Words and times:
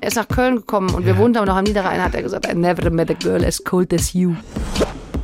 Er 0.00 0.08
ist 0.08 0.16
nach 0.16 0.28
Köln 0.28 0.56
gekommen 0.56 0.94
und 0.94 1.06
wir 1.06 1.16
wohnten 1.16 1.38
aber 1.38 1.46
noch 1.46 1.56
am 1.56 1.64
Niederrhein, 1.64 2.02
hat 2.02 2.14
er 2.14 2.22
gesagt, 2.22 2.46
I 2.46 2.54
never 2.54 2.90
met 2.90 3.10
a 3.10 3.14
girl 3.14 3.44
as 3.44 3.62
cold 3.62 3.92
as 3.92 4.12
you. 4.12 4.34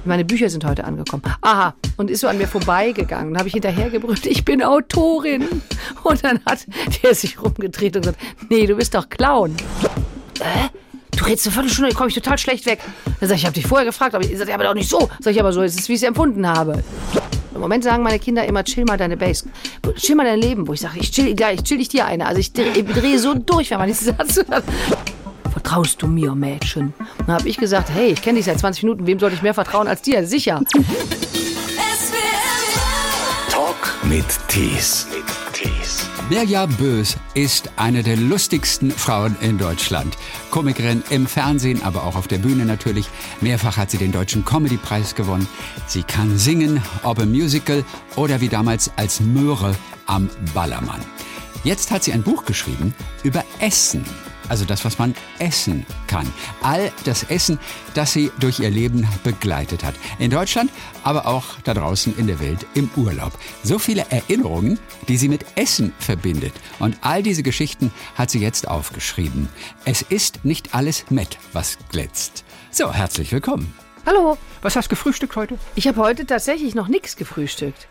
Meine 0.04 0.24
Bücher 0.24 0.48
sind 0.48 0.64
heute 0.64 0.84
angekommen. 0.84 1.22
Aha, 1.42 1.74
und 1.96 2.10
ist 2.10 2.20
so 2.20 2.28
an 2.28 2.38
mir 2.38 2.48
vorbeigegangen. 2.48 3.32
Dann 3.32 3.38
habe 3.38 3.48
ich 3.48 3.52
hinterhergebrüllt, 3.52 4.26
ich 4.26 4.44
bin 4.44 4.62
Autorin. 4.62 5.46
Und 6.02 6.24
dann 6.24 6.40
hat 6.46 6.66
der 7.02 7.14
sich 7.14 7.40
rumgedreht 7.42 7.96
und 7.96 8.02
gesagt, 8.02 8.20
nee, 8.48 8.66
du 8.66 8.76
bist 8.76 8.94
doch 8.94 9.08
Clown. 9.08 9.54
Äh? 10.40 10.79
Du 11.30 11.34
redest 11.34 11.46
eine 11.46 11.54
Viertelstunde, 11.54 11.94
komme 11.94 12.08
ich 12.08 12.14
total 12.16 12.38
schlecht 12.38 12.66
weg. 12.66 12.80
Dann 13.20 13.28
sag 13.28 13.36
ich, 13.36 13.42
ich 13.42 13.46
habe 13.46 13.54
dich 13.54 13.64
vorher 13.64 13.86
gefragt, 13.86 14.16
aber 14.16 14.24
ich 14.24 14.36
sag, 14.36 14.48
ja, 14.48 14.54
aber 14.56 14.64
doch 14.64 14.74
nicht 14.74 14.90
so. 14.90 15.08
Sag 15.20 15.32
ich 15.32 15.38
aber 15.38 15.52
so, 15.52 15.62
es 15.62 15.76
ist, 15.76 15.88
wie 15.88 15.92
ich 15.92 16.00
es 16.00 16.02
empfunden 16.02 16.44
habe. 16.44 16.82
Im 17.54 17.60
Moment 17.60 17.84
sagen 17.84 18.02
meine 18.02 18.18
Kinder 18.18 18.44
immer, 18.44 18.64
chill 18.64 18.84
mal 18.84 18.96
deine 18.96 19.16
Base. 19.16 19.48
Chill 19.94 20.16
mal 20.16 20.24
dein 20.24 20.40
Leben. 20.40 20.66
Wo 20.66 20.72
ich 20.72 20.80
sage, 20.80 20.98
ich 20.98 21.12
chill 21.12 21.32
gleich, 21.36 21.62
chill 21.62 21.80
ich 21.80 21.88
dir 21.88 22.04
eine. 22.04 22.26
Also 22.26 22.40
ich 22.40 22.52
drehe 22.52 22.82
dreh 22.82 23.16
so 23.16 23.34
durch, 23.34 23.70
wenn 23.70 23.78
man 23.78 23.86
diesen 23.86 24.06
Satz 24.16 24.38
hört. 24.38 24.64
Vertraust 25.52 26.02
du 26.02 26.08
mir, 26.08 26.34
Mädchen? 26.34 26.94
Dann 27.18 27.36
habe 27.36 27.48
ich 27.48 27.58
gesagt, 27.58 27.90
hey, 27.90 28.08
ich 28.08 28.22
kenne 28.22 28.38
dich 28.38 28.46
seit 28.46 28.58
20 28.58 28.82
Minuten, 28.82 29.06
wem 29.06 29.20
sollte 29.20 29.36
ich 29.36 29.42
mehr 29.42 29.54
vertrauen 29.54 29.86
als 29.86 30.02
dir? 30.02 30.26
Sicher. 30.26 30.62
Talk 33.52 33.94
mit 34.02 34.26
Tees. 34.48 35.06
Mirja 36.30 36.66
Bös 36.66 37.16
ist 37.34 37.72
eine 37.74 38.04
der 38.04 38.16
lustigsten 38.16 38.92
Frauen 38.92 39.36
in 39.40 39.58
Deutschland. 39.58 40.16
Komikerin 40.52 41.02
im 41.10 41.26
Fernsehen, 41.26 41.82
aber 41.82 42.04
auch 42.04 42.14
auf 42.14 42.28
der 42.28 42.38
Bühne 42.38 42.64
natürlich. 42.64 43.08
Mehrfach 43.40 43.76
hat 43.76 43.90
sie 43.90 43.98
den 43.98 44.12
Deutschen 44.12 44.44
Comedypreis 44.44 45.16
gewonnen. 45.16 45.48
Sie 45.88 46.04
kann 46.04 46.38
singen, 46.38 46.80
ob 47.02 47.18
im 47.18 47.32
Musical 47.32 47.84
oder 48.14 48.40
wie 48.40 48.48
damals 48.48 48.92
als 48.94 49.18
Möhre 49.18 49.74
am 50.06 50.30
Ballermann. 50.54 51.00
Jetzt 51.64 51.90
hat 51.90 52.04
sie 52.04 52.12
ein 52.12 52.22
Buch 52.22 52.44
geschrieben 52.44 52.94
über 53.24 53.44
Essen. 53.58 54.04
Also 54.50 54.66
das, 54.66 54.84
was 54.84 54.98
man 54.98 55.14
essen 55.38 55.86
kann. 56.08 56.30
All 56.60 56.92
das 57.04 57.22
Essen, 57.22 57.58
das 57.94 58.12
sie 58.12 58.30
durch 58.40 58.58
ihr 58.58 58.68
Leben 58.68 59.08
begleitet 59.24 59.84
hat. 59.84 59.94
In 60.18 60.30
Deutschland, 60.30 60.70
aber 61.04 61.26
auch 61.26 61.44
da 61.64 61.72
draußen 61.72 62.18
in 62.18 62.26
der 62.26 62.40
Welt 62.40 62.66
im 62.74 62.90
Urlaub. 62.96 63.32
So 63.62 63.78
viele 63.78 64.04
Erinnerungen, 64.10 64.78
die 65.08 65.16
sie 65.16 65.28
mit 65.28 65.46
Essen 65.54 65.94
verbindet. 66.00 66.52
Und 66.80 66.98
all 67.00 67.22
diese 67.22 67.44
Geschichten 67.44 67.92
hat 68.16 68.30
sie 68.30 68.40
jetzt 68.40 68.68
aufgeschrieben. 68.68 69.48
Es 69.84 70.02
ist 70.02 70.44
nicht 70.44 70.74
alles 70.74 71.04
Met, 71.10 71.38
was 71.52 71.78
glänzt. 71.90 72.44
So, 72.72 72.92
herzlich 72.92 73.32
willkommen. 73.32 73.72
Hallo. 74.04 74.36
Was 74.62 74.76
hast 74.76 74.86
du 74.86 74.90
gefrühstückt 74.90 75.36
heute? 75.36 75.58
Ich 75.76 75.86
habe 75.86 76.00
heute 76.00 76.26
tatsächlich 76.26 76.74
noch 76.74 76.88
nichts 76.88 77.16
gefrühstückt. 77.16 77.86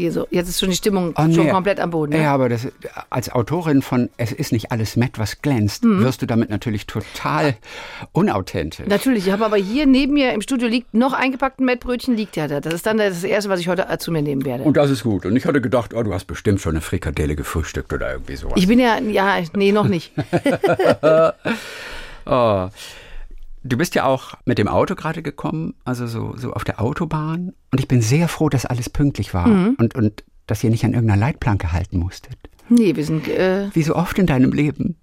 Hier 0.00 0.12
so, 0.12 0.26
jetzt 0.30 0.48
ist 0.48 0.58
schon 0.58 0.70
die 0.70 0.76
Stimmung 0.76 1.12
Oh, 1.14 1.22
schon 1.30 1.44
nee. 1.44 1.50
komplett 1.50 1.78
am 1.78 1.90
Boden. 1.90 2.12
Ne? 2.12 2.22
Ja, 2.22 2.32
aber 2.32 2.48
das, 2.48 2.66
als 3.10 3.30
Autorin 3.30 3.82
von 3.82 4.08
Es 4.16 4.32
ist 4.32 4.50
nicht 4.50 4.72
alles 4.72 4.96
Met, 4.96 5.18
was 5.18 5.42
glänzt, 5.42 5.84
Mhm. 5.84 6.02
wirst 6.02 6.22
du 6.22 6.26
damit 6.26 6.48
natürlich 6.48 6.86
total 6.86 7.54
unauthentisch. 8.12 8.86
Natürlich, 8.86 9.26
ich 9.26 9.32
habe 9.32 9.44
aber 9.44 9.56
hier 9.58 9.84
neben 9.84 10.14
mir 10.14 10.32
im 10.32 10.40
Studio 10.40 10.68
liegt 10.68 10.94
noch 10.94 11.12
eingepackt 11.12 11.60
ein 11.60 11.66
Mettbrötchen, 11.66 12.16
liegt 12.16 12.36
ja 12.36 12.48
da. 12.48 12.60
Das 12.60 12.72
ist 12.72 12.86
dann 12.86 12.96
das 12.96 13.22
Erste, 13.24 13.50
was 13.50 13.60
ich 13.60 13.68
heute 13.68 13.86
zu 13.98 14.10
mir 14.10 14.22
nehmen 14.22 14.46
werde. 14.46 14.64
Und 14.64 14.78
das 14.78 14.88
ist 14.90 15.02
gut. 15.02 15.26
Und 15.26 15.36
ich 15.36 15.44
hatte 15.44 15.60
gedacht, 15.60 15.92
oh, 15.92 16.02
du 16.02 16.14
hast 16.14 16.24
bestimmt 16.24 16.62
schon 16.62 16.72
eine 16.72 16.80
Frikadelle 16.80 17.36
gefrühstückt 17.36 17.92
oder 17.92 18.10
irgendwie 18.12 18.36
sowas. 18.36 18.54
Ich 18.56 18.66
bin 18.66 18.78
ja, 18.78 18.98
ja, 19.00 19.36
nee, 19.54 19.70
noch 19.70 19.86
nicht. 19.86 20.12
oh. 22.24 22.68
Du 23.62 23.76
bist 23.76 23.94
ja 23.94 24.04
auch 24.06 24.34
mit 24.46 24.58
dem 24.58 24.68
Auto 24.68 24.94
gerade 24.94 25.22
gekommen, 25.22 25.74
also 25.84 26.06
so, 26.06 26.34
so 26.36 26.52
auf 26.52 26.64
der 26.64 26.80
Autobahn. 26.80 27.52
Und 27.70 27.78
ich 27.80 27.88
bin 27.88 28.00
sehr 28.00 28.26
froh, 28.28 28.48
dass 28.48 28.64
alles 28.66 28.88
pünktlich 28.88 29.34
war 29.34 29.46
Mhm. 29.48 29.76
und, 29.78 29.94
und 29.94 30.24
dass 30.46 30.64
ihr 30.64 30.70
nicht 30.70 30.84
an 30.84 30.94
irgendeiner 30.94 31.20
Leitplanke 31.20 31.72
halten 31.72 31.98
musstet. 31.98 32.36
Nee, 32.68 32.96
wir 32.96 33.04
sind, 33.04 33.28
äh, 33.28 33.68
Wie 33.74 33.82
so 33.82 33.94
oft 33.96 34.18
in 34.18 34.26
deinem 34.26 34.52
Leben. 34.52 34.96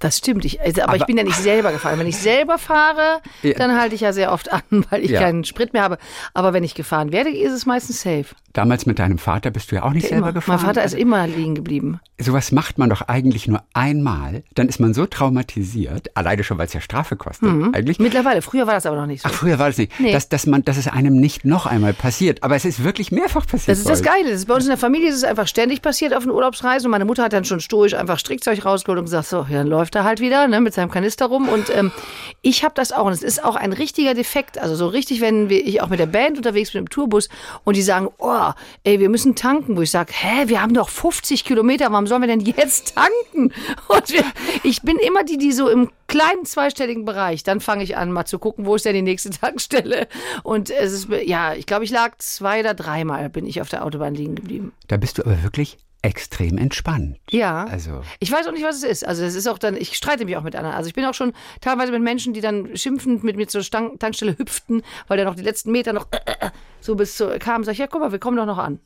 Das 0.00 0.18
stimmt. 0.18 0.44
Ich, 0.44 0.60
also, 0.60 0.82
aber, 0.82 0.96
ich 0.96 1.02
Aber- 1.02 1.06
bin 1.06 1.16
ja 1.16 1.22
nicht 1.24 1.36
selber 1.36 1.72
gefahren. 1.72 1.98
Wenn 1.98 2.06
ich 2.06 2.18
selber 2.18 2.58
fahre, 2.58 3.20
Ja. 3.42 3.54
dann 3.54 3.78
halte 3.78 3.94
ich 3.94 4.00
ja 4.02 4.12
sehr 4.12 4.32
oft 4.32 4.52
an, 4.52 4.62
weil 4.90 5.02
ich 5.04 5.10
Ja. 5.12 5.20
keinen 5.20 5.44
Sprit 5.44 5.72
mehr 5.72 5.82
habe. 5.82 5.98
Aber 6.34 6.52
wenn 6.52 6.64
ich 6.64 6.74
gefahren 6.74 7.12
werde, 7.12 7.30
ist 7.30 7.52
es 7.52 7.64
meistens 7.66 8.02
safe. 8.02 8.26
Damals 8.52 8.86
mit 8.86 8.98
deinem 9.00 9.18
Vater 9.18 9.50
bist 9.50 9.72
du 9.72 9.76
ja 9.76 9.82
auch 9.82 9.90
nicht 9.92 10.06
selber 10.08 10.28
Immer. 10.28 10.32
gefahren. 10.32 10.56
Mein 10.58 10.66
Vater 10.66 10.84
ist 10.84 10.94
immer 10.94 11.26
liegen 11.26 11.54
geblieben. 11.56 12.00
Sowas 12.20 12.52
macht 12.52 12.78
man 12.78 12.88
doch 12.90 13.02
eigentlich 13.02 13.48
nur 13.48 13.62
einmal. 13.72 14.44
Dann 14.54 14.68
ist 14.68 14.78
man 14.78 14.94
so 14.94 15.06
traumatisiert, 15.06 16.16
alleine 16.16 16.44
schon, 16.44 16.58
weil 16.58 16.66
es 16.66 16.72
ja 16.72 16.80
Strafe 16.80 17.16
kostet. 17.16 17.48
Eigentlich. 17.48 17.98
Mittlerweile, 17.98 18.42
früher 18.42 18.66
war 18.66 18.74
das 18.74 18.86
aber 18.86 18.96
noch 18.96 19.06
nicht 19.06 19.22
so. 19.22 19.28
Ach, 19.28 19.34
früher 19.34 19.58
war 19.58 19.66
das 19.68 19.78
nicht. 19.78 19.98
Nee. 19.98 20.12
Dass, 20.12 20.28
dass, 20.28 20.46
man, 20.46 20.64
dass 20.64 20.76
es 20.76 20.86
einem 20.88 21.16
nicht 21.16 21.44
noch 21.44 21.66
einmal 21.66 21.94
passiert. 21.94 22.42
Aber 22.42 22.54
es 22.56 22.64
ist 22.64 22.84
wirklich 22.84 23.10
mehrfach 23.12 23.46
passiert. 23.46 23.68
Das 23.70 23.78
ist 23.78 23.88
das. 23.88 24.02
Geile. 24.04 24.24
Das 24.30 24.34
ist 24.40 24.46
bei 24.46 24.54
uns 24.54 24.64
in 24.64 24.68
der 24.70 24.78
Familie 24.78 25.08
ist 25.08 25.16
es 25.16 25.24
einfach 25.24 25.46
ständig 25.48 25.82
passiert 25.82 26.14
auf 26.14 26.22
den 26.24 26.30
Urlaubsreisen. 26.30 26.86
Und 26.86 26.90
meine 26.92 27.04
Mutter 27.06 27.24
hat 27.24 27.32
dann 27.32 27.44
schon 27.44 27.60
stoisch 27.60 27.94
einfach 27.94 28.18
Strickzeug 28.18 28.64
rausgeholt 28.64 28.98
und 28.98 29.04
gesagt, 29.06 29.26
so, 29.28 29.46
ja, 29.50 29.58
dann 29.58 29.68
läuft 29.84 29.94
er 29.96 30.04
halt 30.04 30.20
wieder 30.20 30.48
ne, 30.48 30.62
mit 30.62 30.72
seinem 30.72 30.90
Kanister 30.90 31.26
rum. 31.26 31.46
Und 31.46 31.68
ähm, 31.68 31.92
ich 32.40 32.64
habe 32.64 32.74
das 32.74 32.90
auch. 32.90 33.04
Und 33.04 33.12
es 33.12 33.22
ist 33.22 33.44
auch 33.44 33.54
ein 33.54 33.74
richtiger 33.74 34.14
Defekt. 34.14 34.56
Also 34.56 34.76
so 34.76 34.86
richtig, 34.86 35.20
wenn 35.20 35.50
ich 35.50 35.82
auch 35.82 35.90
mit 35.90 36.00
der 36.00 36.06
Band 36.06 36.38
unterwegs 36.38 36.70
bin 36.70 36.80
im 36.80 36.88
Tourbus 36.88 37.28
und 37.64 37.76
die 37.76 37.82
sagen, 37.82 38.08
oh, 38.16 38.52
ey, 38.84 38.98
wir 38.98 39.10
müssen 39.10 39.34
tanken. 39.34 39.76
Wo 39.76 39.82
ich 39.82 39.90
sage, 39.90 40.10
hä, 40.14 40.48
wir 40.48 40.62
haben 40.62 40.72
doch 40.72 40.88
50 40.88 41.44
Kilometer, 41.44 41.92
warum 41.92 42.06
sollen 42.06 42.22
wir 42.22 42.28
denn 42.28 42.40
jetzt 42.40 42.94
tanken? 42.94 43.52
Und 43.88 44.10
wir, 44.10 44.24
ich 44.62 44.80
bin 44.80 44.96
immer 44.96 45.22
die, 45.22 45.36
die 45.36 45.52
so 45.52 45.68
im 45.68 45.90
kleinen 46.06 46.46
zweistelligen 46.46 47.04
Bereich, 47.04 47.42
dann 47.42 47.60
fange 47.60 47.84
ich 47.84 47.96
an, 47.96 48.10
mal 48.10 48.24
zu 48.24 48.38
gucken, 48.38 48.64
wo 48.64 48.76
ist 48.76 48.86
denn 48.86 48.94
die 48.94 49.02
nächste 49.02 49.30
Tankstelle. 49.40 50.08
Und 50.42 50.70
es 50.70 50.92
ist, 50.92 51.08
ja, 51.26 51.54
ich 51.54 51.66
glaube, 51.66 51.84
ich 51.84 51.90
lag 51.90 52.16
zwei 52.18 52.60
oder 52.60 52.72
dreimal 52.72 53.28
bin 53.28 53.46
ich 53.46 53.60
auf 53.60 53.68
der 53.68 53.84
Autobahn 53.84 54.14
liegen 54.14 54.34
geblieben. 54.34 54.72
Da 54.88 54.96
bist 54.96 55.18
du 55.18 55.22
aber 55.24 55.42
wirklich 55.42 55.76
extrem 56.04 56.58
entspannt. 56.58 57.18
Ja. 57.30 57.64
Also. 57.64 58.02
Ich 58.20 58.30
weiß 58.30 58.46
auch 58.46 58.52
nicht, 58.52 58.64
was 58.64 58.76
es 58.76 58.82
ist. 58.82 59.06
Also 59.06 59.24
es 59.24 59.34
ist 59.34 59.46
auch 59.46 59.58
dann, 59.58 59.74
ich 59.74 59.96
streite 59.96 60.26
mich 60.26 60.36
auch 60.36 60.42
mit 60.42 60.54
anderen. 60.54 60.76
Also 60.76 60.88
ich 60.88 60.94
bin 60.94 61.04
auch 61.06 61.14
schon 61.14 61.32
teilweise 61.60 61.92
mit 61.92 62.02
Menschen, 62.02 62.34
die 62.34 62.42
dann 62.42 62.76
schimpfend 62.76 63.24
mit 63.24 63.36
mir 63.36 63.48
zur 63.48 63.62
Stang 63.62 63.98
Tankstelle 63.98 64.36
hüpften, 64.36 64.82
weil 65.08 65.16
der 65.16 65.24
noch 65.26 65.34
die 65.34 65.42
letzten 65.42 65.72
Meter 65.72 65.92
noch 65.94 66.06
äh, 66.12 66.46
äh, 66.46 66.50
so 66.80 66.94
bis 66.94 67.16
zu 67.16 67.38
kam. 67.38 67.64
Sag 67.64 67.72
ich, 67.72 67.78
ja, 67.78 67.86
guck 67.86 68.02
mal, 68.02 68.12
wir 68.12 68.18
kommen 68.18 68.36
doch 68.36 68.46
noch 68.46 68.58
an. 68.58 68.80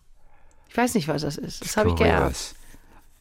Ich 0.69 0.77
weiß 0.77 0.95
nicht, 0.95 1.09
was 1.09 1.23
das 1.23 1.37
ist. 1.39 1.65
Das 1.65 1.77
habe 1.77 1.91
ich 1.91 1.97
geerbt. 1.97 2.55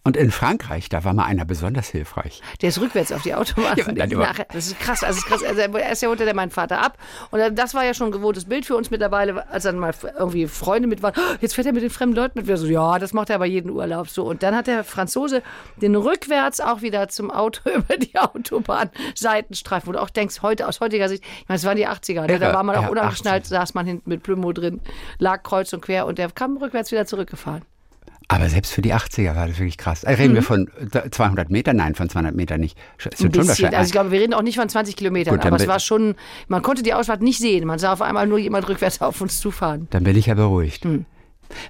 Und 0.07 0.15
in 0.15 0.31
Frankreich, 0.31 0.87
da 0.87 1.03
war 1.03 1.13
mal 1.13 1.25
einer 1.25 1.43
besonders 1.43 1.89
hilfreich. 1.89 2.41
Der 2.61 2.69
ist 2.69 2.79
rückwärts 2.79 3.11
auf 3.11 3.23
die 3.23 3.35
Autobahn. 3.35 3.75
Ja, 3.75 3.83
dann. 4.33 4.45
Das 4.53 4.67
ist 4.67 4.79
krass. 4.79 5.03
Also, 5.03 5.19
ist 5.19 5.25
krass. 5.25 5.43
Also, 5.43 5.59
er 5.59 5.91
ist 5.91 6.01
ja 6.01 6.07
unter 6.07 6.23
der 6.23 6.33
meinen 6.33 6.49
Vater 6.49 6.81
ab. 6.81 6.97
Und 7.29 7.41
das 7.51 7.73
war 7.73 7.83
ja 7.83 7.93
schon 7.93 8.07
ein 8.07 8.11
gewohntes 8.13 8.45
Bild 8.45 8.65
für 8.65 8.77
uns 8.77 8.89
mittlerweile, 8.89 9.49
als 9.49 9.63
dann 9.63 9.77
mal 9.79 9.93
irgendwie 10.17 10.47
Freunde 10.47 10.87
mit 10.87 11.03
waren. 11.03 11.13
"Oh, 11.17 11.35
Jetzt 11.41 11.55
fährt 11.55 11.67
er 11.67 11.73
mit 11.73 11.83
den 11.83 11.89
fremden 11.89 12.15
Leuten 12.15 12.39
mit. 12.39 12.47
Wir 12.47 12.55
so, 12.55 12.67
ja, 12.67 12.99
das 12.99 13.11
macht 13.11 13.29
er 13.29 13.35
aber 13.35 13.45
jeden 13.45 13.69
Urlaub 13.69 14.07
so. 14.07 14.23
Und 14.23 14.43
dann 14.43 14.55
hat 14.55 14.67
der 14.67 14.85
Franzose 14.85 15.43
den 15.75 15.93
rückwärts 15.97 16.61
auch 16.61 16.81
wieder 16.81 17.09
zum 17.09 17.29
Auto 17.29 17.69
über 17.75 17.97
die 17.97 18.17
Autobahn 18.17 18.89
Seitenstreifen. 19.13 19.91
Du 19.91 20.01
auch 20.01 20.09
denkst, 20.09 20.41
heute, 20.41 20.69
aus 20.69 20.79
heutiger 20.79 21.09
Sicht, 21.09 21.21
ich 21.41 21.49
meine, 21.49 21.57
es 21.57 21.65
waren 21.65 21.75
die 21.75 21.85
80er, 21.87 22.27
ne? 22.27 22.39
da 22.39 22.53
war 22.53 22.63
man 22.63 22.77
auch 22.77 22.83
Ja, 22.83 22.87
unangeschnallt, 22.89 23.45
saß 23.45 23.73
man 23.73 23.85
hinten 23.85 24.09
mit 24.09 24.23
Plümo 24.23 24.53
drin, 24.53 24.79
lag 25.19 25.43
kreuz 25.43 25.73
und 25.73 25.81
quer 25.81 26.05
und 26.05 26.17
der 26.17 26.31
kam 26.31 26.55
rückwärts 26.55 26.91
wieder 26.93 27.05
zurückgefahren. 27.05 27.63
Aber 28.29 28.49
selbst 28.49 28.73
für 28.73 28.81
die 28.81 28.93
80er 28.93 29.35
war 29.35 29.47
das 29.47 29.57
wirklich 29.57 29.77
krass. 29.77 30.03
Also 30.03 30.21
reden 30.21 30.35
wir 30.35 30.43
von 30.43 30.69
200 31.11 31.49
Metern? 31.49 31.77
Nein, 31.77 31.95
von 31.95 32.09
200 32.09 32.35
Metern 32.35 32.59
nicht. 32.59 32.77
Mhm. 32.77 32.81
Ein 32.83 32.97
sind 32.99 33.17
schon 33.17 33.29
bisschen. 33.31 33.47
wahrscheinlich- 33.47 33.77
Also 33.77 33.87
ich 33.87 33.91
glaube, 33.93 34.11
wir 34.11 34.19
reden 34.19 34.33
auch 34.33 34.41
nicht 34.41 34.57
von 34.57 34.67
20 34.67 34.95
Kilometern, 34.97 35.35
Gut, 35.37 35.45
aber 35.45 35.55
es 35.55 35.67
war 35.67 35.79
schon, 35.79 36.15
man 36.49 36.61
konnte 36.61 36.83
die 36.83 36.93
Ausfahrt 36.93 37.21
nicht 37.21 37.39
sehen. 37.39 37.65
Man 37.65 37.79
sah 37.79 37.93
auf 37.93 38.01
einmal 38.01 38.27
nur 38.27 38.37
jemand 38.37 38.67
rückwärts 38.67 38.99
auf 39.01 39.21
uns 39.21 39.39
zufahren. 39.39 39.87
Dann 39.91 40.03
bin 40.03 40.17
ich 40.17 40.25
ja 40.25 40.33
beruhigt. 40.33 40.83
Hm. 40.83 41.05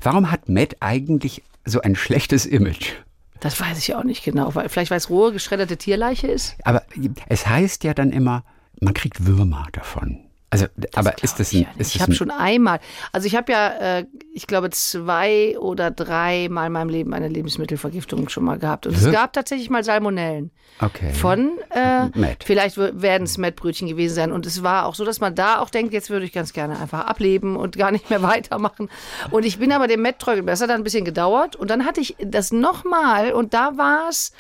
Warum 0.02 0.32
hat 0.32 0.50
Matt 0.50 0.78
eigentlich 0.80 1.44
so 1.64 1.82
ein 1.82 1.96
schlechtes 1.96 2.48
Image? 2.48 2.94
Das 3.40 3.62
weiß 3.62 3.78
ich 3.78 3.94
auch 3.94 4.04
nicht 4.04 4.24
genau. 4.24 4.56
Weil, 4.56 4.68
vielleicht 4.70 4.90
weil 4.90 4.98
es 4.98 5.12
rohe, 5.12 5.32
geschredderte 5.32 5.78
Tierleiche 5.78 6.26
ist. 6.26 6.56
Aber 6.64 6.82
es 7.30 7.46
heißt 7.48 7.84
ja 7.84 7.94
dann 7.94 8.10
immer, 8.12 8.44
man 8.82 8.96
kriegt 8.96 9.28
Würmer 9.28 9.68
davon. 9.74 10.22
Also, 10.50 10.68
aber 10.94 11.22
ist 11.24 11.42
das 11.42 11.52
Ich, 11.52 11.68
ein, 11.68 11.74
ja 11.74 11.82
ist 11.82 11.88
ich 11.88 11.94
das 11.96 12.04
habe 12.04 12.14
schon 12.16 12.32
einmal, 12.32 12.80
also 13.12 13.28
ich 13.28 13.36
habe 13.36 13.52
ja, 13.52 13.98
äh, 14.00 14.06
ich 14.34 14.48
glaube, 14.48 14.70
zwei 14.70 15.60
oder 15.60 15.92
drei 15.92 16.48
Mal 16.50 16.68
in 16.68 16.72
meinem 16.72 16.90
Leben 16.90 17.14
eine 17.14 17.28
Lebensmittelvergiftung 17.28 18.30
schon 18.30 18.46
mal 18.46 18.58
gehabt. 18.58 18.88
Und 18.88 18.96
es 18.96 19.12
gab 19.12 19.34
tatsächlich 19.34 19.70
mal 19.70 19.84
Salmonellen. 19.84 20.52
Okay. 20.80 21.12
Von, 21.12 21.58
äh, 21.72 22.06
Met. 22.18 22.46
vielleicht 22.46 22.78
werden 22.78 23.24
es 23.24 23.38
Mettbrötchen 23.38 23.90
gewesen 23.90 24.16
sein. 24.16 24.32
Und 24.32 24.46
es 24.46 24.64
war 24.64 24.86
auch 24.86 24.96
so, 24.96 25.04
dass 25.04 25.20
man 25.20 25.36
da 25.36 25.60
auch 25.60 25.70
denkt, 25.70 25.92
jetzt 25.92 26.10
würde 26.10 26.26
ich 26.26 26.32
ganz 26.32 26.54
gerne 26.54 26.80
einfach 26.80 27.06
ableben 27.06 27.58
und 27.58 27.78
gar 27.78 27.92
nicht 27.92 28.10
mehr 28.10 28.22
weitermachen. 28.24 28.90
Und 29.32 29.46
ich 29.46 29.60
bin 29.60 29.74
aber 29.74 29.88
dem 29.88 30.02
Met 30.02 30.20
treu 30.20 30.32
geblieben. 30.32 30.48
Das 30.48 30.62
hat 30.62 30.70
dann 30.70 30.80
ein 30.80 30.86
bisschen 30.86 31.04
gedauert. 31.04 31.58
Und 31.58 31.70
dann 31.70 31.86
hatte 31.86 32.00
ich 32.00 32.16
das 32.24 32.54
nochmal 32.54 33.34
und 33.34 33.54
da 33.54 33.76
war 33.76 34.08
es 34.08 34.32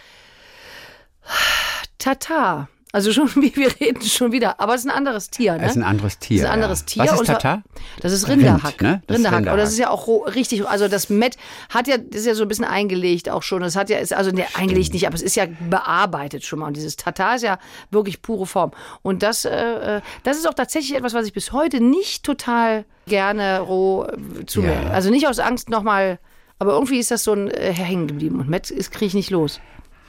Tatar. 1.97 2.69
Also 2.93 3.11
schon, 3.11 3.29
wir 3.35 3.79
reden 3.79 4.01
schon 4.01 4.31
wieder. 4.31 4.59
Aber 4.59 4.73
es 4.73 4.81
ist 4.81 4.87
ein 4.87 4.95
anderes 4.95 5.29
Tier, 5.29 5.53
ne? 5.53 5.59
Das 5.59 5.71
ist 5.71 5.77
ein 5.77 5.83
anderes 5.83 6.19
Tier. 6.19 6.37
Das 6.37 6.45
ist 6.45 6.49
ein 6.49 6.53
anderes 6.53 6.79
ja. 6.81 6.85
Tier. 6.85 7.03
Was 7.03 7.11
ist 7.19 7.25
zwar- 7.25 7.39
Tatar? 7.39 7.63
Das 8.01 8.11
ist 8.13 8.27
Rind, 8.27 8.43
Rinderhack. 8.43 8.81
ne? 8.81 9.01
Das 9.07 9.17
Rinderhack. 9.17 9.37
Rinderhack. 9.39 9.47
Aber 9.53 9.57
das 9.61 9.71
ist 9.71 9.77
ja 9.77 9.89
auch 9.89 10.07
richtig. 10.33 10.65
Also 10.67 10.87
das 10.87 11.09
Met 11.09 11.35
hat 11.69 11.87
ja, 11.87 11.97
das 11.97 12.21
ist 12.21 12.25
ja 12.27 12.33
so 12.35 12.43
ein 12.43 12.47
bisschen 12.47 12.65
eingelegt 12.65 13.29
auch 13.29 13.43
schon. 13.43 13.61
Das 13.61 13.75
hat 13.75 13.89
ja, 13.89 13.97
ist 13.97 14.13
also 14.13 14.31
ne, 14.31 14.45
eingelegt 14.55 14.93
nicht, 14.93 15.05
aber 15.05 15.15
es 15.15 15.21
ist 15.21 15.35
ja 15.35 15.45
bearbeitet 15.69 16.43
schon 16.45 16.59
mal. 16.59 16.67
Und 16.67 16.77
dieses 16.77 16.95
Tatar 16.95 17.35
ist 17.35 17.43
ja 17.43 17.59
wirklich 17.91 18.21
pure 18.21 18.45
Form. 18.45 18.71
Und 19.01 19.21
das, 19.23 19.45
äh, 19.45 19.97
äh, 19.97 20.01
das 20.23 20.37
ist 20.37 20.47
auch 20.47 20.53
tatsächlich 20.53 20.95
etwas, 20.97 21.13
was 21.13 21.25
ich 21.27 21.33
bis 21.33 21.51
heute 21.51 21.81
nicht 21.81 22.23
total 22.23 22.85
gerne 23.05 23.59
roh 23.59 24.05
äh, 24.05 24.45
zu 24.45 24.61
mir. 24.61 24.73
Ja. 24.73 24.89
Also 24.91 25.09
nicht 25.09 25.27
aus 25.27 25.39
Angst 25.39 25.69
nochmal. 25.69 26.19
Aber 26.59 26.73
irgendwie 26.73 26.97
ist 26.99 27.11
das 27.11 27.23
so 27.23 27.33
ein 27.33 27.49
äh, 27.51 27.71
hängen 27.73 28.07
geblieben. 28.07 28.39
Und 28.39 28.49
Met 28.49 28.71
ist- 28.71 28.91
kriege 28.91 29.05
ich 29.07 29.13
nicht 29.13 29.29
los. 29.29 29.59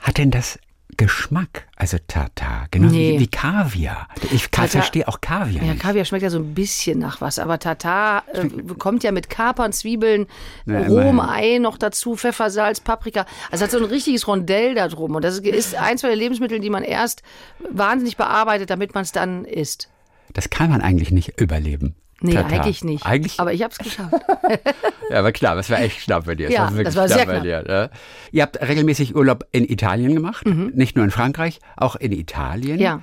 Hat 0.01 0.17
denn 0.17 0.31
das 0.31 0.57
Geschmack? 0.99 1.67
Also 1.77 1.97
Tatar, 2.07 2.67
genau 2.71 2.89
Nee. 2.89 3.13
wie, 3.15 3.19
wie 3.21 3.27
Kaviar. 3.27 4.09
Ich 4.33 4.47
Tatar- 4.49 4.67
verstehe 4.67 5.07
auch 5.07 5.21
Kaviar 5.21 5.63
Ja, 5.63 5.71
nicht. 5.71 5.81
Kaviar 5.81 6.03
schmeckt 6.03 6.23
ja 6.23 6.29
so 6.29 6.39
ein 6.39 6.53
bisschen 6.53 6.99
nach 6.99 7.21
was, 7.21 7.39
aber 7.39 7.57
Tatar 7.57 8.23
äh, 8.33 8.49
kommt 8.77 9.03
ja 9.05 9.13
mit 9.13 9.29
Kapern, 9.29 9.71
Zwiebeln, 9.71 10.27
Ja, 10.65 10.81
immerhin. 10.81 11.19
Ei 11.21 11.57
noch 11.59 11.77
dazu, 11.77 12.17
Pfeffer, 12.17 12.49
Salz, 12.49 12.81
Paprika. 12.81 13.25
Also 13.49 13.63
hat 13.63 13.71
so 13.71 13.77
ein 13.77 13.85
richtiges 13.85 14.27
Rondell 14.27 14.75
da 14.75 14.89
drum. 14.89 15.15
Und 15.15 15.23
das 15.23 15.39
ist 15.39 15.73
eins 15.75 16.01
von 16.01 16.09
den 16.09 16.19
Lebensmitteln, 16.19 16.61
die 16.61 16.69
man 16.69 16.83
erst 16.83 17.23
wahnsinnig 17.71 18.17
bearbeitet, 18.17 18.69
damit 18.69 18.93
man 18.93 19.03
es 19.03 19.13
dann 19.13 19.45
isst. 19.45 19.89
Das 20.33 20.49
kann 20.49 20.69
man 20.69 20.81
eigentlich 20.81 21.11
nicht 21.11 21.39
überleben. 21.39 21.95
Nee, 22.21 22.33
Tatar. 22.33 22.51
eigentlich 22.51 22.83
nicht. 22.83 23.05
Eigentlich, 23.05 23.39
Aber 23.39 23.53
ich 23.53 23.63
habe 23.63 23.71
es 23.71 23.77
geschafft. 23.77 24.13
ja, 25.09 25.19
aber 25.19 25.31
klar, 25.31 25.55
das 25.55 25.69
war 25.69 25.79
echt 25.79 26.01
knapp 26.05 26.25
bei 26.25 26.35
dir. 26.35 26.51
Ja, 26.51 26.69
wirklich 26.69 26.85
das 26.85 26.95
war 26.95 27.07
sehr 27.07 27.25
bei 27.25 27.39
knapp. 27.39 27.43
dir. 27.43 27.63
Ne? 27.63 27.89
Ihr 28.31 28.41
habt 28.43 28.59
regelmäßig 28.61 29.15
Urlaub 29.15 29.45
in 29.51 29.63
Italien 29.69 30.13
gemacht, 30.13 30.45
Mhm. 30.45 30.71
nicht 30.75 30.95
nur 30.95 31.05
in 31.05 31.11
Frankreich, 31.11 31.59
auch 31.77 31.95
in 31.95 32.11
Italien. 32.11 32.79
Ja. 32.79 33.01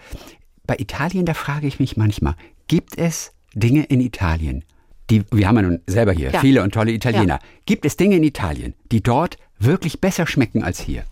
Bei 0.66 0.76
Italien, 0.78 1.24
da 1.26 1.34
frage 1.34 1.66
ich 1.66 1.78
mich 1.80 1.96
manchmal, 1.96 2.34
gibt 2.68 2.98
es 2.98 3.32
Dinge 3.54 3.84
in 3.84 4.00
Italien, 4.00 4.64
die, 5.08 5.22
wir 5.30 5.46
haben 5.48 5.56
ja 5.56 5.62
nun 5.62 5.80
selber 5.86 6.12
hier 6.12 6.30
Ja. 6.30 6.40
viele 6.40 6.62
und 6.62 6.74
tolle 6.74 6.90
Italiener, 6.92 7.38
gibt 7.64 7.84
es 7.86 7.96
Dinge 7.96 8.16
in 8.16 8.24
Italien, 8.24 8.74
die 8.92 9.02
dort 9.02 9.38
wirklich 9.58 10.00
besser 10.00 10.26
schmecken 10.26 10.62
als 10.64 10.80
hier? 10.80 11.04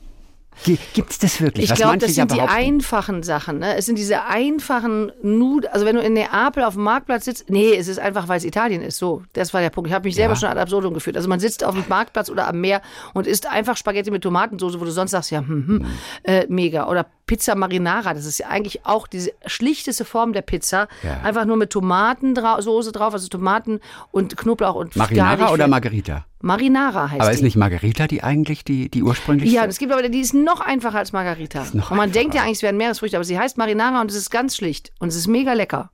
Gibt 0.95 1.11
es 1.11 1.19
das 1.19 1.41
wirklich? 1.41 1.71
Ich 1.71 1.75
glaube, 1.77 1.99
das 1.99 2.11
ja 2.17 2.23
sind 2.23 2.31
die 2.33 2.37
behaupten? 2.37 2.55
einfachen 2.57 3.23
Sachen. 3.23 3.59
Ne? 3.59 3.77
Es 3.77 3.87
sind 3.87 3.99
diese 3.99 4.25
einfachen 4.25 5.13
Nudeln. 5.23 5.73
Also 5.73 5.85
wenn 5.85 5.97
du 5.97 6.03
in 6.03 6.15
Neapel 6.15 6.63
auf 6.65 6.75
dem 6.75 6.85
Marktplatz 6.85 7.25
sitzt, 7.27 7.51
nee, 7.51 7.75
es 7.75 7.89
ist 7.89 7.99
einfach, 7.99 8.29
weil 8.29 8.39
es 8.39 8.45
Italien 8.45 8.81
ist. 8.83 8.99
So, 8.99 9.23
das 9.35 9.53
war 9.53 9.61
der 9.61 9.71
Punkt. 9.71 9.89
Ich 9.89 9.95
habe 9.95 10.07
mich 10.07 10.15
selber 10.15 10.35
Ja. 10.35 10.41
schon 10.41 10.49
ad 10.49 10.61
absurdum 10.61 10.95
geführt. 10.95 11.17
Also 11.17 11.29
man 11.29 11.41
sitzt 11.41 11.65
auf 11.65 11.75
dem 11.75 11.85
Marktplatz 11.89 12.31
oder 12.31 12.49
am 12.49 12.61
Meer 12.61 12.81
und 13.13 13.27
isst 13.27 13.47
einfach 13.51 13.77
Spaghetti 13.77 14.11
mit 14.11 14.23
Tomatensauce, 14.23 14.81
wo 14.81 14.85
du 14.85 14.91
sonst 14.91 15.11
sagst, 15.11 15.31
ja, 15.31 15.41
hm, 15.41 15.67
hm, 15.67 15.87
äh, 16.23 16.47
mega. 16.49 16.89
Oder 16.89 17.07
Pizza 17.27 17.55
Marinara, 17.55 18.13
das 18.15 18.27
ist 18.27 18.39
ja 18.39 18.49
eigentlich 18.49 18.85
auch 18.85 19.07
diese 19.07 19.33
schlichteste 19.47 20.05
Form 20.05 20.33
der 20.33 20.43
Pizza. 20.43 20.89
Ja. 21.03 21.21
Einfach 21.23 21.45
nur 21.47 21.57
mit 21.57 21.71
Tomatensoße 21.71 22.93
drauf, 22.93 23.15
also 23.15 23.29
Tomaten 23.29 23.81
und 24.11 24.37
Knoblauch 24.37 24.75
und 24.75 24.97
Marinara 24.97 25.53
oder 25.53 25.67
Margarita? 25.69 26.27
Marinara 26.41 27.11
heißt 27.11 27.21
Aber 27.23 27.31
die. 27.31 27.37
ist 27.37 27.43
nicht 27.43 27.57
Margarita 27.57 28.07
die 28.07 28.23
eigentlich 28.23 28.65
die, 28.65 28.91
die 28.91 29.03
ursprüngliche? 29.03 29.55
Ja, 29.55 29.65
es 29.65 29.79
gibt 29.79 29.93
aber 29.93 30.07
die 30.07 30.21
ist 30.21 30.35
noch 30.35 30.61
einfacher 30.61 30.99
als 30.99 31.13
Margarita. 31.13 31.61
noch 31.73 31.91
und 31.91 31.97
man 31.97 32.09
einfacher. 32.09 32.21
denkt 32.21 32.35
ja 32.35 32.43
eigentlich, 32.43 32.59
es 32.59 32.63
wären 32.63 32.77
Meeresfrüchte, 32.77 33.17
aber 33.17 33.25
sie 33.25 33.39
heißt 33.39 33.57
Marinara 33.57 34.01
und 34.03 34.11
es 34.11 34.17
ist 34.17 34.31
ganz 34.31 34.57
schlicht 34.57 34.93
und 34.99 35.09
es 35.09 35.17
ist 35.17 35.27
mega 35.27 35.55
lecker. 35.55 35.91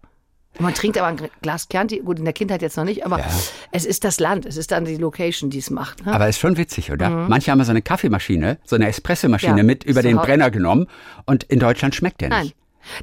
Man 0.58 0.74
trinkt 0.74 0.98
aber 0.98 1.06
ein 1.06 1.30
Glas 1.42 1.68
Chianti, 1.68 2.00
gut, 2.00 2.18
in 2.18 2.24
der 2.24 2.34
Kindheit 2.34 2.60
jetzt 2.60 2.76
noch 2.76 2.84
nicht, 2.84 3.06
aber 3.06 3.18
Ja. 3.18 3.26
es 3.72 3.84
ist 3.86 4.04
das 4.04 4.18
Land, 4.20 4.44
es 4.46 4.56
ist 4.56 4.72
dann 4.72 4.84
die 4.84 4.96
Location, 4.96 5.48
die 5.48 5.58
es 5.58 5.70
macht. 5.70 6.04
Ne? 6.04 6.12
Aber 6.12 6.28
ist 6.28 6.38
schon 6.40 6.56
witzig, 6.56 6.90
oder? 6.92 7.08
Manche 7.08 7.50
haben 7.50 7.62
so 7.64 7.70
eine 7.70 7.82
Kaffeemaschine, 7.82 8.58
so 8.64 8.76
eine 8.76 8.88
Espressomaschine 8.88 9.52
Mhm. 9.52 9.58
Ja, 9.58 9.64
mit 9.64 9.84
über 9.84 10.02
den 10.02 10.16
Brenner 10.16 10.50
genommen 10.50 10.86
und 11.24 11.44
in 11.44 11.60
Deutschland 11.60 11.94
schmeckt 11.94 12.20
der 12.20 12.28
Nein. 12.30 12.52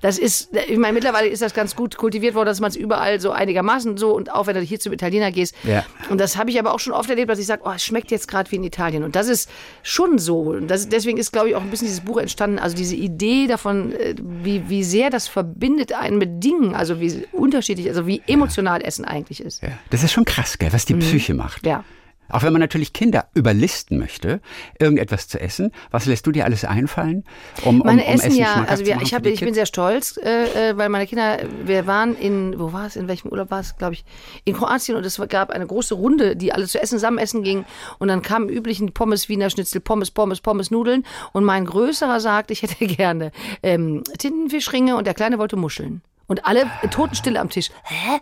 Das 0.02 0.18
ist, 0.18 0.50
ich 0.68 0.78
meine, 0.78 0.94
mittlerweile 0.94 1.28
ist 1.28 1.42
das 1.42 1.54
ganz 1.54 1.76
gut 1.76 1.98
kultiviert 1.98 2.36
worden, 2.36 2.48
dass 2.48 2.60
man 2.60 2.70
es 2.70 2.76
überall 2.76 3.20
so 3.20 3.32
einigermaßen 3.32 3.98
so 3.98 4.16
und 4.16 4.34
auch 4.34 4.48
wenn 4.48 4.56
du 4.56 4.62
hier 4.62 4.80
zum 4.80 4.94
Italiener 4.94 5.32
gehst. 5.32 5.56
Ja. 5.64 5.86
Und 6.10 6.20
das 6.20 6.38
habe 6.38 6.50
ich 6.50 6.60
aber 6.60 6.74
auch 6.74 6.80
schon 6.80 6.94
oft 6.94 7.10
erlebt, 7.10 7.30
dass 7.30 7.40
ich 7.40 7.46
sage, 7.46 7.64
oh, 7.66 7.72
es 7.76 7.84
schmeckt 7.84 8.12
jetzt 8.12 8.28
gerade 8.28 8.52
wie 8.52 8.58
in 8.58 8.64
Italien. 8.64 9.04
Und 9.04 9.16
das 9.16 9.28
ist 9.28 9.50
schon 9.84 10.18
so. 10.18 10.42
Und 10.42 10.68
das, 10.68 10.90
deswegen 10.90 11.18
ist, 11.18 11.32
glaube 11.32 11.50
ich, 11.50 11.56
auch 11.56 11.62
ein 11.62 11.70
bisschen 11.70 11.88
dieses 11.88 12.02
Buch 12.02 12.18
entstanden. 12.18 12.60
Also 12.60 12.76
diese 12.76 12.96
Idee 12.96 13.48
davon, 13.48 13.94
äh, 13.94 14.16
wie, 14.20 14.70
wie 14.70 14.84
sehr 14.84 15.10
das 15.10 15.28
verbindet 15.28 15.94
einen 15.94 16.18
mit 16.18 16.44
Dingen, 16.44 16.76
also 16.76 17.00
wie 17.00 17.26
unterschiedlich, 17.32 17.88
also 17.88 18.08
wie 18.08 18.22
emotional 18.28 18.82
Essen 18.82 19.06
eigentlich 19.06 19.42
ist. 19.42 19.62
Ja. 19.62 19.70
Das 19.90 20.04
ist 20.04 20.12
schon 20.12 20.26
krass, 20.26 20.58
gell, 20.58 20.74
was 20.74 20.86
die 20.86 20.96
Psyche 20.96 21.34
macht. 21.34 21.64
Mhm. 21.64 21.70
Ja. 21.70 21.84
Auch 22.30 22.44
wenn 22.44 22.54
man 22.54 22.60
natürlich 22.60 22.94
Kinder 22.94 23.28
überlisten 23.34 23.98
möchte, 23.98 24.42
irgendetwas 24.80 25.28
zu 25.28 25.40
essen, 25.40 25.72
was 25.92 26.06
lässt 26.06 26.28
du 26.28 26.32
dir 26.32 26.46
alles 26.46 26.66
einfallen, 26.66 27.24
um, 27.64 27.80
Meine 27.80 28.04
um, 28.04 28.08
um 28.08 28.14
Essen 28.16 28.28
Essen 28.28 28.40
ja, 28.40 28.66
also 28.68 28.86
wir, 28.86 29.00
ich, 29.02 29.14
hab, 29.14 29.26
ich 29.26 29.40
bin 29.40 29.54
sehr 29.54 29.66
stolz, 29.66 30.18
äh, 30.18 30.70
äh, 30.70 30.78
weil 30.78 30.90
meine 30.90 31.08
Kinder, 31.08 31.40
wir 31.64 31.88
waren 31.88 32.16
in, 32.16 32.60
wo 32.60 32.74
war 32.74 32.86
es, 32.86 32.96
in 32.96 33.08
welchem 33.08 33.30
Urlaub 33.30 33.52
war 33.52 33.60
es, 33.60 33.78
glaube 33.78 33.94
ich, 33.94 34.06
in 34.46 34.56
Kroatien 34.56 34.98
und 34.98 35.06
es 35.06 35.22
gab 35.30 35.50
eine 35.50 35.66
große 35.66 35.94
Runde, 35.94 36.36
die 36.36 36.54
alle 36.54 36.68
zu 36.68 36.82
essen, 36.82 36.98
zusammen 36.98 37.18
essen 37.18 37.44
gingen 37.44 37.66
und 38.00 38.08
dann 38.08 38.22
kamen 38.22 38.50
üblichen 38.50 38.94
Pommes, 38.94 39.30
Wiener 39.30 39.50
Schnitzel, 39.50 39.82
Pommes, 39.82 40.12
Pommes, 40.12 40.42
Pommes, 40.42 40.72
Nudeln 40.72 41.06
und 41.34 41.44
mein 41.44 41.66
Größerer 41.66 42.20
sagt, 42.20 42.52
ich 42.52 42.62
hätte 42.64 42.86
gerne 42.88 43.32
ähm, 43.64 44.04
Tintenfischringe 44.18 44.96
und 44.96 45.06
der 45.08 45.14
Kleine 45.14 45.38
wollte 45.38 45.56
Muscheln. 45.56 46.02
Und 46.28 46.46
alle 46.46 46.66
Ah. 46.66 46.88
totenstill 46.88 47.38
am 47.38 47.50
Tisch. 47.50 47.70
Hä? 47.84 48.20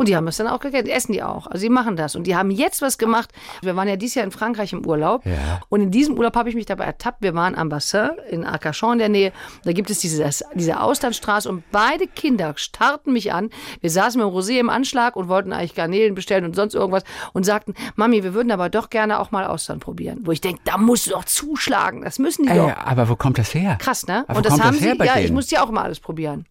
Und 0.00 0.06
die 0.06 0.14
haben 0.14 0.26
das 0.26 0.36
dann 0.36 0.46
auch 0.46 0.60
gegessen, 0.60 0.84
die 0.84 0.92
essen 0.92 1.12
die 1.12 1.24
auch. 1.24 1.48
Also 1.48 1.58
sie 1.58 1.70
machen 1.70 1.96
das. 1.96 2.14
Und 2.14 2.28
die 2.28 2.36
haben 2.36 2.52
jetzt 2.52 2.82
was 2.82 2.98
gemacht. 2.98 3.32
Wir 3.62 3.74
waren 3.74 3.88
ja 3.88 3.96
dieses 3.96 4.14
Jahr 4.14 4.24
in 4.24 4.30
Frankreich 4.30 4.72
im 4.72 4.86
Urlaub. 4.86 5.26
Ja. 5.26 5.60
Und 5.70 5.80
in 5.80 5.90
diesem 5.90 6.16
Urlaub 6.16 6.36
habe 6.36 6.48
ich 6.48 6.54
mich 6.54 6.66
dabei 6.66 6.84
ertappt. 6.84 7.20
Wir 7.20 7.34
waren 7.34 7.56
am 7.56 7.68
Bassin 7.68 8.10
in 8.30 8.44
Arcachon 8.44 8.92
in 8.92 8.98
der 9.00 9.08
Nähe. 9.08 9.32
Da 9.64 9.72
gibt 9.72 9.90
es 9.90 9.98
diese, 9.98 10.24
diese 10.54 10.80
Austernstraße 10.80 11.48
und 11.48 11.64
beide 11.72 12.06
Kinder 12.06 12.52
starrten 12.54 13.12
mich 13.12 13.32
an. 13.32 13.50
Wir 13.80 13.90
saßen 13.90 14.22
mit 14.22 14.30
dem 14.30 14.32
Rosé 14.32 14.60
im 14.60 14.70
Anschlag 14.70 15.16
und 15.16 15.26
wollten 15.26 15.52
eigentlich 15.52 15.74
Garnelen 15.74 16.14
bestellen 16.14 16.44
und 16.44 16.54
sonst 16.54 16.74
irgendwas 16.74 17.02
und 17.32 17.44
sagten, 17.44 17.74
Mami, 17.96 18.22
wir 18.22 18.34
würden 18.34 18.52
aber 18.52 18.68
doch 18.68 18.90
gerne 18.90 19.18
auch 19.18 19.32
mal 19.32 19.46
Austern 19.46 19.80
probieren. 19.80 20.20
Wo 20.22 20.30
ich 20.30 20.40
denke, 20.40 20.60
da 20.64 20.78
musst 20.78 21.08
du 21.08 21.10
doch 21.10 21.24
zuschlagen. 21.24 22.02
Das 22.02 22.20
müssen 22.20 22.44
die 22.44 22.50
Ey, 22.50 22.58
doch. 22.58 22.76
aber 22.76 23.08
wo 23.08 23.16
kommt 23.16 23.36
das 23.38 23.52
her? 23.52 23.74
Krass, 23.80 24.06
ne? 24.06 24.24
Aber 24.28 24.36
und 24.36 24.46
das 24.46 24.60
haben 24.60 24.76
das 24.76 24.80
her 24.80 24.92
sie, 24.92 24.98
bei 24.98 25.06
ja, 25.06 25.16
ich 25.16 25.24
denen? 25.24 25.34
musste 25.34 25.56
ja 25.56 25.64
auch 25.64 25.70
immer 25.70 25.82
alles 25.82 25.98
probieren. 25.98 26.46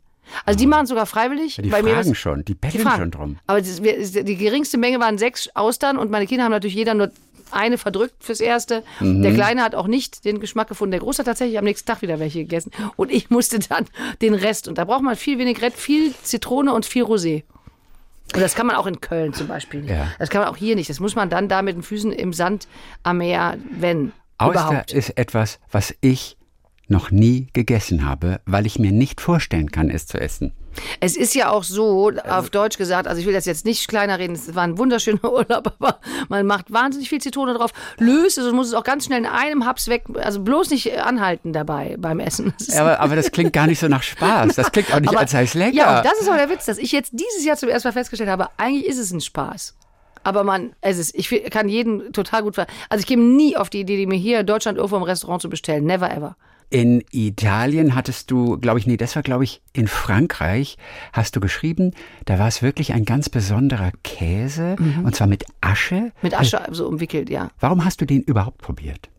Also 0.46 0.58
die 0.60 0.68
machen 0.68 0.86
sogar 0.88 1.06
freiwillig. 1.06 1.56
Die 1.64 1.70
bei 1.70 1.82
fragen 1.84 1.96
war's- 2.10 2.18
schon, 2.18 2.40
die 2.40 2.46
die 2.46 2.54
betteln 2.56 2.82
fragen. 2.84 2.98
schon 3.02 3.12
drum. 3.12 3.40
Aber 3.48 3.60
das, 3.62 3.82
wir, 3.84 4.24
die 4.24 4.36
geringste 4.38 4.78
Menge 4.78 5.00
waren 5.00 5.18
sechs 5.18 5.50
Austern 5.56 5.98
und 5.98 6.12
meine 6.12 6.28
Kinder 6.28 6.44
haben 6.46 6.52
natürlich 6.52 6.76
jeder 6.76 6.94
nur 6.94 7.12
eine 7.52 7.78
verdrückt 7.78 8.16
fürs 8.24 8.42
Erste. 8.42 8.84
Mhm. 9.00 9.22
Der 9.22 9.34
Kleine 9.34 9.62
hat 9.64 9.74
auch 9.74 9.88
nicht 9.88 10.26
den 10.26 10.40
Geschmack 10.42 10.68
gefunden. 10.68 10.92
Der 10.92 11.00
Große 11.00 11.20
hat 11.20 11.28
tatsächlich 11.28 11.58
am 11.58 11.64
nächsten 11.64 11.88
Tag 11.88 12.02
wieder 12.02 12.20
welche 12.20 12.40
gegessen. 12.40 12.72
Und 12.98 13.10
ich 13.12 13.30
musste 13.30 13.60
dann 13.60 13.86
den 14.22 14.34
Rest. 14.34 14.68
Und 14.68 14.78
da 14.78 14.84
braucht 14.86 15.02
man 15.02 15.16
viel 15.16 15.38
Vinaigrette, 15.40 15.78
viel 15.78 16.14
Zitrone 16.24 16.74
und 16.74 16.86
viel 16.86 17.04
Rosé. 17.06 17.44
Und 18.36 18.42
das 18.42 18.56
kann 18.56 18.68
man 18.68 18.76
auch 18.76 18.86
in 18.88 19.00
Köln 19.00 19.34
zum 19.34 19.48
Beispiel 19.48 19.82
nicht. 19.82 19.92
Ja. 19.92 20.12
Das 20.20 20.30
kann 20.30 20.42
man 20.42 20.50
auch 20.50 20.58
hier 20.58 20.76
nicht. 20.76 20.90
Das 20.90 21.00
muss 21.00 21.16
man 21.16 21.30
dann 21.30 21.48
da 21.48 21.62
mit 21.62 21.76
den 21.78 21.84
Füßen 21.84 22.12
im 22.12 22.34
Sand 22.34 22.68
am 23.04 23.20
Meer, 23.20 23.58
wenn 23.72 24.12
Auster 24.38 24.52
überhaupt. 24.68 24.92
ist 24.92 25.18
etwas, 25.18 25.60
was 25.72 25.96
ich 26.02 26.37
noch 26.90 27.12
nie 27.12 27.48
gegessen 27.54 28.06
habe, 28.06 28.40
weil 28.46 28.66
ich 28.66 28.80
mir 28.80 28.92
nicht 28.92 29.22
vorstellen 29.22 29.72
kann, 29.72 29.90
es 29.90 30.08
zu 30.08 30.20
essen. 30.20 30.54
Es 31.00 31.18
ist 31.18 31.34
ja 31.34 31.50
auch 31.50 31.64
so, 31.64 32.12
auf 32.30 32.50
Deutsch 32.52 32.78
gesagt, 32.78 33.08
also 33.08 33.20
ich 33.20 33.26
will 33.26 33.34
das 33.34 33.46
jetzt 33.46 33.66
nicht 33.66 33.88
kleiner 33.88 34.20
reden, 34.20 34.34
es 34.36 34.54
war 34.54 34.64
ein 34.64 34.78
wunderschöner 34.78 35.24
Urlaub, 35.32 35.74
aber 35.80 36.00
man 36.30 36.46
macht 36.46 36.72
wahnsinnig 36.72 37.10
viel 37.10 37.20
Zitrone 37.20 37.56
drauf, 37.56 37.72
löst 37.98 38.38
es 38.38 38.46
und 38.46 38.56
muss 38.56 38.68
es 38.68 38.74
auch 38.76 38.84
ganz 38.84 39.06
schnell 39.06 39.20
in 39.20 39.26
einem 39.26 39.66
Haps 39.66 39.88
weg, 39.88 40.04
also 40.16 40.40
bloß 40.42 40.70
nicht 40.70 40.96
anhalten 41.00 41.52
dabei 41.52 41.96
beim 41.98 42.20
Essen. 42.20 42.54
Ja, 42.68 42.82
Aber, 42.82 43.00
aber 43.00 43.16
das 43.16 43.32
klingt 43.32 43.54
gar 43.54 43.66
nicht 43.66 43.80
so 43.80 43.88
nach 43.88 44.04
Spaß. 44.04 44.56
Das 44.56 44.72
klingt 44.72 44.94
auch 44.94 45.00
nicht, 45.00 45.10
aber- 45.10 45.20
als 45.20 45.32
sei 45.32 45.44
es 45.44 45.56
lecker. 45.56 45.76
Ja, 45.76 45.98
und 45.98 46.06
das 46.06 46.20
ist 46.22 46.28
aber 46.28 46.38
der 46.38 46.50
Witz, 46.50 46.66
dass 46.66 46.78
ich 46.78 46.92
jetzt 46.92 47.12
dieses 47.14 47.44
Jahr 47.44 47.58
zum 47.58 47.70
ersten 47.70 47.88
Mal 47.88 47.94
festgestellt 47.94 48.30
habe, 48.30 48.50
eigentlich 48.58 48.86
ist 48.86 49.00
es 49.00 49.12
ein 49.12 49.22
Spaß. 49.22 49.76
Aber 50.24 50.44
man, 50.44 50.74
es 50.82 50.98
ist, 50.98 51.16
ich 51.16 51.30
kann 51.52 51.70
jeden 51.70 52.12
total 52.12 52.44
gut 52.44 52.56
ver 52.56 52.68
Also 52.90 53.00
ich 53.00 53.08
käme 53.08 53.24
nie 53.24 53.56
auf 53.56 53.70
die 53.70 53.80
Idee, 53.80 53.96
die 53.98 54.06
mir 54.08 54.18
hier 54.18 54.42
in 54.42 54.46
Deutschland 54.46 54.78
irgendwo 54.78 54.98
im 54.98 55.04
Restaurant 55.04 55.42
zu 55.42 55.50
bestellen. 55.50 55.86
Never 55.86 56.12
ever. 56.12 56.36
In 56.70 57.02
Italien 57.12 57.96
hattest 57.96 58.30
du, 58.30 58.58
glaube 58.58 58.80
ich, 58.80 58.88
nee, 58.88 58.98
das 58.98 59.16
war, 59.16 59.24
glaube 59.24 59.46
ich, 59.46 59.62
in 59.72 59.88
Frankreich, 59.88 60.78
hast 61.14 61.36
du 61.36 61.40
geschrieben, 61.40 61.92
da 62.26 62.40
war 62.40 62.48
es 62.48 62.62
wirklich 62.62 62.94
ein 62.94 63.06
ganz 63.06 63.30
besonderer 63.30 63.92
Käse, 64.04 64.76
und 65.04 65.16
zwar 65.16 65.28
mit 65.28 65.46
Asche. 65.62 65.96
Mhm. 65.96 66.12
Mit 66.22 66.38
Asche 66.38 66.62
so 66.72 66.88
umwickelt, 66.88 67.30
ja. 67.30 67.50
Warum 67.60 67.86
hast 67.86 68.02
du 68.02 68.06
den 68.06 68.22
überhaupt 68.22 68.58
probiert? 68.58 69.10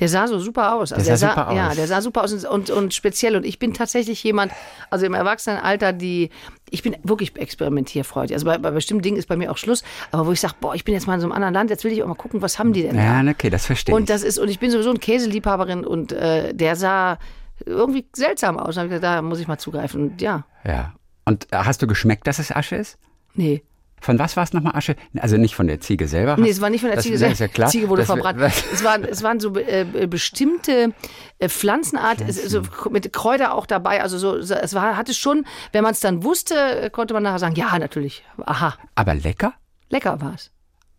Der 0.00 0.08
sah 0.08 0.26
so 0.26 0.38
super 0.38 0.74
aus. 0.74 0.92
Also 0.92 1.04
Der 1.06 1.16
sah 1.16 1.30
super 1.30 1.52
Ja, 1.54 1.68
aus. 1.68 1.76
der 1.76 1.86
sah 1.86 2.00
super 2.00 2.24
aus 2.24 2.32
und, 2.32 2.44
und, 2.44 2.70
und 2.70 2.94
speziell. 2.94 3.36
Und 3.36 3.44
ich 3.44 3.58
bin 3.58 3.74
tatsächlich 3.74 4.22
jemand, 4.24 4.52
also 4.90 5.06
im 5.06 5.14
Erwachsenenalter, 5.14 5.92
die, 5.92 6.30
ich 6.70 6.82
bin 6.82 6.96
wirklich 7.02 7.36
experimentierfreudig. 7.36 8.34
Also 8.34 8.46
bei, 8.46 8.58
bei 8.58 8.70
bestimmten 8.70 9.02
Dingen 9.02 9.16
ist 9.16 9.28
bei 9.28 9.36
mir 9.36 9.50
auch 9.50 9.56
Schluss. 9.58 9.82
Aber 10.12 10.26
wo 10.26 10.32
ich 10.32 10.40
sage, 10.40 10.54
boah, 10.60 10.74
ich 10.74 10.84
bin 10.84 10.94
jetzt 10.94 11.06
mal 11.06 11.14
in 11.14 11.20
so 11.20 11.26
einem 11.26 11.32
anderen 11.32 11.54
Land, 11.54 11.70
jetzt 11.70 11.84
will 11.84 11.92
ich 11.92 12.02
auch 12.02 12.08
mal 12.08 12.14
gucken, 12.14 12.42
was 12.42 12.58
haben 12.58 12.72
die 12.72 12.82
denn 12.82 12.96
Ja, 12.96 13.22
da? 13.22 13.30
okay, 13.30 13.50
das 13.50 13.66
verstehe 13.66 13.94
Und 13.94 14.02
ich. 14.02 14.08
das 14.08 14.22
ist, 14.22 14.38
und 14.38 14.48
ich 14.48 14.58
bin 14.58 14.70
sowieso 14.70 14.90
eine 14.90 14.98
Käseliebhaberin 14.98 15.84
und 15.84 16.12
äh, 16.12 16.52
der 16.54 16.76
sah 16.76 17.18
irgendwie 17.64 18.06
seltsam 18.14 18.58
aus. 18.58 18.74
Da 18.74 18.82
habe 18.82 18.88
ich 18.88 19.00
gesagt, 19.00 19.04
da 19.04 19.22
muss 19.22 19.40
ich 19.40 19.48
mal 19.48 19.58
zugreifen. 19.58 20.02
Und 20.10 20.22
ja, 20.22 20.44
Ja. 20.64 20.92
Und 21.24 21.52
äh, 21.52 21.56
hast 21.56 21.82
du 21.82 21.86
geschmeckt, 21.86 22.26
dass 22.26 22.38
es 22.38 22.52
Asche 22.52 22.76
ist? 22.76 22.98
nee. 23.34 23.62
Von 24.06 24.20
was 24.20 24.36
war 24.36 24.44
es 24.44 24.52
nochmal 24.52 24.76
Asche? 24.76 24.94
Also 25.18 25.36
nicht 25.36 25.56
von 25.56 25.66
der 25.66 25.80
Ziege 25.80 26.06
selber. 26.06 26.36
Nee, 26.36 26.48
es 26.50 26.60
war 26.60 26.70
nicht 26.70 26.80
von 26.82 26.90
der 26.90 26.94
das, 26.96 27.04
Ziege 27.04 27.16
ist 27.26 27.40
ja 27.40 27.48
klar. 27.48 27.68
Ziege 27.68 27.88
wurde 27.88 28.04
verbrannt. 28.06 28.40
Es 28.72 28.84
waren, 28.84 29.02
es 29.02 29.24
waren 29.24 29.40
so 29.40 29.52
äh, 29.56 30.06
bestimmte 30.08 30.92
äh, 31.40 31.48
Pflanzenart, 31.48 32.20
es- 32.20 32.42
so 32.48 32.62
mit 32.90 33.12
Kräuter 33.12 33.52
auch 33.52 33.66
dabei. 33.66 34.02
Also 34.02 34.16
so, 34.16 34.36
es 34.36 34.74
war, 34.74 34.96
hatte 34.96 35.12
schon, 35.12 35.44
wenn 35.72 35.82
man 35.82 35.90
es 35.90 35.98
dann 35.98 36.22
wusste, 36.22 36.54
äh, 36.82 36.90
konnte 36.90 37.14
man 37.14 37.24
nachher 37.24 37.40
sagen, 37.40 37.56
ja, 37.56 37.76
natürlich. 37.80 38.22
Aha, 38.44 38.74
Aber 38.94 39.14
lecker? 39.16 39.54
lecker 39.90 40.20
war 40.20 40.34
es. 40.34 40.52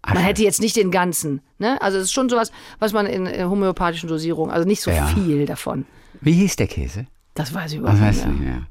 Man 0.05 0.17
hätte 0.17 0.43
jetzt 0.43 0.59
nicht 0.59 0.75
den 0.75 0.91
ganzen. 0.91 1.41
Ne? 1.59 1.81
Also 1.81 1.97
es 1.99 2.05
ist 2.05 2.11
schon 2.13 2.27
sowas, 2.27 2.51
was 2.79 2.91
man 2.91 3.05
in 3.05 3.25
äh, 3.25 3.45
homöopathischen 3.45 4.09
Dosierungen, 4.09 4.51
also 4.53 4.67
nicht 4.67 4.81
so 4.81 4.91
Ja. 4.91 5.05
viel 5.07 5.45
davon. 5.45 5.85
Wie 6.19 6.33
hieß 6.33 6.57
der 6.57 6.67
Käse? 6.67 7.05
Das 7.35 7.53
weiß 7.53 7.71
ich 7.71 7.77
überhaupt 7.79 8.01
weiß 8.01 8.15
nicht. 8.17 8.25
ich 8.25 8.31
mehr. 8.31 8.33
nicht 8.33 8.45
mehr. 8.59 8.67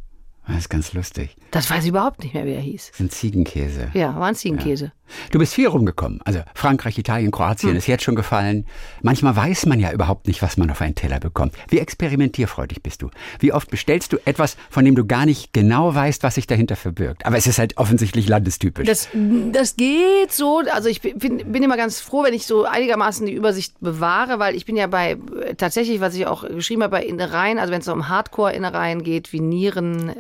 Das 0.47 0.59
ist 0.59 0.69
ganz 0.69 0.93
lustig. 0.93 1.37
Das 1.51 1.69
weiß 1.71 1.83
ich 1.85 1.91
überhaupt 1.91 2.23
nicht 2.23 2.35
mehr, 2.35 2.45
wie 2.47 2.53
er 2.55 2.61
hieß. 2.61 2.91
Das 2.91 2.95
ist 2.95 3.01
ein 3.01 3.11
Ziegenkäse. 3.11 3.91
Ja, 3.95 4.15
war 4.15 4.27
ein 4.29 4.35
Ziegenkäse. 4.35 4.93
Du 5.31 5.39
bist 5.39 5.55
viel 5.55 5.69
rumgekommen. 5.69 6.21
Also 6.25 6.41
Frankreich, 6.55 6.99
Italien, 6.99 7.31
Kroatien 7.31 7.71
Hm. 7.71 7.77
ist 7.79 7.87
jetzt 7.87 8.03
schon 8.03 8.17
gefallen. 8.17 8.67
Manchmal 9.03 9.37
weiß 9.37 9.67
man 9.67 9.79
ja 9.79 9.93
überhaupt 9.93 10.27
nicht, 10.27 10.43
was 10.43 10.57
man 10.57 10.69
auf 10.71 10.81
einen 10.81 10.97
Teller 10.97 11.21
bekommt. 11.21 11.55
Wie 11.69 11.79
experimentierfreudig 11.79 12.83
bist 12.83 13.03
du? 13.03 13.11
Wie 13.39 13.53
oft 13.53 13.71
bestellst 13.71 14.13
du 14.13 14.19
etwas, 14.25 14.57
von 14.71 14.85
dem 14.85 14.95
du 14.97 15.05
gar 15.07 15.25
nicht 15.27 15.53
genau 15.53 15.95
weißt, 15.95 16.23
was 16.25 16.35
sich 16.37 16.47
dahinter 16.49 16.75
verbirgt? 16.77 17.25
Aber 17.25 17.37
es 17.37 17.47
ist 17.47 17.59
halt 17.59 17.77
offensichtlich 17.77 18.29
landestypisch. 18.29 18.87
Das, 18.87 19.09
das 19.53 19.77
geht 19.77 20.33
so. 20.33 20.63
Also 20.73 20.89
ich 20.89 21.01
bin, 21.01 21.53
bin 21.53 21.63
immer 21.63 21.77
ganz 21.77 22.01
froh, 22.01 22.25
wenn 22.25 22.35
ich 22.35 22.47
so 22.47 22.65
einigermaßen 22.65 23.27
die 23.27 23.33
Übersicht 23.35 23.75
bewahre, 23.81 24.39
weil 24.41 24.57
ich 24.57 24.65
bin 24.65 24.77
ja 24.77 24.87
bei 24.89 25.17
tatsächlich, 25.57 26.01
was 26.01 26.15
ich 26.15 26.27
auch 26.27 26.47
geschrieben 26.49 26.83
habe, 26.83 26.91
bei 26.97 27.05
Innereien, 27.05 27.59
also 27.59 27.73
wenn 27.73 27.81
es 27.81 27.87
so 27.87 27.93
um 27.93 28.09
Hardcore-Innereien 28.09 29.03
geht, 29.05 29.33
wie 29.33 29.41
Nieren, 29.41 30.13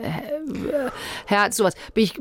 Herz, 1.26 1.56
sowas, 1.56 1.75
bin 1.94 2.04
ich 2.04 2.14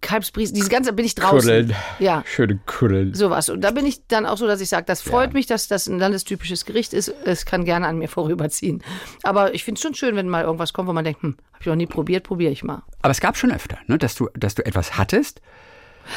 Kalbsbries, 0.00 0.52
diese 0.52 0.68
ganze 0.68 0.92
bin 0.92 1.04
ich 1.04 1.14
draußen. 1.14 1.38
Kuddeln. 1.38 1.74
Ja. 1.98 2.22
Schöne 2.26 2.58
Kuddeln. 2.66 3.14
Sowas. 3.14 3.48
Und 3.48 3.60
da 3.60 3.70
bin 3.70 3.86
ich 3.86 4.06
dann 4.08 4.26
auch 4.26 4.36
so, 4.36 4.46
dass 4.46 4.60
ich 4.60 4.68
sage, 4.68 4.84
das 4.84 5.00
freut 5.00 5.32
mich, 5.32 5.46
dass 5.46 5.68
das 5.68 5.86
ein 5.86 5.98
landestypisches 5.98 6.66
Gericht 6.66 6.92
ist. 6.92 7.14
Es 7.24 7.46
kann 7.46 7.64
gerne 7.64 7.86
an 7.86 7.98
mir 7.98 8.08
vorüberziehen. 8.08 8.82
Aber 9.22 9.54
ich 9.54 9.64
finde 9.64 9.78
es 9.78 9.82
schon 9.82 9.94
schön, 9.94 10.16
wenn 10.16 10.28
mal 10.28 10.44
irgendwas 10.44 10.72
kommt, 10.72 10.88
wo 10.88 10.92
man 10.92 11.04
denkt, 11.04 11.22
hm, 11.22 11.36
habe 11.52 11.60
ich 11.60 11.66
noch 11.66 11.76
nie 11.76 11.86
probiert, 11.86 12.24
probiere 12.24 12.52
ich 12.52 12.64
mal. 12.64 12.82
Aber 13.00 13.10
es 13.10 13.20
gab 13.20 13.36
schon 13.36 13.52
öfter, 13.52 13.78
ne, 13.86 13.96
dass, 13.96 14.14
du, 14.16 14.28
dass 14.34 14.54
du 14.54 14.66
etwas 14.66 14.98
hattest. 14.98 15.40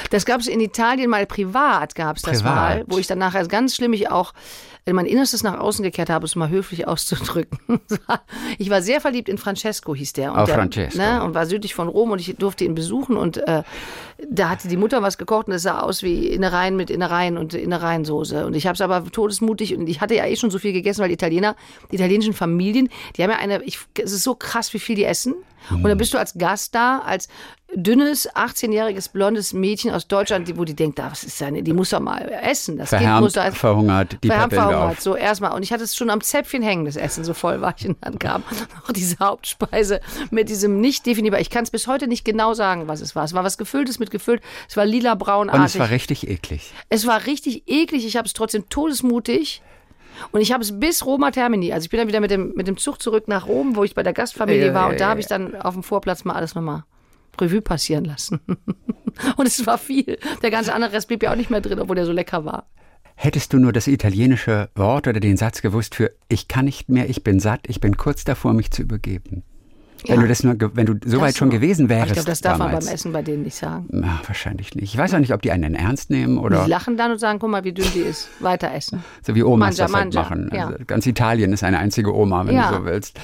Das 0.10 0.25
gab 0.25 0.42
es 0.42 0.48
in 0.48 0.60
Italien 0.60 1.10
mal 1.10 1.27
privat, 1.27 1.94
gab 1.94 2.18
es 2.18 2.24
das 2.24 2.44
mal, 2.44 2.84
wo 2.88 2.98
ich 2.98 3.06
dann 3.06 3.20
nachher 3.20 3.48
ganz 3.48 3.75
schlimm 3.75 3.94
ich 3.94 4.10
auch 4.10 4.34
in 4.88 4.96
mein 4.96 5.08
Innerstes 5.08 5.42
nach 5.42 5.60
außen 5.60 5.84
gekehrt 5.84 6.12
habe, 6.12 6.25
es 6.25 6.36
mal 6.36 6.50
höflich 6.50 6.88
auszudrücken. 6.88 7.58
ich 8.60 8.70
war 8.70 8.84
sehr 8.84 9.01
verliebt 9.01 9.30
in 9.30 9.39
Francesco, 9.39 9.96
hieß 9.96 10.13
der. 10.13 10.32
Und 10.32 10.39
Oh, 10.39 10.46
der, 10.46 10.56
Francesco. 10.56 11.00
Ne, 11.00 11.24
und 11.24 11.34
war 11.34 11.48
südlich 11.48 11.74
von 11.74 11.88
Rom 11.88 12.12
und 12.12 12.22
ich 12.22 12.36
durfte 12.38 12.65
ihn 12.65 12.75
besuchen 12.75 13.18
und 13.18 13.38
äh, 13.48 13.63
da 14.30 14.50
hatte 14.50 14.68
die 14.68 14.77
Mutter 14.77 15.01
was 15.01 15.18
gekocht 15.18 15.48
und 15.48 15.54
es 15.54 15.63
sah 15.63 15.80
aus 15.80 16.04
wie 16.04 16.27
Innereien 16.27 16.75
mit 16.75 16.92
Innereien 16.92 17.38
und 17.38 17.56
Innereiensoße. 17.56 18.46
Und 18.46 18.56
ich 18.56 18.68
habe 18.68 18.75
es 18.75 18.82
aber 18.82 19.04
todesmutig 19.12 19.75
und 19.75 19.88
ich 19.88 20.01
hatte 20.01 20.15
ja 20.15 20.25
eh 20.25 20.36
schon 20.36 20.51
so 20.51 20.60
viel 20.60 20.72
gegessen, 20.72 21.01
weil 21.01 21.10
die 21.10 21.15
Italiener, 21.15 21.56
die 21.92 21.96
italienischen 21.96 22.34
Familien, 22.34 22.89
die 23.18 23.24
haben 23.24 23.32
ja 23.32 23.38
eine, 23.38 23.63
ich, 23.63 23.80
es 24.01 24.12
ist 24.12 24.24
so 24.24 24.36
krass, 24.36 24.72
wie 24.74 24.80
viel 24.80 24.96
die 24.96 25.06
essen. 25.06 25.34
Und 25.72 25.84
dann 25.86 25.98
bist 25.98 26.13
du 26.13 26.20
als 26.20 26.36
Gast 26.38 26.75
da, 26.75 27.00
als 27.00 27.27
dünnes, 27.74 28.30
18-jähriges, 28.36 29.12
blondes 29.12 29.54
Mädchen 29.54 29.92
aus 29.92 30.08
Deutschland, 30.08 30.48
die, 30.48 30.58
wo 30.58 30.63
die 30.63 30.75
denkt, 30.75 31.00
ah, 31.00 31.08
was 31.10 31.24
ist 31.24 31.38
seine, 31.38 31.63
die 31.63 31.74
muss 31.74 31.89
doch 31.89 32.00
mal 32.00 32.22
essen. 32.44 32.77
Das 32.77 32.92
Kind 32.92 33.01
muss 33.20 33.34
Verhärmt, 33.34 33.54
doch 33.56 33.60
verhungert, 33.60 34.18
die 34.24 34.27
verhärmt, 34.27 34.54
Auf. 34.79 35.00
so 35.01 35.15
erstmal. 35.15 35.51
Und 35.53 35.63
ich 35.63 35.72
hatte 35.74 35.84
es 35.84 35.96
schon 35.96 36.10
am 36.10 36.22
Zäpfchen 36.22 36.62
hängen, 36.62 36.86
das 36.86 36.96
Essen, 36.96 37.24
so 37.24 37.34
voll 37.34 37.62
war 37.62 37.74
ich. 37.77 37.88
Und 37.88 37.98
dann 38.01 38.20
kam 38.20 38.44
noch 38.86 38.91
diese 38.91 39.17
Hauptspeise 39.20 40.00
mit 40.32 40.50
diesem 40.50 40.79
nicht 40.82 41.05
definierbar. 41.05 41.39
Ich 41.39 41.50
kann 41.50 41.63
es 41.63 41.72
bis 41.72 41.88
heute 41.88 42.08
nicht 42.08 42.25
genau 42.25 42.53
sagen, 42.53 42.88
was 42.88 43.01
es 43.01 43.15
war. 43.15 43.24
Es 43.24 43.34
war 43.34 43.44
was 43.44 43.58
Gefülltes 43.58 44.00
mit 44.00 44.12
gefüllt. 44.12 44.41
Es 44.70 44.77
war 44.77 44.86
lila 44.86 45.15
braunartig. 45.15 45.60
Und 45.60 45.65
es 45.67 45.79
war 45.79 45.89
richtig 45.89 46.27
eklig. 46.27 46.72
Es 46.89 47.05
war 47.08 47.25
richtig 47.25 47.63
eklig. 47.67 48.05
Ich 48.05 48.15
habe 48.17 48.27
es 48.27 48.34
trotzdem 48.34 48.70
todesmutig. 48.70 49.62
Und 50.32 50.39
ich 50.41 50.51
habe 50.53 50.63
es 50.63 50.79
bis 50.79 51.05
Roma 51.05 51.32
Termini. 51.32 51.74
Also 51.74 51.86
ich 51.86 51.89
bin 51.89 51.98
dann 52.00 52.08
wieder 52.08 52.22
mit 52.22 52.32
dem, 52.32 52.53
mit 52.55 52.67
dem 52.67 52.77
Zug 52.77 53.01
zurück 53.01 53.27
nach 53.27 53.48
Rom, 53.48 53.75
wo 53.75 53.84
ich 53.84 53.96
bei 53.96 54.03
der 54.03 54.13
Gastfamilie 54.13 54.67
Ja, 54.67 54.74
war. 54.74 54.84
ja, 54.84 54.88
Und 54.91 55.00
da 55.00 55.05
ja, 55.05 55.10
habe 55.10 55.20
ich 55.20 55.27
dann 55.27 55.55
auf 55.60 55.74
dem 55.74 55.84
Vorplatz 55.84 56.24
mal 56.24 56.34
alles 56.36 56.55
nochmal 56.55 56.84
Revue 57.39 57.62
passieren 57.62 58.05
lassen. 58.05 58.39
Und 59.36 59.46
es 59.46 59.65
war 59.67 59.77
viel. 59.77 60.17
Der 60.41 60.51
ganze 60.51 60.74
andere 60.74 60.94
Rest 60.94 61.10
blieb 61.10 61.22
ja 61.24 61.32
auch 61.32 61.36
nicht 61.36 61.50
mehr 61.50 61.60
drin, 61.62 61.79
obwohl 61.79 61.96
der 61.98 62.05
so 62.05 62.13
lecker 62.13 62.46
war. 62.46 62.65
Hättest 63.15 63.53
du 63.53 63.60
nur 63.60 63.72
das 63.74 63.88
italienische 63.88 64.69
Wort 64.75 65.07
oder 65.07 65.19
den 65.19 65.38
Satz 65.38 65.62
gewusst 65.62 65.95
für 65.95 66.12
ich 66.27 66.48
kann 66.48 66.65
nicht 66.65 66.89
mehr, 66.89 67.10
ich 67.10 67.24
bin 67.24 67.39
satt, 67.39 67.62
ich 67.67 67.79
bin 67.79 67.95
kurz 67.98 68.24
davor, 68.25 68.53
mich 68.53 68.72
zu 68.72 68.81
übergeben. 68.81 69.43
Wenn 70.07 70.15
Ja. 70.17 70.22
du 70.22 70.27
das 70.27 70.43
nur, 70.43 70.55
wenn 70.75 70.86
du 70.86 70.95
so 71.03 71.19
weit 71.22 71.36
schon 71.38 71.50
gewesen 71.50 71.89
wärst 71.89 72.07
Ich 72.07 72.13
glaube, 72.13 72.27
das 72.29 72.41
darf 72.41 72.57
man 72.60 72.67
damals. 72.67 72.86
beim 72.86 72.93
Essen 72.93 73.12
bei 73.13 73.22
denen 73.24 73.43
nicht 73.43 73.55
sagen. 73.55 73.88
Na, 73.89 74.19
wahrscheinlich 74.27 74.75
nicht. 74.75 74.84
Ich 74.93 74.98
weiß 74.98 75.13
auch 75.15 75.19
nicht, 75.19 75.34
ob 75.34 75.41
die 75.41 75.51
einen 75.51 75.74
ernst 75.74 76.10
nehmen 76.12 76.38
oder 76.38 76.65
Die 76.65 76.69
lachen 76.69 76.98
dann 76.98 77.12
und 77.13 77.17
sagen, 77.19 77.39
guck 77.39 77.50
mal, 77.50 77.63
wie 77.63 77.72
dünn 77.72 77.88
die 77.95 78.01
ist. 78.01 78.29
Weiter 78.41 78.72
essen. 78.74 79.03
so 79.25 79.34
wie 79.34 79.41
Omas 79.43 79.77
Manja, 79.77 79.86
das 79.86 79.93
halt 79.95 80.05
manja, 80.13 80.22
machen. 80.22 80.50
ja. 80.53 80.67
Also 80.67 80.86
ganz 80.86 81.07
Italien 81.07 81.53
ist 81.53 81.63
eine 81.63 81.79
einzige 81.79 82.13
Oma, 82.13 82.45
wenn 82.45 82.55
Ja. 82.55 82.69
du 82.72 82.77
so 82.79 82.86
willst. 82.86 83.19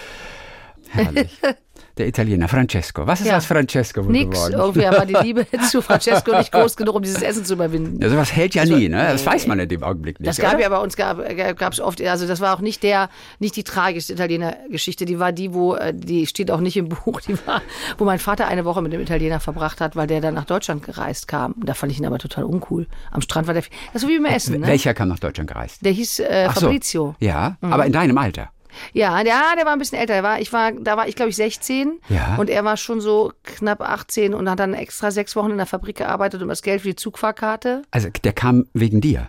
Herrlich. 0.89 1.37
Der 2.01 2.07
Italiener 2.07 2.47
Francesco. 2.47 3.05
Was 3.05 3.21
ist 3.21 3.27
Ja. 3.27 3.37
aus 3.37 3.45
Francesco 3.45 4.01
Nix. 4.01 4.31
geworden? 4.31 4.53
Irgendwie 4.53 4.81
war 4.81 5.05
die 5.05 5.13
Liebe 5.21 5.45
zu 5.69 5.83
Francesco 5.83 6.35
nicht 6.35 6.51
groß 6.51 6.75
genug, 6.75 6.95
um 6.95 7.03
dieses 7.03 7.21
Essen 7.21 7.45
zu 7.45 7.53
überwinden. 7.53 8.01
Ja, 8.01 8.09
sowas 8.09 8.35
hält 8.35 8.55
ja 8.55 8.65
nie, 8.65 8.89
ne? 8.89 9.09
Das 9.11 9.23
weiß 9.23 9.45
man 9.45 9.59
in 9.59 9.69
dem 9.69 9.83
Augenblick 9.83 10.19
nicht. 10.19 10.27
Das 10.27 10.37
gab 10.39 10.55
oder? 10.55 10.63
ja 10.63 10.69
bei 10.69 10.79
uns 10.79 10.95
gab 10.95 11.19
es 11.19 11.79
oft, 11.79 12.01
also 12.01 12.25
das 12.25 12.39
war 12.39 12.55
auch 12.55 12.59
nicht 12.61 12.81
der, 12.81 13.09
nicht 13.37 13.55
die 13.55 13.63
tragischste 13.63 14.13
Italiener-Geschichte, 14.13 15.05
die 15.05 15.19
war 15.19 15.31
die, 15.31 15.53
wo, 15.53 15.75
äh, 15.75 15.93
die 15.93 16.25
steht 16.25 16.49
auch 16.49 16.59
nicht 16.59 16.75
im 16.75 16.89
Buch, 16.89 17.21
die 17.21 17.37
war, 17.45 17.61
wo 17.99 18.05
mein 18.05 18.17
Vater 18.17 18.47
eine 18.47 18.65
Woche 18.65 18.81
mit 18.81 18.91
dem 18.93 19.01
Italiener 19.01 19.39
verbracht 19.39 19.79
hat, 19.79 19.95
weil 19.95 20.07
der 20.07 20.21
dann 20.21 20.33
nach 20.33 20.45
Deutschland 20.45 20.81
gereist 20.81 21.27
kam. 21.27 21.53
Da 21.63 21.75
fand 21.75 21.91
ich 21.91 21.99
ihn 21.99 22.05
aber 22.07 22.17
total 22.17 22.45
uncool. 22.45 22.87
Am 23.11 23.21
Strand 23.21 23.45
war 23.45 23.53
der, 23.53 23.61
das 23.61 23.69
ist 23.93 24.01
so 24.01 24.07
wie 24.07 24.17
beim 24.17 24.25
Essen, 24.33 24.59
ne? 24.59 24.65
Welcher 24.65 24.95
kam 24.95 25.07
nach 25.09 25.19
Deutschland 25.19 25.51
gereist? 25.51 25.85
Der 25.85 25.91
hieß 25.91 26.17
äh, 26.21 26.47
Ach 26.49 26.55
so. 26.55 26.61
Fabrizio. 26.61 27.15
Mhm. 27.19 27.27
Ja, 27.27 27.57
aber 27.61 27.85
in 27.85 27.91
deinem 27.91 28.17
Alter. 28.17 28.49
Ja, 28.93 29.23
der, 29.23 29.41
der 29.57 29.65
war 29.65 29.73
ein 29.73 29.79
bisschen 29.79 29.99
älter. 29.99 30.13
Der 30.13 30.23
war, 30.23 30.39
ich 30.39 30.51
war, 30.53 30.71
da 30.71 30.97
war 30.97 31.07
ich, 31.07 31.15
glaube 31.15 31.29
ich, 31.29 31.35
16. 31.35 31.99
Ja. 32.09 32.35
Und 32.37 32.49
er 32.49 32.63
war 32.63 32.77
schon 32.77 33.01
so 33.01 33.31
knapp 33.43 33.81
18 33.81 34.33
und 34.33 34.49
hat 34.49 34.59
dann 34.59 34.73
extra 34.73 35.11
sechs 35.11 35.35
Wochen 35.35 35.51
in 35.51 35.57
der 35.57 35.65
Fabrik 35.65 35.97
gearbeitet 35.97 36.41
um 36.41 36.49
das 36.49 36.61
Geld 36.61 36.81
für 36.81 36.89
die 36.89 36.95
Zugfahrkarte. 36.95 37.83
Also 37.91 38.09
der 38.23 38.33
kam 38.33 38.67
wegen 38.73 39.01
dir. 39.01 39.27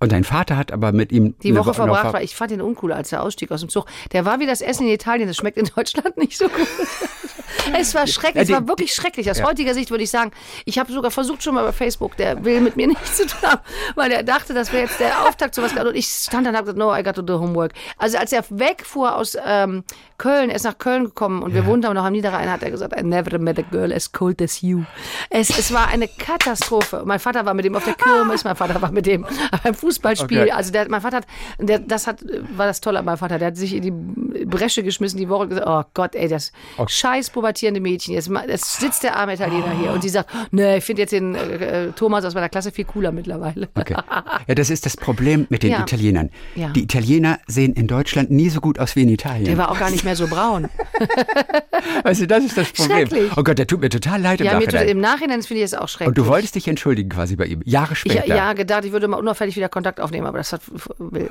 Und 0.00 0.12
dein 0.12 0.22
Vater 0.24 0.56
hat 0.56 0.70
aber 0.70 0.92
mit 0.92 1.10
ihm. 1.10 1.34
Die 1.42 1.56
Woche 1.56 1.68
noch 1.70 1.74
verbracht, 1.74 2.02
ver- 2.02 2.12
weil 2.12 2.24
ich 2.24 2.36
fand 2.36 2.52
ihn 2.52 2.60
uncool, 2.60 2.92
als 2.92 3.10
er 3.12 3.22
ausstieg 3.22 3.50
aus 3.50 3.60
dem 3.60 3.68
Zug. 3.68 3.86
Der 4.12 4.24
war 4.24 4.38
wie 4.38 4.46
das 4.46 4.60
Essen 4.60 4.86
in 4.86 4.92
Italien, 4.92 5.26
das 5.26 5.36
schmeckt 5.36 5.58
in 5.58 5.68
Deutschland 5.74 6.16
nicht 6.16 6.38
so 6.38 6.48
gut. 6.48 6.68
es 7.78 7.94
war 7.94 8.06
schrecklich, 8.06 8.44
es 8.44 8.48
Ja, 8.48 8.56
war 8.60 8.68
wirklich 8.68 8.94
schrecklich. 8.94 9.30
Aus 9.30 9.42
heutiger 9.42 9.74
Sicht 9.74 9.90
würde 9.90 10.04
ich 10.04 10.10
sagen, 10.10 10.30
ich 10.64 10.78
habe 10.78 10.92
sogar 10.92 11.10
versucht 11.10 11.42
schon 11.42 11.54
mal 11.54 11.64
bei 11.64 11.72
Facebook, 11.72 12.16
der 12.16 12.44
will 12.44 12.60
mit 12.60 12.76
mir 12.76 12.86
nichts 12.88 13.16
zu 13.16 13.26
tun 13.26 13.42
haben, 13.50 13.60
weil 13.96 14.12
er 14.12 14.22
dachte, 14.22 14.54
das 14.54 14.72
wäre 14.72 14.84
jetzt 14.84 15.00
der 15.00 15.26
Auftakt 15.26 15.54
zu 15.54 15.62
was. 15.62 15.72
Und 15.72 15.96
ich 15.96 16.06
stand 16.06 16.46
dann 16.46 16.54
und 16.54 16.58
habe 16.58 16.72
gesagt, 16.72 16.78
no, 16.78 16.94
I 16.96 17.02
got 17.02 17.16
to 17.16 17.22
do 17.22 17.40
homework. 17.40 17.72
Also 17.96 18.18
als 18.18 18.32
er 18.32 18.44
wegfuhr 18.50 19.16
aus 19.16 19.36
ähm, 19.44 19.82
Köln, 20.16 20.50
er 20.50 20.56
ist 20.56 20.64
nach 20.64 20.78
Köln 20.78 21.04
gekommen 21.06 21.42
und 21.42 21.54
wir 21.54 21.66
wohnten 21.66 21.86
aber 21.86 21.94
noch 21.94 22.04
am 22.04 22.12
Niederrhein, 22.12 22.50
hat 22.50 22.62
er 22.62 22.70
gesagt, 22.70 22.98
I 22.98 23.02
never 23.02 23.38
met 23.38 23.58
a 23.58 23.62
girl 23.62 23.92
as 23.92 24.10
cold 24.12 24.40
as 24.42 24.62
you. 24.62 24.82
Es, 25.30 25.50
es 25.50 25.72
war 25.72 25.88
eine 25.88 26.06
Katastrophe. 26.08 27.02
Mein 27.04 27.18
Vater 27.18 27.44
war 27.46 27.54
mit 27.54 27.64
dem 27.64 27.74
auf 27.76 27.84
der 27.84 27.94
Kirmes, 27.94 28.44
mein 28.44 28.56
Vater 28.56 28.80
war 28.80 28.90
mit 28.92 29.06
dem 29.06 29.26
beim 29.64 29.74
Fußballspiel. 29.88 30.42
Okay. 30.42 30.50
Also 30.52 30.70
der, 30.72 30.88
mein 30.88 31.00
Vater 31.00 31.18
hat, 31.18 31.26
der, 31.58 31.78
das 31.78 32.06
hat, 32.06 32.20
war 32.56 32.66
das 32.66 32.80
Tolle 32.80 32.98
an 32.98 33.04
meinem 33.04 33.16
Vater, 33.18 33.38
der 33.38 33.48
hat 33.48 33.56
sich 33.56 33.74
in 33.74 33.82
die 33.82 34.44
Bresche 34.44 34.82
geschmissen 34.82 35.18
die 35.18 35.28
Woche 35.28 35.42
und 35.44 35.48
gesagt, 35.50 35.66
oh 35.68 35.82
Gott, 35.94 36.14
ey, 36.14 36.28
das 36.28 36.52
scheiß 36.86 37.30
pubertierende 37.30 37.80
Mädchen, 37.80 38.14
jetzt, 38.14 38.30
jetzt 38.48 38.80
sitzt 38.80 39.02
der 39.02 39.16
arme 39.16 39.34
Italiener 39.34 39.70
hier 39.80 39.92
und 39.92 40.02
sie 40.02 40.08
sagt, 40.08 40.30
ne, 40.52 40.76
ich 40.78 40.84
finde 40.84 41.02
jetzt 41.02 41.12
den 41.12 41.34
äh, 41.34 41.86
äh, 41.86 41.92
Thomas 41.92 42.24
aus 42.24 42.34
meiner 42.34 42.48
Klasse 42.48 42.70
viel 42.70 42.84
cooler 42.84 43.12
mittlerweile. 43.12 43.68
Okay. 43.74 43.96
Ja, 44.46 44.54
das 44.54 44.70
ist 44.70 44.86
das 44.86 44.96
Problem 44.96 45.46
mit 45.50 45.62
den 45.62 45.72
Ja. 45.72 45.80
Italienern. 45.80 46.30
Ja. 46.54 46.70
Die 46.70 46.82
Italiener 46.82 47.38
sehen 47.46 47.74
in 47.74 47.86
Deutschland 47.86 48.30
nie 48.30 48.48
so 48.48 48.60
gut 48.60 48.78
aus 48.78 48.96
wie 48.96 49.02
in 49.02 49.08
Italien. 49.10 49.44
Der 49.44 49.58
war 49.58 49.70
auch 49.70 49.78
gar 49.78 49.90
nicht 49.90 50.04
mehr 50.04 50.16
so 50.16 50.26
braun. 50.26 50.68
du, 52.04 52.26
das 52.26 52.44
ist 52.44 52.56
das 52.56 52.72
Problem. 52.72 53.08
Oh 53.36 53.42
Gott, 53.42 53.58
der 53.58 53.66
tut 53.66 53.80
mir 53.80 53.88
total 53.88 54.20
leid 54.20 54.40
im 54.40 54.46
Ja, 54.46 54.54
mir 54.54 54.64
tut, 54.64 54.74
Nachhinein. 54.74 54.88
im 54.88 55.00
Nachhinein 55.00 55.42
finde 55.42 55.60
ich 55.62 55.64
es 55.66 55.74
auch 55.74 55.88
schrecklich. 55.88 56.08
Und 56.08 56.18
du 56.18 56.26
wolltest 56.26 56.54
dich 56.54 56.66
entschuldigen 56.68 57.08
quasi 57.10 57.36
bei 57.36 57.46
ihm, 57.46 57.60
Jahre 57.64 57.92
ich, 57.92 57.98
später. 58.00 58.26
ja, 58.26 58.52
gedacht, 58.52 58.84
ich 58.84 58.92
würde 58.92 59.08
mal 59.08 59.18
unauffällig 59.18 59.56
wieder 59.56 59.68
Kontakt 59.78 60.00
aufnehmen, 60.00 60.26
aber 60.26 60.38
das 60.38 60.52
hat, 60.52 60.62
will, 60.98 61.30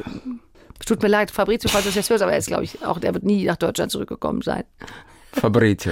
tut 0.86 1.02
mir 1.04 1.10
leid, 1.10 1.32
Fabrizio, 1.32 1.70
falls 1.70 1.84
du 1.84 1.90
das 1.90 1.96
jetzt 1.96 2.10
hörst, 2.10 2.24
aber 2.24 2.32
er 2.32 2.38
ist, 2.38 2.48
glaube 2.48 2.64
ich, 2.64 2.86
auch, 2.86 2.98
der 2.98 3.14
wird 3.14 3.26
nie 3.26 3.44
nach 3.44 3.58
Deutschland 3.58 3.92
zurückgekommen 3.92 4.42
sein. 4.42 4.64
Fabrizio. 5.34 5.92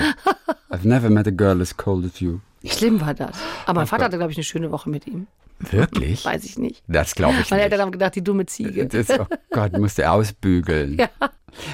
I've 0.71 0.87
never 0.87 1.09
met 1.09 1.27
a 1.27 1.31
girl 1.31 1.61
as 1.61 1.75
cold 1.75 2.05
as 2.05 2.21
you. 2.21 2.39
Schlimm 2.71 3.01
war 3.01 3.13
das. 3.13 3.37
Aber 3.65 3.81
mein 3.81 3.87
Vater 3.87 4.05
hatte, 4.05 4.17
glaube 4.17 4.31
ich, 4.31 4.37
eine 4.37 4.43
schöne 4.43 4.71
Woche 4.71 4.89
mit 4.89 5.07
ihm. 5.07 5.27
Wirklich? 5.59 6.25
Weiß 6.25 6.43
ich 6.43 6.57
nicht. 6.57 6.83
Das 6.87 7.15
glaube 7.15 7.35
ich 7.41 7.49
Weil 7.49 7.59
er 7.59 7.65
nicht. 7.65 7.73
hat 7.73 7.79
dann 7.79 7.91
gedacht, 7.91 8.15
die 8.15 8.23
dumme 8.23 8.45
Ziege. 8.45 8.85
Das, 8.87 9.09
oh 9.09 9.25
Gott, 9.51 9.77
musste 9.77 10.03
er 10.03 10.13
ausbügeln. 10.13 10.97
Ja. 11.21 11.29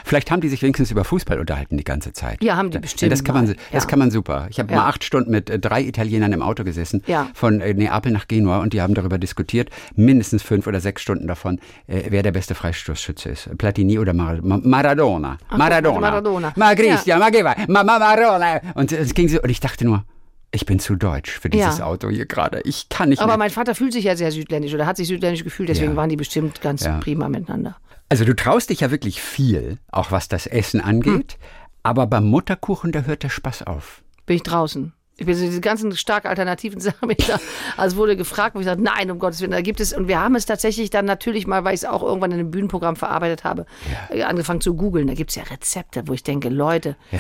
Vielleicht 0.06 0.30
haben 0.30 0.42
die 0.42 0.48
sich 0.50 0.62
wenigstens 0.62 0.92
über 0.92 1.04
Fußball 1.04 1.40
unterhalten 1.40 1.76
die 1.76 1.84
ganze 1.84 2.14
Zeit. 2.14 2.44
Ja, 2.44 2.56
haben 2.56 2.70
die 2.70 2.76
Ja, 2.76 2.82
bestimmt 2.82 3.12
Das 3.12 3.24
kann 3.24 3.34
man, 3.34 3.48
das 3.48 3.84
Ja. 3.84 3.90
kann 3.90 3.98
man 3.98 4.12
super. 4.12 4.46
Ich 4.52 4.60
habe 4.60 4.72
Ja. 4.72 4.78
mal 4.82 4.88
acht 4.88 5.04
Stunden 5.04 5.32
mit 5.32 5.50
äh, 5.50 5.58
drei 5.58 5.82
Italienern 5.82 6.34
im 6.34 6.44
Auto 6.44 6.64
gesessen, 6.64 7.02
Ja. 7.08 7.30
von 7.34 7.62
äh, 7.62 7.74
Neapel 7.74 8.12
nach 8.12 8.28
Genua, 8.28 8.60
und 8.60 8.74
die 8.74 8.82
haben 8.84 8.94
darüber 8.94 9.18
diskutiert, 9.18 9.72
mindestens 9.96 10.44
fünf 10.44 10.68
oder 10.68 10.80
sechs 10.82 11.02
Stunden 11.02 11.26
davon, 11.26 11.60
äh, 11.88 12.04
wer 12.10 12.22
der 12.22 12.32
beste 12.32 12.54
Freistoßschütze 12.54 13.30
ist. 13.30 13.50
Platini 13.58 13.98
oder 13.98 14.14
Mar 14.14 14.38
Ma 14.44 14.60
Maradona. 14.62 15.40
Maradona. 15.50 16.00
Maradona. 16.00 16.54
Ma 16.56 16.74
va? 16.78 17.56
Ma, 17.68 17.84
ma 17.84 17.98
Maradona. 17.98 18.62
Und 18.76 18.92
es 18.92 19.16
ging 19.16 19.30
so, 19.30 19.42
und 19.42 19.50
ich 19.50 19.62
dachte 19.62 19.84
nur, 19.86 20.04
ich 20.52 20.66
bin 20.66 20.80
zu 20.80 20.96
deutsch 20.96 21.32
für 21.40 21.50
dieses 21.50 21.78
Ja. 21.80 21.86
Auto 21.86 22.10
hier 22.10 22.26
gerade. 22.26 22.62
Ich 22.66 22.90
kann 22.90 23.10
nicht 23.10 23.20
Aber 23.20 23.30
mehr. 23.34 23.38
mein 23.38 23.50
Vater 23.52 23.74
fühlt 23.76 23.94
sich 23.94 24.04
ja 24.06 24.16
sehr 24.16 24.32
südländisch 24.32 24.74
oder 24.74 24.86
hat 24.86 24.98
sich 24.98 25.08
südländisch 25.08 25.44
gefühlt, 25.44 25.70
deswegen 25.70 25.92
Ja. 25.92 25.96
waren 25.98 26.10
die 26.10 26.18
bestimmt 26.18 26.62
ganz 26.62 26.84
Ja. 26.84 26.98
prima 27.00 27.30
miteinander. 27.30 27.78
Also 28.10 28.26
du 28.26 28.36
traust 28.36 28.70
dich 28.70 28.82
ja 28.82 28.92
wirklich 28.92 29.22
viel, 29.22 29.78
auch 29.92 30.12
was 30.12 30.28
das 30.28 30.46
Essen 30.48 30.82
angeht. 30.82 31.34
Hm. 31.34 31.40
Aber 31.84 32.06
beim 32.08 32.26
Mutterkuchen, 32.26 32.92
da 32.92 33.02
hört 33.04 33.24
der 33.24 33.30
Spaß 33.30 33.64
auf. 33.64 34.04
Bin 34.26 34.36
ich 34.36 34.44
draußen. 34.44 34.94
Ich 35.22 35.28
bin 35.28 35.36
so 35.36 35.46
diese 35.46 35.62
ganzen 35.62 35.96
stark 35.96 36.26
alternativen 36.26 36.80
Sachen. 36.82 37.10
ich 37.12 37.28
da- 37.28 37.40
Also 37.78 37.96
wurde 37.98 38.18
gefragt, 38.18 38.56
wo 38.56 38.60
ich 38.60 38.66
sage, 38.66 38.82
nein, 38.82 39.12
um 39.12 39.20
Gottes 39.20 39.40
Willen, 39.42 39.52
da 39.52 39.62
gibt 39.62 39.80
es, 39.80 39.94
und 39.94 40.08
wir 40.08 40.20
haben 40.20 40.34
es 40.36 40.46
tatsächlich 40.48 40.90
dann 40.90 41.06
natürlich 41.06 41.46
mal, 41.46 41.64
weil 41.64 41.76
ich 41.76 41.82
es 41.82 41.86
auch 41.86 42.02
irgendwann 42.02 42.32
in 42.32 42.40
einem 42.40 42.50
Bühnenprogramm 42.52 42.96
verarbeitet 42.96 43.44
habe, 43.44 43.66
äh, 44.10 44.24
angefangen 44.24 44.62
zu 44.62 44.74
googeln. 44.76 45.06
Da 45.08 45.14
gibt 45.14 45.30
es 45.30 45.36
ja 45.36 45.44
Rezepte, 45.44 46.04
wo 46.08 46.14
ich 46.14 46.24
denke, 46.24 46.50
Leute, 46.50 46.96
Ja. 47.12 47.20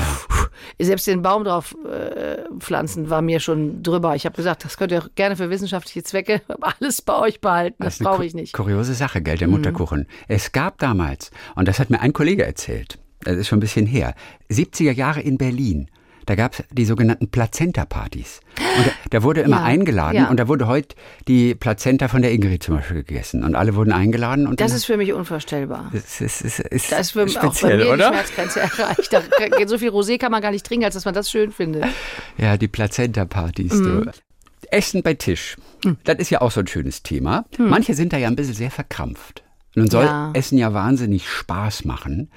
selbst 0.79 1.05
den 1.07 1.21
Baum 1.21 1.43
drauf 1.43 1.75
äh, 1.87 2.37
pflanzen 2.59 3.09
war 3.09 3.21
mir 3.21 3.39
schon 3.39 3.83
drüber. 3.83 4.15
Ich 4.15 4.25
habe 4.25 4.35
gesagt, 4.35 4.65
das 4.65 4.77
könnt 4.77 4.91
ihr 4.91 4.99
auch 5.03 5.09
gerne 5.15 5.35
für 5.35 5.49
wissenschaftliche 5.49 6.03
Zwecke 6.03 6.41
alles 6.61 7.01
bei 7.01 7.15
euch 7.17 7.39
behalten. 7.39 7.83
Das, 7.83 7.99
eine 7.99 8.09
brauche 8.09 8.25
ich 8.25 8.33
nicht. 8.33 8.53
Mhm. 8.57 8.63
Kuriose 8.63 8.93
Sache, 8.95 9.21
gell, 9.21 9.37
der 9.37 9.47
Mutterkuchen. 9.47 10.07
Es 10.27 10.51
gab 10.51 10.79
damals, 10.79 11.29
und 11.55 11.67
das 11.67 11.79
hat 11.79 11.89
mir 11.91 11.99
ein 12.01 12.13
Kollege 12.13 12.43
erzählt, 12.45 12.97
das 13.23 13.35
ist 13.37 13.47
schon 13.47 13.57
ein 13.57 13.61
bisschen 13.61 13.85
her, 13.85 14.15
70er 14.51 14.91
Jahre 14.91 15.21
in 15.21 15.37
Berlin. 15.37 15.89
Da 16.31 16.35
gab 16.35 16.53
es 16.53 16.63
die 16.71 16.85
sogenannten 16.85 17.27
Plazenta-Partys. 17.29 18.39
Und 18.77 18.87
da, 18.87 18.91
da 19.09 19.23
wurde 19.23 19.41
immer 19.41 19.57
Ja, 19.57 19.63
eingeladen 19.63 20.15
ja. 20.15 20.29
und 20.29 20.37
da 20.39 20.47
wurde 20.47 20.65
heute 20.65 20.95
die 21.27 21.55
Plazenta 21.55 22.07
von 22.07 22.21
der 22.21 22.31
Ingrid 22.31 22.63
zum 22.63 22.77
Beispiel 22.77 23.03
gegessen. 23.03 23.43
Und 23.43 23.55
alle 23.55 23.75
wurden 23.75 23.91
eingeladen. 23.91 24.47
Und 24.47 24.61
Das 24.61 24.71
ist 24.71 24.85
für 24.85 24.95
mich 24.95 25.11
unvorstellbar. 25.11 25.89
das 25.91 26.21
ist, 26.21 26.41
ist, 26.41 26.59
ist, 26.61 26.89
Da 26.89 26.99
ist 26.99 27.11
für, 27.11 27.25
auch 27.25 27.53
bei 27.61 27.75
mir 27.75 27.83
die 27.83 27.89
oder? 27.89 28.07
Schmerzgrenze 28.13 28.59
erreicht. 28.61 29.11
Da 29.11 29.21
so 29.67 29.77
viel 29.77 29.89
Rosé 29.89 30.17
kann 30.17 30.31
man 30.31 30.41
gar 30.41 30.51
nicht 30.51 30.65
trinken, 30.65 30.85
als 30.85 30.93
dass 30.93 31.03
man 31.03 31.13
das 31.13 31.29
schön 31.29 31.51
findet. 31.51 31.83
Ja, 32.37 32.55
die 32.55 32.69
Plazenta-Partys. 32.69 33.73
Mhm. 33.73 34.09
Essen 34.69 35.03
bei 35.03 35.15
Tisch. 35.15 35.57
Das 36.05 36.15
ist 36.19 36.29
ja 36.29 36.39
auch 36.39 36.51
so 36.51 36.61
ein 36.61 36.67
schönes 36.67 37.03
Thema. 37.03 37.43
Manche 37.57 37.93
sind 37.93 38.13
da 38.13 38.17
ja 38.17 38.29
ein 38.29 38.37
bisschen 38.37 38.53
sehr 38.55 38.71
verkrampft. 38.71 39.43
Nun 39.75 39.89
soll 39.89 40.03
Mhm. 40.05 40.09
Ja. 40.09 40.31
Essen 40.33 40.57
ja 40.57 40.73
wahnsinnig 40.73 41.27
Spaß 41.27 41.83
machen. 41.83 42.31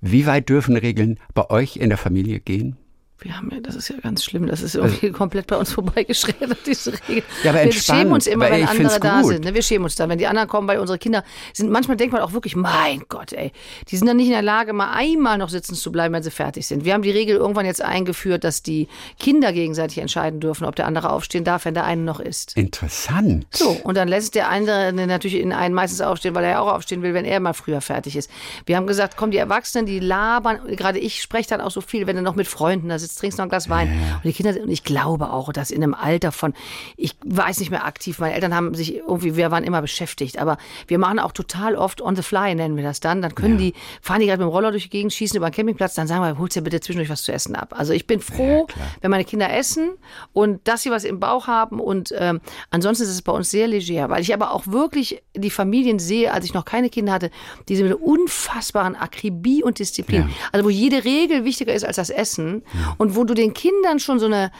Wie 0.00 0.26
weit 0.26 0.48
dürfen 0.48 0.76
Regeln 0.76 1.20
bei 1.32 1.48
euch 1.48 1.76
in 1.76 1.90
der 1.90 1.98
Familie 1.98 2.40
gehen? 2.40 2.76
Wir 3.22 3.36
haben 3.36 3.50
ja, 3.52 3.60
das 3.60 3.74
ist 3.74 3.88
ja 3.88 3.96
ganz 4.02 4.24
schlimm. 4.24 4.46
Das 4.46 4.62
ist 4.62 4.74
irgendwie 4.74 5.10
komplett 5.10 5.46
bei 5.46 5.56
uns 5.56 5.72
vorbeigeschreddert, 5.72 6.58
diese 6.66 6.92
Regel. 7.08 7.22
Also 7.22 7.44
Ja, 7.44 7.50
aber 7.50 7.64
wir 7.64 7.72
schämen 7.72 8.12
uns 8.12 8.26
immer, 8.26 8.50
wenn 8.50 8.66
andere 8.66 8.98
da 9.00 9.20
gut. 9.20 9.32
sind. 9.32 9.44
Ne? 9.44 9.54
Wir 9.54 9.62
schämen 9.62 9.84
uns 9.84 9.94
dann, 9.96 10.08
wenn 10.08 10.18
die 10.18 10.26
anderen 10.26 10.48
kommen, 10.48 10.66
weil 10.68 10.78
unsere 10.78 10.98
Kinder 10.98 11.22
sind. 11.52 11.70
Manchmal 11.70 11.96
denkt 11.96 12.12
man 12.12 12.22
auch 12.22 12.32
wirklich, 12.32 12.56
mein 12.56 13.02
Gott, 13.08 13.32
ey, 13.32 13.52
die 13.88 13.96
sind 13.96 14.06
dann 14.06 14.16
nicht 14.16 14.26
in 14.26 14.32
der 14.32 14.42
Lage, 14.42 14.72
mal 14.72 14.92
einmal 14.92 15.36
noch 15.38 15.50
sitzen 15.50 15.74
zu 15.74 15.92
bleiben, 15.92 16.14
wenn 16.14 16.22
sie 16.22 16.30
fertig 16.30 16.66
sind. 16.66 16.84
Wir 16.84 16.94
haben 16.94 17.02
die 17.02 17.10
Regel 17.10 17.36
irgendwann 17.36 17.66
jetzt 17.66 17.82
eingeführt, 17.82 18.44
dass 18.44 18.62
die 18.62 18.88
Kinder 19.18 19.52
gegenseitig 19.52 19.98
entscheiden 19.98 20.40
dürfen, 20.40 20.64
ob 20.64 20.76
der 20.76 20.86
andere 20.86 21.10
aufstehen 21.10 21.44
darf, 21.44 21.64
wenn 21.66 21.74
der 21.74 21.84
eine 21.84 22.02
noch 22.02 22.20
ist. 22.20 22.56
Interessant. 22.56 23.46
So, 23.50 23.70
und 23.84 23.96
dann 23.96 24.08
lässt 24.08 24.34
der 24.34 24.48
andere 24.48 24.92
natürlich 24.92 25.38
in 25.38 25.52
einen 25.52 25.74
meistens 25.74 26.00
aufstehen, 26.00 26.34
weil 26.34 26.44
er 26.44 26.50
ja 26.50 26.60
auch 26.60 26.72
aufstehen 26.72 27.02
will, 27.02 27.14
wenn 27.14 27.24
er 27.24 27.40
mal 27.40 27.52
früher 27.52 27.80
fertig 27.80 28.16
ist. 28.16 28.30
Wir 28.66 28.76
haben 28.76 28.86
gesagt, 28.86 29.16
komm, 29.16 29.30
die 29.30 29.38
Erwachsenen, 29.38 29.86
die 29.86 29.98
labern, 29.98 30.60
gerade 30.76 30.98
ich 30.98 31.20
spreche 31.20 31.48
dann 31.50 31.60
auch 31.60 31.70
so 31.70 31.80
viel, 31.80 32.06
wenn 32.06 32.16
du 32.16 32.22
noch 32.22 32.34
mit 32.34 32.46
Freunden 32.48 32.88
da 32.88 32.98
sitzt, 32.98 33.09
trinkst 33.16 33.38
noch 33.38 33.44
ein 33.44 33.48
Glas 33.48 33.68
Wein. 33.68 33.88
Und 34.16 34.24
die 34.24 34.32
Kinder, 34.32 34.60
und 34.60 34.70
ich 34.70 34.84
glaube 34.84 35.30
auch, 35.30 35.52
dass 35.52 35.70
in 35.70 35.82
einem 35.82 35.94
Alter 35.94 36.32
von, 36.32 36.54
ich 36.96 37.16
weiß 37.24 37.60
nicht 37.60 37.70
mehr 37.70 37.84
aktiv, 37.84 38.18
meine 38.18 38.34
Eltern 38.34 38.54
haben 38.54 38.74
sich 38.74 38.96
irgendwie, 38.96 39.36
wir 39.36 39.50
waren 39.50 39.64
immer 39.64 39.80
beschäftigt, 39.80 40.38
aber 40.38 40.58
wir 40.86 40.98
machen 40.98 41.18
auch 41.18 41.32
total 41.32 41.76
oft 41.76 42.02
on 42.02 42.16
the 42.16 42.22
fly, 42.22 42.54
nennen 42.54 42.76
wir 42.76 42.84
das 42.84 43.00
dann. 43.00 43.22
Dann 43.22 43.34
können 43.34 43.58
die, 43.58 43.74
fahren 44.02 44.20
die 44.20 44.26
gerade 44.26 44.42
mit 44.42 44.50
dem 44.50 44.52
Roller 44.52 44.70
durch 44.70 44.84
die 44.84 44.90
Gegend, 44.90 45.12
schießen 45.12 45.36
über 45.36 45.50
den 45.50 45.54
Campingplatz, 45.54 45.94
dann 45.94 46.06
sagen 46.06 46.22
wir, 46.22 46.38
holst 46.38 46.56
dir 46.56 46.62
bitte 46.62 46.80
zwischendurch 46.80 47.10
was 47.10 47.22
zu 47.22 47.32
essen 47.32 47.54
ab. 47.54 47.74
Also 47.76 47.92
ich 47.92 48.06
bin 48.06 48.20
froh, 48.20 48.66
wenn 49.00 49.10
meine 49.10 49.24
Kinder 49.24 49.52
essen 49.52 49.90
und 50.32 50.66
dass 50.66 50.82
sie 50.82 50.90
was 50.90 51.04
im 51.04 51.20
Bauch 51.20 51.46
haben 51.46 51.80
und 51.80 52.12
ähm, 52.16 52.40
ansonsten 52.70 53.04
ist 53.04 53.10
es 53.10 53.22
bei 53.22 53.32
uns 53.32 53.50
sehr 53.50 53.66
leger, 53.66 54.08
weil 54.10 54.22
ich 54.22 54.34
aber 54.34 54.52
auch 54.52 54.66
wirklich 54.66 55.22
die 55.34 55.50
Familien 55.50 55.98
sehe, 55.98 56.32
als 56.32 56.44
ich 56.44 56.54
noch 56.54 56.64
keine 56.64 56.90
Kinder 56.90 57.12
hatte, 57.12 57.30
diese 57.68 57.82
mit 57.82 57.92
einer 57.92 58.02
unfassbaren 58.02 58.96
Akribie 58.96 59.62
und 59.62 59.78
Disziplin. 59.78 60.22
Ja. 60.22 60.28
Also 60.52 60.64
wo 60.64 60.70
jede 60.70 61.04
Regel 61.04 61.44
wichtiger 61.44 61.72
ist 61.72 61.84
als 61.84 61.96
das 61.96 62.10
Essen 62.10 62.62
und 63.00 63.16
wo 63.16 63.24
du 63.24 63.32
den 63.32 63.54
Kindern 63.54 63.98
schon 63.98 64.18
so 64.18 64.26
eine 64.26 64.52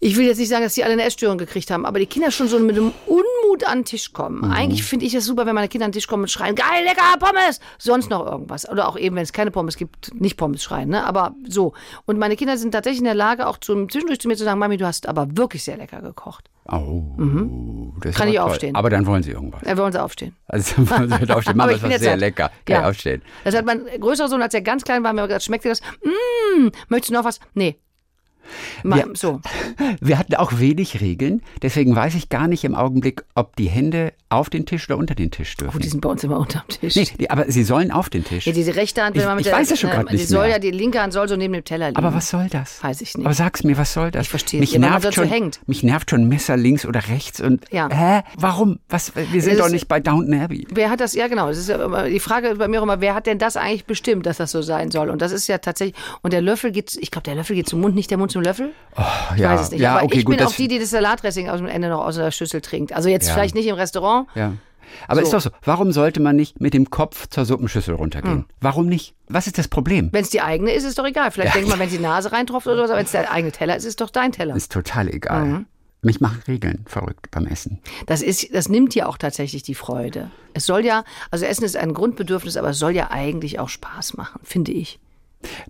ich 0.00 0.16
will 0.16 0.26
jetzt 0.26 0.38
nicht 0.38 0.48
sagen, 0.48 0.62
dass 0.62 0.74
die 0.74 0.84
alle 0.84 0.92
eine 0.92 1.02
Essstörung 1.02 1.38
gekriegt 1.38 1.70
haben, 1.70 1.84
aber 1.84 1.98
die 1.98 2.06
Kinder 2.06 2.30
schon 2.30 2.46
so 2.48 2.58
mit 2.60 2.76
einem 2.76 2.92
Unmut 3.06 3.64
an 3.66 3.78
den 3.80 3.84
Tisch 3.84 4.12
kommen. 4.12 4.46
Mhm. 4.46 4.52
Eigentlich 4.52 4.84
finde 4.84 5.06
ich 5.06 5.14
es 5.14 5.24
super, 5.24 5.44
wenn 5.46 5.54
meine 5.54 5.68
Kinder 5.68 5.86
an 5.86 5.90
den 5.90 5.94
Tisch 5.96 6.06
kommen 6.06 6.22
und 6.22 6.28
schreien, 6.30 6.54
geil, 6.54 6.84
lecker, 6.84 7.02
Pommes, 7.18 7.58
sonst 7.78 8.08
noch 8.10 8.24
irgendwas. 8.24 8.68
Oder 8.68 8.88
auch 8.88 8.96
eben, 8.96 9.16
wenn 9.16 9.24
es 9.24 9.32
keine 9.32 9.50
Pommes 9.50 9.76
gibt, 9.76 10.12
nicht 10.20 10.36
Pommes 10.36 10.62
schreien, 10.62 10.88
ne? 10.90 11.04
aber 11.04 11.34
so. 11.48 11.72
Und 12.06 12.18
meine 12.18 12.36
Kinder 12.36 12.56
sind 12.58 12.72
tatsächlich 12.72 13.00
in 13.00 13.06
der 13.06 13.14
Lage, 13.14 13.46
auch 13.48 13.58
zum, 13.58 13.88
zwischendurch 13.90 14.20
zu 14.20 14.28
mir 14.28 14.36
zu 14.36 14.44
sagen, 14.44 14.58
Mami, 14.60 14.76
du 14.76 14.86
hast 14.86 15.08
aber 15.08 15.36
wirklich 15.36 15.64
sehr 15.64 15.76
lecker 15.76 16.00
gekocht. 16.00 16.48
Oh, 16.70 17.02
das 18.00 18.10
ist 18.10 18.18
Kann 18.18 18.28
ich 18.28 18.36
toll. 18.36 18.44
aufstehen. 18.44 18.76
Aber 18.76 18.90
dann 18.90 19.06
wollen 19.06 19.22
sie 19.22 19.30
irgendwas. 19.30 19.62
Da 19.64 19.76
wollen 19.78 19.90
sie 19.92 20.02
aufstehen. 20.02 20.36
Also 20.46 20.74
dann 20.76 20.90
wollen 20.90 21.08
sie 21.08 21.14
halt 21.16 21.30
aufstehen. 21.30 21.56
Mama, 21.56 21.72
das 21.72 21.82
war 21.82 21.88
sehr 21.90 21.98
satt. 21.98 22.20
lecker. 22.20 22.50
Kann 22.66 22.74
Ja. 22.74 22.80
ich 22.82 22.86
aufstehen. 22.88 23.22
Das 23.44 23.54
hat 23.56 23.64
mein 23.64 23.86
größerer 23.98 24.28
Sohn, 24.28 24.42
als 24.42 24.52
er 24.52 24.60
ganz 24.60 24.84
klein 24.84 25.02
war, 25.02 25.12
mir 25.14 25.26
gesagt, 25.26 25.44
schmeckt 25.44 25.64
dir 25.64 25.70
das? 25.70 25.80
Mmm, 26.04 26.70
möchtest 26.88 27.10
du 27.10 27.14
noch 27.14 27.24
was? 27.24 27.40
Nee. 27.54 27.78
Ja. 28.84 29.04
So. 29.14 29.40
Wir 30.00 30.18
hatten 30.18 30.34
auch 30.34 30.58
wenig 30.58 31.00
Regeln, 31.00 31.42
deswegen 31.62 31.94
weiß 31.94 32.14
ich 32.14 32.28
gar 32.28 32.48
nicht 32.48 32.64
im 32.64 32.74
Augenblick, 32.74 33.24
ob 33.34 33.56
die 33.56 33.68
Hände 33.68 34.12
auf 34.30 34.50
den 34.50 34.66
Tisch 34.66 34.88
oder 34.90 34.98
unter 34.98 35.14
den 35.14 35.30
Tisch 35.30 35.54
Oh, 35.58 35.64
dürfen. 35.64 35.80
die 35.80 35.88
sind 35.88 36.00
bei 36.02 36.08
uns 36.10 36.22
immer 36.22 36.38
unterm 36.38 36.62
Tisch. 36.68 36.96
nee, 36.96 37.06
die, 37.18 37.30
aber 37.30 37.50
sie 37.50 37.64
sollen 37.64 37.90
auf 37.90 38.10
den 38.10 38.24
Tisch. 38.24 38.46
Ja, 38.46 38.52
diese 38.52 38.76
rechte 38.76 39.02
Hand, 39.02 39.14
wenn 39.16 39.22
Ich- 39.22 39.26
man 39.26 39.36
mit 39.36 39.46
ich 39.46 39.50
der, 39.50 39.58
weiß 39.58 39.70
es 39.70 39.80
schon 39.80 39.90
äh, 39.90 39.94
grad 39.94 40.10
die 40.10 40.16
nicht 40.16 40.28
soll 40.28 40.42
mehr. 40.42 40.50
ja, 40.50 40.58
die 40.58 40.70
linke 40.70 41.00
Hand 41.00 41.12
soll 41.14 41.28
so 41.28 41.36
neben 41.36 41.54
dem 41.54 41.64
Teller 41.64 41.88
liegen. 41.88 41.96
aber 41.98 42.14
was 42.14 42.28
soll 42.28 42.48
das? 42.50 42.82
Weiß 42.84 43.00
ich 43.00 43.16
nicht. 43.16 43.24
Aber 43.24 43.34
sag's 43.34 43.64
mir, 43.64 43.78
was 43.78 43.92
soll 43.94 44.10
das? 44.10 44.22
Ich 44.26 44.28
verstehe 44.28 44.60
mich 44.60 44.72
man 44.78 44.90
nervt 44.90 45.14
schon, 45.14 45.28
hängt. 45.28 45.60
Mich 45.66 45.82
nervt 45.82 46.10
schon 46.10 46.28
Messer 46.28 46.56
links 46.58 46.84
oder 46.84 47.08
rechts 47.08 47.40
und 47.40 47.64
Ja. 47.72 47.88
hä? 47.90 48.22
Warum? 48.36 48.78
Was? 48.90 49.12
Wir 49.16 49.40
sind 49.40 49.52
Das 49.52 49.58
doch 49.60 49.66
ist- 49.66 49.72
nicht 49.72 49.88
bei 49.88 49.98
Downton 50.00 50.34
Abbey. 50.40 50.66
Wer 50.70 50.90
hat 50.90 51.00
das, 51.00 51.14
ja 51.14 51.26
genau, 51.28 51.48
das 51.48 51.56
ist 51.58 51.68
ja 51.70 52.04
die 52.06 52.20
Frage 52.20 52.56
bei 52.56 52.68
mir 52.68 52.82
immer, 52.82 53.00
wer 53.00 53.14
hat 53.14 53.26
denn 53.26 53.38
das 53.38 53.56
eigentlich 53.56 53.86
bestimmt, 53.86 54.26
dass 54.26 54.36
das 54.36 54.50
so 54.50 54.60
sein 54.60 54.90
soll? 54.90 55.08
Und 55.08 55.22
das 55.22 55.32
ist 55.32 55.46
ja 55.46 55.56
tatsächlich, 55.58 55.96
und 56.22 56.34
der 56.34 56.42
Löffel 56.42 56.70
geht, 56.70 56.98
ich 57.00 57.10
glaube, 57.10 57.24
der 57.24 57.34
Löffel 57.34 57.56
geht 57.56 57.68
zum 57.68 57.80
Mund, 57.80 57.94
nicht 57.94 58.10
der 58.10 58.18
Mund 58.18 58.30
zum 58.30 58.37
Löffel? 58.42 58.72
Ich 59.34 59.40
ja, 59.40 59.50
weiß 59.50 59.60
es 59.62 59.70
nicht. 59.70 59.80
ja, 59.80 59.94
Aber 59.96 60.04
okay, 60.04 60.18
ich 60.18 60.24
gut, 60.24 60.36
bin 60.36 60.46
auch 60.46 60.52
die, 60.52 60.68
die 60.68 60.78
das 60.78 60.90
Salatdressing 60.90 61.48
aus 61.48 61.58
dem 61.58 61.66
Ende 61.68 61.88
noch 61.88 62.04
aus 62.04 62.16
der 62.16 62.30
Schüssel 62.30 62.60
trinkt. 62.60 62.92
Also 62.92 63.08
jetzt 63.08 63.28
Ja. 63.28 63.34
vielleicht 63.34 63.54
nicht 63.54 63.66
im 63.66 63.74
Restaurant. 63.76 64.28
Ja. 64.34 64.52
Aber 65.06 65.20
So. 65.20 65.22
ist 65.26 65.32
doch 65.34 65.40
so, 65.40 65.50
warum 65.64 65.92
sollte 65.92 66.20
man 66.20 66.34
nicht 66.36 66.60
mit 66.60 66.72
dem 66.74 66.90
Kopf 66.90 67.26
zur 67.28 67.44
Suppenschüssel 67.44 67.94
runtergehen? 67.94 68.34
Hm. 68.34 68.44
Warum 68.60 68.86
nicht? 68.86 69.14
Was 69.28 69.46
ist 69.46 69.58
das 69.58 69.68
Problem? 69.68 70.08
Wenn 70.12 70.22
es 70.22 70.30
die 70.30 70.40
eigene 70.40 70.72
ist, 70.72 70.84
ist 70.84 70.98
doch 70.98 71.04
egal. 71.04 71.30
Vielleicht 71.30 71.54
denkt 71.54 71.68
man, 71.68 71.78
wenn 71.78 71.90
die 71.90 71.98
Nase 71.98 72.32
reintropft 72.32 72.66
oder 72.66 72.84
aber 72.84 72.96
wenn 72.96 73.04
es 73.04 73.12
der 73.12 73.30
eigene 73.30 73.52
Teller 73.52 73.76
ist, 73.76 73.84
ist 73.84 73.90
es 73.90 73.96
doch 73.96 74.10
dein 74.10 74.32
Teller. 74.32 74.56
Ist 74.56 74.72
total 74.72 75.08
egal. 75.08 75.44
Mhm. 75.44 75.66
Mich 76.00 76.20
machen 76.20 76.40
Regeln 76.46 76.84
verrückt 76.86 77.30
beim 77.32 77.46
Essen. 77.46 77.80
Das 78.06 78.22
ist, 78.22 78.54
das 78.54 78.68
nimmt 78.68 78.94
ja 78.94 79.06
auch 79.06 79.18
tatsächlich 79.18 79.64
die 79.64 79.74
Freude. 79.74 80.30
Es 80.54 80.64
soll 80.64 80.84
ja, 80.84 81.02
also 81.32 81.44
Essen 81.44 81.64
ist 81.64 81.76
ein 81.76 81.92
Grundbedürfnis, 81.92 82.56
aber 82.56 82.70
es 82.70 82.78
soll 82.78 82.92
ja 82.92 83.10
eigentlich 83.10 83.58
auch 83.58 83.68
Spaß 83.68 84.16
machen, 84.16 84.40
finde 84.44 84.70
ich. 84.72 85.00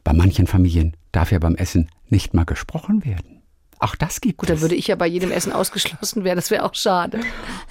Bei 0.04 0.12
manchen 0.12 0.46
Familien 0.46 0.96
darf 1.12 1.32
ja 1.32 1.38
beim 1.38 1.54
Essen 1.54 1.90
nicht 2.08 2.34
mal 2.34 2.44
gesprochen 2.44 3.04
werden. 3.04 3.42
Auch 3.80 3.94
das 3.94 4.20
gibt 4.20 4.38
Gut, 4.38 4.48
dann 4.48 4.56
es. 4.56 4.62
würde 4.62 4.74
ich 4.74 4.88
ja 4.88 4.96
bei 4.96 5.06
jedem 5.06 5.30
Essen 5.30 5.52
ausgeschlossen 5.52 6.24
werden, 6.24 6.36
das 6.38 6.50
wäre 6.50 6.64
auch 6.64 6.74
schade. 6.74 7.20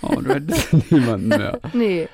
Oh, 0.02 0.22
du 0.22 0.34
hättest 0.34 0.74
niemanden 0.92 1.28
mehr. 1.28 1.60
Nee. 1.74 2.08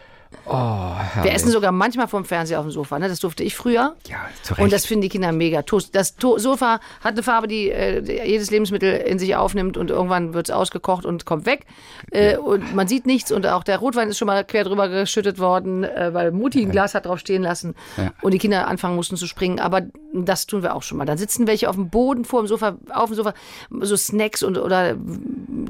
Oh, 0.46 0.92
Wir 1.22 1.32
essen 1.34 1.52
sogar 1.52 1.72
manchmal 1.72 2.08
vom 2.08 2.26
Fernseher 2.26 2.60
auf 2.60 2.66
dem 2.66 2.72
Sofa. 2.72 3.00
Ne? 3.00 3.08
Das 3.08 3.20
durfte 3.20 3.44
ich 3.44 3.56
früher. 3.56 3.96
Ja, 4.08 4.18
zu 4.42 4.54
Recht. 4.54 4.62
Und 4.64 4.74
das 4.74 4.86
finden 4.86 5.02
die 5.02 5.10
Kinder 5.10 5.32
mega. 5.32 5.62
Toast. 5.62 5.96
Das 5.96 6.16
to 6.16 6.38
Sofa 6.38 6.80
hat 7.04 7.14
eine 7.14 7.24
Farbe, 7.24 7.48
die 7.48 7.70
äh, 7.70 8.02
jedes 8.28 8.52
Lebensmittel 8.52 8.94
in 8.94 9.20
sich 9.20 9.36
aufnimmt 9.36 9.78
und 9.78 9.90
irgendwann 9.90 10.34
wird 10.34 10.50
es 10.50 10.56
ausgekocht 10.56 11.06
und 11.06 11.26
kommt 11.26 11.46
weg. 11.46 11.66
Äh, 12.12 12.38
und 12.38 12.76
man 12.76 12.88
sieht 12.88 13.06
nichts 13.06 13.32
und 13.32 13.48
auch 13.48 13.64
der 13.64 13.78
Rotwein 13.78 14.10
ist 14.10 14.18
schon 14.18 14.26
mal 14.28 14.44
quer 14.44 14.64
drüber 14.64 14.90
geschüttet 14.90 15.40
worden, 15.40 15.84
äh, 15.84 16.14
weil 16.14 16.32
Mutti 16.32 16.62
ein 16.62 16.72
Glas 16.72 16.94
hat 16.96 17.06
drauf 17.06 17.20
stehen 17.20 17.44
lassen 17.44 17.76
Ja. 17.98 18.12
und 18.22 18.34
die 18.34 18.40
Kinder 18.40 18.68
anfangen 18.68 18.96
mussten 18.96 19.16
zu 19.18 19.28
springen. 19.28 19.60
Aber 19.60 19.82
das 20.14 20.46
tun 20.46 20.62
wir 20.64 20.76
auch 20.76 20.84
schon 20.84 20.98
mal. 20.98 21.06
Dann 21.06 21.18
sitzen 21.18 21.48
welche 21.48 21.70
auf 21.70 21.76
dem 21.76 21.90
Boden 21.90 22.26
vor 22.26 22.42
dem 22.44 22.48
Sofa, 22.48 22.78
auf 22.94 23.08
dem 23.10 23.16
Sofa, 23.16 23.34
so 23.82 23.96
Snacks 23.96 24.44
und 24.44 24.58
oder 24.58 24.96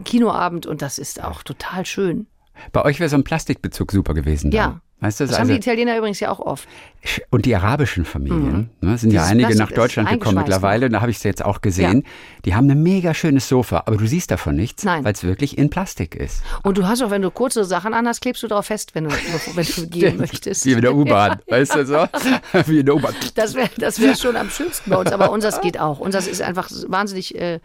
Kinoabend 0.03 0.65
und 0.65 0.81
das 0.81 0.97
ist 0.97 1.23
auch 1.23 1.43
total 1.43 1.85
schön. 1.85 2.27
Bei 2.71 2.83
euch 2.85 2.99
wäre 2.99 3.09
so 3.09 3.15
ein 3.15 3.23
Plastikbezug 3.23 3.91
super 3.91 4.13
gewesen. 4.13 4.51
Dann. 4.51 4.57
Ja. 4.57 4.81
Weißt 5.03 5.19
du, 5.19 5.25
Das 5.25 5.31
also, 5.33 5.41
haben 5.41 5.49
die 5.49 5.55
Italiener 5.55 5.97
übrigens 5.97 6.21
ja 6.21 6.31
auch 6.31 6.39
oft. 6.39 6.65
und 7.29 7.45
die 7.45 7.53
arabischen 7.53 8.05
Familien, 8.05 8.69
ne, 8.79 8.97
sind 8.97 9.11
ja 9.11 9.19
Dieses 9.19 9.31
einige 9.31 9.47
Plastik 9.47 9.59
nach 9.59 9.75
Deutschland 9.75 10.09
gekommen 10.09 10.37
mittlerweile, 10.37 10.89
da 10.89 11.01
habe 11.01 11.11
ich 11.11 11.17
es 11.17 11.23
jetzt 11.23 11.43
auch 11.43 11.59
gesehen. 11.59 12.05
Die 12.45 12.55
haben 12.55 12.69
ein 12.69 12.81
mega 12.81 13.13
schönes 13.13 13.49
Sofa, 13.49 13.83
aber 13.85 13.97
du 13.97 14.07
siehst 14.07 14.31
davon 14.31 14.55
nichts, 14.55 14.85
weil 14.85 15.11
es 15.11 15.25
wirklich 15.25 15.57
in 15.57 15.69
Plastik 15.69 16.15
ist. 16.15 16.41
Und 16.63 16.77
du 16.77 16.87
hast 16.87 17.01
auch, 17.01 17.11
wenn 17.11 17.21
du 17.21 17.31
kurze 17.31 17.65
Sachen 17.65 17.93
anhast, 17.93 18.21
klebst 18.21 18.43
du 18.43 18.47
darauf 18.47 18.67
fest, 18.67 18.95
wenn 18.95 19.03
du, 19.03 19.09
wenn 19.55 19.65
du 19.75 19.87
gehen 19.89 20.15
möchtest. 20.15 20.65
Wie 20.65 20.71
in 20.71 20.79
der 20.79 20.95
U-Bahn, 20.95 21.41
weißt 21.49 21.75
du 21.75 21.85
so? 21.85 22.07
Wie 22.67 22.79
in 22.79 22.85
der 22.85 22.95
U-Bahn. 22.95 23.13
Das 23.35 23.55
wäre 23.55 23.71
das 23.77 23.99
wär 23.99 24.15
schon 24.15 24.37
am 24.37 24.49
schönsten 24.49 24.89
bei 24.89 24.95
uns, 24.95 25.11
aber 25.11 25.31
unseres 25.31 25.59
geht 25.59 25.81
auch. 25.81 25.99
Unseres 25.99 26.27
ist 26.27 26.41
einfach 26.41 26.71
wahnsinnig 26.87 27.37
äh, 27.37 27.59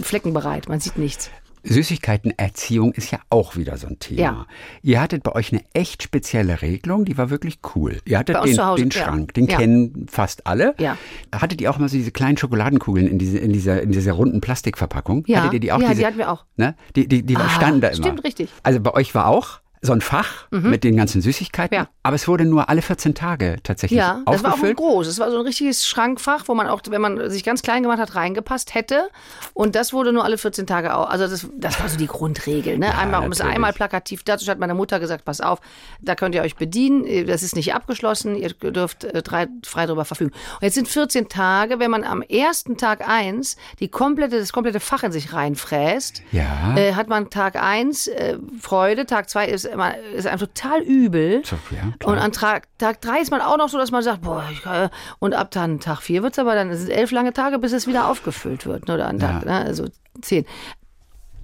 fleckenbereit, 0.00 0.70
man 0.70 0.80
sieht 0.80 0.96
nichts. 0.96 1.30
Süßigkeitenerziehung 1.66 2.92
ist 2.92 3.10
ja 3.10 3.18
auch 3.30 3.56
wieder 3.56 3.76
so 3.76 3.86
ein 3.86 3.98
Thema. 3.98 4.20
Ja. 4.20 4.46
Ihr 4.82 5.00
hattet 5.00 5.22
bei 5.22 5.32
euch 5.32 5.52
eine 5.52 5.62
echt 5.72 6.02
spezielle 6.02 6.62
Regelung, 6.62 7.04
die 7.04 7.16
war 7.18 7.30
wirklich 7.30 7.58
cool. 7.74 7.98
Ihr 8.04 8.18
hattet 8.18 8.36
den, 8.44 8.58
Hause, 8.58 8.82
den 8.82 8.90
ja. 8.90 9.02
Schrank, 9.04 9.34
den 9.34 9.46
Ja. 9.46 9.58
kennen 9.58 10.06
fast 10.10 10.46
alle. 10.46 10.74
Ja. 10.78 10.96
Hattet 11.34 11.60
ihr 11.60 11.70
auch 11.70 11.78
mal 11.78 11.88
so 11.88 11.96
diese 11.96 12.10
kleinen 12.12 12.36
Schokoladenkugeln 12.36 13.06
in, 13.06 13.18
diese, 13.18 13.38
in, 13.38 13.52
dieser, 13.52 13.82
in 13.82 13.92
dieser 13.92 14.12
runden 14.12 14.40
Plastikverpackung? 14.40 15.24
Ja. 15.26 15.40
Hattet 15.40 15.54
ihr 15.54 15.60
die 15.60 15.72
auch? 15.72 15.80
Ja, 15.80 15.88
diese, 15.88 16.00
die 16.00 16.06
hatten 16.06 16.18
wir 16.18 16.30
auch. 16.30 16.44
Ne? 16.56 16.74
Die, 16.94 17.08
die, 17.08 17.22
die 17.22 17.36
Ah, 17.36 17.48
standen 17.50 17.80
da 17.80 17.88
immer. 17.88 17.96
stimmt, 18.04 18.24
richtig. 18.24 18.48
Also 18.62 18.80
bei 18.80 18.92
euch 18.94 19.14
war 19.14 19.26
auch 19.26 19.60
so 19.86 19.92
ein 19.92 20.00
Fach 20.02 20.46
mit 20.50 20.84
den 20.84 20.96
ganzen 20.96 21.20
Süßigkeiten, 21.22 21.78
Mhm. 21.78 21.84
Ja. 21.84 21.88
aber 22.02 22.16
es 22.16 22.28
wurde 22.28 22.44
nur 22.44 22.68
alle 22.68 22.82
14 22.82 23.14
Tage 23.14 23.56
tatsächlich 23.62 23.98
Ja, 23.98 24.20
das 24.26 24.42
war 24.42 24.50
auch 24.50 24.54
aufgefüllt. 24.54 24.76
groß. 24.76 25.06
Es 25.06 25.18
war 25.18 25.30
so 25.30 25.38
ein 25.38 25.46
richtiges 25.46 25.86
Schrankfach, 25.86 26.44
wo 26.46 26.54
man 26.54 26.66
auch, 26.68 26.82
wenn 26.90 27.00
man 27.00 27.30
sich 27.30 27.42
ganz 27.44 27.62
klein 27.62 27.82
gemacht 27.82 27.98
hat, 27.98 28.14
reingepasst 28.14 28.74
hätte. 28.74 29.08
Und 29.54 29.74
das 29.74 29.92
wurde 29.92 30.12
nur 30.12 30.24
alle 30.24 30.36
14 30.38 30.66
Tage 30.66 30.94
au- 30.94 31.04
Also 31.04 31.26
das, 31.26 31.46
das 31.56 31.80
war 31.80 31.88
so 31.88 31.96
die 31.96 32.06
Grundregel. 32.06 32.78
Ne? 32.78 32.96
einmal, 32.96 33.24
um 33.24 33.32
es 33.32 33.40
einmal 33.40 33.72
plakativ 33.72 34.22
dazu 34.24 34.46
hat 34.50 34.58
meine 34.58 34.74
Mutter 34.74 35.00
gesagt, 35.00 35.24
pass 35.24 35.40
auf, 35.40 35.60
da 36.00 36.14
könnt 36.14 36.34
ihr 36.34 36.42
euch 36.42 36.56
bedienen. 36.56 37.26
Das 37.26 37.42
ist 37.42 37.56
nicht 37.56 37.74
abgeschlossen. 37.74 38.36
Ihr 38.36 38.50
dürft 38.50 39.04
äh, 39.04 39.22
drei, 39.22 39.46
frei 39.64 39.86
darüber 39.86 40.04
verfügen. 40.04 40.32
Und 40.32 40.62
jetzt 40.62 40.74
sind 40.74 40.88
14 40.88 41.28
Tage, 41.28 41.78
wenn 41.78 41.90
man 41.90 42.04
am 42.04 42.22
ersten 42.22 42.76
Tag 42.76 43.06
eins 43.08 43.56
die 43.80 43.88
komplette, 43.88 44.38
das 44.38 44.52
komplette 44.52 44.80
Fach 44.80 45.02
in 45.02 45.12
sich 45.12 45.32
reinfräst, 45.32 46.22
Ja. 46.32 46.74
äh, 46.76 46.94
hat 46.94 47.08
man 47.08 47.30
Tag 47.30 47.56
eins 47.62 48.06
äh, 48.08 48.38
Freude, 48.60 49.06
Tag 49.06 49.28
zwei 49.30 49.46
ist, 49.46 49.68
immer, 49.76 49.96
ist 49.96 50.26
einem 50.26 50.38
total 50.38 50.82
übel. 50.82 51.42
Ja. 51.70 51.92
Und 52.04 52.18
an 52.18 52.32
Tag, 52.32 52.66
Tag 52.78 53.00
drei 53.00 53.20
ist 53.20 53.30
man 53.30 53.40
auch 53.40 53.56
noch 53.56 53.68
so, 53.68 53.78
dass 53.78 53.90
man 53.90 54.02
sagt, 54.02 54.22
boah, 54.22 54.44
ich, 54.50 54.62
kann- 54.62 54.90
und 55.18 55.34
ab 55.34 55.50
dann 55.50 55.80
Tag 55.80 56.02
vier 56.02 56.22
wird's 56.22 56.38
aber 56.38 56.54
dann, 56.54 56.70
es 56.70 56.80
sind 56.80 56.90
elf 56.90 57.10
lange 57.10 57.32
Tage, 57.32 57.58
bis 57.58 57.72
es 57.72 57.86
wieder 57.86 58.08
aufgefüllt 58.08 58.66
wird. 58.66 58.90
Oder 58.90 59.08
an 59.08 59.18
Tag, 59.18 59.44
ne? 59.44 59.52
also 59.52 59.86
zehn. 60.20 60.44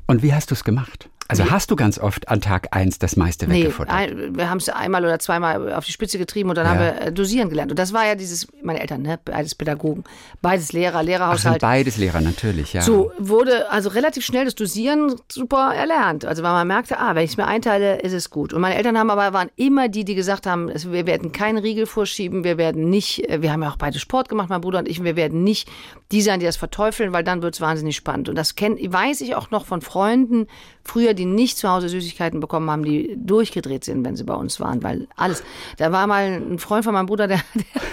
Und 0.06 0.22
wie 0.22 0.34
hast 0.34 0.50
du 0.50 0.54
es 0.54 0.64
gemacht? 0.64 1.08
Also 1.28 1.50
hast 1.50 1.70
du 1.70 1.76
ganz 1.76 1.98
oft 1.98 2.28
an 2.28 2.40
Tag 2.42 2.68
eins 2.72 2.98
das 2.98 3.16
meiste 3.16 3.46
Nee, 3.46 3.62
weggefuttert? 3.62 3.94
ein, 3.94 4.36
wir 4.36 4.50
haben 4.50 4.58
es 4.58 4.68
einmal 4.68 5.02
oder 5.04 5.18
zweimal 5.18 5.72
auf 5.72 5.84
die 5.86 5.92
Spitze 5.92 6.18
getrieben 6.18 6.50
und 6.50 6.56
dann 6.56 6.66
Ja. 6.66 6.70
haben 6.72 6.80
wir 6.80 7.00
äh, 7.06 7.12
dosieren 7.12 7.48
gelernt. 7.48 7.70
Und 7.70 7.78
das 7.78 7.92
war 7.94 8.06
ja 8.06 8.14
dieses, 8.14 8.46
meine 8.62 8.80
Eltern, 8.80 9.00
ne? 9.02 9.18
beides 9.24 9.54
Pädagogen, 9.54 10.04
beides 10.42 10.72
Lehrer, 10.72 10.98
Ach, 10.98 11.02
Lehrerhaushalt. 11.02 11.62
beides 11.62 11.96
Lehrer, 11.96 12.20
natürlich, 12.20 12.74
ja. 12.74 12.82
So 12.82 13.12
wurde 13.18 13.70
also 13.70 13.88
relativ 13.88 14.24
schnell 14.26 14.44
das 14.44 14.54
Dosieren 14.54 15.14
super 15.30 15.72
erlernt. 15.74 16.24
Also 16.26 16.42
weil 16.42 16.52
man 16.52 16.66
merkte, 16.66 16.98
ah, 16.98 17.14
wenn 17.14 17.24
ich 17.24 17.30
es 17.30 17.36
mir 17.38 17.46
einteile, 17.46 18.00
ist 18.00 18.12
es 18.12 18.28
gut. 18.28 18.52
Und 18.52 18.60
meine 18.60 18.74
Eltern 18.74 18.98
haben 18.98 19.08
aber 19.10 19.32
waren 19.32 19.48
immer 19.56 19.88
die, 19.88 20.04
die 20.04 20.14
gesagt 20.14 20.46
haben, 20.46 20.70
wir 20.74 21.06
werden 21.06 21.32
keinen 21.32 21.58
Riegel 21.58 21.86
vorschieben, 21.86 22.44
wir 22.44 22.58
werden 22.58 22.90
nicht, 22.90 23.28
äh, 23.30 23.40
wir 23.40 23.52
haben 23.52 23.62
ja 23.62 23.70
auch 23.70 23.76
beide 23.76 23.98
Sport 23.98 24.28
gemacht, 24.28 24.50
mein 24.50 24.60
Bruder 24.60 24.80
und 24.80 24.88
ich, 24.88 24.98
und 24.98 25.06
wir 25.06 25.16
werden 25.16 25.44
nicht 25.44 25.68
die 26.12 26.22
sein, 26.22 26.40
die 26.40 26.46
das 26.46 26.56
verteufeln, 26.56 27.12
weil 27.12 27.24
dann 27.24 27.42
wird 27.42 27.54
es 27.54 27.60
wahnsinnig 27.60 27.96
spannend. 27.96 28.28
Und 28.28 28.36
das 28.36 28.54
kenn, 28.54 28.76
weiß 28.76 29.22
ich 29.22 29.34
auch 29.34 29.50
noch 29.50 29.64
von 29.66 29.80
Freunden 29.80 30.46
früher, 30.84 31.14
die 31.14 31.24
nicht 31.24 31.58
zu 31.58 31.68
Hause 31.68 31.88
Süßigkeiten 31.88 32.38
bekommen 32.38 32.70
haben, 32.70 32.84
die 32.84 33.16
durchgedreht 33.16 33.84
sind, 33.84 34.04
wenn 34.04 34.14
sie 34.14 34.24
bei 34.24 34.34
uns 34.34 34.60
waren, 34.60 34.82
weil 34.82 35.08
alles. 35.16 35.42
Da 35.78 35.90
war 35.90 36.06
mal 36.06 36.24
ein 36.24 36.58
Freund 36.58 36.84
von 36.84 36.92
meinem 36.92 37.06
Bruder, 37.06 37.26
der, 37.26 37.40
der 37.54 37.92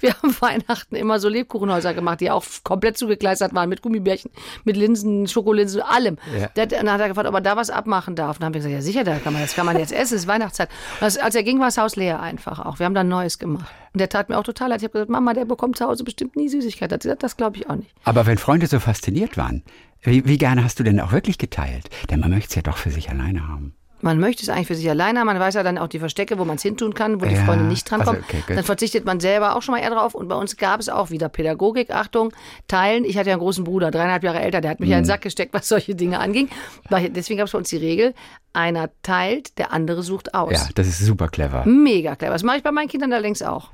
wir 0.00 0.14
haben 0.14 0.34
Weihnachten 0.40 0.94
immer 0.94 1.18
so 1.18 1.28
Lebkuchenhäuser 1.28 1.94
gemacht, 1.94 2.20
die 2.20 2.30
auch 2.30 2.44
komplett 2.64 2.98
zugekleistert 2.98 3.54
waren 3.54 3.68
mit 3.68 3.82
Gummibärchen, 3.82 4.30
mit 4.64 4.76
Linsen, 4.76 5.26
Schokolinsen, 5.26 5.80
allem. 5.82 6.18
Ja. 6.38 6.48
Der, 6.48 6.66
dann 6.66 6.90
hat 6.90 7.00
er 7.00 7.08
gefragt, 7.08 7.28
ob 7.28 7.34
er 7.34 7.40
da 7.40 7.56
was 7.56 7.70
abmachen 7.70 8.14
darf. 8.14 8.36
Und 8.36 8.42
dann 8.42 8.46
haben 8.46 8.54
wir 8.54 8.60
gesagt, 8.60 8.74
ja 8.74 8.82
sicher, 8.82 9.04
da 9.04 9.18
kann 9.18 9.32
man, 9.32 9.42
das 9.42 9.54
kann 9.54 9.66
man 9.66 9.78
jetzt 9.78 9.92
essen, 9.92 10.14
es 10.14 10.22
ist 10.22 10.26
Weihnachtszeit. 10.26 10.68
Und 11.00 11.22
als 11.22 11.34
er 11.34 11.42
ging, 11.42 11.58
war 11.58 11.66
das 11.66 11.78
Haus 11.78 11.96
leer 11.96 12.20
einfach 12.20 12.64
auch. 12.64 12.78
Wir 12.78 12.86
haben 12.86 12.94
dann 12.94 13.08
Neues 13.08 13.38
gemacht. 13.38 13.66
Und 13.96 14.00
der 14.00 14.10
tat 14.10 14.28
mir 14.28 14.36
auch 14.36 14.42
total 14.44 14.68
leid. 14.68 14.80
Ich 14.80 14.84
habe 14.84 14.92
gesagt, 14.92 15.08
Mama, 15.08 15.32
der 15.32 15.46
bekommt 15.46 15.78
zu 15.78 15.86
Hause 15.86 16.04
bestimmt 16.04 16.36
nie 16.36 16.50
Süßigkeit. 16.50 16.92
Hat 16.92 17.02
sie 17.02 17.08
gesagt, 17.08 17.22
das 17.22 17.38
glaube 17.38 17.56
ich 17.56 17.70
auch 17.70 17.76
nicht. 17.76 17.94
Aber 18.04 18.26
wenn 18.26 18.36
Freunde 18.36 18.66
so 18.66 18.78
fasziniert 18.78 19.38
waren, 19.38 19.62
wie, 20.02 20.26
wie 20.26 20.36
gerne 20.36 20.62
hast 20.62 20.78
du 20.78 20.82
denn 20.84 21.00
auch 21.00 21.12
wirklich 21.12 21.38
geteilt? 21.38 21.88
Denn 22.10 22.20
man 22.20 22.28
möchte 22.28 22.50
es 22.50 22.54
ja 22.56 22.60
doch 22.60 22.76
für 22.76 22.90
sich 22.90 23.08
alleine 23.08 23.48
haben. 23.48 23.74
Man 24.02 24.20
möchte 24.20 24.42
es 24.42 24.50
eigentlich 24.50 24.66
für 24.66 24.74
sich 24.74 24.90
alleine 24.90 25.20
haben. 25.20 25.26
Man 25.28 25.40
weiß 25.40 25.54
ja 25.54 25.62
dann 25.62 25.78
auch 25.78 25.88
die 25.88 25.98
Verstecke, 25.98 26.38
wo 26.38 26.44
man 26.44 26.56
es 26.56 26.62
hintun 26.62 26.92
kann, 26.92 27.22
wo 27.22 27.24
die 27.24 27.34
Ja, 27.36 27.46
Freunde 27.46 27.64
nicht 27.64 27.90
drankommen. 27.90 28.22
also, 28.22 28.36
okay, 28.42 28.54
dann 28.54 28.64
verzichtet 28.64 29.06
man 29.06 29.18
selber 29.18 29.56
auch 29.56 29.62
schon 29.62 29.74
mal 29.74 29.80
eher 29.80 29.88
drauf. 29.88 30.14
Und 30.14 30.28
bei 30.28 30.34
uns 30.36 30.58
gab 30.58 30.78
es 30.80 30.90
auch 30.90 31.08
wieder 31.08 31.30
Pädagogik. 31.30 31.90
Achtung, 31.90 32.34
teilen. 32.68 33.06
Ich 33.06 33.16
hatte 33.16 33.30
ja 33.30 33.36
einen 33.36 33.40
großen 33.40 33.64
Bruder, 33.64 33.90
dreieinhalb 33.90 34.22
Jahre 34.22 34.40
älter. 34.40 34.60
Der 34.60 34.72
hat 34.72 34.80
mich 34.80 34.90
ja 34.90 34.96
in 34.96 35.00
Mhm. 35.00 35.04
den 35.04 35.08
Sack 35.08 35.22
gesteckt, 35.22 35.54
was 35.54 35.66
solche 35.68 35.94
Dinge 35.94 36.20
anging. 36.20 36.50
Deswegen 36.90 37.38
gab 37.38 37.46
es 37.46 37.52
bei 37.52 37.58
uns 37.58 37.70
die 37.70 37.78
Regel, 37.78 38.12
einer 38.52 38.90
teilt, 39.02 39.56
der 39.56 39.72
andere 39.72 40.02
sucht 40.02 40.34
aus. 40.34 40.52
Ja, 40.52 40.68
das 40.74 40.86
ist 40.88 40.98
super 40.98 41.28
clever. 41.28 41.64
Mega 41.64 42.16
clever. 42.16 42.34
Das 42.34 42.42
mache 42.42 42.58
ich 42.58 42.62
bei 42.62 42.72
meinen 42.72 42.88
Kindern 42.88 43.14
allerdings 43.14 43.40
auch. 43.40 43.70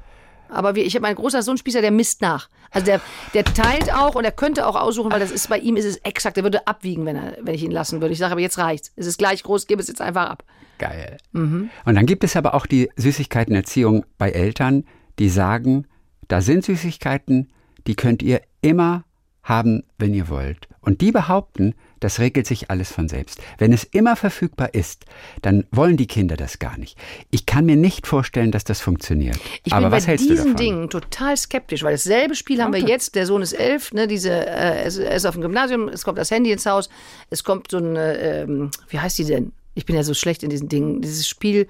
Aber 0.53 0.75
wie, 0.75 0.81
ich 0.81 0.95
habe 0.95 1.03
meinen 1.03 1.17
großer 1.17 1.43
Sohn 1.43 1.57
Spießer, 1.57 1.81
der 1.81 1.91
misst 1.91 2.21
nach. 2.21 2.49
Also 2.71 2.87
der, 2.87 3.01
der 3.35 3.45
teilt 3.45 3.93
auch 3.93 4.15
und 4.15 4.25
er 4.25 4.33
könnte 4.33 4.67
auch 4.67 4.77
aussuchen, 4.77 5.13
weil 5.13 5.21
das 5.21 5.31
ist 5.31 5.49
bei 5.49 5.59
ihm 5.59 5.77
ist 5.77 5.85
es 5.85 5.97
exakt. 5.99 6.37
Der 6.37 6.45
würde 6.45 6.67
abwiegen, 6.67 7.05
wenn 7.07 7.17
er, 7.17 7.37
wenn 7.43 7.55
ich 7.55 7.63
ihn 7.63 7.71
lassen 7.71 8.01
würde. 8.01 8.13
Ich 8.13 8.19
sage, 8.19 8.33
aber 8.33 8.41
jetzt 8.41 8.59
reicht's. 8.59 8.93
Es 8.97 9.07
ist 9.07 9.19
gleich 9.19 9.43
groß, 9.43 9.67
gebe 9.67 9.81
es 9.81 9.89
jetzt 9.89 10.01
einfach 10.01 10.29
ab. 10.29 10.45
Geil. 10.79 11.19
Mhm. 11.33 11.71
Und 11.85 11.95
dann 11.95 12.07
gibt 12.07 12.25
es 12.25 12.37
aber 12.37 12.55
auch 12.55 12.67
die 12.67 12.91
Süßigkeitenerziehung 12.97 14.05
bei 14.19 14.31
Eltern, 14.31 14.85
die 15.19 15.29
sagen, 15.29 15.87
da 16.29 16.41
sind 16.41 16.65
Süßigkeiten, 16.65 17.53
die 17.87 17.95
könnt 17.95 18.23
ihr 18.23 18.41
immer 18.61 19.05
haben, 19.43 19.83
wenn 19.99 20.15
ihr 20.15 20.29
wollt. 20.29 20.69
Und 20.83 21.01
die 21.01 21.13
behaupten, 21.13 21.75
das 22.01 22.19
regelt 22.19 22.47
sich 22.47 22.71
alles 22.71 22.91
von 22.93 23.09
selbst. 23.09 23.41
Wenn 23.59 23.73
es 23.73 23.85
immer 23.85 24.17
verfügbar 24.17 24.75
ist, 24.75 25.05
dann 25.41 25.65
wollen 25.71 25.97
die 25.97 26.09
Kinder 26.09 26.37
das 26.37 26.59
gar 26.59 26.77
nicht. 26.77 26.99
Ich 27.31 27.47
kann 27.47 27.65
mir 27.65 27.77
nicht 27.77 28.07
vorstellen, 28.09 28.51
dass 28.51 28.65
das 28.65 28.81
funktioniert. 28.81 29.39
Ich 29.65 29.73
aber 29.73 29.87
bin 29.87 29.93
was 29.93 30.05
bei 30.05 30.11
hältst 30.11 30.29
du 30.29 30.35
diesen? 30.35 30.57
Dingen 30.57 30.91
total 30.91 31.37
skeptisch, 31.37 31.85
weil 31.85 31.93
dasselbe 31.93 32.35
Spiel 32.35 32.61
haben 32.61 32.73
wir 32.73 32.81
jetzt. 32.81 33.15
Der 33.15 33.27
Sohn 33.27 33.41
ist 33.43 33.53
elf, 33.53 33.93
ne, 33.93 34.09
diese, 34.09 34.31
äh, 34.31 34.83
er 34.83 34.85
ist- 34.87 35.25
auf 35.27 35.35
dem 35.35 35.43
Gymnasium, 35.43 35.89
es 35.89 36.05
kommt 36.05 36.19
das 36.19 36.31
Handy 36.33 36.51
ins 36.51 36.67
Haus, 36.67 36.89
es 37.31 37.45
kommt 37.45 37.71
so 37.71 37.79
ein, 37.79 37.95
äh, 37.97 38.47
wie 38.89 38.99
heißt 38.99 39.19
die 39.19 39.25
denn? 39.25 39.53
Ich 39.75 39.87
bin 39.87 39.97
ja 39.97 40.03
so 40.03 40.13
schlecht 40.13 40.43
in 40.43 40.51
diesen 40.51 40.69
Dingen. 40.69 41.01
Dieses 41.01 41.27
Spiel, 41.27 41.67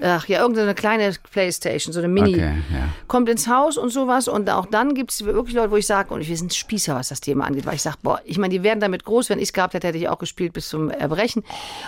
ach 0.00 0.28
ja, 0.28 0.40
irgendeine 0.40 0.74
kleine 0.74 1.12
Playstation, 1.30 1.92
so 1.92 2.00
eine 2.00 2.08
Mini, 2.08 2.34
Okay, 2.34 2.54
ja. 2.72 2.88
kommt 3.08 3.28
ins 3.28 3.48
Haus 3.48 3.76
und 3.78 3.90
sowas. 3.90 4.28
Und 4.28 4.48
auch 4.50 4.66
dann 4.66 4.94
gibt 4.94 5.10
es 5.10 5.24
wirklich 5.24 5.54
Leute, 5.54 5.70
wo 5.70 5.76
ich 5.76 5.86
sage, 5.86 6.12
und 6.12 6.26
wir 6.26 6.36
sind 6.36 6.54
Spießer, 6.54 6.94
was 6.94 7.08
das 7.08 7.20
Thema 7.20 7.44
angeht, 7.44 7.66
weil 7.66 7.74
ich 7.74 7.82
sage, 7.82 7.96
boah, 8.02 8.20
ich 8.24 8.38
meine, 8.38 8.52
die 8.52 8.62
werden 8.62 8.80
damit 8.80 9.04
groß. 9.04 9.30
Wenn 9.30 9.38
ich 9.38 9.44
es 9.48 9.52
gehabt 9.52 9.74
hätte, 9.74 9.88
hätte 9.88 9.98
ich 9.98 10.08
auch 10.08 10.18
gespielt 10.18 10.52
bis 10.52 10.68
zum 10.68 10.90
Erbrechen. 10.90 11.42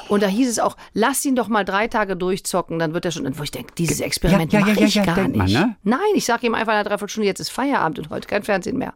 Und 0.09 0.23
da 0.23 0.27
hieß 0.27 0.49
es 0.49 0.59
auch, 0.59 0.77
lass 0.95 1.25
ihn 1.25 1.37
doch 1.37 1.49
mal 1.49 1.65
drei 1.65 1.89
Tage 1.89 2.17
durchzocken, 2.17 2.79
dann 2.79 2.95
wird 2.95 3.05
er 3.05 3.11
schon. 3.11 3.27
Und 3.27 3.39
wo 3.39 3.43
ich 3.43 3.51
denke, 3.51 3.75
dieses 3.77 4.01
Experiment 4.01 4.53
ja, 4.53 4.61
ja, 4.61 4.67
mache 4.67 4.85
ich 4.85 4.95
gar 4.95 5.15
denkt 5.15 5.37
nicht. 5.37 5.55
man, 5.55 5.69
ne? 5.69 5.77
Nein, 5.83 6.01
ich 6.15 6.25
sage 6.25 6.47
ihm 6.47 6.55
einfach 6.55 6.73
in 6.73 6.79
einer 6.79 6.85
Dreiviertelstunde, 6.85 7.27
jetzt 7.27 7.41
ist 7.41 7.51
Feierabend 7.51 7.99
und 7.99 8.11
heute 8.11 8.29
kein 8.29 8.43
Fernsehen 8.43 8.79
mehr. 8.79 8.95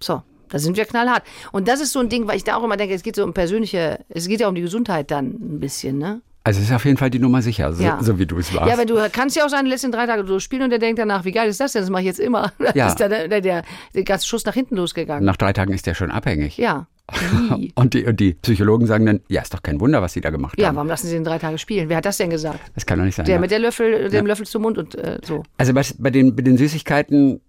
So. 0.00 0.22
Da 0.50 0.58
sind 0.58 0.78
wir 0.78 0.86
knallhart. 0.86 1.24
Und 1.52 1.68
das 1.68 1.80
ist 1.80 1.92
so 1.92 2.00
ein 2.00 2.08
Ding, 2.08 2.26
weil 2.26 2.38
ich 2.38 2.44
da 2.44 2.56
auch 2.56 2.64
immer 2.64 2.78
denke, 2.78 2.94
es 2.94 3.02
geht 3.02 3.16
so 3.16 3.22
um 3.22 3.34
persönliche, 3.34 4.04
es 4.08 4.28
geht 4.28 4.40
ja 4.40 4.48
um 4.48 4.54
die 4.54 4.62
Gesundheit 4.62 5.10
dann 5.10 5.26
ein 5.26 5.60
bisschen, 5.60 5.98
ne? 5.98 6.22
Also 6.48 6.60
es 6.60 6.68
ist 6.70 6.74
auf 6.74 6.84
jeden 6.86 6.96
Fall 6.96 7.10
die 7.10 7.18
Nummer 7.18 7.42
sicher, 7.42 7.72
so, 7.74 7.82
Ja. 7.82 7.98
so 8.02 8.18
wie 8.18 8.24
du 8.24 8.38
es 8.38 8.54
warst. 8.54 8.68
Ja, 8.68 8.72
aber 8.72 8.86
du 8.86 8.96
kannst 9.12 9.36
ja 9.36 9.44
auch 9.44 9.50
sagen, 9.50 9.66
lässt 9.66 9.84
ihn 9.84 9.92
drei 9.92 10.06
Tage 10.06 10.24
durchspielen 10.24 10.64
und 10.64 10.70
der 10.70 10.78
denkt 10.78 10.98
danach, 10.98 11.26
wie 11.26 11.32
geil 11.32 11.46
ist 11.48 11.60
das 11.60 11.72
denn? 11.72 11.82
Das 11.82 11.90
mache 11.90 12.00
ich 12.00 12.06
jetzt 12.06 12.20
immer. 12.20 12.52
Da 12.58 12.72
Ja. 12.74 12.86
ist 12.88 12.96
der, 12.96 13.08
der, 13.28 13.40
der, 13.42 13.62
der 13.94 14.04
ganze 14.04 14.26
Schuss 14.26 14.46
nach 14.46 14.54
hinten 14.54 14.76
losgegangen. 14.76 15.26
Nach 15.26 15.36
drei 15.36 15.52
Tagen 15.52 15.74
ist 15.74 15.86
der 15.86 15.92
schon 15.94 16.10
abhängig. 16.10 16.56
Ja. 16.56 16.86
Und 17.74 17.92
die, 17.94 18.04
und 18.04 18.18
die 18.20 18.34
Psychologen 18.34 18.86
sagen 18.86 19.04
dann, 19.06 19.20
ja, 19.28 19.40
ist 19.42 19.52
doch 19.54 19.62
kein 19.62 19.78
Wunder, 19.80 20.00
was 20.02 20.12
sie 20.14 20.20
da 20.22 20.30
gemacht 20.30 20.58
Ja, 20.58 20.68
haben. 20.68 20.76
warum 20.76 20.88
lassen 20.88 21.06
sie 21.06 21.16
ihn 21.16 21.24
drei 21.24 21.38
Tage 21.38 21.58
spielen? 21.58 21.88
Wer 21.90 21.98
hat 21.98 22.04
das 22.06 22.16
denn 22.18 22.30
gesagt? 22.30 22.60
Das 22.74 22.84
kann 22.86 22.98
doch 22.98 23.04
nicht 23.06 23.14
sein. 23.14 23.24
Der 23.26 23.34
ja. 23.36 23.40
mit 23.40 23.50
der 23.50 23.58
Löffel, 23.58 24.08
dem 24.10 24.24
Löffel 24.26 24.46
zum 24.46 24.62
Mund 24.62 24.76
und 24.78 24.94
äh, 24.94 25.18
so. 25.22 25.42
Also 25.58 25.72
bei, 25.74 25.82
bei, 25.98 26.10
den, 26.10 26.34
bei 26.36 26.42
den 26.42 26.56
Süßigkeiten, 26.58 27.40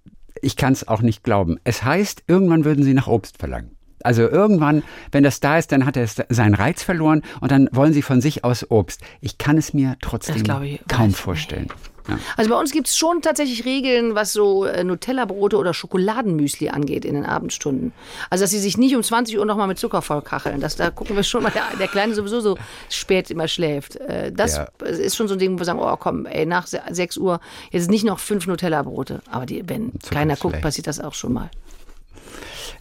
ich 0.42 0.56
kann 0.56 0.72
es 0.74 0.88
auch 0.88 1.02
nicht 1.02 1.24
glauben. 1.24 1.58
Es 1.64 1.84
heißt, 1.84 2.24
irgendwann 2.28 2.64
würden 2.66 2.84
sie 2.84 2.94
nach 2.94 3.08
Obst 3.08 3.38
verlangen. 3.38 3.72
Also 4.04 4.24
irgendwann, 4.24 4.84
wenn 5.12 5.24
das 5.24 5.40
da 5.40 5.58
ist, 5.58 5.72
dann 5.72 5.86
hat 5.86 5.98
er 5.98 6.08
seinen 6.30 6.54
Reiz 6.56 6.84
verloren 6.84 7.22
und 7.42 7.52
dann 7.52 7.70
wollen 7.72 7.94
sie 7.94 8.02
von 8.02 8.22
sich 8.22 8.44
aus 8.44 8.66
Obst. 8.70 9.02
Ich 9.22 9.38
kann 9.38 9.58
es 9.58 9.74
mir 9.74 9.96
trotzdem 10.02 10.44
ich- 10.64 10.80
kaum 10.88 11.14
vorstellen. 11.14 11.68
Ja. 12.08 12.18
Also 12.38 12.50
bei 12.50 12.56
uns 12.60 12.72
gibt 12.72 12.88
es 12.88 12.98
schon 12.98 13.22
tatsächlich 13.22 13.66
Regeln, 13.66 14.16
was 14.16 14.34
so 14.34 14.66
äh, 14.66 14.84
Nutella-Brote 14.84 15.58
oder 15.58 15.76
Schokoladenmüsli 15.76 16.70
angeht 16.70 17.06
in 17.06 17.14
den 17.14 17.24
Abendstunden. 17.26 17.92
Also 18.32 18.46
dass 18.46 18.52
sie 18.52 18.58
sich 18.60 18.80
nicht 18.80 18.96
um 18.96 19.04
20 19.04 19.38
Uhr 19.38 19.46
nochmal 19.46 19.68
mit 19.68 19.78
Zucker 19.78 20.02
vollkacheln. 20.02 20.60
Das, 20.60 20.76
da 20.76 20.90
gucken 20.90 21.16
wir 21.16 21.22
schon, 21.22 21.44
weil 21.44 21.52
der, 21.52 21.66
der 21.78 21.88
Kleine 21.88 22.16
sowieso 22.16 22.40
so 22.40 22.58
spät 22.90 23.30
immer 23.30 23.48
schläft. 23.48 23.98
Äh, 23.98 24.32
das 24.32 24.58
Ja. 24.58 24.68
ist 24.88 25.18
schon 25.18 25.28
so 25.28 25.36
ein 25.36 25.40
Ding, 25.40 25.54
wo 25.54 25.60
wir 25.60 25.66
sagen, 25.66 25.78
oh 25.80 25.96
komm, 25.98 26.26
ey, 26.26 26.48
nach 26.48 26.66
se- 26.66 26.82
6 26.90 27.18
Uhr 27.18 27.42
jetzt 27.70 27.92
nicht 27.92 28.06
noch 28.06 28.18
fünf 28.18 28.48
Nutella-Brote. 28.48 29.22
Aber 29.30 29.46
die, 29.46 29.68
wenn 29.70 29.92
Zucker 30.02 30.16
keiner 30.16 30.36
guckt, 30.36 30.62
passiert 30.62 30.88
das 30.88 31.00
auch 31.00 31.14
schon 31.14 31.34
mal. 31.34 31.52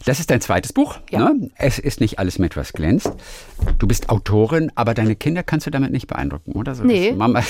Das 0.05 0.19
ist 0.19 0.29
dein 0.31 0.41
zweites 0.41 0.73
Buch. 0.73 0.97
Ja. 1.11 1.19
Ne? 1.29 1.49
Es 1.55 1.77
ist 1.79 1.99
nicht 1.99 2.19
alles 2.19 2.39
mit 2.39 2.55
was 2.55 2.73
glänzt. 2.73 3.11
Du 3.77 3.87
bist 3.87 4.09
Autorin, 4.09 4.71
aber 4.75 4.93
deine 4.93 5.15
Kinder 5.15 5.43
kannst 5.43 5.67
du 5.67 5.71
damit 5.71 5.91
nicht 5.91 6.07
beeindrucken, 6.07 6.53
oder? 6.53 6.75
So, 6.75 6.83
Nee. 6.83 7.11
Mama. 7.11 7.43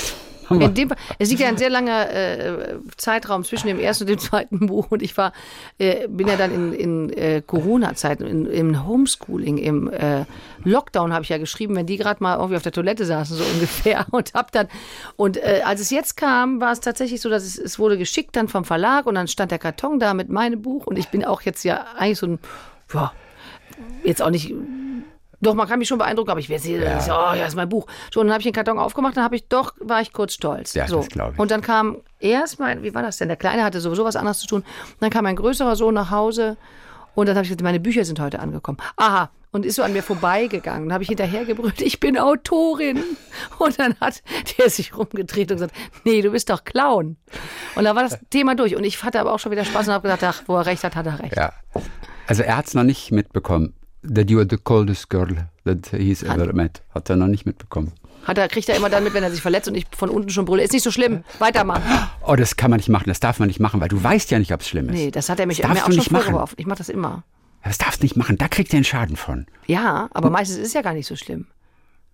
In 0.50 0.74
dem, 0.74 0.92
es 1.18 1.28
liegt 1.28 1.40
ja 1.40 1.48
ein 1.48 1.56
sehr 1.56 1.70
langer 1.70 2.12
äh, 2.12 2.76
Zeitraum 2.96 3.44
zwischen 3.44 3.68
dem 3.68 3.78
ersten 3.78 4.04
und 4.04 4.10
dem 4.10 4.18
zweiten 4.18 4.66
Buch. 4.66 4.86
Und 4.90 5.02
ich 5.02 5.16
war, 5.16 5.32
äh, 5.78 6.08
bin 6.08 6.26
ja 6.26 6.36
dann 6.36 6.52
in, 6.52 6.72
in 6.72 7.12
äh, 7.12 7.42
Corona-Zeiten, 7.46 8.26
in, 8.26 8.46
im 8.46 8.86
Homeschooling, 8.86 9.58
im 9.58 9.90
äh, 9.92 10.24
Lockdown 10.64 11.12
habe 11.12 11.22
ich 11.22 11.28
ja 11.28 11.38
geschrieben, 11.38 11.76
wenn 11.76 11.86
die 11.86 11.96
gerade 11.96 12.22
mal 12.22 12.36
irgendwie 12.36 12.56
auf 12.56 12.62
der 12.62 12.72
Toilette 12.72 13.04
saßen, 13.04 13.36
so 13.36 13.44
ungefähr 13.54 14.06
und 14.10 14.34
hab 14.34 14.50
dann, 14.52 14.68
und 15.16 15.36
äh, 15.36 15.62
als 15.64 15.80
es 15.80 15.90
jetzt 15.90 16.16
kam, 16.16 16.60
war 16.60 16.72
es 16.72 16.80
tatsächlich 16.80 17.20
so, 17.20 17.28
dass 17.28 17.44
es, 17.44 17.56
es 17.58 17.78
wurde 17.78 17.96
geschickt 17.96 18.36
dann 18.36 18.48
vom 18.48 18.64
Verlag 18.64 19.06
und 19.06 19.14
dann 19.14 19.28
stand 19.28 19.52
der 19.52 19.58
Karton 19.58 20.00
da 20.00 20.14
mit 20.14 20.28
meinem 20.28 20.62
Buch. 20.62 20.86
Und 20.86 20.98
ich 20.98 21.08
bin 21.08 21.24
auch 21.24 21.42
jetzt 21.42 21.64
ja 21.64 21.86
eigentlich 21.96 22.18
so 22.18 22.26
ein, 22.26 22.38
ja, 22.92 23.12
jetzt 24.04 24.22
auch 24.22 24.30
nicht 24.30 24.52
doch, 25.40 25.54
man 25.54 25.66
kann 25.68 25.78
mich 25.78 25.88
schon 25.88 25.98
beeindrucken, 25.98 26.30
aber 26.30 26.40
ich 26.40 26.48
werde 26.48 26.62
sehen, 26.62 26.82
ja. 26.82 26.98
oh, 26.98 27.34
ja, 27.34 27.46
ist 27.46 27.56
mein 27.56 27.68
Buch. 27.68 27.86
So, 28.12 28.20
und 28.20 28.26
dann 28.26 28.34
habe 28.34 28.40
ich 28.40 28.46
den 28.46 28.52
Karton 28.52 28.78
aufgemacht, 28.78 29.16
dann 29.16 29.24
habe 29.24 29.36
ich 29.36 29.48
doch, 29.48 29.72
war 29.80 30.00
ich 30.00 30.12
kurz 30.12 30.34
stolz. 30.34 30.74
Ja, 30.74 30.86
so. 30.86 30.98
das 30.98 31.08
glaub 31.08 31.32
ich. 31.32 31.38
Und 31.38 31.50
dann 31.50 31.62
kam 31.62 31.98
erst 32.18 32.58
mein, 32.60 32.82
wie 32.82 32.94
war 32.94 33.02
das 33.02 33.16
denn? 33.16 33.28
Der 33.28 33.36
Kleine 33.36 33.64
hatte 33.64 33.80
sowieso 33.80 34.04
was 34.04 34.16
anderes 34.16 34.38
zu 34.38 34.46
tun. 34.46 34.64
Dann 35.00 35.10
kam 35.10 35.24
mein 35.24 35.36
größerer 35.36 35.76
Sohn 35.76 35.94
nach 35.94 36.10
Hause 36.10 36.56
und 37.14 37.26
dann 37.26 37.36
habe 37.36 37.44
ich 37.44 37.48
gesagt, 37.48 37.62
meine 37.62 37.80
Bücher 37.80 38.04
sind 38.04 38.20
heute 38.20 38.38
angekommen. 38.40 38.78
Aha. 38.96 39.30
und 39.52 39.66
ist 39.66 39.76
so 39.76 39.82
an 39.82 39.92
mir 39.92 40.02
vorbeigegangen. 40.02 40.88
Dann 40.88 40.92
habe 40.92 41.02
ich 41.02 41.08
hinterher 41.08 41.44
gebrüllt, 41.44 41.80
ich 41.80 41.98
bin 42.00 42.18
Autorin. 42.18 43.02
Und 43.58 43.78
dann 43.78 43.94
hat 44.00 44.22
der 44.58 44.70
sich 44.70 44.96
rumgedreht 44.96 45.50
und 45.50 45.56
gesagt, 45.56 45.74
nee, 46.04 46.22
du 46.22 46.30
bist 46.30 46.50
doch 46.50 46.64
Clown. 46.64 47.16
Und 47.74 47.84
da 47.84 47.96
war 47.96 48.02
das 48.02 48.18
Thema 48.30 48.54
durch. 48.54 48.76
Und 48.76 48.84
ich 48.84 49.02
hatte 49.02 49.18
aber 49.20 49.32
auch 49.32 49.38
schon 49.38 49.52
wieder 49.52 49.64
Spaß 49.64 49.88
und 49.88 49.94
habe 49.94 50.08
gedacht, 50.08 50.22
ach, 50.22 50.42
wo 50.46 50.56
er 50.56 50.66
recht 50.66 50.84
hat, 50.84 50.94
hat 50.94 51.06
er 51.06 51.18
recht. 51.18 51.36
Ja. 51.36 51.52
Also 52.26 52.42
er 52.42 52.56
hat 52.56 52.68
es 52.68 52.74
noch 52.74 52.84
nicht 52.84 53.10
mitbekommen. 53.10 53.74
That 54.02 54.30
you 54.30 54.38
are 54.38 54.46
the 54.48 54.56
coldest 54.56 55.10
girl 55.10 55.28
that 55.64 55.88
he's 55.92 56.22
ever 56.22 56.52
met. 56.54 56.82
Hat 56.94 57.10
er 57.10 57.16
noch 57.16 57.26
nicht 57.26 57.44
mitbekommen. 57.46 57.92
Hat 58.24 58.38
er, 58.38 58.48
kriegt 58.48 58.68
er 58.68 58.76
immer 58.76 58.90
dann 58.90 59.04
mit, 59.04 59.14
wenn 59.14 59.22
er 59.22 59.30
sich 59.30 59.40
verletzt 59.40 59.68
und 59.68 59.74
ich 59.74 59.86
von 59.96 60.10
unten 60.10 60.30
schon 60.30 60.44
brülle. 60.44 60.62
Ist 60.62 60.72
nicht 60.72 60.82
so 60.82 60.90
schlimm, 60.90 61.24
weitermachen. 61.38 61.82
Oh, 62.26 62.36
das 62.36 62.56
kann 62.56 62.70
man 62.70 62.78
nicht 62.78 62.88
machen, 62.88 63.04
das 63.08 63.20
darf 63.20 63.38
man 63.38 63.48
nicht 63.48 63.60
machen, 63.60 63.80
weil 63.80 63.88
du 63.88 64.02
weißt 64.02 64.30
ja 64.30 64.38
nicht, 64.38 64.52
ob 64.52 64.60
es 64.60 64.68
schlimm 64.68 64.88
ist. 64.88 64.94
Nee, 64.94 65.10
das 65.10 65.28
hat 65.28 65.40
er 65.40 65.46
mich 65.46 65.58
Das 65.58 65.68
darfst 65.68 65.88
mir 65.88 66.00
auch 66.00 66.04
schon 66.04 66.16
vorgeworfen. 66.16 66.54
Ich 66.58 66.66
mache 66.66 66.78
das 66.78 66.88
immer. 66.88 67.24
Das 67.64 67.78
darfst 67.78 68.00
du 68.00 68.04
nicht 68.04 68.16
machen, 68.16 68.38
da 68.38 68.48
kriegt 68.48 68.72
er 68.72 68.76
einen 68.78 68.84
Schaden 68.84 69.16
von. 69.16 69.46
Ja, 69.66 70.08
aber 70.12 70.30
meistens 70.30 70.58
ist 70.58 70.68
es 70.68 70.72
ja 70.74 70.82
gar 70.82 70.94
nicht 70.94 71.06
so 71.06 71.16
schlimm. 71.16 71.46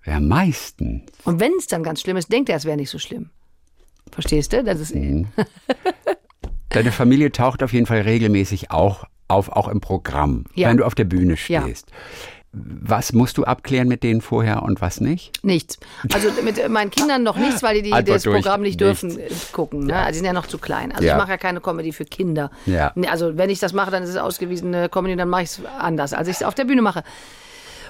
Ja, 0.04 0.20
meistens. 0.20 1.02
Und 1.24 1.40
wenn 1.40 1.52
es 1.58 1.66
dann 1.66 1.82
ganz 1.82 2.00
schlimm 2.00 2.16
ist, 2.16 2.32
denkt 2.32 2.48
er, 2.48 2.56
es 2.56 2.64
wäre 2.64 2.76
nicht 2.76 2.90
so 2.90 2.98
schlimm. 2.98 3.30
Verstehst 4.12 4.52
du? 4.52 4.62
Das 4.62 4.80
ist 4.80 4.94
Mhm. 4.94 5.26
Deine 6.68 6.92
Familie 6.92 7.32
taucht 7.32 7.62
auf 7.62 7.72
jeden 7.72 7.86
Fall 7.86 8.00
regelmäßig 8.02 8.70
auch 8.70 9.04
auf, 9.28 9.48
auch 9.50 9.68
im 9.68 9.80
Programm, 9.80 10.44
Ja. 10.54 10.68
wenn 10.68 10.76
du 10.76 10.84
auf 10.84 10.94
der 10.94 11.04
Bühne 11.04 11.36
Ja. 11.48 11.62
stehst. 11.62 11.88
Was 12.58 13.12
musst 13.12 13.36
du 13.36 13.44
abklären 13.44 13.86
mit 13.86 14.02
denen 14.02 14.22
vorher 14.22 14.62
und 14.62 14.80
was 14.80 15.00
nicht? 15.02 15.44
nichts. 15.44 15.78
Also 16.14 16.28
mit 16.42 16.66
meinen 16.70 16.90
Kindern 16.90 17.22
noch 17.22 17.36
nichts, 17.36 17.62
weil 17.62 17.82
die, 17.82 17.90
die 17.90 18.04
das 18.04 18.22
Programm 18.24 18.62
nicht 18.62 18.80
nichts. 18.80 19.00
dürfen 19.00 19.18
äh, 19.18 19.28
gucken. 19.52 19.84
Ne? 19.86 19.94
Also 19.94 20.08
die 20.12 20.16
sind 20.18 20.24
ja 20.24 20.32
noch 20.32 20.46
zu 20.46 20.56
klein. 20.56 20.90
Also 20.90 21.04
Ja. 21.04 21.12
ich 21.12 21.18
mache 21.18 21.32
ja 21.32 21.36
keine 21.36 21.60
Comedy 21.60 21.92
für 21.92 22.06
Kinder. 22.06 22.50
Ja. 22.64 22.94
Also 23.10 23.36
wenn 23.36 23.50
ich 23.50 23.58
das 23.58 23.74
mache, 23.74 23.90
dann 23.90 24.02
ist 24.04 24.08
es 24.08 24.16
ausgewiesene 24.16 24.88
Comedy, 24.88 25.16
dann 25.16 25.28
mache 25.28 25.42
ich 25.42 25.48
es 25.50 25.60
anders, 25.78 26.14
als 26.14 26.28
ich 26.28 26.36
es 26.36 26.42
auf 26.42 26.54
der 26.54 26.64
Bühne 26.64 26.80
mache. 26.80 27.02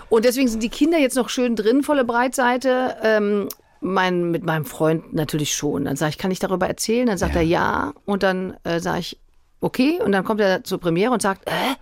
Und 0.09 0.25
deswegen 0.25 0.49
sind 0.49 0.63
die 0.65 0.69
Kinder 0.69 0.99
jetzt 0.99 1.15
noch 1.17 1.29
schön 1.29 1.55
drin, 1.55 1.85
volle 1.85 2.05
Breitseite. 2.05 2.97
Ähm, 3.05 3.49
mein, 3.81 4.33
mit 4.33 4.45
meinem 4.45 4.65
Freund 4.65 5.13
natürlich 5.13 5.55
schon. 5.55 5.85
Dann 5.85 5.95
sage 5.97 6.11
ich, 6.11 6.19
kann 6.19 6.31
ich 6.33 6.39
darüber 6.41 6.67
erzählen? 6.67 7.07
Dann 7.07 7.19
sagt 7.19 7.35
Ja. 7.35 7.41
er 7.41 7.47
ja. 7.47 7.93
Und 8.05 8.25
dann 8.25 8.57
äh, 8.65 8.81
sage 8.81 8.99
ich, 9.01 9.19
okay. 9.61 10.01
Und 10.01 10.13
dann 10.13 10.25
kommt 10.25 10.41
er 10.41 10.65
zur 10.65 10.79
Premiere 10.79 11.13
und 11.13 11.23
sagt, 11.23 11.49
äh, 11.49 11.75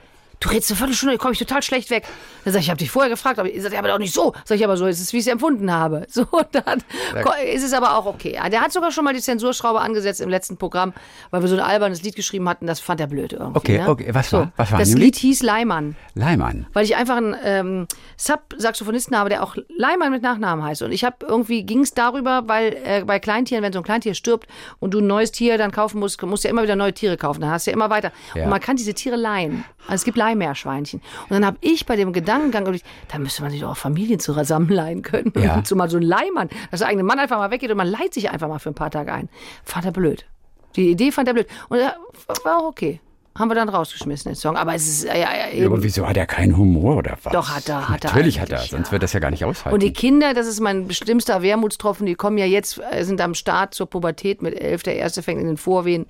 du 0.44 0.50
redest 0.50 0.70
eine 0.70 0.76
Viertelstunde, 0.78 1.18
komme 1.18 1.32
ich 1.32 1.38
total 1.38 1.62
schlecht 1.62 1.90
weg. 1.90 2.04
Dann 2.44 2.52
sage 2.52 2.60
ich, 2.60 2.66
ich 2.66 2.70
habe 2.70 2.78
dich 2.78 2.90
vorher 2.90 3.10
gefragt, 3.10 3.38
aber 3.38 3.50
ihr 3.50 3.60
sagt, 3.60 3.72
ja, 3.72 3.78
aber 3.80 3.88
doch 3.88 3.98
nicht 3.98 4.14
so. 4.14 4.32
Sag 4.44 4.56
ich, 4.56 4.64
aber 4.64 4.76
so 4.76 4.86
ist 4.86 5.00
es, 5.00 5.12
wie 5.12 5.16
ich 5.18 5.26
es 5.26 5.32
empfunden 5.32 5.72
habe. 5.72 6.06
So, 6.14 6.26
dann 6.52 6.80
ist 7.52 7.64
es 7.64 7.72
aber 7.72 7.96
auch 7.96 8.06
okay. 8.06 8.38
Der 8.52 8.60
hat 8.60 8.72
sogar 8.72 8.92
schon 8.92 9.04
mal 9.04 9.12
die 9.14 9.20
Zensurschraube 9.20 9.80
angesetzt 9.80 10.20
im 10.20 10.28
letzten 10.28 10.56
Programm, 10.56 10.92
weil 11.30 11.40
wir 11.42 11.48
so 11.48 11.56
ein 11.56 11.60
albernes 11.60 12.02
Lied 12.02 12.14
geschrieben 12.14 12.48
hatten, 12.48 12.66
das 12.68 12.78
fand 12.78 13.00
er 13.00 13.08
blöd 13.08 13.32
irgendwie. 13.32 13.58
Okay, 13.58 13.78
ne? 13.78 13.88
okay. 13.88 14.10
Was 14.12 14.32
war- 14.32 14.52
was 14.56 14.70
war 14.70 14.78
Das 14.78 14.92
Lied 14.94 15.16
hieß 15.16 15.42
Leimann 15.42 15.96
Leimann. 16.14 16.66
weil 16.72 16.84
ich 16.84 16.94
einfach 16.96 17.16
einen 17.16 17.34
ähm, 17.42 17.86
Sub-Saxophonisten 18.16 19.16
habe, 19.16 19.30
der 19.30 19.42
auch 19.42 19.56
Leimann 19.76 20.10
mit 20.12 20.22
Nachnamen 20.22 20.64
heißt. 20.64 20.82
Und 20.82 20.92
ich 20.92 21.04
habe 21.04 21.16
irgendwie 21.26 21.64
ging 21.64 21.80
es 21.80 21.94
darüber, 21.94 22.42
weil 22.46 22.76
äh, 22.84 23.04
bei 23.04 23.18
Kleintieren, 23.18 23.62
wenn 23.64 23.72
so 23.72 23.80
ein 23.80 23.84
Kleintier 23.84 24.14
stirbt 24.14 24.46
und 24.80 24.92
du 24.94 24.98
ein 25.00 25.06
neues 25.06 25.32
Tier 25.32 25.58
dann 25.58 25.70
kaufen 25.72 25.98
musst, 26.00 26.20
musst 26.22 26.44
du 26.44 26.48
ja 26.48 26.52
immer 26.52 26.62
wieder 26.62 26.76
neue 26.76 26.92
Tiere 26.92 27.16
kaufen. 27.16 27.40
Dann 27.40 27.50
hast 27.50 27.66
du 27.66 27.70
ja 27.70 27.74
immer 27.74 27.90
weiter. 27.90 28.12
Ja. 28.34 28.44
Und 28.44 28.50
man 28.50 28.60
kann 28.60 28.76
diese 28.76 28.94
Tiere 28.94 29.16
leihen. 29.16 29.64
Also 29.86 29.96
es 29.96 30.04
gibt 30.04 30.16
Leihmeerschweinchen. 30.34 31.00
Und 31.22 31.30
dann 31.30 31.46
habe 31.46 31.56
ich 31.60 31.86
bei 31.86 31.96
dem 31.96 32.12
Gedankengang, 32.12 32.64
gedacht, 32.64 32.84
da 33.08 33.18
müsste 33.18 33.42
man 33.42 33.50
sich 33.50 33.60
doch 33.60 33.70
auch 33.70 33.76
Familien 33.76 34.20
zusammenleihen 34.20 35.02
können. 35.02 35.32
Ja. 35.36 35.56
Und 35.56 35.66
zumal 35.66 35.88
so 35.88 35.96
ein 35.96 36.02
Leihmann, 36.02 36.48
dass 36.70 36.80
der 36.80 36.88
eigene 36.88 37.04
Mann 37.04 37.18
einfach 37.18 37.38
mal 37.38 37.50
weggeht 37.50 37.70
und 37.70 37.76
man 37.76 37.88
leiht 37.88 38.14
sich 38.14 38.30
einfach 38.30 38.48
mal 38.48 38.58
für 38.58 38.70
ein 38.70 38.74
paar 38.74 38.90
Tage 38.90 39.12
ein. 39.12 39.28
Fand 39.64 39.86
er 39.86 39.92
blöd. 39.92 40.26
Die 40.76 40.90
Idee 40.90 41.12
fand 41.12 41.28
er 41.28 41.34
blöd. 41.34 41.46
Und 41.68 41.78
er 41.78 41.96
war 42.44 42.58
auch 42.58 42.68
okay. 42.68 43.00
Haben 43.36 43.50
wir 43.50 43.56
dann 43.56 43.68
rausgeschmissen, 43.68 44.30
den 44.30 44.36
Song. 44.36 44.56
Aber 44.56 44.74
es 44.76 44.86
ist 44.86 45.04
ja, 45.04 45.16
ja, 45.16 45.36
Ja, 45.36 45.50
eben. 45.50 45.66
aber 45.66 45.82
wieso 45.82 46.06
hat 46.06 46.16
er 46.16 46.26
keinen 46.26 46.56
Humor 46.56 46.98
oder 46.98 47.18
was? 47.24 47.32
Doch, 47.32 47.48
hat 47.48 47.68
er, 47.68 47.88
hat 47.88 48.04
er 48.04 48.10
Natürlich 48.10 48.38
hat 48.38 48.50
er, 48.50 48.58
sonst 48.58 48.86
ja. 48.88 48.92
wird 48.92 49.02
das 49.02 49.12
ja 49.12 49.18
gar 49.18 49.32
nicht 49.32 49.44
aushalten. 49.44 49.74
Und 49.74 49.82
die 49.82 49.92
Kinder, 49.92 50.34
das 50.34 50.46
ist 50.46 50.60
mein 50.60 50.88
schlimmster 50.92 51.42
Wermutstropfen, 51.42 52.06
die 52.06 52.14
kommen 52.14 52.38
ja 52.38 52.46
jetzt, 52.46 52.80
äh, 52.92 53.02
sind 53.02 53.20
am 53.20 53.34
Start 53.34 53.74
zur 53.74 53.86
Pubertät 53.90 54.40
mit 54.40 54.54
elf, 54.60 54.84
der 54.84 54.94
erste 54.94 55.22
fängt 55.24 55.40
in 55.40 55.48
den 55.48 55.56
Vorwehen. 55.56 56.06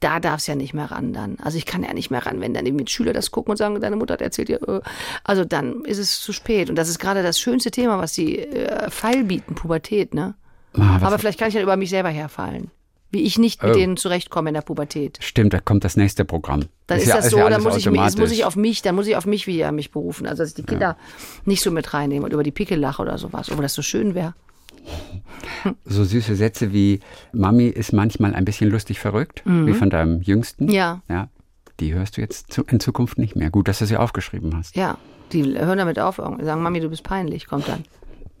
Da 0.00 0.18
darf 0.18 0.40
es 0.40 0.46
ja 0.46 0.54
nicht 0.54 0.72
mehr 0.72 0.90
ran 0.90 1.12
dann. 1.12 1.36
Also 1.42 1.58
ich 1.58 1.66
kann 1.66 1.82
ja 1.84 1.92
nicht 1.92 2.10
mehr 2.10 2.24
ran, 2.24 2.40
wenn 2.40 2.54
dann 2.54 2.64
die 2.64 2.84
Schüler 2.88 3.12
das 3.12 3.30
gucken 3.30 3.50
und 3.50 3.56
sagen, 3.58 3.78
deine 3.78 3.96
Mutter 3.96 4.14
hat 4.14 4.22
erzählt 4.22 4.48
dir, 4.48 4.62
äh, 4.66 4.80
also 5.24 5.44
dann 5.44 5.84
ist 5.84 5.98
es 5.98 6.20
zu 6.20 6.32
spät. 6.32 6.70
Und 6.70 6.76
das 6.76 6.88
ist 6.88 6.98
gerade 6.98 7.22
das 7.22 7.38
schönste 7.38 7.70
Thema, 7.70 7.98
was 7.98 8.14
die 8.14 8.38
äh, 8.38 8.90
Pfeil 8.90 9.24
bieten, 9.24 9.54
Pubertät, 9.54 10.14
ne? 10.14 10.34
Ah, 10.74 11.00
Aber 11.02 11.18
vielleicht 11.18 11.38
kann 11.38 11.48
ich 11.48 11.54
dann 11.54 11.62
über 11.64 11.76
mich 11.76 11.90
selber 11.90 12.08
herfallen. 12.08 12.70
Wie 13.12 13.20
ich 13.22 13.38
nicht 13.38 13.62
mit 13.62 13.70
Oh. 13.72 13.74
denen 13.74 13.96
zurechtkomme 13.96 14.50
in 14.50 14.54
der 14.54 14.62
Pubertät. 14.62 15.18
Stimmt, 15.20 15.52
da 15.52 15.60
kommt 15.60 15.84
das 15.84 15.96
nächste 15.96 16.24
Programm. 16.24 16.64
Dann 16.88 16.98
ist, 16.98 17.06
ja- 17.06 17.16
das 17.16 17.30
so, 17.30 17.36
ja 17.38 17.48
dann 17.48 17.62
muss 17.62 17.76
ich, 17.76 17.88
mich- 17.88 18.16
muss 18.18 18.32
ich 18.32 18.44
auf 18.44 18.56
mich, 18.56 18.82
dann 18.82 18.94
muss 18.96 19.06
ich 19.06 19.14
auf 19.16 19.26
mich 19.26 19.46
wieder 19.46 19.70
mich 19.70 19.90
berufen. 19.92 20.26
Also 20.26 20.42
dass 20.42 20.48
ich 20.50 20.54
die 20.56 20.62
Kinder 20.64 20.96
nicht 21.44 21.62
so 21.62 21.70
mit 21.70 21.92
reinnehme 21.94 22.24
und 22.24 22.32
über 22.32 22.42
die 22.42 22.50
Pickel 22.50 22.78
lache 22.80 23.00
oder 23.02 23.18
sowas, 23.18 23.50
obwohl 23.50 23.62
das 23.62 23.74
so 23.74 23.82
schön 23.82 24.14
wäre. 24.14 24.34
so 25.84 26.04
süße 26.04 26.34
Sätze 26.36 26.72
wie 26.72 27.00
Mami 27.32 27.66
ist 27.68 27.92
manchmal 27.92 28.34
ein 28.34 28.44
bisschen 28.44 28.70
lustig 28.70 28.98
verrückt, 28.98 29.42
wie 29.44 29.74
von 29.74 29.90
deinem 29.90 30.20
Jüngsten. 30.22 30.64
Mhm. 30.66 30.70
Ja. 30.72 31.02
Ja. 31.08 31.28
Die 31.80 31.94
hörst 31.94 32.16
du 32.16 32.20
jetzt 32.20 32.58
in 32.68 32.80
Zukunft 32.80 33.18
nicht 33.18 33.36
mehr. 33.36 33.50
Gut, 33.50 33.68
dass 33.68 33.78
du 33.78 33.86
sie 33.86 33.96
aufgeschrieben 33.96 34.56
hast. 34.56 34.76
Ja, 34.76 34.98
die 35.32 35.44
hören 35.58 35.78
damit 35.78 35.98
auf, 35.98 36.16
sagen, 36.16 36.62
Mami, 36.62 36.80
du 36.80 36.88
bist 36.88 37.02
peinlich, 37.04 37.46
kommt 37.46 37.68
dann. 37.68 37.84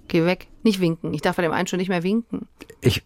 Geh 0.08 0.24
weg. 0.24 0.46
Nicht 0.62 0.80
winken. 0.80 1.14
Ich 1.14 1.22
darf 1.22 1.36
bei 1.36 1.42
dem 1.42 1.52
einen 1.52 1.66
schon 1.66 1.78
nicht 1.78 1.88
mehr 1.88 2.02
winken. 2.02 2.46
Ich, 2.80 3.02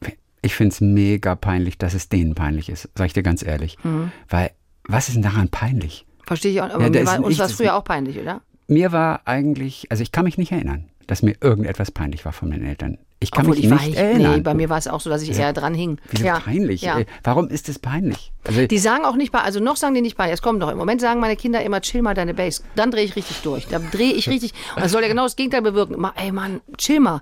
ich 0.47 0.55
finde 0.55 0.73
es 0.73 0.81
mega 0.81 1.35
peinlich, 1.35 1.79
dass 1.79 1.95
es 1.95 2.09
denen 2.09 2.35
peinlich 2.35 2.69
ist, 2.69 2.89
sag 2.95 3.07
ich 3.07 3.13
dir 3.13 3.23
ganz 3.23 3.45
ehrlich. 3.45 3.77
Mhm. 3.83 4.11
Weil, 4.29 4.51
was 4.85 5.09
ist 5.09 5.15
denn 5.15 5.23
daran 5.23 5.49
peinlich? 5.49 6.07
Verstehe 6.25 6.53
ich 6.53 6.61
auch. 6.61 6.71
Aber 6.71 6.85
Ja, 6.85 6.91
mir 6.91 7.07
war, 7.07 7.23
uns 7.23 7.39
war 7.39 7.47
es 7.47 7.53
früher 7.53 7.75
auch 7.77 7.85
peinlich, 7.85 8.19
oder? 8.19 8.43
Mir 8.69 8.93
war 8.93 9.23
eigentlich, 9.27 9.87
also 9.91 10.03
ich 10.03 10.11
kann 10.11 10.25
mich 10.25 10.39
nicht 10.39 10.53
erinnern, 10.53 10.87
dass 11.07 11.23
mir 11.23 11.37
irgendetwas 11.41 11.91
peinlich 11.91 12.25
war 12.25 12.33
von 12.33 12.49
meinen 12.49 12.65
Eltern. 12.65 12.99
Ich 13.21 13.31
kann 13.31 13.47
Obwohl 13.47 13.57
mich 13.57 13.65
ich 13.65 13.71
nicht 13.71 13.89
ich, 13.91 13.97
erinnern. 13.97 14.37
Nee, 14.37 14.41
bei 14.43 14.55
mir 14.55 14.69
war 14.69 14.79
es 14.79 14.89
auch 14.89 15.01
so, 15.01 15.09
dass 15.09 15.23
ich 15.23 15.37
eher 15.37 15.53
dran 15.53 15.73
hing. 15.73 15.99
Wieso 16.11 16.27
ja. 16.27 16.39
peinlich? 16.39 16.83
Ja. 16.83 16.99
Ey, 16.99 17.07
Warum 17.23 17.49
ist 17.49 17.69
es 17.69 17.79
peinlich? 17.79 18.33
Also, 18.47 18.67
Die 18.67 18.79
sagen 18.79 19.05
auch 19.05 19.17
nicht 19.17 19.33
bei, 19.33 19.41
also 19.41 19.61
noch 19.61 19.77
sagen 19.77 19.95
die 19.95 20.01
nicht 20.03 20.17
bei, 20.17 20.31
es 20.31 20.43
kommt 20.43 20.63
doch. 20.63 20.71
Im 20.71 20.79
Moment 20.79 21.01
sagen 21.01 21.21
meine 21.21 21.37
Kinder 21.37 21.63
immer, 21.63 21.81
chill 21.81 22.03
mal 22.03 22.15
deine 22.15 22.35
Base. 22.35 22.63
Dann 22.77 22.91
drehe 22.91 23.05
ich 23.05 23.17
richtig 23.17 23.39
durch. 23.43 23.67
Da 23.69 23.79
drehe 23.79 24.13
ich 24.13 24.29
richtig. 24.29 24.53
Und 24.75 24.83
das 24.85 24.93
soll 24.93 25.03
ja 25.03 25.09
genau 25.09 25.25
das 25.25 25.37
Gegenteil 25.37 25.63
bewirken. 25.63 25.99
Ma, 25.99 26.13
ey 26.17 26.33
Mann, 26.33 26.61
chill 26.79 27.01
mal. 27.01 27.21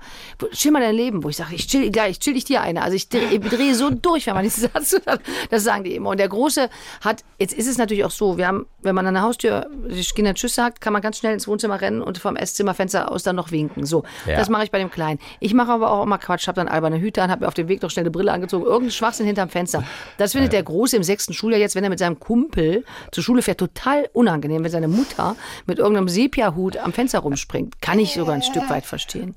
Chill 0.53 0.71
mal 0.73 0.81
dein 0.81 0.95
Leben. 0.95 1.25
Wo 1.25 1.29
ich 1.29 1.37
sage, 1.37 1.55
ich 1.55 1.67
chill 1.67 1.91
gleich, 1.91 2.19
chill 2.19 2.37
ich 2.37 2.45
dir 2.45 2.61
eine. 2.63 2.83
Also 2.83 2.97
ich 2.97 3.09
drehe, 3.09 3.29
ich 3.31 3.41
drehe 3.41 3.75
so 3.75 3.91
durch, 3.91 4.27
wenn 4.27 4.35
man 4.35 4.45
diesen 4.45 4.69
Satz 4.73 4.97
hört. 5.05 5.21
Das 5.51 5.65
sagen 5.65 5.85
die 5.85 5.95
immer. 5.95 6.11
Und 6.11 6.19
der 6.21 6.29
Große 6.29 6.69
hat, 7.03 7.25
jetzt 7.39 7.55
ist 7.55 7.67
es 7.69 7.79
natürlich 7.79 8.05
auch 8.05 8.11
so, 8.11 8.37
wir 8.37 8.47
haben, 8.47 8.67
wenn 8.83 8.95
man 8.95 9.07
an 9.07 9.15
der 9.15 9.23
Haustür 9.23 9.67
die 9.89 10.03
Kinder 10.15 10.35
Tschüss 10.35 10.55
sagt, 10.55 10.81
kann 10.81 10.93
man 10.93 11.03
ganz 11.03 11.19
schnell 11.19 11.33
ins 11.35 11.49
Wohnzimmer 11.49 11.81
rennen 11.81 12.03
und 12.03 12.19
vom 12.19 12.37
Esszimmerfenster 12.37 13.11
aus 13.11 13.23
dann 13.23 13.37
noch 13.37 13.51
winken. 13.51 13.87
So, 13.87 14.05
Ja. 14.27 14.37
das 14.37 14.49
mache 14.49 14.65
ich 14.65 14.71
bei 14.71 14.79
dem 14.79 14.91
Kleinen. 14.91 15.19
Ich 15.41 15.55
mache 15.55 15.73
aber 15.73 15.91
auch 15.91 16.03
immer 16.05 16.19
Quatsch, 16.19 16.47
habe 16.49 16.57
dann 16.57 16.69
alberne 16.69 17.01
Hüte 17.01 17.23
an, 17.23 17.31
habe 17.31 17.43
mir 17.43 17.49
auf 17.49 17.55
dem 17.55 17.69
Weg 17.69 17.83
noch 17.83 17.91
schnell 17.91 18.03
eine 18.05 18.11
Brille 18.11 18.33
angezogen, 18.33 18.65
irgendein 18.65 18.91
Schwachsinn 18.93 19.27
hinterm 19.27 19.49
Fenster. 19.49 19.85
Das 20.19 20.33
findet 20.33 20.53
der 20.53 20.63
Große 20.63 20.97
im 20.97 21.03
sechsten 21.15 21.33
Schuljahr 21.33 21.61
jetzt, 21.61 21.77
wenn 21.77 21.85
er 21.85 21.91
mit 21.91 22.01
seinem 22.01 22.19
Kumpel 22.19 22.85
zur 23.13 23.23
Schule 23.23 23.43
fährt, 23.43 23.59
total 23.59 24.09
unangenehm, 24.13 24.65
wenn 24.65 24.71
seine 24.71 24.89
Mutter 24.89 25.37
mit 25.67 25.79
irgendeinem 25.79 26.09
Sepia-Hut 26.09 26.77
am 26.77 26.93
Fenster 26.93 27.21
rumspringt. 27.21 27.81
Kann 27.81 28.01
ich 28.01 28.15
sogar 28.15 28.35
ein 28.35 28.43
Stück 28.43 28.69
weit 28.69 28.85
verstehen. 28.85 29.37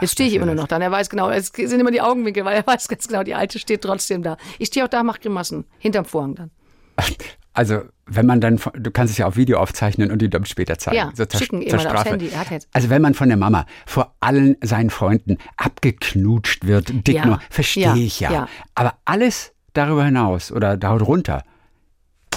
Jetzt 0.00 0.12
stehe 0.12 0.28
ich 0.28 0.34
immer 0.34 0.46
nur 0.46 0.54
noch 0.54 0.66
da. 0.66 0.78
Er 0.78 0.90
weiß 0.90 1.08
genau, 1.08 1.30
es 1.30 1.52
sind 1.54 1.80
immer 1.80 1.90
die 1.90 2.00
Augenwinkel, 2.00 2.44
weil 2.44 2.56
er 2.56 2.66
weiß 2.66 2.88
ganz 2.88 3.08
genau, 3.08 3.22
die 3.22 3.34
Alte 3.34 3.58
steht 3.58 3.82
trotzdem 3.82 4.22
da. 4.22 4.36
Ich 4.58 4.68
stehe 4.68 4.84
auch 4.84 4.90
da, 4.90 5.02
mache 5.02 5.20
Grimassen. 5.20 5.64
Hinterm 5.78 6.04
Vorhang 6.04 6.34
dann. 6.34 6.50
also, 7.54 7.82
wenn 8.06 8.26
man 8.26 8.40
dann, 8.40 8.60
du 8.74 8.90
kannst 8.90 9.12
es 9.12 9.18
ja 9.18 9.26
auf 9.26 9.36
Video 9.36 9.58
aufzeichnen 9.58 10.10
und 10.10 10.20
die 10.20 10.28
dann 10.28 10.44
später 10.44 10.78
zeigen. 10.78 10.96
Ja, 10.96 11.12
zur- 11.14 11.38
schicken 11.38 11.60
zur 11.60 11.78
jemand 11.78 11.82
Strafe. 11.82 12.10
Handy. 12.10 12.30
Also, 12.72 12.90
wenn 12.90 13.00
man 13.00 13.14
von 13.14 13.28
der 13.28 13.38
Mama 13.38 13.64
vor 13.86 14.14
allen 14.20 14.56
seinen 14.62 14.90
Freunden 14.90 15.38
abgeknutscht 15.56 16.66
wird, 16.66 17.06
dick 17.06 17.14
Ja, 17.16 17.26
nur, 17.26 17.40
verstehe 17.48 17.84
ja, 17.84 17.94
ich 17.94 18.20
ja. 18.20 18.32
ja. 18.32 18.48
Aber 18.74 18.94
alles 19.04 19.51
darüber 19.72 20.04
hinaus 20.04 20.52
oder 20.52 20.76
darunter 20.76 21.42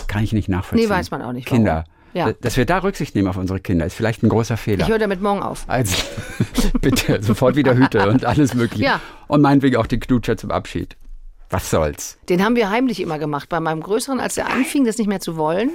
kann 0.08 0.24
ich 0.24 0.34
nicht 0.34 0.50
nachvollziehen. 0.50 0.88
Nee, 0.88 0.94
weiß 0.94 1.12
man 1.12 1.22
auch 1.22 1.34
nicht, 1.34 1.50
warum. 1.50 1.64
Kinder. 1.64 1.84
Ja. 2.14 2.32
Dass 2.32 2.56
wir 2.56 2.66
da 2.66 2.78
Rücksicht 2.78 3.14
nehmen 3.14 3.28
auf 3.28 3.36
unsere 3.36 3.60
Kinder, 3.60 3.86
ist 3.86 3.96
vielleicht 3.96 4.24
ein 4.24 4.30
großer 4.30 4.56
Fehler. 4.56 4.84
Ich 4.84 4.90
höre 4.90 5.00
damit 5.00 5.22
morgen 5.22 5.44
auf. 5.44 5.66
Also, 5.68 6.02
bitte, 6.82 7.22
sofort 7.22 7.58
wieder 7.58 7.76
Hüte 7.76 8.08
und 8.10 8.24
alles 8.24 8.54
Mögliche. 8.54 8.86
Ja. 8.86 9.02
Und 9.28 9.42
meinetwegen 9.42 9.76
auch 9.76 9.88
die 9.88 10.00
Knutscher 10.00 10.38
zum 10.38 10.52
Abschied. 10.52 10.96
Was 11.50 11.70
soll's? 11.70 12.18
Den 12.30 12.44
haben 12.44 12.56
wir 12.56 12.70
heimlich 12.70 13.00
immer 13.00 13.20
gemacht. 13.20 13.50
Bei 13.50 13.60
meinem 13.60 13.82
Größeren, 13.82 14.20
als 14.20 14.38
er 14.38 14.52
anfing, 14.52 14.86
das 14.86 14.98
nicht 14.98 15.08
mehr 15.08 15.20
zu 15.20 15.38
wollen, 15.38 15.70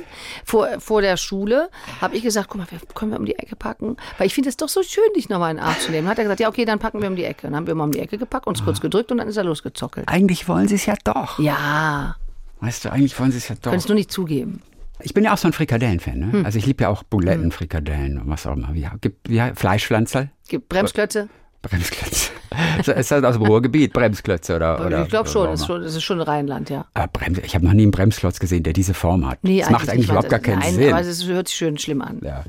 vor, 0.44 0.68
vor 0.80 1.00
der 1.00 1.16
Schule, 1.16 1.70
habe 2.00 2.16
ich 2.16 2.22
gesagt, 2.22 2.48
guck 2.48 2.58
mal, 2.60 2.66
wir, 2.70 2.80
können 2.94 3.12
wir 3.12 3.18
um 3.18 3.24
die 3.24 3.38
Ecke 3.38 3.56
packen? 3.56 3.96
Weil 4.18 4.26
ich 4.26 4.34
finde 4.34 4.48
es 4.48 4.56
doch 4.56 4.68
so 4.68 4.82
schön, 4.82 5.04
dich 5.16 5.28
nochmal 5.28 5.52
in 5.52 5.58
den 5.58 5.64
Arm 5.64 5.76
zu 5.78 5.90
nehmen. 5.90 6.06
Dann 6.06 6.10
hat 6.12 6.18
er 6.18 6.24
gesagt, 6.24 6.40
ja, 6.40 6.48
okay, 6.48 6.64
dann 6.64 6.78
packen 6.78 7.00
wir 7.00 7.08
um 7.08 7.16
die 7.16 7.24
Ecke. 7.24 7.42
Dann 7.42 7.56
haben 7.56 7.66
wir 7.66 7.74
mal 7.74 7.84
um 7.84 7.92
die 7.92 8.00
Ecke 8.00 8.18
gepackt, 8.18 8.46
uns 8.46 8.64
kurz 8.64 8.80
gedrückt 8.80 9.12
und 9.12 9.18
dann 9.18 9.28
ist 9.28 9.36
er 9.36 9.44
losgezockelt. 9.44 10.08
Eigentlich 10.08 10.48
wollen 10.48 10.66
sie 10.68 10.74
es 10.74 10.86
ja 10.86 10.94
doch. 11.04 11.38
Ja, 11.38 12.16
Weißt 12.60 12.84
du, 12.84 12.92
eigentlich 12.92 13.18
wollen 13.18 13.32
sie 13.32 13.38
es 13.38 13.48
ja 13.48 13.54
doch. 13.54 13.70
könntest 13.70 13.88
du 13.88 13.94
nicht 13.94 14.12
zugeben. 14.12 14.62
Ich 15.02 15.14
bin 15.14 15.24
ja 15.24 15.32
auch 15.32 15.38
so 15.38 15.48
ein 15.48 15.54
Frikadellen-Fan. 15.54 16.18
Ne? 16.18 16.32
Hm. 16.32 16.44
Also 16.44 16.58
ich 16.58 16.66
liebe 16.66 16.82
ja 16.82 16.90
auch 16.90 17.02
Buletten, 17.02 17.52
Frikadellen 17.52 18.18
und 18.18 18.28
was 18.28 18.46
auch 18.46 18.52
immer. 18.52 18.74
Wie, 18.74 18.86
gibt, 19.00 19.28
Fleischpflanzerl, 19.58 20.30
Gibt 20.48 20.68
Bremsklötze. 20.68 21.30
Bremsklötze. 21.62 22.30
Ist 22.96 23.10
das 23.10 23.24
aus 23.24 23.34
dem 23.36 23.42
Ruhrgebiet, 23.42 23.92
Bremsklötze 23.92 24.56
oder? 24.56 24.84
oder 24.84 25.02
ich 25.04 25.08
glaube 25.08 25.28
schon, 25.28 25.50
das 25.50 25.62
ist 25.62 25.96
ist 25.96 26.02
schon 26.02 26.20
Rheinland, 26.20 26.68
ja. 26.68 26.86
Aber 26.94 27.06
Brems, 27.08 27.38
ich 27.38 27.54
habe 27.54 27.64
noch 27.64 27.72
nie 27.72 27.82
einen 27.82 27.90
Bremsklotz 27.90 28.40
gesehen, 28.40 28.64
der 28.64 28.72
diese 28.72 28.94
Form 28.94 29.28
hat. 29.28 29.38
Nee, 29.42 29.60
das 29.60 29.70
macht 29.70 29.88
eigentlich 29.88 29.98
nicht, 30.00 30.08
weil 30.08 30.14
überhaupt 30.14 30.30
gar 30.30 30.40
keinen 30.40 30.58
nein, 30.58 30.74
Sinn. 30.74 30.92
Aber 30.92 31.00
es 31.00 31.26
hört 31.26 31.48
sich 31.48 31.56
schön 31.56 31.78
schlimm 31.78 32.02
an. 32.02 32.20
Ja. 32.24 32.44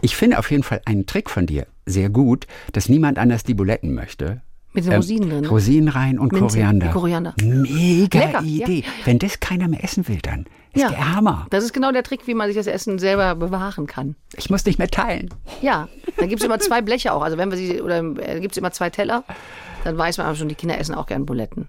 Ich 0.00 0.16
finde 0.16 0.38
auf 0.38 0.50
jeden 0.50 0.62
Fall 0.62 0.80
einen 0.86 1.06
Trick 1.06 1.28
von 1.28 1.46
dir 1.46 1.66
sehr 1.84 2.08
gut, 2.08 2.46
dass 2.72 2.88
niemand 2.88 3.18
anders 3.18 3.44
die 3.44 3.54
Buletten 3.54 3.92
möchte. 3.92 4.40
Mit 4.72 4.86
den 4.86 4.92
Ähm, 4.92 4.96
Rosinen 4.96 5.30
drin. 5.30 5.44
Rosinen 5.46 5.88
rein 5.88 6.18
und 6.18 6.32
Minze, 6.32 6.56
Koriander. 6.58 6.88
Koriander. 6.88 7.34
Mega 7.42 8.18
Lecker, 8.18 8.42
ja. 8.42 8.66
Idee. 8.66 8.84
Wenn 9.04 9.18
das 9.18 9.40
keiner 9.40 9.68
mehr 9.68 9.84
essen 9.84 10.08
will, 10.08 10.18
dann 10.22 10.46
ist 10.74 10.82
Ja. 10.82 10.88
der 10.90 11.14
Hammer. 11.14 11.46
Das 11.50 11.64
ist 11.64 11.72
genau 11.72 11.92
der 11.92 12.02
Trick, 12.02 12.26
wie 12.26 12.34
man 12.34 12.48
sich 12.48 12.56
das 12.56 12.66
Essen 12.66 12.98
selber 12.98 13.34
bewahren 13.34 13.86
kann. 13.86 14.16
Ich 14.36 14.50
muss 14.50 14.64
nicht 14.64 14.78
mehr 14.78 14.88
teilen. 14.88 15.30
Ja, 15.62 15.88
da 16.16 16.26
gibt 16.26 16.40
es 16.40 16.46
immer 16.46 16.58
zwei 16.58 16.82
Bleche 16.82 17.12
auch. 17.12 17.22
Also 17.22 17.38
wenn 17.38 17.50
wir 17.50 17.56
sie, 17.56 17.80
oder 17.80 17.98
äh, 17.98 18.40
gibt 18.40 18.52
es 18.52 18.58
immer 18.58 18.72
zwei 18.72 18.90
Teller, 18.90 19.24
dann 19.84 19.96
weiß 19.98 20.18
man 20.18 20.26
aber 20.26 20.36
schon, 20.36 20.48
die 20.48 20.54
Kinder 20.54 20.78
essen 20.78 20.94
auch 20.94 21.06
gern 21.06 21.26
Buletten. 21.26 21.68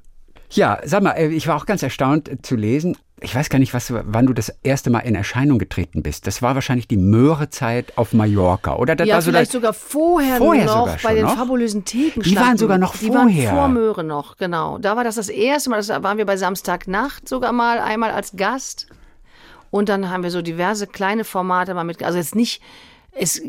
Ja, 0.52 0.80
sag 0.84 1.04
mal, 1.04 1.12
äh, 1.12 1.28
ich 1.28 1.48
war 1.48 1.56
auch 1.56 1.66
ganz 1.66 1.84
erstaunt 1.84 2.30
äh, 2.30 2.42
zu 2.42 2.56
lesen. 2.56 2.98
Ich 3.22 3.34
weiß 3.34 3.50
gar 3.50 3.60
nicht, 3.60 3.74
was, 3.74 3.92
wann 3.92 4.26
du 4.26 4.34
das 4.34 4.54
erste 4.62 4.90
Mal 4.90 5.00
in 5.00 5.16
Erscheinung 5.16 5.58
getreten 5.58 6.04
bist. 6.04 6.28
Das 6.28 6.42
war 6.42 6.54
wahrscheinlich 6.54 6.88
die 6.88 6.98
Möhre-Zeit 6.98 7.98
auf 7.98 8.14
Mallorca, 8.14 8.76
oder? 8.76 8.96
Das 8.96 9.08
ja, 9.08 9.16
war 9.16 9.22
so 9.22 9.32
vielleicht 9.32 9.52
sogar 9.52 9.74
vorher, 9.74 10.38
Vorher 10.38 10.66
noch 10.66 10.88
sogar 10.88 10.98
bei 11.02 11.16
den 11.16 11.24
noch? 11.24 11.38
fabulösen 11.38 11.86
Thekenschlachten. 11.86 12.30
Die 12.30 12.36
waren 12.36 12.58
sogar 12.58 12.78
noch 12.78 12.96
Die 12.96 13.08
vorher. 13.08 13.52
waren 13.52 13.58
vor 13.58 13.68
Möhre 13.70 14.04
noch, 14.04 14.38
genau. 14.38 14.78
Da 14.80 14.96
war 14.98 15.04
das 15.04 15.16
das 15.16 15.30
erste 15.30 15.70
Mal, 15.70 15.78
das 15.78 15.90
waren 15.90 16.18
wir 16.18 16.26
bei 16.26 16.36
Samstagnacht 16.38 17.28
sogar 17.28 17.54
mal, 17.54 17.80
einmal 17.80 18.12
als 18.12 18.36
Gast. 18.36 18.88
Und 19.72 19.90
dann 19.90 20.10
haben 20.10 20.24
wir 20.24 20.32
so 20.32 20.42
diverse 20.42 20.86
kleine 20.86 21.24
Formate 21.24 21.74
mal 21.74 21.84
mit, 21.86 22.04
also 22.04 22.18
jetzt 22.18 22.36
nicht, 22.36 22.62
es, 23.12 23.42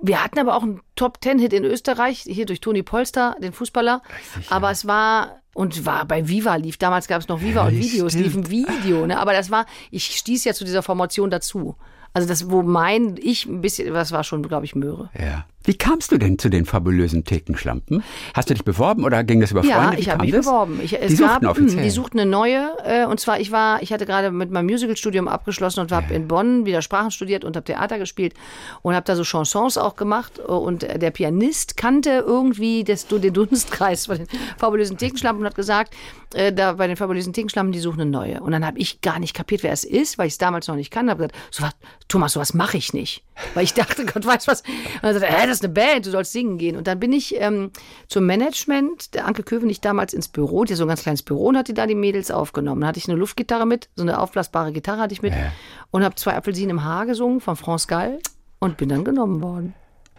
wir 0.00 0.22
hatten 0.22 0.38
aber 0.38 0.56
auch 0.56 0.62
einen 0.62 0.80
Top-Ten-Hit 0.96 1.52
in 1.52 1.64
Österreich, 1.64 2.20
hier 2.20 2.46
durch 2.46 2.60
Toni 2.60 2.82
Polster, 2.82 3.36
den 3.40 3.52
Fußballer. 3.52 4.02
Aber 4.48 4.70
es 4.70 4.86
war, 4.86 5.40
und 5.54 5.84
war 5.86 6.04
bei 6.04 6.28
Viva 6.28 6.54
lief, 6.56 6.76
damals 6.76 7.08
gab 7.08 7.20
es 7.20 7.28
noch 7.28 7.40
Viva 7.40 7.66
und 7.66 7.74
Ja, 7.74 7.80
Videos, 7.80 8.12
stimmt. 8.12 8.26
lief 8.26 8.36
ein 8.36 8.50
Video, 8.50 9.06
ne? 9.06 9.18
aber 9.18 9.32
das 9.32 9.50
war, 9.50 9.66
ich 9.90 10.16
stieß 10.16 10.44
ja 10.44 10.54
zu 10.54 10.64
dieser 10.64 10.82
Formation 10.82 11.30
dazu. 11.30 11.76
Also 12.14 12.26
das, 12.26 12.50
wo 12.50 12.62
mein, 12.62 13.16
ich 13.20 13.46
ein 13.46 13.60
bisschen, 13.60 13.92
das 13.92 14.12
war 14.12 14.24
schon, 14.24 14.42
glaube 14.42 14.64
ich, 14.64 14.74
Möhre. 14.74 15.10
Ja. 15.18 15.46
Wie 15.68 15.76
kamst 15.76 16.12
du 16.12 16.16
denn 16.16 16.38
zu 16.38 16.48
den 16.48 16.64
fabulösen 16.64 17.24
Thekenschlampen? 17.24 18.02
Hast 18.32 18.48
du 18.48 18.54
dich 18.54 18.64
beworben 18.64 19.04
oder 19.04 19.22
ging 19.22 19.42
das 19.42 19.50
über 19.50 19.62
Freunde? 19.62 19.92
Ja, 19.92 19.98
ich 19.98 20.08
habe 20.08 20.22
mich 20.22 20.32
das? 20.32 20.46
beworben. 20.46 20.80
Ich, 20.82 20.92
die 20.92 21.16
gab, 21.16 21.42
suchten 21.42 21.44
mh, 21.44 21.50
offiziell. 21.50 21.82
Die 21.82 21.90
suchten 21.90 22.20
eine 22.20 22.30
neue. 22.30 22.70
Äh, 22.86 23.04
und 23.04 23.20
zwar, 23.20 23.38
ich 23.38 23.52
war, 23.52 23.82
ich 23.82 23.92
hatte 23.92 24.06
gerade 24.06 24.30
mit 24.30 24.50
meinem 24.50 24.64
Musicalstudium 24.64 25.28
abgeschlossen 25.28 25.80
und 25.80 25.92
habe 25.92 26.14
in 26.14 26.26
Bonn 26.26 26.64
wieder 26.64 26.80
Sprachen 26.80 27.10
studiert 27.10 27.44
und 27.44 27.54
habe 27.54 27.64
Theater 27.64 27.98
gespielt 27.98 28.32
und 28.80 28.94
habe 28.94 29.04
da 29.04 29.14
so 29.14 29.24
Chansons 29.24 29.76
auch 29.76 29.96
gemacht. 29.96 30.38
Und 30.38 30.84
äh, 30.84 30.98
der 30.98 31.10
Pianist 31.10 31.76
kannte 31.76 32.24
irgendwie 32.26 32.82
das, 32.82 33.06
den 33.06 33.34
Dunstkreis 33.34 34.06
von 34.06 34.16
den 34.16 34.26
fabulösen 34.56 34.96
Thekenschlampen 34.96 35.42
und 35.42 35.48
hat 35.48 35.54
gesagt, 35.54 35.94
äh, 36.32 36.50
da 36.50 36.72
bei 36.72 36.86
den 36.86 36.96
fabulösen 36.96 37.34
Thekenschlampen, 37.34 37.72
die 37.72 37.80
suchen 37.80 38.00
eine 38.00 38.10
neue. 38.10 38.40
Und 38.40 38.52
dann 38.52 38.64
habe 38.64 38.78
ich 38.78 39.02
gar 39.02 39.18
nicht 39.18 39.34
kapiert, 39.34 39.62
wer 39.62 39.72
es 39.72 39.84
ist, 39.84 40.16
weil 40.16 40.28
ich 40.28 40.32
es 40.32 40.38
damals 40.38 40.66
noch 40.66 40.76
nicht 40.76 40.90
kannte. 40.90 41.10
Habe 41.10 41.28
gesagt, 41.28 41.54
so 41.54 41.62
was, 41.62 41.72
Thomas, 42.08 42.32
sowas 42.32 42.54
mache 42.54 42.78
ich 42.78 42.94
nicht. 42.94 43.22
Weil 43.54 43.64
ich 43.64 43.74
dachte, 43.74 44.04
Gott 44.06 44.24
weiß 44.24 44.48
was. 44.48 44.62
Und 44.62 45.02
dann 45.02 45.12
sagte 45.12 45.28
er, 45.28 45.42
hä, 45.42 45.46
das 45.46 45.57
ist 45.58 45.64
eine 45.64 45.72
Band, 45.72 46.06
du 46.06 46.10
sollst 46.10 46.32
singen 46.32 46.58
gehen. 46.58 46.76
Und 46.76 46.86
dann 46.86 46.98
bin 46.98 47.12
ich 47.12 47.34
ähm, 47.40 47.70
zum 48.08 48.26
Management, 48.26 49.14
der 49.14 49.26
Anke 49.26 49.42
Kövenich 49.42 49.80
damals 49.80 50.14
ins 50.14 50.28
Büro, 50.28 50.64
die 50.64 50.72
hat 50.72 50.78
so 50.78 50.84
ein 50.84 50.88
ganz 50.88 51.02
kleines 51.02 51.22
Büro 51.22 51.46
und 51.46 51.56
hat 51.56 51.68
die 51.68 51.74
da 51.74 51.86
die 51.86 51.94
Mädels 51.94 52.30
aufgenommen. 52.30 52.80
Dann 52.80 52.88
hatte 52.88 52.98
ich 52.98 53.08
eine 53.08 53.18
Luftgitarre 53.18 53.66
mit, 53.66 53.88
so 53.96 54.02
eine 54.02 54.20
aufblasbare 54.20 54.72
Gitarre 54.72 55.00
hatte 55.00 55.14
ich 55.14 55.22
mit 55.22 55.32
und 55.90 56.04
habe 56.04 56.14
zwei 56.14 56.36
Apfelsinen 56.36 56.70
im 56.70 56.84
Haar 56.84 57.06
gesungen 57.06 57.40
von 57.40 57.56
France 57.56 57.86
Gall 57.86 58.18
und 58.58 58.76
bin 58.76 58.88
dann 58.88 59.04
genommen 59.04 59.42
worden. 59.42 59.74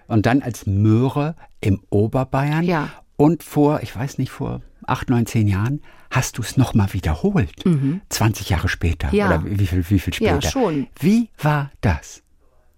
Und 0.08 0.26
dann 0.26 0.42
als 0.42 0.66
Möhre 0.66 1.36
im 1.62 1.82
Oberbayern. 1.90 2.64
Ja. 2.64 2.90
Und 3.16 3.44
vor, 3.44 3.82
ich 3.82 3.96
weiß 3.96 4.18
nicht, 4.18 4.32
vor 4.32 4.62
acht, 4.86 5.10
neun, 5.10 5.26
zehn 5.26 5.48
Jahren 5.48 5.82
hast 6.10 6.38
du 6.38 6.42
es 6.42 6.58
nochmal 6.58 6.94
wiederholt. 6.94 7.64
20 8.10 8.50
Jahre 8.50 8.68
später. 8.68 9.10
Mhm. 9.10 9.14
Ja. 9.14 9.28
Oder 9.28 9.44
wie 9.46 9.68
viel, 9.68 9.90
wie 9.90 10.00
viel 10.00 10.14
später? 10.14 10.40
Ja, 10.40 10.42
schon. 10.42 10.88
Wie 11.00 11.30
war 11.38 11.72
das? 11.82 12.24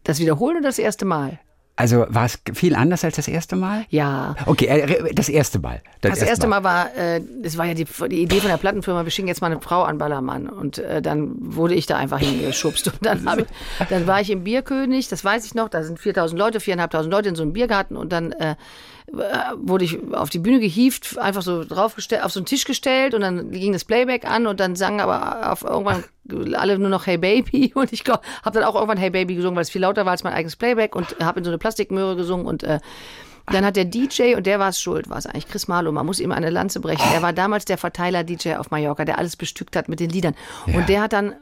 Das 0.04 0.20
Wiederholen 0.20 0.58
oder 0.58 0.68
das 0.68 0.80
erste 0.80 1.06
Mal? 1.06 1.40
Also 1.82 2.06
war 2.10 2.26
es 2.26 2.38
viel 2.54 2.76
anders 2.76 3.04
als 3.04 3.16
das 3.16 3.28
erste 3.28 3.56
Mal? 3.56 3.86
Ja. 3.90 4.36
Okay, 4.46 4.66
äh, 4.68 5.16
das 5.16 5.30
erste 5.30 5.58
Mal. 5.58 5.82
Das 6.02 6.22
erste 6.22 6.46
Mal 6.46 6.64
war, 6.64 6.96
äh, 6.96 7.22
das 7.42 7.58
war 7.58 7.66
ja 7.66 7.74
die, 7.74 7.86
die 7.86 8.22
Idee 8.22 8.40
von 8.40 8.52
der 8.52 8.58
Plattenfirma, 8.58 9.04
wir 9.04 9.10
schicken 9.10 9.28
jetzt 9.28 9.42
mal 9.42 9.52
eine 9.52 9.60
Frau 9.60 9.82
an 9.82 9.98
Ballermann. 9.98 10.48
Und 10.48 10.78
äh, 10.78 11.02
dann 11.02 11.34
wurde 11.40 11.74
ich 11.74 11.88
da 11.88 11.98
einfach 11.98 12.20
hingeschubst. 12.20 12.88
Und 12.90 13.04
dann, 13.04 13.28
ich, 13.40 13.88
dann 13.90 14.06
war 14.06 14.22
ich 14.22 14.30
im 14.30 14.44
Bierkönig, 14.44 15.08
das 15.08 15.26
weiß 15.26 15.44
ich 15.44 15.56
noch, 15.56 15.70
da 15.70 15.82
sind 15.82 15.98
4000 15.98 16.38
Leute, 16.38 16.60
4.500 16.60 17.10
Leute 17.10 17.30
in 17.30 17.36
so 17.36 17.42
einem 17.42 17.54
Biergarten. 17.54 17.98
Und 17.98 18.14
dann 18.14 18.32
äh, 18.34 18.54
wurde 19.08 19.86
ich 19.86 19.98
auf 20.14 20.30
die 20.30 20.40
Bühne 20.40 20.60
gehievt, 20.60 21.18
einfach 21.18 21.42
so 21.42 21.64
draufgestellt, 21.64 22.24
auf 22.24 22.32
so 22.32 22.40
einen 22.40 22.46
Tisch 22.46 22.66
gestellt. 22.66 23.14
Und 23.14 23.22
dann 23.22 23.52
ging 23.52 23.74
das 23.74 23.86
Playback 23.86 24.26
an 24.26 24.48
und 24.48 24.60
dann 24.60 24.76
sangen 24.76 25.00
aber 25.00 25.52
auf 25.52 25.64
irgendwann 25.64 26.04
alle 26.56 26.78
nur 26.78 26.90
noch 26.90 27.08
Hey 27.08 27.18
Baby. 27.18 27.72
Und 27.76 27.92
ich 27.92 28.04
habe 28.08 28.22
dann 28.54 28.64
auch 28.64 28.76
irgendwann 28.76 28.98
Hey 28.98 29.10
Baby 29.10 29.36
gesungen, 29.36 29.56
weil 29.56 29.64
es 29.64 29.70
viel 29.70 29.82
lauter 29.82 30.06
war 30.06 30.12
als 30.12 30.24
mein 30.24 30.34
eigenes 30.34 30.56
Playback. 30.56 30.96
Und 30.96 31.16
habe 31.22 31.40
in 31.40 31.44
so 31.44 31.50
eine 31.50 31.58
Plastikmöhre 31.58 32.16
gesungen 32.16 32.46
und 32.46 32.64
äh, 32.64 32.80
dann 33.48 33.66
hat 33.66 33.76
der 33.76 33.86
DJ, 33.86 34.36
und 34.36 34.46
der 34.46 34.60
war 34.60 34.70
es 34.70 34.80
schuld, 34.80 35.10
war 35.10 35.18
es 35.18 35.26
eigentlich 35.26 35.48
Chris 35.48 35.68
Marlow, 35.68 35.92
man 35.92 36.06
muss 36.06 36.20
ihm 36.20 36.32
eine 36.32 36.50
Lanze 36.50 36.80
brechen. 36.80 37.06
Er 37.14 37.22
war 37.22 37.34
damals 37.34 37.66
der 37.66 37.78
Verteiler-DJ 37.78 38.56
auf 38.56 38.72
Mallorca, 38.72 39.04
der 39.04 39.18
alles 39.18 39.36
bestückt 39.36 39.76
hat 39.76 39.90
mit 39.90 40.00
den 40.00 40.10
Liedern. 40.10 40.36
Und 40.68 40.88
der 40.90 41.02
hat 41.02 41.14
dann 41.14 41.34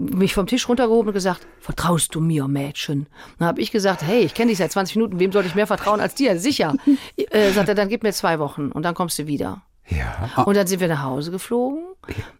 mich 0.00 0.34
vom 0.34 0.46
Tisch 0.46 0.68
runtergehoben 0.68 1.08
und 1.08 1.14
gesagt, 1.14 1.46
vertraust 1.60 2.14
du 2.14 2.20
mir, 2.20 2.48
Mädchen? 2.48 3.06
Dann 3.38 3.48
habe 3.48 3.60
ich 3.60 3.70
gesagt, 3.70 4.02
hey, 4.02 4.20
ich 4.20 4.34
kenne 4.34 4.48
dich 4.48 4.58
seit 4.58 4.72
20 4.72 4.96
Minuten, 4.96 5.20
wem 5.20 5.32
sollte 5.32 5.48
ich 5.48 5.54
mehr 5.54 5.66
vertrauen 5.66 6.00
als 6.00 6.14
dir? 6.14 6.38
Sicher. 6.38 6.74
äh, 7.16 7.52
sagt 7.52 7.68
er, 7.68 7.74
dann 7.74 7.88
gib 7.88 8.02
mir 8.02 8.12
zwei 8.12 8.38
Wochen 8.38 8.72
und 8.72 8.82
dann 8.82 8.94
kommst 8.94 9.18
du 9.18 9.26
wieder. 9.26 9.62
Ja. 9.90 10.44
Und 10.44 10.56
dann 10.56 10.66
sind 10.66 10.80
wir 10.80 10.88
nach 10.88 11.02
Hause 11.02 11.30
geflogen. 11.30 11.82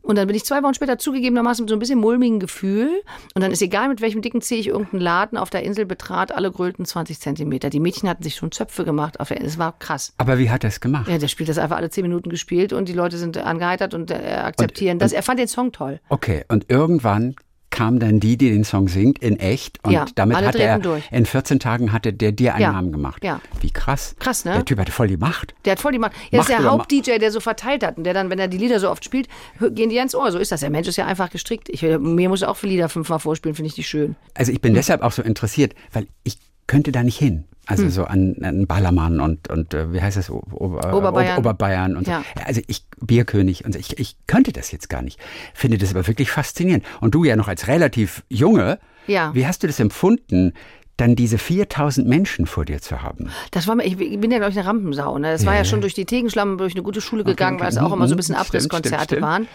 Und 0.02 0.16
dann 0.16 0.26
bin 0.26 0.36
ich 0.36 0.44
zwei 0.44 0.62
Wochen 0.62 0.74
später 0.74 0.98
zugegebenermaßen 0.98 1.64
mit 1.64 1.68
so 1.68 1.76
ein 1.76 1.78
bisschen 1.78 1.98
mulmigen 1.98 2.40
Gefühl. 2.40 3.02
Und 3.34 3.42
dann 3.42 3.52
ist 3.52 3.60
egal, 3.60 3.88
mit 3.88 4.00
welchem 4.00 4.22
dicken 4.22 4.40
Zeh 4.40 4.56
ich 4.56 4.68
irgendeinen 4.68 5.02
Laden 5.02 5.36
auf 5.36 5.50
der 5.50 5.62
Insel 5.62 5.84
betrat, 5.84 6.32
alle 6.32 6.50
gröllten 6.50 6.84
20 6.84 7.20
Zentimeter. 7.20 7.70
Die 7.70 7.80
Mädchen 7.80 8.08
hatten 8.08 8.22
sich 8.22 8.36
schon 8.36 8.52
Zöpfe 8.52 8.84
gemacht 8.84 9.20
auf 9.20 9.28
der 9.28 9.38
Insel. 9.38 9.50
Es 9.50 9.58
war 9.58 9.78
krass. 9.78 10.14
Aber 10.18 10.38
wie 10.38 10.50
hat 10.50 10.64
er 10.64 10.68
es 10.68 10.80
gemacht? 10.80 11.08
Ja, 11.08 11.18
der 11.18 11.28
spielt 11.28 11.48
das 11.48 11.58
einfach 11.58 11.76
alle 11.76 11.90
zehn 11.90 12.02
Minuten 12.02 12.30
gespielt 12.30 12.72
und 12.72 12.88
die 12.88 12.92
Leute 12.92 13.18
sind 13.18 13.36
angeheitert 13.36 13.94
und 13.94 14.10
äh, 14.10 14.14
akzeptieren 14.14 14.98
das. 14.98 15.12
Er 15.12 15.22
fand 15.22 15.38
den 15.38 15.48
Song 15.48 15.72
toll. 15.72 16.00
Okay, 16.08 16.44
und 16.48 16.70
irgendwann 16.70 17.34
kam 17.80 17.98
dann 17.98 18.20
die, 18.20 18.36
die 18.36 18.50
den 18.50 18.62
Song 18.64 18.88
singt, 18.88 19.20
in 19.20 19.40
echt. 19.40 19.82
Und 19.84 19.92
Ja, 19.92 20.04
damit 20.14 20.36
hat 20.36 20.54
er, 20.54 20.78
durch. 20.78 21.02
in 21.10 21.24
14 21.24 21.60
Tagen 21.60 21.92
hatte 21.92 22.12
der 22.12 22.30
dir 22.30 22.52
einen 22.52 22.60
Ja, 22.62 22.72
Namen 22.72 22.92
gemacht. 22.92 23.24
ja. 23.24 23.40
Wie 23.62 23.70
krass. 23.70 24.14
Krass, 24.18 24.44
ne? 24.44 24.52
Der 24.52 24.64
Typ 24.66 24.78
hatte 24.78 24.92
voll 24.92 25.06
die 25.08 25.16
Macht. 25.16 25.54
Der 25.64 25.72
hat 25.72 25.80
voll 25.80 25.92
die 25.92 25.98
Macht. 25.98 26.12
Ja, 26.30 26.40
das 26.40 26.48
ist 26.50 26.52
Macht 26.52 26.62
der 26.62 26.70
Haupt-DJ, 26.70 27.18
der 27.18 27.30
so 27.32 27.40
verteilt 27.40 27.82
hat 27.82 27.96
und 27.96 28.04
der 28.04 28.12
dann, 28.12 28.28
wenn 28.28 28.38
er 28.38 28.48
die 28.48 28.58
Lieder 28.58 28.80
so 28.80 28.90
oft 28.90 29.02
spielt, 29.02 29.28
gehen 29.70 29.88
die 29.88 29.96
ans 29.98 30.14
Ohr. 30.14 30.30
So 30.30 30.38
ist 30.38 30.52
das. 30.52 30.60
Der 30.60 30.68
Mensch 30.68 30.88
ist 30.88 30.96
ja 30.96 31.06
einfach 31.06 31.30
gestrickt. 31.30 31.70
Ich, 31.70 31.82
äh, 31.82 31.96
mir 31.98 32.28
muss 32.28 32.42
er 32.42 32.50
auch 32.50 32.56
viele 32.58 32.72
Lieder 32.74 32.90
fünfmal 32.90 33.18
vorspielen, 33.18 33.54
finde 33.54 33.68
ich 33.68 33.74
die 33.76 33.82
schön. 33.82 34.14
Also 34.34 34.52
ich 34.52 34.60
bin 34.60 34.74
deshalb 34.74 35.00
auch 35.00 35.12
so 35.12 35.22
interessiert, 35.22 35.74
weil 35.92 36.06
ich 36.22 36.36
könnte 36.70 36.92
da 36.92 37.02
nicht 37.02 37.18
hin. 37.18 37.44
Also 37.66 37.84
Hm. 37.84 37.90
so 37.90 38.04
an, 38.04 38.36
an 38.42 38.66
Ballermann 38.66 39.20
und, 39.20 39.48
und 39.50 39.74
äh, 39.74 39.92
wie 39.92 40.00
heißt 40.00 40.16
das? 40.16 40.30
O- 40.30 40.42
Ober, 40.52 40.94
Oberbayern. 40.94 41.38
Ober, 41.38 41.50
Oberbayern 41.50 41.96
und 41.96 42.06
so. 42.06 42.12
Ja. 42.12 42.22
Also 42.44 42.60
ich, 42.66 42.84
Bierkönig 43.00 43.64
und 43.64 43.72
so. 43.74 43.78
Ich, 43.78 43.98
ich 43.98 44.16
könnte 44.26 44.52
das 44.52 44.72
jetzt 44.72 44.88
gar 44.88 45.02
nicht. 45.02 45.20
Finde 45.54 45.78
das 45.78 45.90
aber 45.90 46.06
wirklich 46.06 46.30
faszinierend. 46.30 46.84
Und 47.00 47.14
du 47.14 47.22
ja 47.24 47.36
noch 47.36 47.48
als 47.48 47.68
relativ 47.68 48.22
Junge, 48.28 48.78
Ja. 49.06 49.32
wie 49.34 49.46
hast 49.46 49.62
du 49.62 49.66
das 49.66 49.78
empfunden, 49.78 50.52
dann 50.96 51.14
diese 51.16 51.38
4000 51.38 52.08
Menschen 52.08 52.46
vor 52.46 52.64
dir 52.64 52.80
zu 52.80 53.02
haben? 53.02 53.30
Das 53.52 53.66
war 53.68 53.74
mir, 53.76 53.84
ich 53.84 53.96
bin 53.96 54.30
ja, 54.30 54.38
glaube 54.38 54.50
ich, 54.52 54.58
eine 54.58 54.66
Rampensau. 54.68 55.18
Ne? 55.18 55.30
Das 55.32 55.46
war 55.46 55.54
ja 55.54 55.64
schon 55.64 55.80
durch 55.80 55.94
die 55.94 56.06
Tegenschlamm, 56.06 56.58
durch 56.58 56.74
eine 56.74 56.82
gute 56.82 57.00
Schule 57.00 57.24
gegangen, 57.24 57.56
okay. 57.56 57.64
weil 57.64 57.70
es 57.72 57.78
auch 57.78 57.92
immer 57.92 58.08
so 58.08 58.14
ein 58.14 58.16
bisschen 58.16 58.34
Mhm, 58.36 58.44
stimmt, 58.44 58.64
Abrisskonzerte 58.72 59.20
waren. 59.22 59.48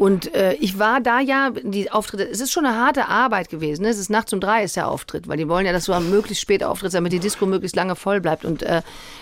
Und 0.00 0.34
äh, 0.34 0.54
ich 0.54 0.78
war 0.78 1.02
da 1.02 1.20
ja, 1.20 1.50
die 1.62 1.92
Auftritte, 1.92 2.26
es 2.26 2.40
ist 2.40 2.52
schon 2.52 2.64
eine 2.64 2.74
harte 2.74 3.08
Arbeit 3.08 3.50
gewesen. 3.50 3.82
Ne? 3.82 3.90
Es 3.90 3.98
ist 3.98 4.08
nachts 4.08 4.32
um 4.32 4.40
drei 4.40 4.64
ist 4.64 4.74
der 4.74 4.88
Auftritt, 4.88 5.28
weil 5.28 5.36
die 5.36 5.46
wollen 5.46 5.66
ja, 5.66 5.72
dass 5.72 5.84
du 5.84 5.92
am 5.92 6.08
möglichst 6.08 6.40
spät 6.40 6.64
auftrittst, 6.64 6.94
damit 6.94 7.12
die 7.12 7.18
Disco 7.18 7.44
möglichst 7.44 7.76
lange 7.76 7.94
voll 7.96 8.22
bleibt 8.22 8.46
und 8.46 8.62
äh, 8.62 8.80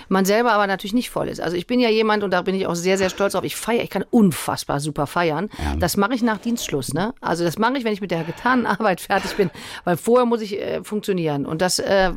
man 0.08 0.24
selber 0.24 0.52
aber 0.52 0.68
natürlich 0.68 0.94
nicht 0.94 1.10
voll 1.10 1.26
ist. 1.26 1.40
Also 1.40 1.56
ich 1.56 1.66
bin 1.66 1.80
ja 1.80 1.90
jemand 1.90 2.22
und 2.22 2.30
da 2.30 2.42
bin 2.42 2.54
ich 2.54 2.68
auch 2.68 2.76
sehr, 2.76 2.96
sehr 2.96 3.10
stolz 3.10 3.34
auf. 3.34 3.42
Ich 3.42 3.56
feiere, 3.56 3.82
ich 3.82 3.90
kann 3.90 4.04
unfassbar 4.08 4.78
super 4.78 5.08
feiern. 5.08 5.50
Das 5.80 5.96
mache 5.96 6.14
ich 6.14 6.22
nach 6.22 6.38
Dienstschluss. 6.38 6.94
Ne? 6.94 7.12
Also 7.20 7.42
das 7.42 7.58
mache 7.58 7.76
ich, 7.76 7.82
wenn 7.82 7.92
ich 7.92 8.00
mit 8.00 8.12
der 8.12 8.22
getanen 8.22 8.64
Arbeit 8.64 9.00
fertig 9.00 9.34
bin, 9.34 9.50
weil 9.82 9.96
vorher 9.96 10.26
muss 10.26 10.42
ich 10.42 10.60
äh, 10.60 10.84
funktionieren. 10.84 11.44
Und 11.44 11.60
das, 11.60 11.80
äh, 11.80 12.12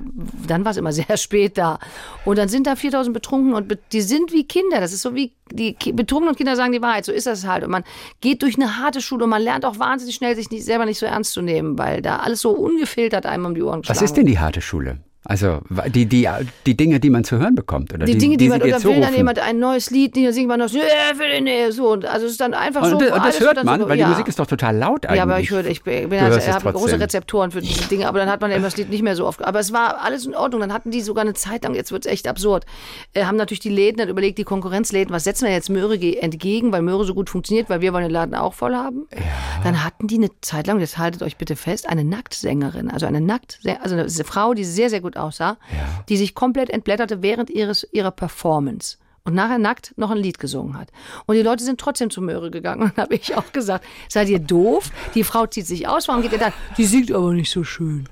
dann 0.48 0.66
war 0.66 0.72
es 0.72 0.78
immer 0.78 0.94
sehr 0.94 1.18
spät 1.18 1.58
da. 1.58 1.80
Und 2.26 2.38
dann 2.38 2.48
sind 2.48 2.68
da 2.68 2.76
4000 2.76 3.12
betrunken 3.12 3.56
und 3.56 3.68
be 3.68 3.80
die 3.92 4.02
sind 4.02 4.32
wie 4.32 4.48
Kinder. 4.48 4.80
Das 4.80 4.94
ist 4.94 5.02
so 5.02 5.16
wie 5.16 5.34
die 5.54 5.76
betrunkenen 5.94 6.36
Kinder 6.36 6.56
sagen 6.56 6.72
die 6.72 6.82
Wahrheit. 6.82 7.06
So 7.06 7.12
ist 7.12 7.28
das 7.28 7.46
halt. 7.46 7.64
Und 7.64 7.72
man 7.72 7.84
geht 8.22 8.42
durch 8.42 8.56
eine 8.56 8.78
harte 8.78 9.02
Schule 9.02 9.26
und 9.26 9.30
man 9.30 9.42
lernt 9.42 9.66
auch 9.66 9.80
wahnsinnig 9.80 10.16
schnell, 10.16 10.36
sich 10.36 10.50
nicht, 10.52 10.66
selber 10.66 10.86
nicht 10.86 11.00
so 11.00 11.06
ernst 11.06 11.34
zu 11.34 11.42
nehmen, 11.42 11.78
weil 11.78 12.02
da 12.02 12.18
alles 12.18 12.42
so 12.42 12.52
ungefiltert 12.52 13.26
einem 13.26 13.46
um 13.46 13.56
die 13.56 13.62
Ohren 13.62 13.80
Was 13.80 13.88
geschlagen 13.88 14.06
ist 14.06 14.18
denn 14.18 14.26
die 14.26 14.40
harte 14.40 14.62
Schule? 14.62 15.00
Also 15.24 15.60
die, 15.94 16.08
die, 16.08 16.28
die 16.66 16.76
Dinge, 16.76 17.00
die 17.00 17.12
man 17.12 17.24
zu 17.24 17.38
hören 17.38 17.54
bekommt. 17.54 17.94
Oder 17.94 18.06
die, 18.06 18.18
Dinge, 18.18 18.38
die, 18.38 18.46
die 18.46 18.50
man, 18.50 18.62
oder 18.62 18.84
will 18.84 19.00
dann 19.02 19.14
jemand 19.16 19.38
ein 19.38 19.60
neues 19.60 19.92
Lied, 19.92 20.16
dann 20.18 20.34
singt 20.34 20.48
man 20.48 20.60
noch 20.60 20.68
so, 20.68 20.80
so. 21.70 21.92
Und 21.92 22.06
Also 22.06 22.26
es 22.26 22.32
ist 22.34 22.42
dann 22.42 22.54
einfach 22.56 22.84
so. 22.86 22.96
Und, 22.98 23.02
das- 23.04 23.12
und 23.12 23.26
das 23.26 23.40
hört 23.40 23.64
man, 23.64 23.82
so, 23.82 23.88
weil 23.90 24.00
ja. 24.00 24.06
die 24.06 24.12
Musik 24.12 24.28
ist 24.28 24.40
doch 24.40 24.48
total 24.48 24.76
laut 24.76 25.06
eigentlich. 25.06 25.18
Ja, 25.18 25.24
aber 25.24 25.40
ich 25.40 25.52
höre, 25.52 25.66
ich 25.68 25.84
bin, 25.84 26.10
Du 26.10 26.18
also, 26.20 26.52
habe 26.52 26.74
große. 26.74 27.00
Rezeptoren 27.00 27.52
für 27.52 27.62
diese 27.62 27.88
Dinge, 27.88 28.08
aber 28.08 28.20
dann 28.20 28.30
hat 28.30 28.42
man 28.42 28.52
eben 28.52 28.64
das 28.64 28.78
Lied 28.78 28.90
nicht 28.90 29.04
mehr 29.04 29.16
so 29.16 29.28
oft. 29.28 29.44
Aber 29.46 29.60
es 29.60 29.72
war 29.72 30.02
alles 30.02 30.26
in 30.26 30.34
Ordnung. 30.36 30.62
Dann 30.62 30.74
hatten 30.74 30.90
die 30.92 31.02
sogar 31.02 31.24
eine 31.24 31.34
Zeit 31.34 31.64
lang, 31.66 31.76
jetzt 31.76 31.92
wird 31.92 32.06
es 32.06 32.12
echt 32.12 32.28
absurd, 32.28 32.66
äh, 33.14 33.24
haben 33.26 33.38
natürlich 33.38 33.60
die 33.60 33.70
Läden 33.70 33.98
dann 33.98 34.10
überlegt, 34.10 34.38
die 34.40 34.44
Konkurrenzläden, 34.44 35.14
was 35.14 35.24
setzen 35.24 35.46
wir 35.46 35.52
jetzt 35.54 35.70
Möhre 35.70 36.00
ge- 36.00 36.16
entgegen, 36.18 36.72
weil 36.72 36.82
Möhre 36.82 37.06
so 37.06 37.14
gut 37.14 37.30
funktioniert, 37.30 37.70
weil 37.70 37.82
wir 37.82 37.94
wollen 37.94 38.04
den 38.06 38.12
Laden 38.12 38.34
auch 38.36 38.54
voll 38.56 38.74
haben. 38.76 39.08
Dann 39.64 39.84
hatten 39.84 40.08
die 40.08 40.16
eine 40.16 40.30
Zeit 40.42 40.66
lang, 40.68 40.80
jetzt 40.80 40.98
haltet 40.98 41.22
euch 41.22 41.38
bitte 41.38 41.56
fest, 41.56 41.88
eine 41.88 42.04
Nacktsängerin, 42.04 42.90
also 42.90 43.06
eine 43.06 43.22
Nackt, 43.22 43.60
also 43.82 43.96
eine 43.96 44.10
Frau, 44.26 44.54
die 44.56 44.64
sehr, 44.64 44.90
sehr 44.90 45.00
gut 45.02 45.11
aussah, 45.18 45.58
die 46.10 46.18
sich 46.18 46.36
komplett 46.36 46.70
entblätterte 46.70 47.22
während 47.22 47.50
ihres, 47.50 47.88
ihrer 47.92 48.12
Performance. 48.12 48.98
Und 49.24 49.36
nachher 49.36 49.60
nackt 49.60 49.94
noch 49.98 50.10
ein 50.10 50.18
Lied 50.18 50.40
gesungen 50.40 50.76
hat. 50.78 50.90
Und 51.28 51.36
die 51.36 51.44
Leute 51.44 51.64
sind 51.64 51.80
trotzdem 51.80 52.10
zur 52.10 52.24
Möhre 52.24 52.50
gegangen. 52.50 52.82
Und 52.84 52.98
dann 52.98 53.04
habe 53.06 53.16
ich 53.16 53.36
auch 53.36 53.52
gesagt, 53.52 53.86
seid 54.10 54.30
ihr 54.30 54.40
doof? 54.40 54.90
Die 55.14 55.24
Frau 55.24 55.46
zieht 55.46 55.68
sich 55.68 55.88
aus, 55.88 56.08
warum 56.08 56.24
geht 56.24 56.32
ihr 56.32 56.40
da? 56.40 56.52
Die 56.78 56.86
singt 56.86 57.12
aber 57.12 57.32
nicht 57.34 57.52
so 57.52 57.64
schön. 57.64 58.10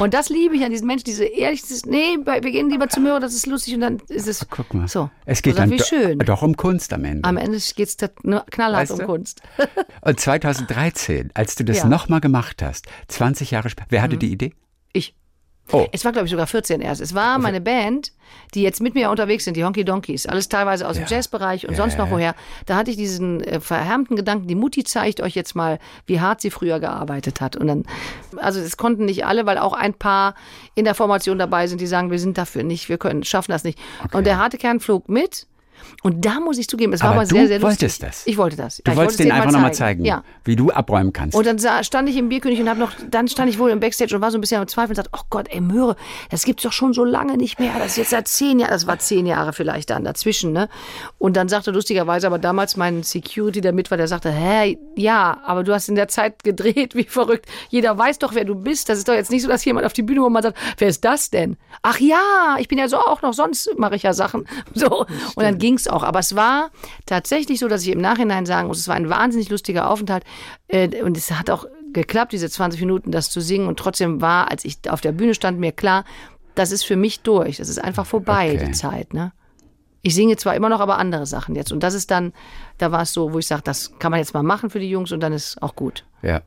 Und 0.00 0.12
das 0.12 0.28
liebe 0.28 0.56
ich 0.56 0.64
an 0.64 0.70
diesen 0.72 0.86
Menschen, 0.88 1.04
diese 1.04 1.24
ehrlich, 1.24 1.62
dieses, 1.62 1.86
nee, 1.86 2.16
wir 2.24 2.40
gehen 2.40 2.68
lieber 2.68 2.88
zur 2.88 3.00
Möhre, 3.02 3.20
das 3.20 3.32
ist 3.32 3.46
lustig 3.46 3.74
und 3.74 3.80
dann 3.80 4.00
ist 4.08 4.26
es 4.26 4.44
Guck 4.50 4.74
mal. 4.74 4.88
so. 4.88 5.08
Es 5.24 5.40
geht 5.40 5.54
Oder 5.54 5.62
dann 5.66 5.70
wie 5.70 5.76
do- 6.16 6.24
doch 6.24 6.42
um 6.42 6.56
Kunst 6.56 6.92
am 6.92 7.04
Ende. 7.04 7.22
Am 7.28 7.36
Ende 7.36 7.58
geht 7.76 7.88
es 7.88 7.96
knallhart 7.96 8.82
Weißt 8.82 8.92
um 8.92 8.98
du? 8.98 9.06
Kunst. 9.06 9.40
Und 10.02 10.18
2013, 10.18 11.30
als 11.34 11.54
du 11.54 11.64
das 11.64 11.78
Ja. 11.78 11.84
Mhm. 11.84 11.90
nochmal 11.90 12.20
gemacht 12.20 12.60
hast, 12.62 12.86
20 13.08 13.52
Jahre 13.52 13.70
später, 13.70 13.86
wer 13.90 14.02
hatte 14.02 14.16
die 14.16 14.32
Idee? 14.32 14.52
Ich. 14.92 15.14
Oh. 15.72 15.86
Es 15.92 16.04
war, 16.04 16.12
glaube 16.12 16.26
ich, 16.26 16.30
sogar 16.30 16.46
14 16.46 16.80
erst. 16.80 17.00
Es 17.00 17.14
war 17.14 17.38
meine 17.38 17.60
Band, 17.60 18.12
die 18.54 18.62
jetzt 18.62 18.80
mit 18.80 18.94
mir 18.94 19.10
unterwegs 19.10 19.44
sind, 19.44 19.56
die 19.56 19.64
Honky 19.64 19.84
Donkeys. 19.84 20.26
Alles 20.26 20.48
teilweise 20.48 20.88
aus 20.88 20.96
dem 20.96 21.04
Jazzbereich 21.06 21.68
und 21.68 21.76
sonst 21.76 21.98
noch 21.98 22.10
woher. 22.10 22.34
Da 22.66 22.76
hatte 22.76 22.90
ich 22.90 22.96
diesen 22.96 23.42
äh, 23.42 23.60
verhärmten 23.60 24.16
Gedanken, 24.16 24.46
die 24.46 24.54
Mutti 24.54 24.84
zeigt 24.84 25.20
euch 25.20 25.34
jetzt 25.34 25.54
mal, 25.54 25.78
wie 26.06 26.20
hart 26.20 26.40
sie 26.40 26.50
früher 26.50 26.80
gearbeitet 26.80 27.40
hat. 27.40 27.56
Und 27.56 27.66
dann, 27.66 27.84
also 28.36 28.60
das 28.60 28.76
konnten 28.76 29.04
nicht 29.04 29.26
alle, 29.26 29.44
weil 29.46 29.58
auch 29.58 29.74
ein 29.74 29.94
paar 29.94 30.34
in 30.74 30.84
der 30.84 30.94
Formation 30.94 31.38
dabei 31.38 31.66
sind, 31.66 31.80
die 31.80 31.86
sagen, 31.86 32.10
wir 32.10 32.18
sind 32.18 32.38
dafür 32.38 32.62
nicht, 32.62 32.88
wir 32.88 32.98
können, 32.98 33.22
schaffen 33.24 33.52
das 33.52 33.64
nicht. 33.64 33.78
Und 34.12 34.26
der 34.26 34.38
harte 34.38 34.58
Kern 34.58 34.80
flog 34.80 35.08
mit. 35.08 35.46
Und 36.02 36.24
da 36.24 36.38
muss 36.40 36.58
ich 36.58 36.68
zugeben, 36.68 36.92
es 36.92 37.00
war 37.00 37.10
Aber 37.10 37.20
aber 37.22 37.28
du 37.28 37.34
sehr, 37.34 37.48
sehr 37.48 37.58
lustig. 37.58 37.82
wolltest 37.82 38.02
das. 38.02 38.22
Ich 38.26 38.36
wollte 38.36 38.56
das. 38.56 38.76
Du 38.84 38.90
Ja, 38.90 38.96
wolltest 38.96 38.98
wollte 38.98 39.10
es 39.12 39.16
denen 39.18 39.32
einfach 39.32 39.46
mal 39.46 39.52
nochmal 39.52 39.74
zeigen, 39.74 40.04
Ja. 40.04 40.22
wie 40.44 40.54
du 40.56 40.70
abräumen 40.70 41.12
kannst. 41.12 41.36
Und 41.36 41.46
dann 41.46 41.58
sah, 41.58 41.82
stand 41.82 42.08
ich 42.08 42.16
im 42.16 42.28
Bierkönig 42.28 42.60
und 42.60 42.68
habe 42.68 42.78
noch, 42.78 42.92
dann 43.10 43.26
stand 43.28 43.50
ich 43.50 43.58
wohl 43.58 43.70
im 43.70 43.80
Backstage 43.80 44.14
und 44.14 44.22
war 44.22 44.30
so 44.30 44.38
ein 44.38 44.40
bisschen 44.40 44.60
am 44.60 44.68
Zweifeln 44.68 44.90
und 44.90 44.96
sagte, 44.96 45.10
oh 45.16 45.24
Gott, 45.30 45.48
ey 45.50 45.60
Möhre, 45.60 45.96
das 46.30 46.44
gibt's 46.44 46.62
doch 46.62 46.72
schon 46.72 46.92
so 46.92 47.04
lange 47.04 47.36
nicht 47.36 47.58
mehr. 47.58 47.72
Das 47.78 47.88
ist 47.92 47.96
jetzt 47.96 48.10
seit 48.10 48.28
zehn 48.28 48.58
Jahren, 48.60 48.70
das 48.70 48.86
war 48.86 48.98
zehn 48.98 49.26
Jahre 49.26 49.52
vielleicht 49.52 49.90
dann 49.90 50.04
dazwischen, 50.04 50.52
ne? 50.52 50.68
Und 51.18 51.36
dann 51.36 51.48
sagte 51.48 51.70
lustigerweise 51.72 52.26
aber 52.28 52.38
damals 52.38 52.76
mein 52.76 53.02
Security, 53.02 53.60
der 53.60 53.72
mit 53.72 53.90
war, 53.90 53.98
der 53.98 54.08
sagte, 54.08 54.30
hä, 54.30 54.78
ja, 54.96 55.40
aber 55.44 55.64
du 55.64 55.74
hast 55.74 55.88
in 55.88 55.94
der 55.96 56.08
Zeit 56.08 56.44
gedreht, 56.44 56.94
wie 56.94 57.04
verrückt. 57.04 57.46
Jeder 57.70 57.98
weiß 57.98 58.18
doch, 58.20 58.34
wer 58.34 58.44
du 58.44 58.54
bist. 58.54 58.88
Das 58.88 58.98
ist 58.98 59.08
doch 59.08 59.14
jetzt 59.14 59.30
nicht 59.30 59.42
so, 59.42 59.48
dass 59.48 59.64
jemand 59.64 59.84
auf 59.86 59.92
die 59.92 60.02
Bühne 60.02 60.20
kommt 60.20 60.28
und 60.28 60.32
man 60.34 60.42
sagt, 60.44 60.58
wer 60.78 60.88
ist 60.88 61.04
das 61.04 61.30
denn? 61.30 61.56
Ach 61.82 61.98
ja, 61.98 62.56
ich 62.58 62.68
bin 62.68 62.78
ja 62.78 62.88
so 62.88 62.98
auch 62.98 63.22
noch, 63.22 63.32
sonst 63.34 63.70
mache 63.78 63.96
ich 63.96 64.02
ja 64.04 64.12
Sachen. 64.12 64.46
So. 64.74 65.00
Und 65.34 65.42
dann 65.42 65.58
ging's 65.68 65.86
auch. 65.88 66.02
Aber 66.02 66.18
es 66.20 66.34
war 66.34 66.70
tatsächlich 67.06 67.58
so, 67.60 67.68
dass 67.68 67.82
ich 67.82 67.88
im 67.90 68.00
Nachhinein 68.00 68.46
sagen 68.46 68.68
muss, 68.68 68.78
es 68.78 68.88
war 68.88 68.94
ein 68.96 69.08
wahnsinnig 69.10 69.50
lustiger 69.50 69.90
Aufenthalt. 69.90 70.24
Äh, 70.68 71.02
Und 71.02 71.16
es 71.16 71.30
hat 71.30 71.50
auch 71.50 71.66
geklappt, 71.92 72.32
diese 72.32 72.48
20 72.48 72.80
Minuten 72.80 73.10
das 73.10 73.30
zu 73.30 73.40
singen. 73.40 73.66
Und 73.68 73.78
trotzdem 73.78 74.20
war, 74.20 74.50
als 74.50 74.64
ich 74.64 74.78
auf 74.88 75.00
der 75.00 75.12
Bühne 75.12 75.34
stand, 75.34 75.58
mir 75.58 75.72
klar, 75.72 76.04
das 76.54 76.72
ist 76.72 76.84
für 76.84 76.96
mich 76.96 77.20
durch. 77.20 77.58
Das 77.58 77.68
ist 77.68 77.78
einfach 77.78 78.06
vorbei, 78.06 78.52
Okay. 78.54 78.66
die 78.66 78.72
Zeit. 78.72 79.14
Ne? 79.14 79.32
Ich 80.02 80.14
singe 80.14 80.36
zwar 80.36 80.54
immer 80.56 80.68
noch, 80.68 80.80
aber 80.80 80.98
andere 80.98 81.26
Sachen 81.26 81.54
jetzt. 81.54 81.72
Und 81.72 81.82
das 81.82 81.94
ist 81.94 82.10
dann, 82.10 82.32
da 82.78 82.90
war 82.92 83.02
es 83.02 83.12
so, 83.12 83.32
wo 83.32 83.38
ich 83.38 83.46
sage, 83.46 83.62
das 83.64 83.92
kann 83.98 84.10
man 84.10 84.18
jetzt 84.20 84.32
mal 84.34 84.42
machen 84.42 84.70
für 84.70 84.80
die 84.80 84.90
Jungs 84.90 85.12
und 85.12 85.20
dann 85.20 85.32
ist 85.32 85.60
auch 85.62 85.74
gut. 85.76 86.04
Ja. 86.22 86.40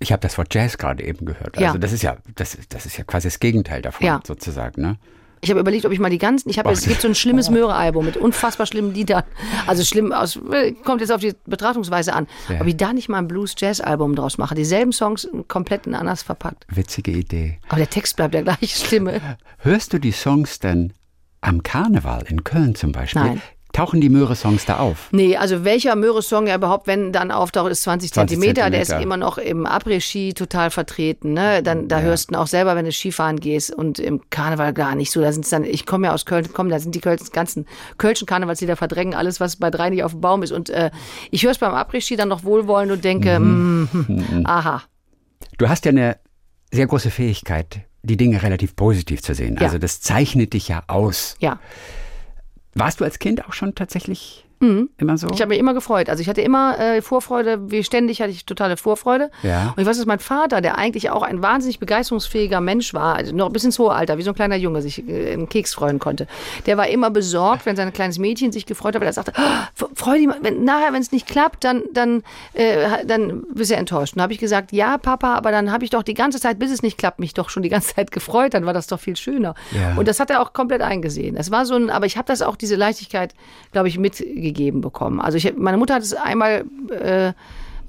Ich 0.00 0.12
habe 0.12 0.20
das 0.20 0.38
Wort 0.38 0.54
Jazz 0.54 0.78
gerade 0.78 1.02
eben 1.04 1.26
gehört. 1.26 1.56
Hm. 1.56 1.62
Ja. 1.62 1.68
Also 1.68 1.78
das 1.78 1.92
ist 1.92 2.02
ja, 2.02 2.16
das, 2.36 2.54
ist- 2.54 2.72
das 2.72 2.86
ist 2.86 2.96
ja 2.96 3.04
quasi 3.04 3.26
das 3.28 3.40
Gegenteil 3.40 3.82
davon, 3.82 4.06
Ja. 4.06 4.20
sozusagen. 4.24 4.80
Ne? 4.80 4.96
Ich 5.40 5.50
habe 5.50 5.60
überlegt, 5.60 5.86
ob 5.86 5.92
ich 5.92 5.98
mal 5.98 6.10
die 6.10 6.18
ganzen, 6.18 6.48
ich 6.48 6.58
habe, 6.58 6.70
es 6.70 6.86
gibt 6.86 7.00
so 7.00 7.08
ein 7.08 7.14
schlimmes 7.14 7.50
Möhre-Album 7.50 8.04
mit 8.04 8.16
unfassbar 8.16 8.66
schlimmen 8.66 8.94
Liedern. 8.94 9.22
Also 9.66 9.84
schlimm 9.84 10.12
aus, 10.12 10.38
kommt 10.84 11.00
jetzt 11.00 11.12
auf 11.12 11.20
die 11.20 11.34
Betrachtungsweise 11.46 12.12
an. 12.12 12.26
Ja. 12.48 12.60
Ob 12.60 12.66
ich 12.66 12.76
da 12.76 12.92
nicht 12.92 13.08
mal 13.08 13.18
ein 13.18 13.28
Blues-Jazz-Album 13.28 14.16
draus 14.16 14.38
mache. 14.38 14.54
Dieselben 14.54 14.92
Songs 14.92 15.28
komplett 15.46 15.86
in 15.86 15.94
anders 15.94 16.22
verpackt. 16.22 16.66
Witzige 16.68 17.12
Idee. 17.12 17.58
Aber 17.68 17.78
der 17.78 17.90
Text 17.90 18.16
bleibt 18.16 18.34
der 18.34 18.42
gleiche 18.42 18.66
Stimme. 18.66 19.20
Hörst 19.58 19.92
du 19.92 19.98
die 19.98 20.12
Songs 20.12 20.58
denn 20.58 20.92
am 21.40 21.62
Karneval 21.62 22.24
in 22.28 22.44
Köln 22.44 22.74
zum 22.74 22.92
Beispiel? 22.92 23.22
Nein. 23.22 23.42
Tauchen 23.74 24.00
die 24.00 24.08
Möhre-Songs 24.08 24.64
da 24.64 24.78
auf? 24.78 25.08
Nee, 25.12 25.36
also 25.36 25.62
welcher 25.62 25.94
Möhre-Song 25.94 26.46
ja 26.46 26.56
überhaupt, 26.56 26.86
wenn 26.86 27.12
dann 27.12 27.30
auftaucht, 27.30 27.70
ist 27.70 27.82
20 27.82 28.12
20 28.12 28.36
Zentimeter. 28.38 28.70
Der 28.70 28.80
ist 28.80 28.90
immer 28.92 29.16
noch 29.18 29.36
im 29.38 29.66
Après-Ski 29.66 30.32
total 30.32 30.70
vertreten. 30.70 31.34
Ne? 31.34 31.62
Dann, 31.62 31.86
da 31.86 32.00
hörst 32.00 32.30
du 32.34 32.38
auch 32.38 32.46
selber, 32.46 32.74
wenn 32.76 32.86
du 32.86 32.92
Skifahren 32.92 33.38
gehst 33.38 33.72
und 33.72 33.98
im 33.98 34.22
Karneval 34.30 34.72
gar 34.72 34.94
nicht 34.94 35.10
so. 35.10 35.20
Da 35.20 35.32
sind's 35.32 35.50
dann, 35.50 35.64
ich 35.64 35.84
komme 35.86 36.06
ja 36.06 36.14
aus 36.14 36.24
Köln, 36.24 36.48
komm, 36.52 36.70
da 36.70 36.78
sind 36.80 36.94
die 36.94 37.00
Köln, 37.00 37.18
ganzen 37.32 37.66
Kölschen 37.98 38.26
Karnevalslieder 38.26 38.74
verdrängen 38.76 39.14
alles, 39.14 39.38
was 39.38 39.56
bei 39.56 39.70
drei 39.70 39.90
nicht 39.90 40.02
auf 40.02 40.12
dem 40.12 40.22
Baum 40.22 40.42
ist. 40.42 40.50
Und 40.52 40.70
äh, 40.70 40.90
ich 41.30 41.44
höre 41.44 41.50
es 41.52 41.58
beim 41.58 41.74
Après-Ski 41.74 42.16
dann 42.16 42.28
noch 42.28 42.44
wohlwollend 42.44 42.90
und 42.90 43.04
denke, 43.04 43.38
Mhm. 43.38 43.88
mm, 43.92 44.42
aha. 44.46 44.82
Du 45.58 45.68
hast 45.68 45.84
ja 45.84 45.90
eine 45.90 46.16
sehr 46.72 46.86
große 46.86 47.10
Fähigkeit, 47.10 47.80
die 48.02 48.16
Dinge 48.16 48.42
relativ 48.42 48.76
positiv 48.76 49.22
zu 49.22 49.34
sehen. 49.34 49.56
Ja. 49.56 49.66
Also 49.66 49.78
das 49.78 50.00
zeichnet 50.00 50.52
dich 50.54 50.68
ja 50.68 50.82
aus. 50.86 51.36
Ja. 51.40 51.58
Warst 52.78 53.00
du 53.00 53.04
als 53.04 53.18
Kind 53.18 53.44
auch 53.44 53.52
schon 53.52 53.74
tatsächlich 53.74 54.46
immer 54.60 55.18
so? 55.18 55.26
Mhm. 55.28 55.32
Ich 55.34 55.40
habe 55.40 55.50
mich 55.50 55.58
immer 55.58 55.74
gefreut. 55.74 56.08
Also 56.08 56.20
ich 56.20 56.28
hatte 56.28 56.40
immer 56.40 56.78
äh, 56.78 57.00
Vorfreude, 57.02 57.70
wie 57.70 57.84
ständig 57.84 58.20
hatte 58.20 58.30
ich 58.30 58.44
totale 58.44 58.76
Vorfreude. 58.76 59.30
Ja. 59.42 59.72
Und 59.76 59.80
ich 59.82 59.86
weiß, 59.86 59.96
dass 59.96 60.06
mein 60.06 60.18
Vater, 60.18 60.60
der 60.60 60.78
eigentlich 60.78 61.10
auch 61.10 61.22
ein 61.22 61.42
wahnsinnig 61.42 61.78
begeisterungsfähiger 61.78 62.60
Mensch 62.60 62.92
war, 62.92 63.14
also 63.14 63.34
noch 63.34 63.50
bis 63.50 63.64
ins 63.64 63.78
hohe 63.78 63.92
Alter, 63.92 64.18
wie 64.18 64.22
so 64.22 64.30
ein 64.30 64.34
kleiner 64.34 64.56
Junge 64.56 64.82
sich 64.82 65.08
äh, 65.08 65.32
im 65.32 65.48
Keks 65.48 65.74
freuen 65.74 65.98
konnte, 65.98 66.26
der 66.66 66.76
war 66.76 66.88
immer 66.88 67.10
besorgt, 67.10 67.66
wenn 67.66 67.76
sein 67.76 67.92
kleines 67.92 68.18
Mädchen 68.18 68.50
sich 68.50 68.66
gefreut 68.66 68.94
hat, 68.94 69.00
weil 69.00 69.08
er 69.08 69.12
sagte, 69.12 69.32
"Ah, 69.36 69.68
freu 69.94 70.18
dich 70.18 70.26
mal, 70.26 70.38
wenn, 70.42 70.64
nachher, 70.64 70.92
wenn 70.92 71.02
es 71.02 71.12
nicht 71.12 71.26
klappt, 71.26 71.62
dann, 71.62 71.82
dann, 71.92 72.24
äh, 72.54 73.06
dann 73.06 73.44
bist 73.54 73.70
du 73.70 73.76
enttäuscht. 73.76 74.16
Und 74.16 74.22
habe 74.22 74.32
ich 74.32 74.38
gesagt, 74.38 74.72
ja, 74.72 74.98
Papa, 74.98 75.34
aber 75.34 75.52
dann 75.52 75.70
habe 75.70 75.84
ich 75.84 75.90
doch 75.90 76.02
die 76.02 76.14
ganze 76.14 76.40
Zeit, 76.40 76.58
bis 76.58 76.72
es 76.72 76.82
nicht 76.82 76.98
klappt, 76.98 77.20
mich 77.20 77.32
doch 77.34 77.48
schon 77.48 77.62
die 77.62 77.68
ganze 77.68 77.94
Zeit 77.94 78.10
gefreut, 78.10 78.54
dann 78.54 78.66
war 78.66 78.72
das 78.72 78.88
doch 78.88 78.98
viel 78.98 79.16
schöner. 79.16 79.54
Ja. 79.70 79.94
Und 79.96 80.08
das 80.08 80.18
hat 80.18 80.30
er 80.30 80.42
auch 80.42 80.52
komplett 80.52 80.82
eingesehen. 80.82 81.36
Das 81.36 81.50
war 81.52 81.64
so 81.64 81.76
ein, 81.76 81.90
aber 81.90 82.06
ich 82.06 82.16
habe 82.16 82.26
das 82.26 82.42
auch, 82.42 82.56
diese 82.56 82.74
Leichtigkeit, 82.74 83.34
glaube 83.70 83.86
ich, 83.86 83.98
mitgegeben 83.98 84.47
bekommen. 84.52 85.20
Also 85.20 85.38
ich, 85.38 85.56
meine 85.56 85.78
Mutter 85.78 85.94
hat 85.94 86.02
es 86.02 86.14
einmal 86.14 86.64
äh, 86.90 87.32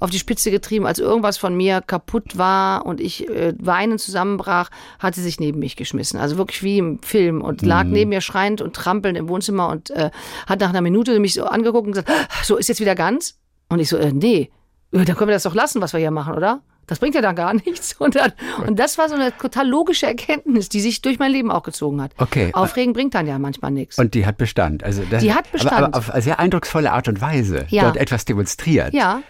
auf 0.00 0.10
die 0.10 0.18
Spitze 0.18 0.50
getrieben, 0.50 0.86
als 0.86 0.98
irgendwas 0.98 1.36
von 1.36 1.54
mir 1.54 1.82
kaputt 1.82 2.38
war 2.38 2.86
und 2.86 3.00
ich 3.00 3.28
äh, 3.28 3.54
weinend 3.58 4.00
zusammenbrach, 4.00 4.70
hat 4.98 5.14
sie 5.14 5.22
sich 5.22 5.38
neben 5.38 5.58
mich 5.58 5.76
geschmissen. 5.76 6.18
Also 6.18 6.38
wirklich 6.38 6.62
wie 6.62 6.78
im 6.78 7.02
Film 7.02 7.42
und 7.42 7.62
lag 7.62 7.84
neben 7.84 8.08
mir 8.08 8.22
schreiend 8.22 8.62
und 8.62 8.74
trampelnd 8.74 9.18
im 9.18 9.28
Wohnzimmer 9.28 9.68
und 9.68 9.90
äh, 9.90 10.10
hat 10.46 10.60
nach 10.60 10.70
einer 10.70 10.80
Minute 10.80 11.18
mich 11.20 11.34
so 11.34 11.44
angeguckt 11.44 11.86
und 11.86 11.92
gesagt, 11.92 12.10
"Ah, 12.10 12.28
so 12.42 12.56
ist 12.56 12.68
jetzt 12.68 12.80
wieder 12.80 12.94
ganz? 12.94 13.38
Und 13.68 13.78
ich 13.78 13.88
so, 13.88 13.98
äh, 13.98 14.12
nee, 14.12 14.50
dann 14.90 15.04
können 15.04 15.28
wir 15.28 15.34
das 15.34 15.44
doch 15.44 15.54
lassen, 15.54 15.80
was 15.80 15.92
wir 15.92 16.00
hier 16.00 16.10
machen, 16.10 16.34
oder? 16.34 16.62
Das 16.90 16.98
bringt 16.98 17.14
ja 17.14 17.22
dann 17.22 17.34
gar 17.36 17.54
nichts. 17.66 17.94
Und, 17.98 18.16
dann, 18.16 18.32
und 18.66 18.78
das 18.78 18.98
war 18.98 19.08
so 19.08 19.14
eine 19.14 19.34
total 19.36 19.66
logische 19.66 20.06
Erkenntnis, 20.06 20.68
die 20.68 20.80
sich 20.80 21.00
durch 21.00 21.18
mein 21.18 21.32
Leben 21.32 21.50
auch 21.50 21.62
gezogen 21.62 22.02
hat. 22.02 22.12
Okay. 22.18 22.50
Aufregen 22.52 22.92
bringt 22.92 23.14
dann 23.14 23.26
ja 23.26 23.38
manchmal 23.38 23.70
nichts. 23.70 23.98
Und 23.98 24.12
die 24.14 24.26
hat 24.26 24.36
Bestand. 24.36 24.84
Also 24.84 25.02
das, 25.10 25.22
Die 25.22 25.32
hat 25.32 25.50
Bestand. 25.52 25.72
Aber, 25.72 25.86
aber 25.86 25.96
auf 25.98 26.10
eine 26.10 26.20
sehr 26.22 26.38
eindrucksvolle 26.38 26.92
Art 26.92 27.08
und 27.08 27.20
Weise 27.22 27.64
Ja. 27.70 27.84
dort 27.84 27.96
etwas 27.96 28.26
demonstriert. 28.26 28.92
Ja. 28.92 29.22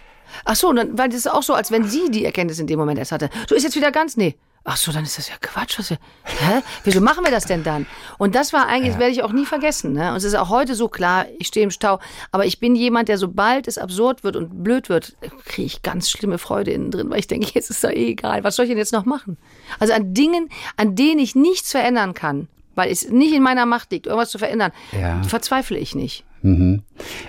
Ach 0.45 0.55
so, 0.55 0.69
und 0.69 0.75
dann, 0.77 0.97
weil 0.97 1.09
das 1.09 1.19
ist 1.19 1.27
auch 1.31 1.43
so, 1.43 1.53
als 1.53 1.71
wenn 1.71 1.83
sie 1.83 2.09
die 2.09 2.25
Erkenntnis 2.25 2.59
in 2.59 2.67
dem 2.67 2.79
Moment 2.79 2.97
erst 2.99 3.11
hatte. 3.11 3.29
Du 3.47 3.55
ist 3.55 3.63
jetzt 3.63 3.75
wieder 3.75 3.91
ganz, 3.91 4.17
nee. 4.17 4.35
Ach 4.63 4.77
so, 4.77 4.91
dann 4.91 5.03
ist 5.03 5.17
das 5.17 5.27
ja 5.27 5.35
Quatsch. 5.41 5.79
Was 5.79 5.89
wir, 5.89 5.97
hä? 6.23 6.61
Wieso 6.83 7.01
machen 7.01 7.23
wir 7.25 7.31
das 7.31 7.45
denn 7.45 7.63
dann? 7.63 7.87
Und 8.19 8.35
das 8.35 8.53
war 8.53 8.67
eigentlich, 8.67 8.91
das 8.91 8.99
werde 8.99 9.11
ich 9.11 9.23
auch 9.23 9.31
nie 9.31 9.45
vergessen. 9.47 9.93
Ne? 9.93 10.11
Und 10.11 10.17
es 10.17 10.23
ist 10.23 10.35
auch 10.35 10.49
heute 10.49 10.75
so 10.75 10.87
klar, 10.87 11.25
ich 11.39 11.47
stehe 11.47 11.63
im 11.63 11.71
Stau. 11.71 11.99
Aber 12.31 12.45
ich 12.45 12.59
bin 12.59 12.75
jemand, 12.75 13.09
der 13.09 13.17
sobald 13.17 13.67
es 13.67 13.79
absurd 13.79 14.23
wird 14.23 14.35
und 14.35 14.63
blöd 14.63 14.87
wird, 14.87 15.15
kriege 15.45 15.65
ich 15.65 15.81
ganz 15.81 16.11
schlimme 16.11 16.37
Freude 16.37 16.71
innen 16.71 16.91
drin, 16.91 17.09
weil 17.09 17.19
ich 17.19 17.27
denke, 17.27 17.49
jetzt 17.53 17.71
ist 17.71 17.83
doch 17.83 17.89
eh 17.89 18.09
egal. 18.11 18.43
Was 18.43 18.55
soll 18.55 18.65
ich 18.65 18.69
denn 18.69 18.77
jetzt 18.77 18.93
noch 18.93 19.05
machen? 19.05 19.37
Also 19.79 19.93
an 19.93 20.13
Dingen, 20.13 20.49
an 20.77 20.95
denen 20.95 21.19
ich 21.19 21.33
nichts 21.33 21.71
verändern 21.71 22.13
kann, 22.13 22.47
weil 22.75 22.91
es 22.91 23.09
nicht 23.09 23.33
in 23.33 23.41
meiner 23.41 23.65
Macht 23.65 23.91
liegt, 23.91 24.05
irgendwas 24.05 24.29
zu 24.29 24.37
verändern, 24.37 24.71
Ja. 24.91 25.23
verzweifle 25.23 25.77
ich 25.79 25.95
nicht. 25.95 26.23
Mhm. 26.43 26.81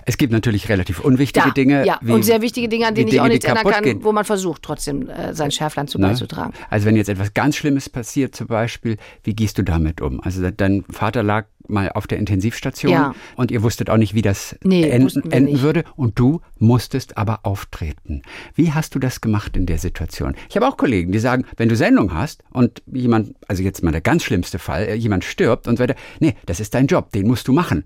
Es 0.07 0.17
gibt 0.19 0.33
natürlich 0.33 0.69
relativ 0.69 1.01
unwichtige 1.01 1.47
Ja, 1.49 1.53
Dinge. 1.53 1.87
ja. 1.87 1.99
wie- 2.03 2.13
und 2.13 2.23
sehr 2.25 2.41
wichtige 2.43 2.69
Dinge, 2.69 2.87
an 2.87 2.95
denen 2.95 3.09
ich 3.09 3.13
Dinge, 3.13 3.23
auch 3.23 3.27
die 3.27 3.33
nichts 3.35 3.47
ändern 3.47 3.65
kann, 3.65 3.85
gehen. 3.85 4.05
wo 4.05 4.13
man 4.13 4.25
versucht, 4.25 4.63
trotzdem 4.63 5.09
äh, 5.09 5.35
sein 5.35 5.51
Schärflein 5.51 5.89
zu 5.89 5.99
Ne? 5.99 6.09
beizutragen. 6.09 6.53
Also 6.71 6.87
wenn 6.87 6.97
jetzt 6.97 7.09
etwas 7.09 7.33
ganz 7.35 7.57
Schlimmes 7.57 7.89
passiert 7.89 8.35
zum 8.35 8.47
Beispiel, 8.49 8.97
wie 9.25 9.35
gehst 9.35 9.59
du 9.59 9.63
damit 9.63 10.01
um? 10.01 10.21
Also 10.23 10.51
dein 10.51 10.85
Vater 10.91 11.23
lag 11.23 11.47
mal 11.69 11.91
auf 11.93 12.07
der 12.09 12.19
Intensivstation 12.19 12.93
Ja. 12.93 13.15
und 13.37 13.51
ihr 13.53 13.63
wusstet 13.63 13.89
auch 13.89 13.97
nicht, 13.97 14.15
wie 14.15 14.23
das 14.23 14.57
Nee, 14.65 14.83
enden, 14.89 15.31
enden 15.31 15.61
würde 15.63 15.85
und 15.97 16.19
du 16.19 16.41
musstest 16.59 17.17
aber 17.17 17.41
auftreten. 17.45 18.23
Wie 18.55 18.73
hast 18.73 18.95
du 18.95 18.99
das 18.99 19.21
gemacht 19.21 19.57
in 19.57 19.67
der 19.67 19.79
Situation? 19.79 20.35
Ich 20.51 20.57
habe 20.57 20.67
auch 20.67 20.77
Kollegen, 20.77 21.13
die 21.13 21.19
sagen, 21.21 21.45
wenn 21.57 21.69
du 21.69 21.77
Sendung 21.77 22.13
hast 22.15 22.43
und 22.51 22.83
jemand, 22.93 23.35
also 23.49 23.63
jetzt 23.63 23.83
mal 23.83 23.93
der 23.93 24.01
ganz 24.01 24.25
schlimmste 24.25 24.59
Fall, 24.59 24.85
äh, 24.89 24.95
jemand 24.95 25.25
stirbt 25.25 25.69
und 25.69 25.77
so 25.79 25.85
weiter, 25.85 25.95
nee, 26.21 26.35
das 26.47 26.59
ist 26.61 26.75
dein 26.75 26.89
Job, 26.89 27.13
den 27.13 27.27
musst 27.29 27.47
du 27.49 27.53
machen. 27.53 27.85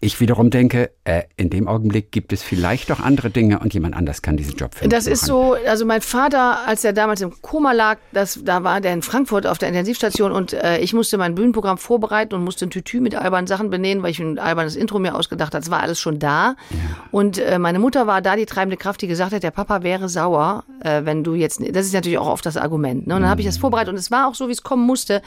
Ich 0.00 0.20
wiederum 0.20 0.50
denke, 0.50 0.92
äh, 1.02 1.24
in 1.36 1.50
dem 1.50 1.66
Augenblick 1.66 2.12
gibt 2.12 2.32
es 2.32 2.44
vielleicht 2.44 2.88
doch 2.88 3.00
andere 3.00 3.30
Dinge 3.30 3.58
und 3.58 3.74
jemand 3.74 3.96
anders 3.96 4.22
kann 4.22 4.36
diesen 4.36 4.54
Job 4.56 4.70
mich 4.80 4.88
Das 4.88 5.08
ist 5.08 5.24
so, 5.24 5.56
also 5.66 5.84
mein 5.84 6.02
Vater, 6.02 6.68
als 6.68 6.84
er 6.84 6.92
damals 6.92 7.20
im 7.20 7.32
Koma 7.42 7.72
lag, 7.72 7.98
das, 8.12 8.38
da 8.44 8.62
war 8.62 8.80
der 8.80 8.92
in 8.92 9.02
Frankfurt 9.02 9.44
auf 9.44 9.58
der 9.58 9.68
Intensivstation 9.68 10.30
und 10.30 10.52
äh, 10.52 10.78
ich 10.78 10.94
musste 10.94 11.18
mein 11.18 11.34
Bühnenprogramm 11.34 11.78
vorbereiten 11.78 12.36
und 12.36 12.44
musste 12.44 12.66
ein 12.66 12.70
Tütü 12.70 13.00
mit 13.00 13.16
albernen 13.16 13.48
Sachen 13.48 13.70
benähen, 13.70 14.04
weil 14.04 14.12
ich 14.12 14.20
ein 14.20 14.38
albernes 14.38 14.76
Intro 14.76 15.00
mir 15.00 15.16
ausgedacht 15.16 15.52
habe. 15.52 15.64
Das 15.64 15.70
war 15.72 15.80
alles 15.80 15.98
schon 15.98 16.20
da. 16.20 16.54
Und 17.10 17.38
äh, 17.38 17.58
meine 17.58 17.80
Mutter 17.80 18.06
war 18.06 18.22
da 18.22 18.36
die 18.36 18.46
treibende 18.46 18.76
Kraft, 18.76 19.02
die 19.02 19.08
gesagt 19.08 19.32
hat, 19.32 19.42
der 19.42 19.50
Papa 19.50 19.82
wäre 19.82 20.08
sauer, 20.08 20.62
äh, 20.84 21.00
wenn 21.06 21.24
du 21.24 21.34
jetzt, 21.34 21.60
das 21.74 21.86
ist 21.86 21.92
natürlich 21.92 22.18
auch 22.18 22.28
oft 22.28 22.46
das 22.46 22.56
Argument. 22.56 23.08
Ne? 23.08 23.16
Und 23.16 23.22
dann 23.22 23.30
habe 23.30 23.40
ich 23.40 23.48
das 23.48 23.58
vorbereitet 23.58 23.88
und 23.88 23.98
es 23.98 24.12
war 24.12 24.28
auch 24.28 24.36
so, 24.36 24.46
wie 24.46 24.52
es 24.52 24.62
kommen 24.62 24.86
musste. 24.86 25.22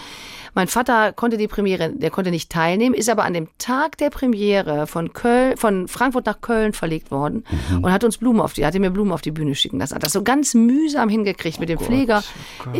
Mein 0.53 0.67
Vater 0.67 1.11
konnte 1.11 1.35
die 1.35 1.47
Premiere, 1.49 1.89
der 1.89 2.09
konnte 2.09 2.31
nicht 2.31 2.49
teilnehmen, 2.49 2.95
ist 2.95 3.09
aber 3.09 3.25
an 3.25 3.33
dem 3.33 3.49
Tag 3.57 3.97
der 3.97 4.09
Premiere 4.09 4.60
von 4.87 5.13
Köln, 5.13 5.57
von 5.57 5.87
Frankfurt 5.87 6.25
nach 6.25 6.41
Köln 6.41 6.73
verlegt 6.73 7.11
worden 7.11 7.43
und 7.81 7.91
hat 7.91 8.03
uns 8.03 8.17
Blumen 8.17 8.39
auf 8.41 8.53
die, 8.53 8.65
hatte 8.65 8.79
mir 8.79 8.91
Blumen 8.91 9.11
auf 9.11 9.21
die 9.21 9.31
Bühne 9.31 9.55
schicken 9.55 9.79
lassen. 9.79 9.95
Hat 9.95 10.03
das 10.03 10.13
so 10.13 10.23
ganz 10.23 10.53
mühsam 10.53 11.09
hingekriegt 11.09 11.59
mit 11.59 11.69
dem 11.69 11.79
Pfleger. 11.79 12.23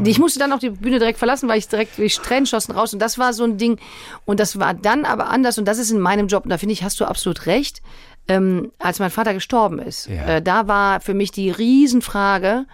ich 0.04 0.20
musste 0.20 0.40
dann 0.40 0.52
auch 0.54 0.60
die 0.60 0.70
Bühne 0.72 1.00
direkt 1.00 1.20
verlassen, 1.20 1.48
weil 1.50 1.58
ich 1.58 1.68
direkt 1.68 1.98
durch 1.98 2.16
Tränenschossen 2.20 2.74
raus 2.76 2.94
und 2.94 3.02
das 3.02 3.18
war 3.18 3.34
so 3.34 3.44
ein 3.44 3.58
Ding. 3.58 3.80
Und 4.26 4.40
das 4.40 4.60
war 4.60 4.74
dann 4.74 5.06
aber 5.06 5.30
anders 5.30 5.58
und 5.58 5.66
das 5.66 5.78
ist 5.78 5.92
in 5.92 6.00
meinem 6.00 6.28
Job, 6.28 6.44
und 6.44 6.50
da 6.50 6.58
finde 6.58 6.74
ich, 6.74 6.84
hast 6.84 7.00
du 7.00 7.06
absolut 7.06 7.46
recht. 7.46 7.82
Ähm, 8.28 8.72
als 8.78 9.00
mein 9.00 9.10
Vater 9.10 9.34
gestorben 9.34 9.80
ist, 9.80 10.08
Ja. 10.08 10.26
äh, 10.38 10.42
da 10.42 10.68
war 10.68 11.02
für 11.02 11.14
mich 11.16 11.32
die 11.32 11.50
Riesenfrage, 11.50 12.66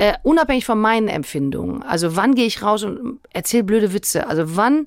äh, 0.00 0.14
unabhängig 0.22 0.64
von 0.64 0.80
meinen 0.80 1.08
Empfindungen. 1.08 1.82
Also 1.82 2.16
wann 2.16 2.34
gehe 2.34 2.46
ich 2.46 2.62
raus 2.62 2.84
und 2.84 3.20
erzähle 3.34 3.64
blöde 3.64 3.92
Witze? 3.92 4.26
Also 4.26 4.56
wann, 4.56 4.86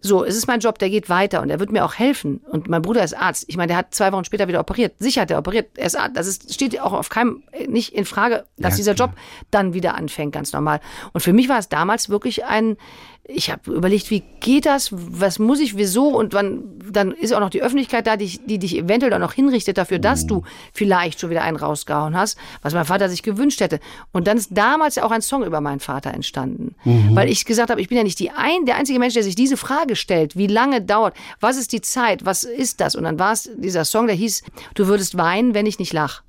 so, 0.00 0.24
es 0.24 0.36
ist 0.36 0.46
mein 0.46 0.60
Job, 0.60 0.78
der 0.78 0.88
geht 0.88 1.08
weiter 1.08 1.42
und 1.42 1.50
er 1.50 1.58
wird 1.58 1.72
mir 1.72 1.84
auch 1.84 1.94
helfen. 1.94 2.40
Und 2.48 2.68
mein 2.68 2.80
Bruder 2.80 3.02
ist 3.02 3.12
Arzt. 3.12 3.44
Ich 3.48 3.56
meine, 3.56 3.66
der 3.68 3.76
hat 3.76 3.92
zwei 3.92 4.12
Wochen 4.12 4.24
später 4.24 4.46
wieder 4.46 4.60
operiert. 4.60 4.94
Sicher 5.00 5.22
hat 5.22 5.32
er 5.32 5.38
operiert. 5.38 5.76
Er 5.76 5.86
ist 5.86 5.98
Arzt. 5.98 6.16
Das 6.16 6.28
ist, 6.28 6.54
steht 6.54 6.80
auch 6.80 6.92
auf 6.92 7.08
keinem, 7.08 7.42
nicht 7.66 7.92
in 7.92 8.04
Frage, 8.04 8.44
dass 8.56 8.74
Ja, 8.74 8.76
dieser 8.76 8.94
klar. 8.94 9.08
Job 9.08 9.16
dann 9.50 9.74
wieder 9.74 9.96
anfängt, 9.96 10.32
ganz 10.32 10.52
normal. 10.52 10.78
Und 11.12 11.22
für 11.22 11.32
mich 11.32 11.48
war 11.48 11.58
es 11.58 11.68
damals 11.68 12.08
wirklich 12.08 12.44
ein, 12.44 12.76
ich 13.24 13.50
habe 13.50 13.70
überlegt, 13.72 14.10
wie 14.10 14.24
geht 14.40 14.66
das? 14.66 14.88
Was 14.92 15.38
muss 15.38 15.60
ich, 15.60 15.76
wieso? 15.76 16.08
Und 16.08 16.34
wann, 16.34 16.64
dann 16.90 17.12
ist 17.12 17.32
auch 17.32 17.38
noch 17.38 17.50
die 17.50 17.62
Öffentlichkeit 17.62 18.06
da, 18.06 18.16
die, 18.16 18.40
die 18.44 18.58
dich 18.58 18.76
eventuell 18.76 19.14
auch 19.14 19.20
noch 19.20 19.32
hinrichtet 19.32 19.78
dafür, 19.78 20.00
dass 20.00 20.26
du 20.26 20.42
vielleicht 20.72 21.20
schon 21.20 21.30
wieder 21.30 21.42
einen 21.42 21.56
rausgehauen 21.56 22.16
hast, 22.16 22.36
was 22.62 22.74
mein 22.74 22.84
Vater 22.84 23.08
sich 23.08 23.22
gewünscht 23.22 23.60
hätte. 23.60 23.78
Und 24.10 24.26
dann 24.26 24.38
ist 24.38 24.48
damals 24.50 24.96
ja 24.96 25.04
auch 25.04 25.12
ein 25.12 25.22
Song 25.22 25.44
über 25.44 25.60
meinen 25.60 25.78
Vater 25.78 26.12
entstanden. 26.12 26.74
Weil 27.14 27.30
ich 27.30 27.44
gesagt 27.44 27.70
habe, 27.70 27.80
ich 27.80 27.88
bin 27.88 27.96
ja 27.96 28.04
nicht 28.04 28.18
die 28.18 28.30
ein, 28.30 28.66
der 28.66 28.76
einzige 28.76 28.98
Mensch, 28.98 29.14
der 29.14 29.22
sich 29.22 29.36
diese 29.36 29.56
Frage 29.56 29.94
stellt. 29.94 30.36
Wie 30.36 30.48
lange 30.48 30.82
dauert? 30.82 31.14
Was 31.38 31.56
ist 31.56 31.72
die 31.72 31.80
Zeit? 31.80 32.24
Was 32.24 32.42
ist 32.42 32.80
das? 32.80 32.96
Und 32.96 33.04
dann 33.04 33.20
war 33.20 33.32
es 33.32 33.48
dieser 33.56 33.84
Song, 33.84 34.08
der 34.08 34.16
hieß, 34.16 34.42
du 34.74 34.88
würdest 34.88 35.16
weinen, 35.16 35.54
wenn 35.54 35.66
ich 35.66 35.78
nicht 35.78 35.92
lach. 35.92 36.22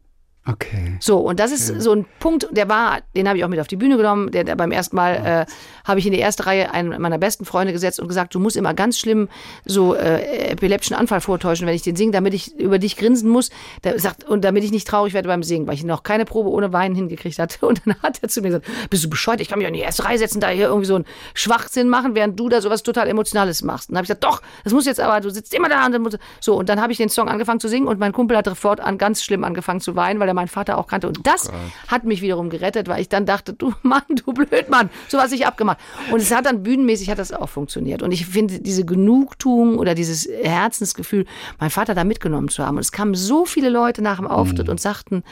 Okay. 0.46 0.98
So, 1.00 1.20
und 1.20 1.40
das 1.40 1.52
ist 1.54 1.68
so 1.82 1.94
ein 1.94 2.06
Punkt, 2.20 2.48
der 2.52 2.68
war, 2.68 3.00
den 3.16 3.30
habe 3.30 3.38
ich 3.38 3.46
auch 3.46 3.50
mit 3.50 3.62
auf 3.62 3.68
die 3.68 3.78
Bühne 3.78 3.96
genommen. 3.96 4.30
Der, 4.32 4.44
der 4.44 4.56
beim 4.58 4.72
ersten 4.72 4.96
Mal 4.96 5.48
äh, 5.48 5.52
habe 5.84 6.00
ich 6.00 6.06
in 6.06 6.14
die 6.14 6.20
erste 6.20 6.46
Reihe 6.46 6.72
einen 6.72 7.02
meiner 7.02 7.18
besten 7.18 7.46
Freunde 7.46 7.74
gesetzt 7.74 8.00
und 8.00 8.08
gesagt, 8.08 8.34
du 8.36 8.40
musst 8.40 8.56
immer 8.56 8.74
ganz 8.74 8.98
schlimm 9.00 9.30
so 9.66 9.96
äh, 9.96 10.52
epileptischen 10.52 10.96
Anfall 10.96 11.22
vortäuschen, 11.22 11.68
wenn 11.68 11.76
ich 11.76 11.82
den 11.82 11.96
singe, 11.96 12.12
damit 12.12 12.34
ich 12.34 12.58
über 12.60 12.80
dich 12.80 12.98
grinsen 12.98 13.30
muss. 13.30 13.50
Der 13.84 14.00
sagt, 14.00 14.24
und 14.24 14.44
damit 14.44 14.64
ich 14.64 14.72
nicht 14.72 14.88
traurig 14.88 15.14
werde 15.14 15.28
beim 15.28 15.44
Singen, 15.44 15.68
weil 15.68 15.76
ich 15.76 15.84
noch 15.84 16.04
keine 16.04 16.26
Probe 16.26 16.50
ohne 16.50 16.74
Weinen 16.74 16.96
hingekriegt 16.96 17.40
hatte. 17.40 17.66
Und 17.74 17.82
dann 17.86 17.96
hat 18.04 18.20
er 18.22 18.30
zu 18.30 18.42
mir 18.42 18.50
gesagt, 18.50 18.68
bist 18.90 19.04
du 19.04 19.10
bescheuert, 19.10 19.42
ich 19.42 19.48
kann 19.48 19.58
mich 19.58 19.66
auch 19.66 19.70
in 19.70 19.76
die 19.76 19.82
erste 19.82 20.06
Reihe 20.06 20.18
setzen, 20.18 20.40
da 20.40 20.50
hier 20.50 20.68
irgendwie 20.68 20.86
so 20.86 20.96
einen 20.96 21.06
Schwachsinn 21.34 21.90
machen, 21.90 22.16
während 22.16 22.40
du 22.40 22.50
da 22.50 22.62
sowas 22.62 22.84
total 22.84 23.08
Emotionales 23.08 23.64
machst. 23.64 23.90
Und 23.90 23.94
dann 23.94 24.00
habe 24.00 24.06
ich 24.06 24.10
gesagt, 24.10 24.24
doch, 24.24 24.42
das 24.64 24.74
muss 24.74 24.86
jetzt 24.86 25.00
aber, 25.00 25.22
du 25.22 25.30
sitzt 25.30 25.54
immer 25.54 25.70
da 25.70 25.86
und 25.86 25.92
dann 25.92 26.02
musst 26.02 26.16
du, 26.16 26.20
so. 26.40 26.56
Und 26.56 26.70
dann 26.70 26.82
habe 26.82 26.92
ich 26.92 26.98
den 26.98 27.10
Song 27.10 27.30
angefangen 27.30 27.60
zu 27.60 27.68
singen 27.68 27.88
und 27.88 28.00
mein 28.00 28.12
Kumpel 28.12 28.38
hat 28.38 28.46
sofort 28.46 28.80
an 28.80 28.98
ganz 28.98 29.24
schlimm 29.24 29.44
angefangen 29.44 29.82
zu 29.82 29.96
weinen, 29.96 30.20
weil 30.20 30.28
er 30.28 30.34
meinen 30.34 30.48
Vater 30.48 30.78
auch 30.78 30.88
kannte. 30.88 31.08
Und 31.08 31.26
das 31.26 31.52
hat 31.88 32.04
mich 32.04 32.22
wiederum 32.22 32.50
gerettet, 32.50 32.88
weil 32.88 33.02
ich 33.02 33.10
dann 33.10 33.26
dachte, 33.26 33.54
du 33.54 33.74
Mann, 33.82 34.04
du 34.10 34.34
Blödmann, 34.34 34.90
so 35.08 35.18
was 35.18 35.32
ich 35.32 35.46
abgemacht. 35.46 35.73
Und 36.12 36.22
es 36.22 36.34
hat 36.34 36.46
dann 36.46 36.64
bühnenmäßig 36.64 37.10
hat 37.10 37.20
das 37.20 37.32
auch 37.32 37.50
funktioniert. 37.50 38.02
Und 38.02 38.12
ich 38.12 38.26
finde 38.26 38.60
diese 38.60 38.86
Genugtuung 38.86 39.78
oder 39.78 39.96
dieses 39.96 40.28
Herzensgefühl, 40.44 41.26
meinen 41.60 41.70
Vater 41.70 41.96
da 41.96 42.04
mitgenommen 42.04 42.50
zu 42.50 42.66
haben. 42.66 42.78
Und 42.78 42.82
es 42.82 42.92
kamen 42.92 43.16
so 43.16 43.46
viele 43.46 43.70
Leute 43.70 44.02
nach 44.02 44.18
dem 44.18 44.28
Auftritt 44.28 44.70
und 44.70 44.80
sagten, 44.80 45.24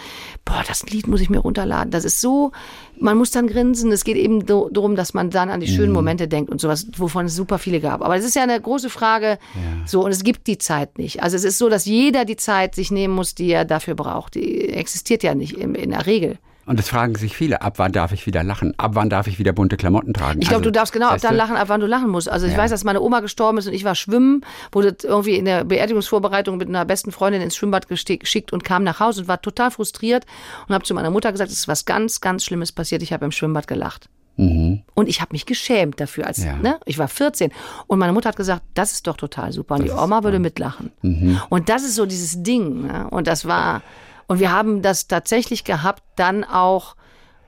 boah, 0.46 0.64
das 0.68 0.84
Lied 0.90 1.08
muss 1.08 1.22
ich 1.22 1.30
mir 1.30 1.40
runterladen. 1.40 1.92
Das 1.92 2.06
ist 2.06 2.22
so, 2.22 2.52
man 2.98 3.18
muss 3.18 3.32
dann 3.32 3.48
grinsen. 3.48 3.92
Es 3.92 4.04
geht 4.04 4.18
eben 4.18 4.46
darum, 4.46 4.96
dass 4.96 5.14
man 5.14 5.30
dann 5.30 5.50
an 5.50 5.60
die 5.60 5.68
schönen 5.68 5.92
Momente 5.92 6.28
denkt 6.28 6.52
und 6.52 6.62
sowas, 6.62 6.88
wovon 6.98 7.26
es 7.26 7.36
super 7.36 7.58
viele 7.58 7.80
gab. 7.80 8.02
Aber 8.02 8.16
es 8.16 8.26
ist 8.26 8.36
ja 8.36 8.44
eine 8.44 8.60
große 8.60 8.90
Frage. 8.90 9.38
So, 9.86 10.04
und 10.06 10.12
es 10.12 10.24
gibt 10.24 10.48
die 10.48 10.58
Zeit 10.58 10.98
nicht. 10.98 11.24
Also 11.24 11.36
es 11.36 11.44
ist 11.44 11.58
so, 11.58 11.70
dass 11.70 11.86
jeder 11.86 12.26
die 12.26 12.36
Zeit 12.36 12.76
sich 12.76 12.92
nehmen 12.92 13.14
muss, 13.14 13.36
die 13.36 13.52
er 13.52 13.66
dafür 13.66 13.96
braucht. 13.96 14.36
Die 14.36 14.70
existiert 14.70 15.24
ja 15.24 15.36
nicht 15.36 15.58
in, 15.58 15.76
in 15.76 15.92
der 15.92 16.06
Regel. 16.06 16.38
Und 16.72 16.80
es 16.80 16.88
fragen 16.90 17.16
sich 17.16 17.36
viele, 17.36 17.62
ab 17.62 17.74
wann 17.78 17.92
darf 17.92 18.14
ich 18.14 18.26
wieder 18.26 18.44
lachen? 18.44 18.74
Ab 18.78 18.92
wann 18.94 19.10
darf 19.10 19.28
ich 19.28 19.38
wieder 19.40 19.52
bunte 19.52 19.76
Klamotten 19.78 20.14
tragen? 20.14 20.42
Ich 20.42 20.48
glaube, 20.48 20.62
Also, 20.62 20.70
du 20.70 20.72
darfst 20.72 20.94
genau 20.94 21.10
ab 21.10 21.20
dann 21.22 21.32
du? 21.34 21.38
lachen, 21.38 21.56
ab 21.58 21.68
wann 21.70 21.82
du 21.82 21.86
lachen 21.88 22.10
musst. 22.10 22.30
Also 22.30 22.46
ich 22.48 22.54
Ja. 22.54 22.58
weiß, 22.60 22.72
dass 22.72 22.84
meine 22.84 23.02
Oma 23.02 23.20
gestorben 23.20 23.58
ist 23.58 23.68
und 23.68 23.74
ich 23.74 23.84
war 23.84 23.94
schwimmen, 23.96 24.46
wurde 24.72 24.96
irgendwie 25.04 25.36
in 25.36 25.46
der 25.46 25.66
Beerdigungsvorbereitung 25.66 26.58
mit 26.58 26.70
einer 26.70 26.86
besten 26.86 27.12
Freundin 27.12 27.42
ins 27.42 27.56
Schwimmbad 27.58 27.88
geschickt 27.90 28.54
und 28.54 28.64
kam 28.64 28.84
nach 28.84 29.00
Hause 29.00 29.22
und 29.22 29.28
war 29.28 29.42
total 29.42 29.70
frustriert 29.72 30.26
und 30.68 30.74
habe 30.74 30.86
zu 30.86 30.94
meiner 30.94 31.10
Mutter 31.12 31.32
gesagt, 31.32 31.52
es 31.52 31.58
ist 31.60 31.68
was 31.68 31.86
ganz, 31.86 32.22
ganz 32.22 32.46
Schlimmes 32.46 32.72
passiert. 32.72 33.02
Ich 33.04 33.12
habe 33.14 33.26
im 33.26 33.32
Schwimmbad 33.32 33.68
gelacht. 33.68 34.08
Und 34.38 34.84
ich 35.08 35.22
habe 35.22 35.34
mich 35.34 35.46
geschämt 35.46 36.00
dafür. 36.00 36.26
Als, 36.26 36.40
Mhm. 36.40 36.46
Ja. 36.46 36.56
ne? 36.58 36.80
Ich 36.86 36.98
war 36.98 37.08
14. 37.10 37.52
Und 37.86 38.00
meine 38.00 38.12
Mutter 38.14 38.30
hat 38.30 38.38
gesagt, 38.38 38.64
das 38.74 38.92
ist 38.94 39.06
doch 39.06 39.18
total 39.18 39.52
super. 39.52 39.76
Und 39.76 39.84
die 39.84 39.92
Oma 39.92 40.24
würde 40.24 40.40
mitlachen. 40.40 40.92
Mhm. 41.04 41.40
Und 41.50 41.70
das 41.70 41.84
ist 41.84 41.94
so 41.96 42.08
dieses 42.08 42.42
Ding. 42.42 42.88
Ne? 42.88 43.08
Und 43.12 43.28
das 43.28 43.46
war, 43.46 43.84
und 44.32 44.40
wir 44.40 44.50
haben 44.50 44.82
das 44.82 45.08
tatsächlich 45.08 45.66
gehabt, 45.66 46.04
dann 46.16 46.46
auch, 46.46 46.96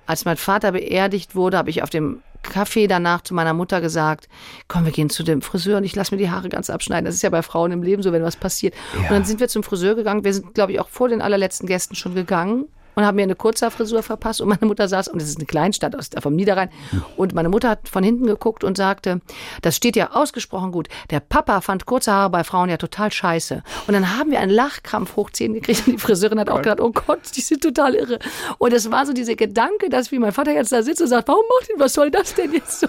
als 0.05 0.25
mein 0.25 0.35
Vater 0.35 0.73
beerdigt 0.73 1.33
wurde, 1.33 1.57
habe 1.57 1.69
ich 1.69 1.81
auf 1.81 1.89
dem 1.89 2.21
Kaffee 2.41 2.87
danach 2.87 3.21
zu 3.21 3.33
meiner 3.33 3.53
Mutter 3.53 3.79
gesagt, 3.79 4.27
komm, 4.67 4.83
wir 4.83 4.91
gehen 4.91 5.09
zu 5.09 5.23
dem 5.23 5.41
Friseur 5.41 5.77
und 5.77 5.85
ich 5.85 5.95
lasse 5.95 6.13
mir 6.13 6.19
die 6.19 6.29
Haare 6.29 6.49
ganz 6.49 6.69
abschneiden. 6.69 7.05
Das 7.05 7.15
ist 7.15 7.21
ja 7.21 7.29
bei 7.29 7.41
Frauen 7.41 7.71
im 7.71 7.83
Leben 7.83 8.03
so, 8.03 8.11
wenn 8.11 8.21
was 8.21 8.35
passiert. 8.35 8.73
Und 8.97 9.11
dann 9.11 9.23
sind 9.23 9.39
wir 9.39 9.47
zum 9.47 9.63
Friseur 9.63 9.95
gegangen. 9.95 10.25
Wir 10.25 10.33
sind, 10.33 10.55
glaube 10.55 10.73
ich, 10.73 10.81
auch 10.81 10.89
vor 10.89 11.07
den 11.07 11.21
allerletzten 11.21 11.67
Gästen 11.67 11.95
schon 11.95 12.15
gegangen 12.15 12.65
und 12.95 13.05
haben 13.05 13.15
mir 13.15 13.23
eine 13.23 13.35
Kurzhaarfrisur 13.35 14.03
verpasst 14.03 14.41
und 14.41 14.49
meine 14.49 14.65
Mutter 14.65 14.87
saß, 14.87 15.07
und 15.07 15.21
es 15.21 15.29
ist 15.29 15.37
eine 15.37 15.45
Kleinstadt 15.45 15.95
aus, 15.95 16.09
vom 16.21 16.35
Niederrhein, 16.35 16.69
und 17.17 17.33
meine 17.33 17.49
Mutter 17.49 17.69
hat 17.69 17.89
von 17.89 18.03
hinten 18.03 18.25
geguckt 18.25 18.63
und 18.63 18.77
sagte, 18.77 19.21
das 19.61 19.75
steht 19.75 19.95
ja 19.95 20.11
ausgesprochen 20.11 20.71
gut, 20.71 20.87
der 21.09 21.19
Papa 21.19 21.61
fand 21.61 21.85
kurze 21.85 22.11
Haare 22.11 22.29
bei 22.29 22.43
Frauen 22.43 22.69
ja 22.69 22.77
total 22.77 23.11
scheiße. 23.11 23.63
Und 23.87 23.93
dann 23.93 24.17
haben 24.17 24.31
wir 24.31 24.39
einen 24.39 24.51
Lachkrampf 24.51 25.15
hoch 25.15 25.29
10 25.29 25.53
gekriegt 25.53 25.87
und 25.87 25.93
die 25.93 25.99
Friseurin 25.99 26.39
hat 26.39 26.49
auch 26.49 26.61
gedacht, 26.61 26.81
oh 26.81 26.91
Gott, 26.91 27.19
die 27.35 27.41
sind 27.41 27.61
total 27.61 27.95
irre. 27.95 28.19
Und 28.57 28.73
es 28.73 28.89
war 28.91 29.05
so 29.05 29.13
dieser 29.13 29.35
Gedanke, 29.35 29.89
dass 29.89 30.11
wie 30.11 30.19
mein 30.19 30.31
Vater 30.31 30.53
jetzt 30.53 30.71
da 30.71 30.83
sitzt 30.83 31.01
und 31.01 31.07
sagt, 31.07 31.27
warum 31.27 31.43
macht 31.59 31.69
ihn, 31.69 31.79
was 31.79 31.93
soll 31.93 32.11
das 32.11 32.33
denn 32.33 32.53
jetzt 32.53 32.79
so? 32.79 32.87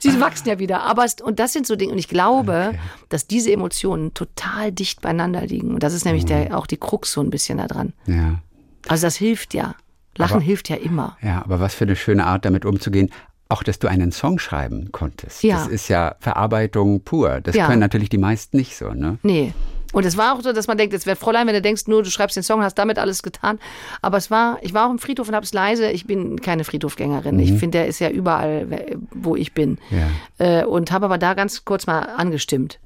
Sie 0.00 0.20
wachsen 0.20 0.48
ja 0.48 0.58
wieder. 0.58 0.82
Aber 0.82 1.04
es, 1.04 1.16
und 1.22 1.38
das 1.38 1.52
sind 1.52 1.66
so 1.66 1.76
Dinge, 1.76 1.92
und 1.92 1.98
ich 1.98 2.08
glaube, 2.08 2.74
dass 3.08 3.26
diese 3.26 3.52
Emotionen 3.52 4.14
total 4.14 4.72
dicht 4.72 5.00
beieinander 5.00 5.42
liegen. 5.42 5.74
Und 5.74 5.82
das 5.82 5.94
ist 5.94 6.04
nämlich 6.04 6.24
der, 6.24 6.56
auch 6.56 6.66
die 6.66 6.76
Krux 6.76 7.12
so 7.12 7.20
ein 7.20 7.30
bisschen 7.30 7.58
da 7.58 7.66
dran. 7.66 7.92
Ja. 8.06 8.40
Also 8.86 9.06
das 9.06 9.16
hilft 9.16 9.54
ja. 9.54 9.74
Lachen 10.16 10.34
Aber- 10.36 10.42
hilft 10.44 10.68
ja 10.68 10.76
immer. 10.76 11.16
ja, 11.22 11.42
aber 11.44 11.60
was 11.60 11.74
für 11.74 11.84
eine 11.84 11.96
schöne 11.96 12.26
Art, 12.26 12.44
damit 12.44 12.64
umzugehen. 12.64 13.10
Auch, 13.50 13.62
dass 13.62 13.78
du 13.78 13.88
einen 13.88 14.12
Song 14.12 14.38
schreiben 14.38 14.92
konntest. 14.92 15.42
Ja. 15.42 15.56
Das 15.56 15.68
ist 15.68 15.88
ja 15.88 16.16
Verarbeitung 16.20 17.00
pur. 17.02 17.40
Das 17.40 17.54
Ja. 17.56 17.66
können 17.66 17.80
natürlich 17.80 18.10
die 18.10 18.18
meisten 18.18 18.58
nicht 18.58 18.76
so, 18.76 18.90
ne? 18.92 19.16
Nee. 19.22 19.54
Und 19.94 20.04
es 20.04 20.18
war 20.18 20.34
auch 20.34 20.42
so, 20.42 20.52
dass 20.52 20.66
man 20.66 20.76
denkt, 20.76 20.92
es 20.92 21.06
wäre 21.06 21.16
Fräulein, 21.16 21.46
wenn 21.46 21.54
du 21.54 21.62
denkst, 21.62 21.86
nur 21.86 22.02
du 22.02 22.10
schreibst 22.10 22.36
den 22.36 22.42
Song, 22.42 22.62
hast 22.62 22.74
damit 22.74 22.98
alles 22.98 23.22
getan. 23.22 23.58
Aber 24.02 24.18
es 24.18 24.30
war, 24.30 24.58
ich 24.60 24.74
war 24.74 24.86
auch 24.86 24.90
im 24.90 24.98
Friedhof 24.98 25.28
und 25.28 25.34
habe 25.34 25.44
es 25.44 25.54
leise. 25.54 25.90
Ich 25.90 26.06
bin 26.06 26.42
keine 26.42 26.64
Friedhofgängerin. 26.64 27.38
Ich 27.38 27.52
finde, 27.54 27.78
der 27.78 27.86
ist 27.86 27.98
ja 28.00 28.10
überall, 28.10 28.66
wo 29.12 29.34
ich 29.34 29.54
bin. 29.54 29.78
Ja. 29.90 30.60
Äh, 30.60 30.64
und 30.66 30.92
habe 30.92 31.06
aber 31.06 31.16
da 31.16 31.32
ganz 31.32 31.64
kurz 31.64 31.86
mal 31.86 32.00
angestimmt 32.00 32.80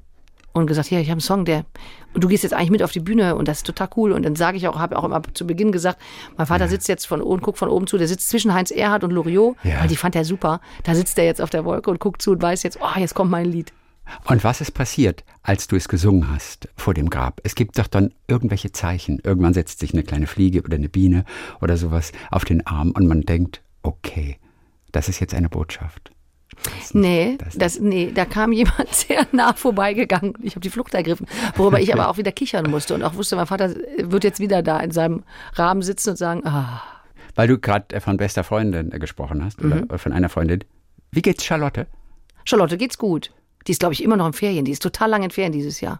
und 0.53 0.67
gesagt, 0.67 0.89
ja, 0.91 0.99
ich 0.99 1.07
habe 1.07 1.13
einen 1.13 1.21
Song, 1.21 1.45
der 1.45 1.65
und 2.13 2.23
du 2.23 2.27
gehst 2.27 2.43
jetzt 2.43 2.53
eigentlich 2.53 2.69
mit 2.69 2.83
auf 2.83 2.91
die 2.91 2.99
Bühne 2.99 3.35
und 3.35 3.47
das 3.47 3.57
ist 3.57 3.65
total 3.65 3.89
cool. 3.97 4.11
Und 4.11 4.23
dann 4.23 4.35
sage 4.35 4.55
ich 4.57 4.67
auch, 4.67 4.77
habe 4.77 4.97
auch 4.97 5.03
immer 5.03 5.21
zu 5.33 5.47
Beginn 5.47 5.71
gesagt, 5.71 5.99
mein 6.37 6.45
Vater 6.47 6.67
sitzt 6.67 6.87
jetzt 6.87 7.07
von 7.07 7.21
oben, 7.21 7.41
guckt 7.41 7.57
von 7.57 7.69
oben 7.69 7.87
zu, 7.87 7.97
der 7.97 8.07
sitzt 8.07 8.29
zwischen 8.29 8.53
Heinz 8.53 8.69
Erhardt 8.69 9.03
und 9.03 9.11
Loriot, 9.11 9.55
Ja. 9.63 9.81
weil 9.81 9.87
die 9.87 9.95
fand 9.95 10.15
er 10.15 10.23
super. 10.23 10.61
Da 10.83 10.93
sitzt 10.93 11.17
er 11.17 11.25
jetzt 11.25 11.41
auf 11.41 11.49
der 11.49 11.65
Wolke 11.65 11.89
und 11.89 11.99
guckt 11.99 12.21
zu 12.21 12.31
und 12.31 12.41
weiß 12.41 12.61
jetzt, 12.63 12.77
oh, 12.81 12.99
jetzt 12.99 13.15
kommt 13.15 13.31
mein 13.31 13.45
Lied. 13.45 13.73
Und 14.25 14.43
was 14.43 14.61
ist 14.61 14.71
passiert, 14.71 15.23
als 15.43 15.67
du 15.67 15.75
es 15.77 15.87
gesungen 15.87 16.29
hast 16.29 16.67
vor 16.75 16.93
dem 16.93 17.09
Grab? 17.09 17.39
Es 17.43 17.55
gibt 17.55 17.79
doch 17.79 17.87
dann 17.87 18.13
irgendwelche 18.27 18.71
Zeichen. 18.73 19.19
Irgendwann 19.23 19.53
setzt 19.53 19.79
sich 19.79 19.93
eine 19.93 20.03
kleine 20.03 20.27
Fliege 20.27 20.61
oder 20.61 20.75
eine 20.75 20.89
Biene 20.89 21.23
oder 21.61 21.77
sowas 21.77 22.11
auf 22.29 22.43
den 22.45 22.67
Arm 22.67 22.91
und 22.91 23.07
man 23.07 23.21
denkt, 23.21 23.61
okay, 23.81 24.37
das 24.91 25.09
ist 25.09 25.19
jetzt 25.19 25.33
eine 25.33 25.49
Botschaft. 25.49 26.11
Das 26.63 26.93
nee, 26.93 27.37
das, 27.37 27.57
das, 27.57 27.79
nee, 27.79 28.11
da 28.13 28.25
kam 28.25 28.51
jemand 28.51 28.89
sehr 28.93 29.25
nah 29.31 29.53
vorbeigegangen. 29.53 30.33
Ich 30.41 30.53
habe 30.53 30.61
die 30.61 30.69
Flucht 30.69 30.93
ergriffen, 30.93 31.27
worüber 31.55 31.79
ich 31.79 31.93
aber 31.93 32.07
auch 32.09 32.17
wieder 32.17 32.31
kichern 32.31 32.69
musste 32.69 32.93
und 32.93 33.03
auch 33.03 33.15
wusste, 33.15 33.35
mein 33.35 33.47
Vater 33.47 33.73
wird 33.97 34.23
jetzt 34.23 34.39
wieder 34.39 34.61
da 34.61 34.79
in 34.79 34.91
seinem 34.91 35.23
Rahmen 35.53 35.81
sitzen 35.81 36.11
und 36.11 36.17
sagen, 36.17 36.45
ah. 36.45 36.81
Weil 37.35 37.47
du 37.47 37.57
gerade 37.57 37.99
von 37.99 38.17
bester 38.17 38.43
Freundin 38.43 38.89
gesprochen 38.91 39.43
hast 39.43 39.61
mhm. 39.61 39.83
oder 39.83 39.97
von 39.97 40.13
einer 40.13 40.29
Freundin. 40.29 40.63
Wie 41.11 41.21
geht's 41.21 41.43
Charlotte? 41.43 41.87
Charlotte 42.45 42.77
geht's 42.77 42.97
gut. 42.97 43.31
Die 43.67 43.71
ist, 43.71 43.79
glaube 43.79 43.93
ich, 43.93 44.03
immer 44.03 44.17
noch 44.17 44.27
in 44.27 44.33
Ferien. 44.33 44.65
Die 44.65 44.71
ist 44.71 44.81
total 44.81 45.09
lang 45.09 45.23
in 45.23 45.31
Ferien 45.31 45.53
dieses 45.53 45.81
Jahr. 45.81 45.99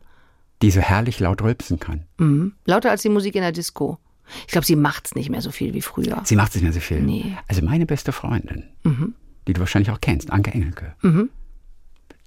Die 0.61 0.71
so 0.71 0.81
herrlich 0.81 1.19
laut 1.19 1.41
rülpsen 1.41 1.79
kann. 1.79 2.05
Mhm. 2.17 2.53
Lauter 2.65 2.91
als 2.91 3.01
die 3.01 3.09
Musik 3.09 3.35
in 3.35 3.41
der 3.41 3.51
Disco. 3.51 3.97
Ich 4.41 4.51
glaube, 4.51 4.65
sie 4.65 4.75
macht's 4.75 5.15
nicht 5.15 5.29
mehr 5.29 5.41
so 5.41 5.51
viel 5.51 5.73
wie 5.73 5.81
früher. 5.81 6.21
Sie 6.23 6.35
macht 6.35 6.49
es 6.49 6.55
nicht 6.55 6.63
mehr 6.63 6.73
so 6.73 6.79
viel. 6.79 7.01
Nee. 7.01 7.37
Also 7.47 7.63
meine 7.63 7.85
beste 7.85 8.11
Freundin, 8.11 8.69
mhm. 8.83 9.15
Die 9.47 9.53
du 9.53 9.59
wahrscheinlich 9.59 9.91
auch 9.91 10.01
kennst, 10.01 10.31
Anke 10.31 10.51
Engelke, 10.51 10.93
mhm. 11.01 11.29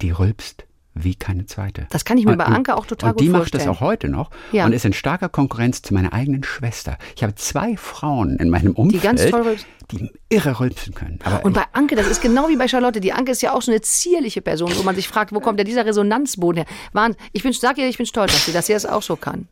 die 0.01 0.11
rülpst 0.11 0.67
wie 0.99 1.15
keine 1.15 1.45
zweite. 1.47 1.87
Das 1.91 2.05
kann 2.05 2.17
ich 2.17 2.25
mir 2.25 2.33
und, 2.33 2.39
bei 2.39 2.47
Anke 2.47 2.75
auch 2.75 2.87
total 2.87 3.11
und 3.11 3.19
gut 3.19 3.29
vorstellen. 3.29 3.43
Und 3.43 3.53
die 3.53 3.59
macht 3.59 3.67
das 3.67 3.69
auch 3.69 3.81
heute 3.81 4.09
noch 4.09 4.31
ja. 4.53 4.65
und 4.65 4.73
ist 4.73 4.85
in 4.85 4.95
starker 4.95 5.29
Konkurrenz 5.29 5.83
zu 5.83 5.93
meiner 5.93 6.13
eigenen 6.13 6.43
Schwester. 6.43 6.97
Ich 7.15 7.23
habe 7.23 7.35
zwei 7.35 7.77
Frauen 7.77 8.37
in 8.39 8.49
meinem 8.49 8.73
Umfeld, 8.73 9.03
die, 9.03 9.07
ganz 9.07 9.27
toll 9.27 9.57
die 9.93 10.11
irre 10.29 10.59
rülpsen 10.59 10.95
können. 10.95 11.19
Aber 11.23 11.45
und 11.45 11.53
bei 11.53 11.65
Anke, 11.73 11.97
das 11.97 12.07
ist 12.09 12.23
genau 12.23 12.49
wie 12.49 12.57
bei 12.57 12.67
Charlotte. 12.67 13.01
Die 13.01 13.13
Anke 13.13 13.33
ist 13.33 13.43
ja 13.43 13.53
auch 13.53 13.63
so 13.63 13.71
eine 13.71 13.81
zierliche 13.83 14.41
Person, 14.41 14.73
wo 14.77 14.83
man 14.83 14.97
sich 14.97 15.07
fragt, 15.07 15.33
wo 15.33 15.41
kommt 15.41 15.59
denn 15.59 15.67
dieser 15.67 15.87
Resonanzboden 15.87 16.65
her? 16.65 17.17
Ich 17.33 17.43
bin, 17.43 17.53
sag 17.53 17.79
ihr, 17.79 17.89
ich 17.89 17.99
bin 17.99 18.07
stolz 18.07 18.33
dass 18.33 18.47
sie, 18.47 18.53
dass 18.53 18.67
sie 18.67 18.73
das 18.73 18.87
auch 18.87 19.03
so 19.03 19.17
kann. 19.17 19.49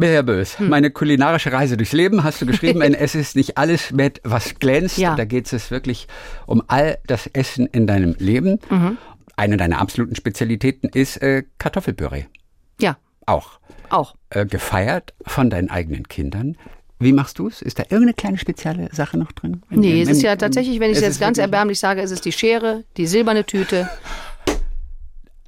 Herr 0.00 0.22
Bös, 0.22 0.58
hm. 0.58 0.68
meine 0.68 0.90
kulinarische 0.90 1.52
Reise 1.52 1.76
durchs 1.76 1.92
Leben 1.92 2.24
hast 2.24 2.40
du 2.40 2.46
geschrieben, 2.46 2.80
es 2.94 3.14
ist 3.14 3.36
nicht 3.36 3.58
alles 3.58 3.90
mit 3.92 4.20
was 4.24 4.58
glänzt. 4.58 4.98
Ja. 4.98 5.16
Da 5.16 5.24
geht 5.24 5.52
es 5.52 5.70
wirklich 5.70 6.08
um 6.46 6.62
all 6.68 6.98
das 7.06 7.26
Essen 7.26 7.66
in 7.66 7.86
deinem 7.86 8.14
Leben. 8.18 8.58
Mhm. 8.70 8.98
Eine 9.36 9.56
deiner 9.56 9.80
absoluten 9.80 10.14
Spezialitäten 10.14 10.88
ist 10.88 11.16
äh, 11.22 11.44
Kartoffelpüree. 11.58 12.24
Ja. 12.80 12.96
Auch. 13.26 13.60
Auch. 13.90 14.14
Äh, 14.30 14.46
gefeiert 14.46 15.14
von 15.26 15.50
deinen 15.50 15.70
eigenen 15.70 16.08
Kindern. 16.08 16.56
Wie 16.98 17.12
machst 17.12 17.38
du 17.38 17.48
es? 17.48 17.62
Ist 17.62 17.78
da 17.78 17.82
irgendeine 17.82 18.14
kleine 18.14 18.38
spezielle 18.38 18.88
Sache 18.92 19.18
noch 19.18 19.32
drin? 19.32 19.62
Nee, 19.70 20.02
es 20.02 20.08
ist 20.08 20.22
ja 20.22 20.36
tatsächlich, 20.36 20.78
wenn 20.78 20.92
ich 20.92 20.98
es 20.98 21.02
jetzt 21.02 21.20
ganz 21.20 21.36
erbärmlich 21.38 21.80
sage, 21.80 22.00
ist 22.00 22.12
es 22.12 22.20
die 22.20 22.30
Schere, 22.30 22.84
die 22.96 23.06
silberne 23.06 23.44
Tüte. 23.44 23.90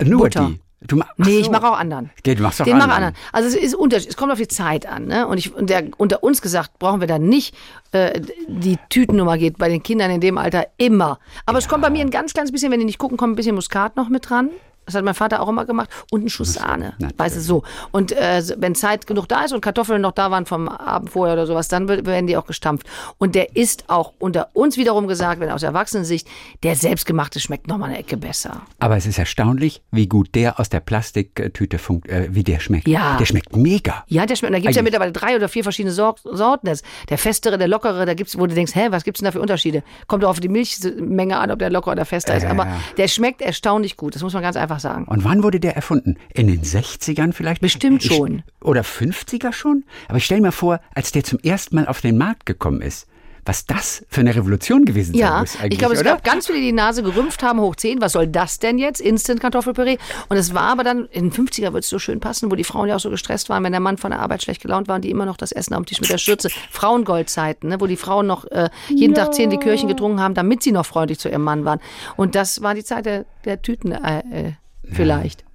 Nur 0.03 0.25
Butter. 0.25 0.51
die. 0.51 0.61
Du 0.87 0.97
ma 0.97 1.07
nee, 1.17 1.33
so. 1.33 1.41
ich 1.41 1.51
mache 1.51 1.67
auch 1.67 1.79
anderen. 1.79 2.11
Okay, 2.19 2.35
du 2.35 2.43
machst 2.43 2.61
auch 2.61 2.65
Den 2.65 2.75
anderen. 2.75 2.93
anderen. 2.93 3.15
Also 3.33 3.49
es 3.49 3.55
ist 3.55 3.75
Unterschied. 3.75 4.11
Es 4.11 4.17
kommt 4.17 4.33
auf 4.33 4.39
die 4.39 4.49
Zeit 4.49 4.87
an. 4.87 5.07
Ne? 5.07 5.27
Und, 5.27 5.39
ich, 5.39 5.55
und 5.55 5.71
der, 5.71 5.85
unter 5.97 6.23
uns 6.23 6.43
gesagt, 6.43 6.79
brauchen 6.79 7.01
wir 7.01 7.09
dann 7.09 7.23
nicht 7.29 7.55
äh, 7.93 8.21
die 8.49 8.79
Tütennummer 8.91 9.39
geht 9.39 9.57
bei 9.57 9.69
den 9.69 9.83
Kindern 9.83 10.11
in 10.11 10.21
dem 10.21 10.37
Alter 10.37 10.67
immer. 10.77 11.19
Aber 11.47 11.59
ja. 11.59 11.63
es 11.63 11.69
kommt 11.69 11.83
bei 11.83 11.91
mir 11.91 12.03
ein 12.03 12.11
ganz 12.11 12.35
kleines 12.35 12.53
bisschen, 12.53 12.71
wenn 12.71 12.81
die 12.81 12.87
nicht 12.87 12.99
gucken, 12.99 13.17
kommt 13.17 13.33
ein 13.33 13.37
bisschen 13.37 13.55
Muskat 13.55 13.97
noch 13.97 14.09
mit 14.09 14.29
dran. 14.29 14.51
Das 14.87 14.95
hat 14.95 15.05
mein 15.05 15.15
Vater 15.15 15.41
auch 15.41 15.49
immer 15.49 15.65
gemacht. 15.65 15.91
Und 16.11 16.25
ein 16.25 16.29
Schuss 16.29 16.55
Sahne. 16.55 16.95
Weißt 17.17 17.37
du, 17.37 17.41
so. 17.41 17.63
Und 17.91 18.13
äh, 18.13 18.43
wenn 18.59 18.75
Zeit 18.75 19.07
genug 19.07 19.29
da 19.29 19.45
ist 19.45 19.53
und 19.53 19.61
Kartoffeln 19.61 20.01
noch 20.01 20.13
da 20.13 20.31
waren 20.31 20.47
vom 20.47 20.69
Abend 20.69 21.11
vorher 21.11 21.35
oder 21.35 21.47
sowas, 21.47 21.69
dann 21.69 21.89
werden 21.89 22.27
die 22.27 22.37
auch 22.37 22.47
gestampft. 22.47 22.87
Und 23.19 23.35
der 23.35 23.57
ist 23.57 23.85
auch 23.89 24.13
unter 24.19 24.51
uns 24.53 24.77
wiederum 24.77 25.07
gesagt, 25.09 25.41
wenn 25.41 25.51
aus 25.51 25.63
Erwachsenensicht, 25.63 26.29
der 26.63 26.77
selbstgemachte 26.77 27.41
schmeckt 27.41 27.69
nochmal 27.69 27.91
eine 27.91 27.99
Ecke 27.99 28.17
besser. 28.17 28.63
Aber 28.79 28.97
es 28.97 29.07
ist 29.07 29.19
erstaunlich, 29.19 29.83
wie 29.91 30.07
gut 30.07 30.35
der 30.35 30.61
aus 30.61 30.69
der 30.69 30.81
Plastiktüte 30.81 31.79
funkt, 31.79 32.09
äh, 32.09 32.29
wie 32.31 32.45
der 32.45 32.61
schmeckt. 32.61 32.89
Ja. 32.89 33.17
Der 33.17 33.27
schmeckt 33.27 33.57
mega. 33.57 34.05
Ja, 34.09 34.27
der 34.27 34.37
schmeckt. 34.37 34.55
Da 34.55 34.59
gibt 34.59 34.71
es 34.71 34.77
ja 34.77 34.83
mittlerweile 34.83 35.13
drei 35.13 35.37
oder 35.37 35.49
vier 35.49 35.63
verschiedene 35.63 35.93
Sor 35.93 36.17
Sorten. 36.25 36.71
Der 37.09 37.19
festere, 37.19 37.59
der 37.59 37.69
lockere, 37.69 38.07
da 38.07 38.15
gibt's, 38.15 38.39
wo 38.39 38.47
du 38.47 38.55
denkst, 38.55 38.75
hä, 38.75 38.89
was 38.91 39.05
gibt's 39.05 39.21
denn 39.21 39.27
da 39.27 39.33
für 39.33 39.41
Unterschiede? 39.41 39.83
Kommt 40.07 40.23
doch 40.23 40.29
auf 40.29 40.41
die 40.41 40.49
Milchmenge 40.49 41.39
an, 41.39 41.51
ob 41.51 41.59
der 41.59 41.71
locker 41.71 41.93
oder 41.93 42.05
fester 42.05 42.37
ist. 42.37 42.47
Aber 42.47 42.67
der 42.97 43.09
schmeckt 43.09 43.43
erstaunlich 43.43 43.97
gut. 43.97 44.15
Das 44.15 44.23
muss 44.23 44.33
man 44.33 44.43
ganz 44.43 44.57
einfach 44.57 44.74
sagen. 44.81 45.05
Und 45.05 45.25
wann 45.25 45.43
wurde 45.43 45.61
der 45.61 45.77
erfunden? 45.77 46.17
In 46.33 46.47
den 46.47 46.63
60ern 46.63 47.33
vielleicht? 47.33 47.61
Bestimmt 47.61 48.03
schon. 48.03 48.43
Ich, 48.47 48.67
oder 48.67 48.83
50er 48.83 49.53
schon? 49.53 49.85
Aber 50.09 50.19
ich 50.19 50.25
stelle 50.25 50.41
mir 50.41 50.53
vor, 50.53 50.81
als 50.95 51.13
der 51.13 51.25
zum 51.25 51.39
ersten 51.41 51.77
Mal 51.77 51.87
auf 51.87 52.01
den 52.01 52.17
Markt 52.17 52.47
gekommen 52.47 52.81
ist, 52.81 53.07
was 53.47 53.67
das 53.67 54.05
für 54.09 54.21
eine 54.21 54.35
Revolution 54.35 54.85
gewesen 54.85 55.15
ja, 55.15 55.31
sein 55.31 55.41
muss 55.41 55.57
eigentlich, 55.57 55.73
ich 55.73 55.79
glaube, 55.79 55.95
es 55.95 56.01
oder? 56.01 56.11
gab 56.13 56.25
ganz 56.25 56.47
viele, 56.47 56.59
die 56.59 56.67
die 56.67 56.73
Nase 56.73 57.03
gerümpft 57.03 57.43
haben, 57.43 57.61
hoch 57.61 57.77
10, 57.77 58.01
was 58.01 58.13
soll 58.13 58.27
das 58.27 58.59
denn 58.59 58.79
jetzt? 58.79 59.01
Instant 59.01 59.41
Kartoffelpüree. 59.41 59.99
Und 60.29 60.37
es 60.37 60.55
war 60.55 60.63
aber 60.63 60.85
dann, 60.85 61.07
in 61.07 61.31
den 61.31 61.33
50er 61.33 61.73
wird 61.73 61.85
es 61.85 61.91
so 61.91 61.99
schön 61.99 62.21
passen, 62.21 62.51
wo 62.51 62.55
die 62.55 62.65
Frauen 62.65 62.89
ja 62.89 62.97
auch 62.97 63.01
so 63.01 63.11
gestresst 63.11 63.49
waren, 63.51 63.63
wenn 63.65 63.73
der 63.73 63.81
Mann 63.81 63.99
von 63.99 64.11
der 64.11 64.21
Arbeit 64.21 64.43
schlecht 64.43 64.63
gelaunt 64.63 64.89
war 64.89 64.97
und 64.97 65.03
die 65.03 65.11
immer 65.11 65.27
noch 65.27 65.37
das 65.37 65.53
Essen 65.53 65.75
am 65.75 65.85
Tisch 65.85 66.01
mit 66.01 66.11
der 66.11 66.19
Schürze. 66.19 66.49
Frauengoldzeiten, 66.71 67.69
ne, 67.69 67.81
wo 67.81 67.87
die 67.87 67.97
Frauen 67.97 68.27
noch 68.27 68.45
äh, 68.47 68.71
jeden 68.89 69.15
ja. 69.15 69.25
Tag 69.25 69.35
zehn 69.35 69.51
Likörchen 69.51 69.89
getrunken 69.89 70.21
haben, 70.21 70.35
damit 70.35 70.63
sie 70.63 70.73
noch 70.73 70.87
freundlich 70.87 71.19
zu 71.19 71.29
ihrem 71.29 71.43
Mann 71.43 71.65
waren. 71.65 71.81
Und 72.17 72.35
das 72.35 72.63
war 72.63 72.75
die 72.75 72.85
Zeit 72.85 73.05
der, 73.05 73.27
der 73.45 73.61
Tüten 73.61 73.93
äh, 73.93 74.19
äh, 74.31 74.53
vielleicht. 74.91 75.43
Ja. 75.43 75.47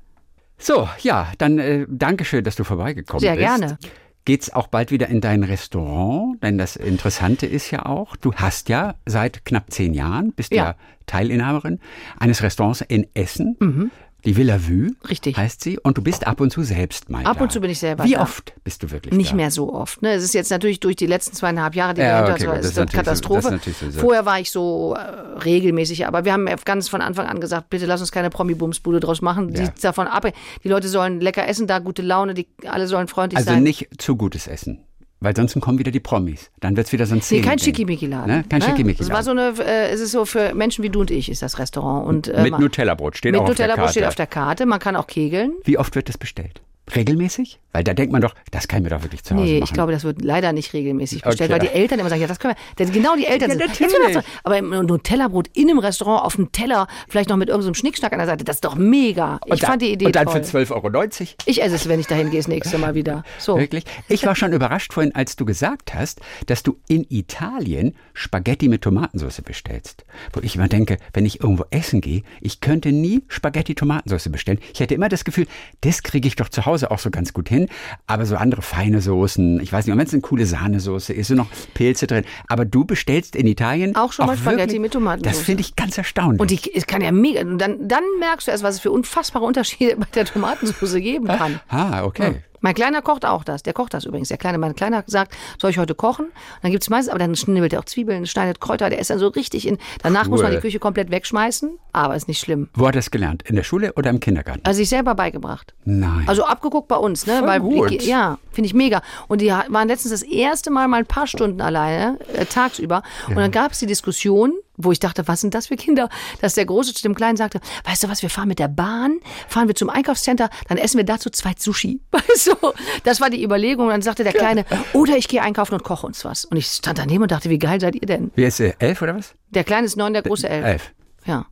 So, 0.57 0.89
ja, 1.01 1.31
dann 1.37 1.57
äh, 1.57 1.85
Dankeschön, 1.89 2.43
dass 2.43 2.55
du 2.55 2.63
vorbeigekommen 2.63 3.21
Sehr 3.21 3.35
bist. 3.35 3.47
Sehr 3.47 3.57
gerne. 3.57 3.77
Geht's 4.25 4.53
auch 4.53 4.67
bald 4.67 4.91
wieder 4.91 5.07
in 5.07 5.21
dein 5.21 5.43
Restaurant? 5.43 6.43
Denn 6.43 6.57
das 6.57 6.75
Interessante 6.75 7.45
ist 7.45 7.71
ja 7.71 7.85
auch, 7.85 8.15
du 8.17 8.33
hast 8.33 8.69
ja 8.69 8.95
seit 9.05 9.45
knapp 9.45 9.71
zehn 9.71 9.93
Jahren, 9.93 10.33
bist 10.33 10.51
ja, 10.51 10.63
ja 10.63 10.75
Teilinhaberin 11.05 11.79
eines 12.19 12.43
Restaurants 12.43 12.81
in 12.81 13.07
Essen. 13.15 13.55
Mhm. 13.59 13.91
Die 14.25 14.35
Villa 14.35 14.59
Vue 14.67 14.91
Richtig. 15.09 15.37
heißt 15.37 15.63
sie. 15.63 15.79
Und 15.79 15.97
du 15.97 16.01
bist 16.01 16.27
ab 16.27 16.41
und 16.41 16.51
zu 16.51 16.61
selbst 16.63 17.09
mal 17.09 17.25
Ab 17.25 17.37
da. 17.37 17.43
und 17.43 17.51
zu 17.51 17.61
bin 17.61 17.69
ich 17.71 17.79
selber 17.79 18.03
Wie 18.03 18.13
da. 18.13 18.21
oft 18.21 18.53
bist 18.65 18.83
du 18.83 18.91
wirklich 18.91 19.13
Nicht 19.13 19.31
da? 19.31 19.35
mehr 19.37 19.49
so 19.51 19.73
oft. 19.73 20.01
Ne? 20.01 20.11
Es 20.11 20.23
ist 20.23 20.33
jetzt 20.33 20.51
natürlich 20.51 20.79
durch 20.81 20.97
die 20.97 21.05
letzten 21.05 21.33
zweieinhalb 21.35 21.73
Jahre, 21.75 21.93
die 21.93 22.01
Ja, 22.01 22.25
wir 22.27 22.33
okay, 22.33 22.39
hinter 22.43 22.55
uns, 22.57 22.65
ist 22.65 22.75
so- 22.75 22.85
Katastrophe. 22.85 23.59
so- 23.63 23.89
so. 23.91 23.99
Vorher 23.99 24.25
war 24.25 24.39
ich 24.39 24.51
so 24.51 24.95
äh, 24.95 24.99
regelmäßig, 25.39 26.05
aber 26.05 26.25
wir 26.25 26.33
haben 26.33 26.47
ganz 26.65 26.89
von 26.89 27.01
Anfang 27.01 27.27
an 27.27 27.39
gesagt, 27.39 27.69
bitte 27.69 27.85
lass 27.85 28.01
uns 28.01 28.11
keine 28.11 28.29
Promi-Bumsbude 28.29 28.99
draus 28.99 29.21
machen. 29.21 29.53
Die 29.53 29.61
Ja. 29.63 29.73
davon 29.81 30.07
ab. 30.07 30.27
Die 30.63 30.67
Leute 30.67 30.89
sollen 30.89 31.21
lecker 31.21 31.47
essen, 31.47 31.65
da 31.67 31.79
gute 31.79 32.01
Laune, 32.01 32.33
die 32.33 32.47
alle 32.67 32.87
sollen 32.87 33.07
freundlich 33.07 33.37
Also 33.37 33.51
sein. 33.51 33.63
nicht 33.63 33.87
zu 33.99 34.15
gutes 34.17 34.47
Essen. 34.47 34.79
Weil 35.21 35.35
sonst 35.35 35.59
kommen 35.59 35.79
wieder 35.79 35.91
die 35.91 35.99
Promis. 35.99 36.49
Dann 36.61 36.77
wird's 36.77 36.93
wieder 36.93 37.05
so 37.05 37.13
ein 37.13 37.17
Nee, 37.17 37.23
Szene. 37.23 37.41
kein 37.45 37.59
Schickimicki-Laden. 37.59 38.27
Ne? 38.37 38.43
Kein 38.49 38.61
Schickimicki-Laden. 38.61 39.09
Das 39.09 39.09
war 39.09 39.23
so 39.23 39.31
eine, 39.31 39.53
äh, 39.65 39.89
es 39.89 39.99
ist 39.99 40.11
so 40.11 40.23
für 40.25 40.53
Menschen 40.55 40.81
wie 40.83 40.89
du 40.89 41.01
und 41.01 41.11
ich 41.11 41.29
ist 41.29 41.41
das 41.41 41.59
Restaurant. 41.59 42.07
Und, 42.07 42.27
äh, 42.29 42.41
Mit 42.43 42.57
Nutella-Brot 42.57 43.17
steht 43.17 43.33
mit 43.33 43.41
auch 43.41 43.49
auf 43.49 43.55
der 43.55 43.65
Nutella-Brot 43.67 43.85
Karte. 43.87 43.91
steht 43.91 44.05
auf 44.07 44.15
der 44.15 44.27
Karte. 44.27 44.65
Man 44.65 44.79
kann 44.79 44.95
auch 44.95 45.07
kegeln. 45.07 45.53
Wie 45.65 45.77
oft 45.77 45.93
wird 45.95 46.07
das 46.07 46.17
bestellt? 46.17 46.61
Regelmäßig? 46.95 47.59
Weil 47.71 47.83
da 47.83 47.93
denkt 47.93 48.11
man 48.11 48.21
doch, 48.21 48.33
das 48.51 48.67
kann 48.67 48.79
ich 48.79 48.83
mir 48.89 48.95
doch 48.95 49.03
wirklich 49.03 49.23
zu 49.23 49.35
Hause 49.35 49.43
Nee, 49.45 49.53
machen. 49.59 49.63
ich 49.65 49.73
glaube, 49.73 49.91
das 49.91 50.03
wird 50.03 50.23
leider 50.23 50.53
nicht 50.53 50.73
regelmäßig 50.73 51.21
bestellt, 51.21 51.51
Okay. 51.51 51.61
weil 51.61 51.67
die 51.67 51.73
Eltern 51.73 51.99
immer 51.99 52.09
sagen, 52.09 52.21
ja, 52.21 52.27
das 52.27 52.39
können 52.39 52.55
wir. 52.55 52.85
Das, 52.85 52.91
genau 52.93 53.15
die 53.15 53.25
Eltern 53.27 53.51
Ja, 53.51 53.57
sind. 53.57 53.67
natürlich. 53.67 53.93
Jetzt 53.93 54.15
das, 54.15 54.25
aber 54.43 54.57
im 54.57 54.69
Nutella-Brot 54.71 55.49
in 55.53 55.69
einem 55.69 55.77
Restaurant 55.79 56.23
auf 56.25 56.35
dem 56.35 56.51
Teller, 56.51 56.87
vielleicht 57.07 57.29
noch 57.29 57.37
mit 57.37 57.49
irgendeinem 57.49 57.75
Schnickschnack 57.75 58.11
an 58.11 58.17
der 58.19 58.27
Seite, 58.27 58.43
das 58.43 58.57
ist 58.57 58.65
doch 58.65 58.75
mega. 58.75 59.39
Ich 59.45 59.51
und 59.51 59.61
fand 59.61 59.81
die 59.83 59.91
Idee 59.91 60.07
Und 60.07 60.15
dann 60.15 60.25
toll. 60.25 60.43
für 60.43 60.57
12,90 60.57 60.71
Euro. 60.73 61.33
ich 61.45 61.61
esse 61.61 61.75
es, 61.75 61.87
wenn 61.87 61.99
ich 61.99 62.07
dahin 62.07 62.31
gehe, 62.31 62.39
das 62.39 62.47
nächste 62.47 62.77
Mal 62.77 62.95
wieder. 62.95 63.23
So. 63.39 63.57
Wirklich? 63.57 63.83
Ich 64.07 64.25
war 64.25 64.35
schon 64.35 64.51
überrascht 64.53 64.91
vorhin, 64.93 65.13
als 65.15 65.35
du 65.35 65.45
gesagt 65.45 65.93
hast, 65.93 66.19
dass 66.47 66.63
du 66.63 66.77
in 66.87 67.05
Italien 67.09 67.95
Spaghetti 68.13 68.67
mit 68.67 68.81
Tomatensauce 68.81 69.41
bestellst. 69.43 70.03
Wo 70.33 70.41
ich 70.41 70.55
immer 70.55 70.67
denke, 70.67 70.97
wenn 71.13 71.25
ich 71.25 71.39
irgendwo 71.41 71.65
essen 71.69 72.01
gehe, 72.01 72.23
ich 72.41 72.59
könnte 72.61 72.91
nie 72.91 73.23
Spaghetti 73.27 73.75
Tomatensauce 73.75 74.29
bestellen. 74.31 74.59
Ich 74.73 74.79
hätte 74.79 74.95
immer 74.95 75.07
das 75.09 75.23
Gefühl, 75.23 75.47
das 75.81 76.03
kriege 76.03 76.27
ich 76.27 76.35
doch 76.35 76.49
zu 76.49 76.65
Hause 76.65 76.78
auch 76.87 76.99
so 76.99 77.09
ganz 77.09 77.33
gut 77.33 77.49
hin. 77.49 77.67
Aber 78.07 78.25
so 78.25 78.35
andere 78.35 78.61
feine 78.61 79.01
Soßen, 79.01 79.59
ich 79.61 79.71
weiß 79.71 79.85
nicht, 79.85 79.97
wenn 79.97 80.05
es 80.05 80.13
eine 80.13 80.21
coole 80.21 80.45
Sahnesoße 80.45 81.13
ist, 81.13 81.27
so 81.27 81.35
noch 81.35 81.47
Pilze 81.73 82.07
drin. 82.07 82.23
Aber 82.47 82.65
du 82.65 82.85
bestellst 82.85 83.35
in 83.35 83.47
Italien 83.47 83.95
Auch 83.95 84.11
schon 84.13 84.25
mal 84.25 84.37
Spaghetti 84.37 84.61
wirklich- 84.73 84.79
mit 84.81 84.93
Tomatensauce. 84.93 85.37
Das 85.37 85.45
finde 85.45 85.61
ich 85.61 85.75
ganz 85.75 85.97
erstaunlich. 85.97 86.39
Und 86.41 86.51
ich, 86.51 86.75
es 86.75 86.87
kann 86.87 87.01
ja 87.01 87.11
mega. 87.11 87.41
Und 87.41 87.57
dann, 87.59 87.87
dann 87.87 88.03
merkst 88.19 88.47
du 88.47 88.51
erst, 88.51 88.63
was 88.63 88.75
es 88.75 88.81
für 88.81 88.91
unfassbare 88.91 89.45
Unterschiede 89.45 89.95
bei 89.97 90.07
der 90.15 90.25
Tomatensauce 90.25 90.95
geben 90.95 91.27
kann. 91.27 91.59
ah, 91.69 92.03
okay. 92.03 92.41
Mein 92.61 92.73
Kleiner 92.75 93.01
kocht 93.01 93.25
auch 93.25 93.43
das. 93.43 93.63
Der 93.63 93.73
kocht 93.73 93.93
das 93.93 94.05
übrigens. 94.05 94.29
Der 94.29 94.37
Kleine, 94.37 94.57
mein 94.57 94.75
Kleiner 94.75 95.03
sagt, 95.07 95.33
soll 95.59 95.71
ich 95.71 95.77
heute 95.77 95.95
kochen? 95.95 96.25
Und 96.25 96.33
dann 96.63 96.71
gibt's 96.71 96.89
meistens, 96.89 97.09
aber 97.11 97.19
dann 97.19 97.35
schnibbelt 97.35 97.73
er 97.73 97.79
auch 97.79 97.85
Zwiebeln, 97.85 98.25
schneidet 98.25 98.59
Kräuter. 98.59 98.89
Der 98.89 98.99
ist 98.99 99.09
dann 99.09 99.19
so 99.19 99.27
richtig 99.27 99.67
in. 99.67 99.77
Danach 100.03 100.27
muss 100.27 100.41
man 100.41 100.51
Cool. 100.51 100.57
die 100.57 100.61
Küche 100.61 100.79
komplett 100.79 101.11
wegschmeißen, 101.11 101.77
aber 101.93 102.15
ist 102.15 102.27
nicht 102.27 102.39
schlimm. 102.39 102.69
Wo 102.73 102.87
hat 102.87 102.95
er 102.95 102.99
das 102.99 103.11
gelernt? 103.11 103.43
In 103.43 103.55
der 103.55 103.63
Schule 103.63 103.93
oder 103.93 104.09
im 104.09 104.19
Kindergarten? 104.19 104.61
Also 104.63 104.81
ich 104.81 104.89
selber 104.89 105.15
beigebracht. 105.15 105.73
Nein. 105.85 106.23
Also 106.27 106.43
abgeguckt 106.45 106.87
bei 106.87 106.97
uns, 106.97 107.25
ne? 107.25 107.39
Voll 107.39 107.47
Weil, 107.47 107.59
gut. 107.59 108.01
Ja, 108.03 108.37
finde 108.51 108.67
ich 108.67 108.73
mega. 108.73 109.01
Und 109.27 109.41
die 109.41 109.47
waren 109.49 109.87
letztens 109.87 110.11
das 110.11 110.21
erste 110.23 110.69
Mal 110.71 110.87
mal 110.87 110.97
ein 110.97 111.05
paar 111.05 111.27
Stunden 111.27 111.61
alleine, 111.61 112.19
äh, 112.33 112.45
tagsüber. 112.45 113.03
Und 113.27 113.35
dann 113.37 113.51
gab 113.51 113.71
es 113.71 113.79
die 113.79 113.85
Diskussion, 113.87 114.53
wo 114.79 114.91
ich 114.91 114.99
dachte, 114.99 115.27
was 115.27 115.41
sind 115.41 115.53
das 115.53 115.67
für 115.67 115.75
Kinder? 115.75 116.09
Dass 116.41 116.55
der 116.55 116.65
Große 116.65 116.93
zu 116.93 117.03
dem 117.03 117.13
Kleinen 117.13 117.37
sagte, 117.37 117.59
weißt 117.83 118.03
du 118.03 118.09
was, 118.09 118.21
wir 118.21 118.29
fahren 118.29 118.47
mit 118.47 118.59
der 118.59 118.69
Bahn, 118.69 119.19
fahren 119.47 119.67
wir 119.67 119.75
zum 119.75 119.89
Einkaufscenter, 119.89 120.49
dann 120.67 120.77
essen 120.77 120.97
wir 120.97 121.03
dazu 121.03 121.29
zwei 121.29 121.53
Sushi. 121.57 121.99
Weißt 122.11 122.47
du? 122.47 122.55
Das 123.03 123.19
war 123.19 123.29
die 123.29 123.43
Überlegung. 123.43 123.85
Und 123.87 123.91
dann 123.91 124.01
sagte 124.01 124.23
der 124.23 124.33
Kleine, 124.33 124.65
oder 124.93 125.17
ich 125.17 125.27
gehe 125.27 125.41
einkaufen 125.41 125.73
und 125.73 125.83
koche 125.83 126.07
uns 126.07 126.23
was. 126.23 126.45
Und 126.45 126.57
ich 126.57 126.67
stand 126.67 126.97
daneben 126.97 127.23
und 127.23 127.31
dachte, 127.31 127.49
wie 127.49 127.59
geil 127.59 127.79
seid 127.79 127.95
ihr 127.95 128.07
denn? 128.07 128.31
Wie 128.35 128.45
ist 128.45 128.59
er? 128.59 128.81
Elf 128.81 129.01
oder 129.01 129.15
was? 129.15 129.35
Der 129.49 129.63
Kleine 129.63 129.85
ist 129.85 129.97
neun, 129.97 130.13
der 130.13 130.21
Große 130.21 130.47
elf. 130.47 130.65
Elf. 130.65 130.91
Ja. 131.25 131.45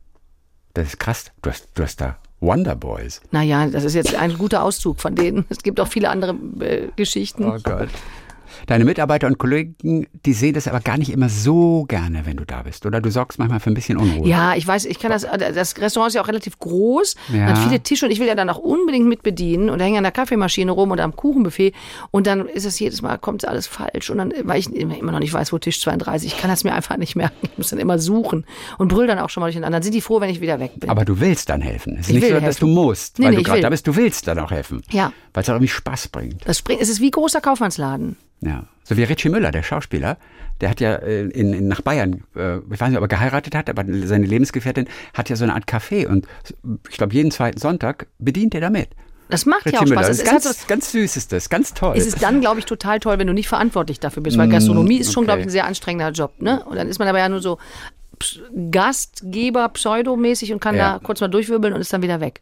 Das 0.74 0.88
ist 0.88 0.98
krass. 0.98 1.26
Du 1.42 1.50
hast, 1.50 1.68
du 1.74 1.82
hast 1.82 2.00
da 2.00 2.18
Wonder 2.40 2.76
Boys. 2.76 3.20
Naja, 3.30 3.66
das 3.66 3.84
ist 3.84 3.94
jetzt 3.94 4.14
ein 4.14 4.38
guter 4.38 4.62
Auszug 4.62 5.00
von 5.00 5.14
denen. 5.14 5.44
Es 5.48 5.58
gibt 5.58 5.80
auch 5.80 5.88
viele 5.88 6.08
andere 6.08 6.36
äh, 6.60 6.88
Geschichten. 6.96 7.44
Oh 7.44 7.58
Gott. 7.62 7.88
Deine 8.66 8.84
Mitarbeiter 8.84 9.26
und 9.26 9.38
Kollegen, 9.38 10.06
die 10.26 10.32
sehen 10.32 10.54
das 10.54 10.68
aber 10.68 10.80
gar 10.80 10.98
nicht 10.98 11.10
immer 11.12 11.28
so 11.28 11.84
gerne, 11.88 12.22
wenn 12.26 12.36
du 12.36 12.44
da 12.44 12.62
bist. 12.62 12.86
Oder 12.86 13.00
du 13.00 13.10
sorgst 13.10 13.38
manchmal 13.38 13.60
für 13.60 13.70
ein 13.70 13.74
bisschen 13.74 13.98
Unruhe. 13.98 14.28
Ja, 14.28 14.54
ich 14.54 14.66
weiß, 14.66 14.84
ich 14.86 14.98
kann 14.98 15.10
das, 15.10 15.26
das 15.38 15.78
Restaurant 15.78 16.10
ist 16.10 16.14
ja 16.14 16.22
auch 16.22 16.28
relativ 16.28 16.58
groß, 16.58 17.14
Ja. 17.32 17.46
hat 17.46 17.58
viele 17.58 17.80
Tische 17.80 18.06
und 18.06 18.12
ich 18.12 18.20
will 18.20 18.26
ja 18.26 18.34
dann 18.34 18.50
auch 18.50 18.58
unbedingt 18.58 19.06
mit 19.06 19.22
bedienen 19.22 19.70
und 19.70 19.78
da 19.78 19.84
hänge 19.84 19.98
an 19.98 20.04
der 20.04 20.12
Kaffeemaschine 20.12 20.70
rum 20.72 20.90
oder 20.90 21.04
am 21.04 21.14
Kuchenbuffet 21.16 21.72
und 22.10 22.26
dann 22.26 22.46
ist 22.46 22.64
es 22.64 22.78
jedes 22.78 23.02
Mal, 23.02 23.18
kommt 23.18 23.46
alles 23.46 23.66
falsch 23.66 24.10
und 24.10 24.18
dann, 24.18 24.32
weil 24.44 24.58
ich 24.60 24.72
immer 24.72 25.12
noch 25.12 25.20
nicht 25.20 25.32
weiß, 25.32 25.52
wo 25.52 25.58
Tisch 25.58 25.80
32, 25.80 26.32
ich 26.34 26.38
kann 26.38 26.50
das 26.50 26.64
mir 26.64 26.72
einfach 26.74 26.96
nicht 26.96 27.16
merken, 27.16 27.36
ich 27.42 27.56
muss 27.56 27.70
dann 27.70 27.78
immer 27.78 27.98
suchen 27.98 28.44
und 28.78 28.88
brüll 28.88 29.06
dann 29.06 29.18
auch 29.18 29.30
schon 29.30 29.40
mal 29.40 29.46
durcheinander. 29.48 29.76
Dann 29.76 29.82
sind 29.82 29.94
die 29.94 30.00
froh, 30.00 30.20
wenn 30.20 30.30
ich 30.30 30.40
wieder 30.40 30.58
weg 30.60 30.72
bin. 30.76 30.88
Aber 30.90 31.04
du 31.04 31.20
willst 31.20 31.48
dann 31.48 31.60
helfen. 31.60 31.94
Es 31.94 32.08
ist 32.08 32.08
Ich 32.08 32.14
nicht 32.16 32.28
so, 32.28 32.34
dass 32.34 32.42
helfen. 32.42 32.60
du 32.60 32.66
musst, 32.74 33.18
Nee, 33.18 33.24
weil 33.26 33.30
nee, 33.32 33.36
du 33.38 33.42
gerade 33.44 33.60
da 33.60 33.70
bist. 33.70 33.86
Du 33.86 33.94
willst 33.96 34.26
dann 34.26 34.38
auch 34.38 34.50
helfen. 34.50 34.82
Ja. 34.90 35.12
Weil 35.38 35.42
es 35.42 35.48
auch 35.48 35.54
irgendwie 35.54 35.68
Spaß 35.68 36.08
bringt. 36.08 36.48
das 36.48 36.58
springt, 36.58 36.80
es 36.82 36.88
ist 36.88 37.00
wie 37.00 37.12
großer 37.12 37.40
Kaufmannsladen. 37.40 38.16
Ja. 38.40 38.64
So 38.82 38.96
wie 38.96 39.04
Richie 39.04 39.28
Müller, 39.28 39.52
der 39.52 39.62
Schauspieler, 39.62 40.16
der 40.60 40.70
hat 40.70 40.80
ja 40.80 40.96
äh, 40.96 41.26
in, 41.28 41.52
in, 41.52 41.68
nach 41.68 41.80
Bayern, 41.80 42.24
äh, 42.34 42.58
ich 42.58 42.80
weiß 42.80 42.88
nicht, 42.88 42.98
ob 42.98 43.04
er 43.04 43.08
geheiratet 43.08 43.54
hat, 43.54 43.70
aber 43.70 43.84
seine 44.06 44.26
Lebensgefährtin 44.26 44.88
hat 45.14 45.28
ja 45.28 45.36
so 45.36 45.44
eine 45.44 45.54
Art 45.54 45.68
Café 45.68 46.08
und 46.08 46.26
ich 46.90 46.96
glaube, 46.96 47.14
jeden 47.14 47.30
zweiten 47.30 47.58
Sonntag 47.58 48.08
bedient 48.18 48.54
er 48.54 48.62
damit. 48.62 48.88
Das 49.28 49.46
macht 49.46 49.66
ja 49.66 49.72
Richie 49.72 49.76
auch 49.78 49.88
Müller, 49.88 50.02
Spaß. 50.04 50.08
das 50.08 50.18
ist 50.18 50.32
halt 50.32 50.42
ganz, 50.42 50.60
so, 50.60 50.66
ganz 50.66 50.92
süß 50.92 51.16
ist 51.16 51.32
das, 51.32 51.48
ganz 51.50 51.74
toll. 51.74 51.94
es 51.96 52.06
ist 52.06 52.22
dann, 52.22 52.40
glaube 52.40 52.58
ich, 52.58 52.66
total 52.66 52.98
toll, 52.98 53.18
wenn 53.18 53.26
du 53.26 53.34
nicht 53.34 53.48
verantwortlich 53.48 54.00
dafür 54.00 54.22
bist, 54.22 54.36
weil 54.38 54.48
Gastronomie 54.48 54.96
ist 54.96 55.12
schon, 55.12 55.22
okay. 55.22 55.26
glaube 55.26 55.40
ich, 55.42 55.46
ein 55.46 55.50
sehr 55.50 55.66
anstrengender 55.66 56.10
Job. 56.10 56.40
Ne? 56.40 56.64
Und 56.64 56.76
dann 56.76 56.88
ist 56.88 56.98
man 56.98 57.06
aber 57.06 57.18
ja 57.18 57.28
nur 57.28 57.40
so 57.40 57.58
Gastgeber, 58.70 59.68
pseudomäßig 59.68 60.52
und 60.52 60.60
kann 60.60 60.74
Ja. 60.74 60.94
da 60.94 60.98
kurz 60.98 61.20
mal 61.20 61.28
durchwirbeln 61.28 61.74
und 61.74 61.80
ist 61.80 61.92
dann 61.92 62.02
wieder 62.02 62.20
weg. 62.20 62.40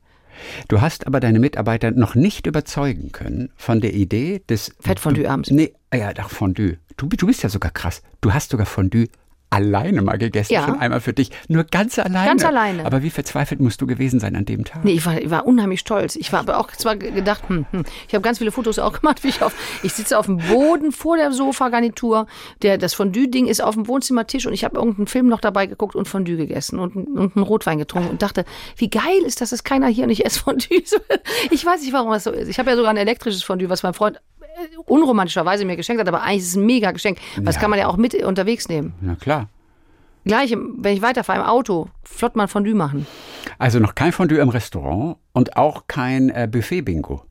Du 0.69 0.81
hast 0.81 1.07
aber 1.07 1.21
deine 1.21 1.39
Mitarbeiter 1.39 1.91
noch 1.91 2.15
nicht 2.15 2.47
überzeugen 2.47 3.13
können 3.13 3.51
von 3.57 3.81
der 3.81 3.95
Idee 3.95 4.43
des 4.49 4.75
Fettfondue 4.81 5.29
abends. 5.29 5.51
Nee, 5.51 5.73
ah 5.91 5.97
ja, 5.97 6.13
doch 6.13 6.31
Fondue. 6.31 6.79
Du, 6.97 7.09
du 7.09 7.27
bist 7.27 7.43
ja 7.43 7.49
sogar 7.49 7.71
krass. 7.71 8.03
Du 8.21 8.33
hast 8.33 8.51
sogar 8.51 8.67
Fondue 8.67 9.09
alleine 9.51 10.03
mal 10.03 10.19
gegessen, 10.19 10.53
Ja. 10.53 10.65
schon 10.67 10.79
einmal 10.81 11.01
für 11.01 11.13
dich. 11.13 11.31
Nur 11.49 11.65
ganz 11.65 11.99
alleine. 11.99 12.27
Ganz 12.29 12.45
alleine. 12.45 12.85
Aber 12.85 13.03
wie 13.03 13.11
verzweifelt 13.11 13.61
musst 13.61 13.81
du 13.81 13.87
gewesen 13.87 14.21
sein 14.21 14.37
an 14.37 14.45
dem 14.45 14.65
Tag? 14.65 14.85
Nee, 14.85 14.93
ich 14.93 15.07
war, 15.07 15.21
ich 15.21 15.31
war 15.31 15.47
unheimlich 15.47 15.81
stolz. 15.81 16.17
Ich 16.17 16.33
war 16.33 16.41
aber 16.41 16.59
auch 16.59 16.71
zwar 16.73 16.97
ge- 16.97 17.11
gedacht, 17.13 17.49
hm, 17.49 17.65
hm. 17.71 17.85
ich 18.09 18.15
habe 18.15 18.23
ganz 18.23 18.39
viele 18.39 18.51
Fotos 18.53 18.79
auch 18.79 18.93
gemacht, 19.01 19.23
wie 19.25 19.29
ich 19.29 19.43
auf, 19.43 19.55
ich 19.83 19.93
sitze 19.93 20.19
auf 20.19 20.27
dem 20.27 20.39
Boden 20.39 20.93
vor 20.93 21.17
der 21.17 21.33
Sofagarnitur, 21.33 22.27
der, 22.63 22.79
das 22.79 22.95
Fondue-Ding 22.95 23.47
ist 23.47 23.63
auf 23.63 23.75
dem 23.75 23.87
Wohnzimmertisch 23.89 24.47
und 24.47 24.53
ich 24.53 24.65
habe 24.65 24.77
irgendeinen 24.77 25.07
Film 25.07 25.29
noch 25.29 25.41
dabei 25.41 25.67
geguckt 25.67 25.95
und 25.95 26.07
Fondue 26.09 26.37
gegessen 26.37 26.79
und, 26.79 26.97
und 26.97 27.37
einen 27.37 27.45
Rotwein 27.45 27.79
getrunken 27.79 28.11
und 28.11 28.23
dachte, 28.23 28.45
wie 28.77 28.91
geil 28.91 29.23
ist 29.25 29.41
das, 29.41 29.53
ist 29.53 29.65
keiner 29.65 29.87
hier 29.89 30.05
und 30.05 30.11
ich 30.11 30.25
esse 30.25 30.41
Fondue. 30.41 30.83
Ich 31.51 31.65
weiß 31.65 31.81
nicht, 31.83 31.93
warum 31.93 32.11
das 32.13 32.25
so 32.25 32.31
ist. 32.31 32.49
Ich 32.49 32.59
habe 32.59 32.71
ja 32.71 32.77
sogar 32.77 32.91
ein 32.91 32.97
elektrisches 32.97 33.43
Fondue, 33.43 33.69
was 33.71 33.83
mein 33.83 33.95
Freund 33.95 34.21
unromantischerweise 34.87 35.65
mir 35.65 35.77
geschenkt 35.77 36.01
hat, 36.01 36.09
aber 36.09 36.23
eigentlich 36.23 36.43
ist 36.43 36.49
es 36.51 36.57
ein 36.57 36.67
mega 36.67 36.91
Geschenk. 36.93 37.19
Das 37.43 37.55
Ja. 37.57 37.61
kann 37.61 37.71
man 37.71 37.79
ja 37.79 37.89
auch 37.89 37.97
mit 37.97 38.15
unterwegs 38.15 38.69
nehmen. 38.69 38.95
Na 39.01 39.15
klar. 39.17 39.49
Gleich, 40.25 40.57
wenn 40.57 40.95
ich 40.97 41.03
weiterfahre 41.03 41.39
im 41.41 41.45
Auto, 41.47 41.89
flott 42.03 42.35
mal 42.35 42.49
Fondue 42.49 42.75
machen. 42.75 43.07
Also 43.59 43.79
noch 43.79 43.95
kein 43.95 44.11
Fondue 44.13 44.39
im 44.39 44.49
Restaurant 44.49 45.19
und 45.33 45.57
auch 45.57 45.85
kein 45.87 46.31
äh, 46.31 46.49
Buffet-Bingo. 46.51 47.23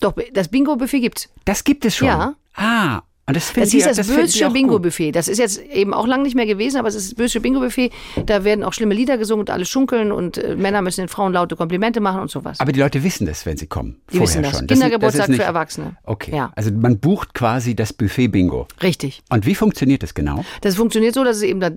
Doch, 0.00 0.14
das 0.32 0.48
Bingo-Buffet 0.48 1.00
gibt's. 1.00 1.28
Das 1.44 1.64
gibt 1.64 1.84
es 1.84 1.96
schon. 1.96 2.08
Ja. 2.08 2.34
Ah, 2.54 3.02
das 3.32 3.52
Das 3.52 3.70
hieß 3.70 3.84
das, 3.84 4.06
die 4.06 4.12
Bösche 4.14 4.48
auch 4.48 4.52
Bingo 4.52 4.74
gut. 4.74 4.82
Buffet. 4.82 5.12
Das 5.12 5.28
ist 5.28 5.38
jetzt 5.38 5.60
eben 5.62 5.94
auch 5.94 6.06
lang 6.06 6.22
nicht 6.22 6.34
mehr 6.34 6.46
gewesen, 6.46 6.78
aber 6.78 6.88
es 6.88 6.94
ist 6.94 7.10
das 7.12 7.14
Bösche 7.14 7.40
Bingo 7.40 7.60
Buffet. 7.60 7.90
Da 8.26 8.44
werden 8.44 8.64
auch 8.64 8.72
schlimme 8.72 8.94
Lieder 8.94 9.18
gesungen 9.18 9.40
und 9.40 9.50
alle 9.50 9.64
schunkeln 9.64 10.12
und 10.12 10.38
äh, 10.38 10.56
Männer 10.56 10.82
müssen 10.82 11.02
den 11.02 11.08
Frauen 11.08 11.32
laute 11.32 11.56
Komplimente 11.56 12.00
machen 12.00 12.20
und 12.20 12.30
sowas. 12.30 12.60
Aber 12.60 12.72
die 12.72 12.80
Leute 12.80 13.02
wissen 13.02 13.26
das, 13.26 13.46
wenn 13.46 13.56
sie 13.56 13.66
kommen. 13.66 14.00
Die 14.12 14.20
wissen 14.20 14.42
das. 14.42 14.58
schon. 14.58 14.66
Kindergeburtstag 14.66 15.20
das 15.20 15.24
ist 15.26 15.28
nicht- 15.30 15.40
für 15.40 15.46
Erwachsene. 15.46 15.96
Okay. 16.04 16.34
Ja. 16.34 16.52
Also 16.56 16.70
man 16.72 16.98
bucht 16.98 17.34
quasi 17.34 17.74
das 17.74 17.92
Buffet-Bingo. 17.92 18.66
Richtig. 18.82 19.22
Und 19.30 19.46
wie 19.46 19.54
funktioniert 19.54 20.02
das 20.02 20.14
genau? 20.14 20.44
Das 20.60 20.74
funktioniert 20.76 21.14
so, 21.14 21.24
dass 21.24 21.36
es 21.38 21.42
eben 21.42 21.60
da, 21.60 21.70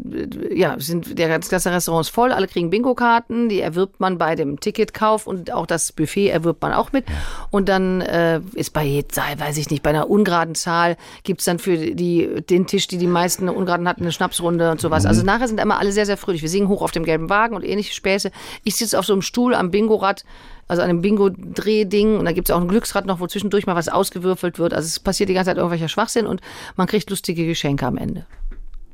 ja, 0.54 0.76
sind 0.80 1.18
der 1.18 1.28
ganze 1.30 1.72
Restaurant 1.72 2.06
ist 2.06 2.10
voll, 2.14 2.32
alle 2.32 2.48
kriegen 2.48 2.70
Bingo-Karten, 2.70 3.50
die 3.50 3.60
erwirbt 3.62 4.00
man 4.00 4.18
bei 4.18 4.36
dem 4.36 4.60
Ticketkauf 4.60 5.28
und 5.28 5.52
auch 5.52 5.66
das 5.66 5.92
Buffet 5.92 6.30
erwirbt 6.30 6.62
man 6.62 6.74
auch 6.74 6.92
mit. 6.92 7.06
Und 7.52 7.70
dann 7.70 8.02
äh, 8.02 8.40
ist 8.54 8.72
bei, 8.74 9.04
weiß 9.38 9.58
ich 9.58 9.70
nicht, 9.70 9.84
bei 9.84 9.90
einer 9.92 10.10
ungeraden 10.10 10.56
Zahl 10.56 10.98
gibt's 11.44 11.46
dann 11.46 11.60
für 11.60 11.78
die, 11.78 12.42
den 12.50 12.68
Tisch, 12.68 12.88
die 12.88 12.98
die 12.98 13.08
meisten 13.08 13.50
ungeraden 13.50 13.88
hatten, 13.88 14.04
eine 14.04 14.12
Schnapsrunde 14.12 14.72
und 14.72 14.80
sowas. 14.80 15.06
Also 15.06 15.24
nachher 15.24 15.48
sind 15.48 15.60
immer 15.60 15.80
alle 15.80 15.92
sehr, 15.92 16.06
sehr 16.06 16.18
fröhlich. 16.18 16.42
Wir 16.42 16.50
singen 16.50 16.70
hoch 16.70 16.82
auf 16.82 16.92
dem 16.92 17.04
gelben 17.04 17.30
Wagen 17.30 17.56
und 17.56 17.64
ähnliche 17.64 17.94
Späße. 17.94 18.32
Ich 18.64 18.76
sitze 18.76 18.98
auf 18.98 19.06
so 19.06 19.14
einem 19.14 19.22
Stuhl 19.22 19.54
am 19.54 19.72
Bingorad, 19.72 20.24
also 20.68 20.82
an 20.82 20.90
einem 20.90 21.02
Bingo-Drehding 21.02 22.18
und 22.18 22.26
da 22.26 22.32
gibt's 22.32 22.52
auch 22.52 22.62
ein 22.62 22.68
Glücksrad 22.68 23.06
noch, 23.06 23.20
wo 23.20 23.28
zwischendurch 23.28 23.66
mal 23.66 23.76
was 23.76 23.90
ausgewürfelt 23.90 24.60
wird. 24.60 24.74
Also 24.74 24.88
es 24.88 25.00
passiert 25.00 25.30
die 25.30 25.34
ganze 25.34 25.50
Zeit 25.50 25.58
irgendwelcher 25.58 25.90
Schwachsinn 25.90 26.26
und 26.26 26.42
man 26.78 26.88
kriegt 26.88 27.10
lustige 27.10 27.46
Geschenke 27.46 27.86
am 27.86 27.98
Ende. 27.98 28.26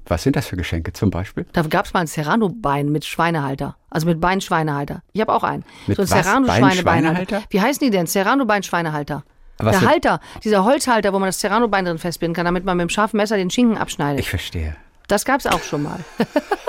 Was 0.07 0.23
sind 0.23 0.35
das 0.35 0.47
für 0.47 0.57
Geschenke 0.57 0.91
zum 0.91 1.11
Beispiel? 1.11 1.45
Da 1.53 1.61
gab 1.61 1.85
es 1.85 1.93
mal 1.93 1.99
ein 1.99 2.07
Serrano-Bein 2.07 2.91
mit 2.91 3.05
Schweinehalter. 3.05 3.77
Also 3.91 4.07
mit 4.07 4.19
Beinschweinehalter. 4.19 5.03
Ich 5.13 5.21
habe 5.21 5.33
auch 5.33 5.43
einen. 5.43 5.63
Mit 5.85 5.97
so 5.97 6.15
ein. 6.15 6.45
Beinschweinehalter? 6.45 7.43
Wie 7.51 7.61
heißen 7.61 7.85
die 7.85 7.91
denn? 7.91 8.07
Serrano-Beinschweinehalter. 8.07 9.23
Was 9.61 9.79
Der 9.79 9.89
Halter, 9.89 10.19
dieser 10.43 10.63
Holzhalter, 10.63 11.11
wo 11.11 11.19
man 11.19 11.27
das 11.27 11.39
Serrano-Bein 11.41 11.85
drin 11.85 11.97
festbinden 11.97 12.33
kann, 12.33 12.45
damit 12.45 12.63
man 12.63 12.77
mit 12.77 12.85
dem 12.85 12.89
scharfen 12.89 13.17
Messer 13.17 13.35
den 13.35 13.49
Schinken 13.49 13.77
abschneidet. 13.77 14.21
Ich 14.21 14.29
verstehe. 14.29 14.75
das 15.07 15.25
gab 15.25 15.39
es 15.41 15.47
auch 15.47 15.61
schon 15.63 15.83
mal. 15.83 15.99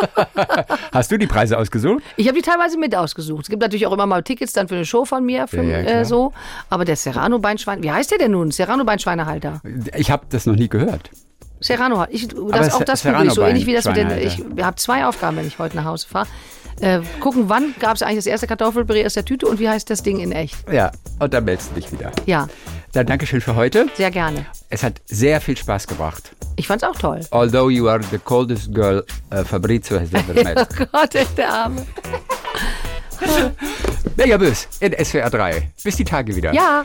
Hast 0.92 1.12
du 1.12 1.16
die 1.18 1.26
Preise 1.28 1.56
ausgesucht? 1.56 2.02
Ich 2.16 2.26
habe 2.26 2.36
die 2.36 2.42
teilweise 2.42 2.78
mit 2.78 2.96
ausgesucht. 2.96 3.42
Es 3.44 3.48
gibt 3.48 3.62
natürlich 3.62 3.86
auch 3.86 3.92
immer 3.92 4.06
mal 4.06 4.22
Tickets 4.22 4.52
dann 4.52 4.66
für 4.66 4.74
eine 4.74 4.84
Show 4.84 5.04
von 5.04 5.24
mir, 5.24 5.46
für, 5.46 5.62
Ja, 5.62 5.80
ja, 5.80 6.00
äh, 6.00 6.04
so. 6.04 6.32
Aber 6.68 6.84
der 6.84 6.96
Serrano-Beinschwein, 6.96 7.82
wie 7.82 7.92
heißt 7.92 8.10
der 8.10 8.18
denn 8.18 8.32
nun? 8.32 8.50
Serrano-Beinschweinehalter. 8.50 9.60
Ich 9.96 10.10
habe 10.10 10.26
das 10.28 10.46
noch 10.46 10.56
nie 10.56 10.68
gehört. 10.68 11.10
Serrano, 11.60 12.06
ich, 12.08 12.28
das, 12.28 12.72
auch 12.72 12.82
das 12.84 13.02
google 13.02 13.26
ich 13.26 13.32
so 13.34 13.42
ähnlich 13.42 13.66
wie 13.66 13.74
das 13.74 13.84
mit 13.84 13.96
den, 13.96 14.10
ich 14.16 14.42
habe 14.62 14.76
zwei 14.76 15.04
Aufgaben, 15.04 15.36
wenn 15.36 15.46
ich 15.46 15.58
heute 15.58 15.76
nach 15.76 15.84
Hause 15.84 16.08
fahre. 16.08 16.26
Äh, 16.80 17.00
gucken, 17.20 17.48
wann 17.48 17.74
gab 17.78 17.96
es 17.96 18.02
eigentlich 18.02 18.16
das 18.18 18.26
erste 18.26 18.46
Kartoffelpüree 18.46 19.04
aus 19.04 19.14
der 19.14 19.24
Tüte 19.24 19.46
und 19.46 19.58
wie 19.60 19.68
heißt 19.68 19.90
das 19.90 20.02
Ding 20.02 20.18
in 20.20 20.32
echt? 20.32 20.56
Ja, 20.72 20.90
und 21.18 21.34
dann 21.34 21.44
meldest 21.44 21.70
du 21.70 21.74
dich 21.80 21.92
wieder. 21.92 22.10
Ja, 22.26 22.48
Dann 22.92 23.06
Dankeschön 23.06 23.40
für 23.40 23.54
heute. 23.54 23.86
sehr 23.96 24.10
gerne. 24.10 24.46
Es 24.70 24.82
hat 24.82 25.00
sehr 25.06 25.40
viel 25.40 25.56
Spaß 25.56 25.86
gebracht. 25.86 26.32
Ich 26.56 26.66
fand's 26.66 26.82
auch 26.84 26.96
toll. 26.96 27.20
Although 27.30 27.70
you 27.70 27.88
are 27.88 28.00
the 28.10 28.18
coldest 28.18 28.72
girl 28.74 29.04
uh, 29.32 29.44
Fabrizio 29.44 30.00
has 30.00 30.12
ever 30.12 30.34
met. 30.44 30.56
Oh 30.58 30.84
Gott, 30.90 31.14
der 31.36 31.48
Arme. 31.52 31.86
Mega 34.16 34.36
Bös 34.38 34.66
in 34.80 34.92
SWR 35.04 35.30
3. 35.30 35.70
Bis 35.84 35.96
die 35.96 36.04
Tage 36.04 36.34
wieder. 36.34 36.52
Ja. 36.54 36.84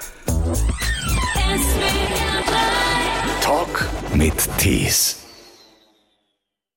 Talk 3.42 3.88
mit 4.14 4.34
Tees. 4.58 5.25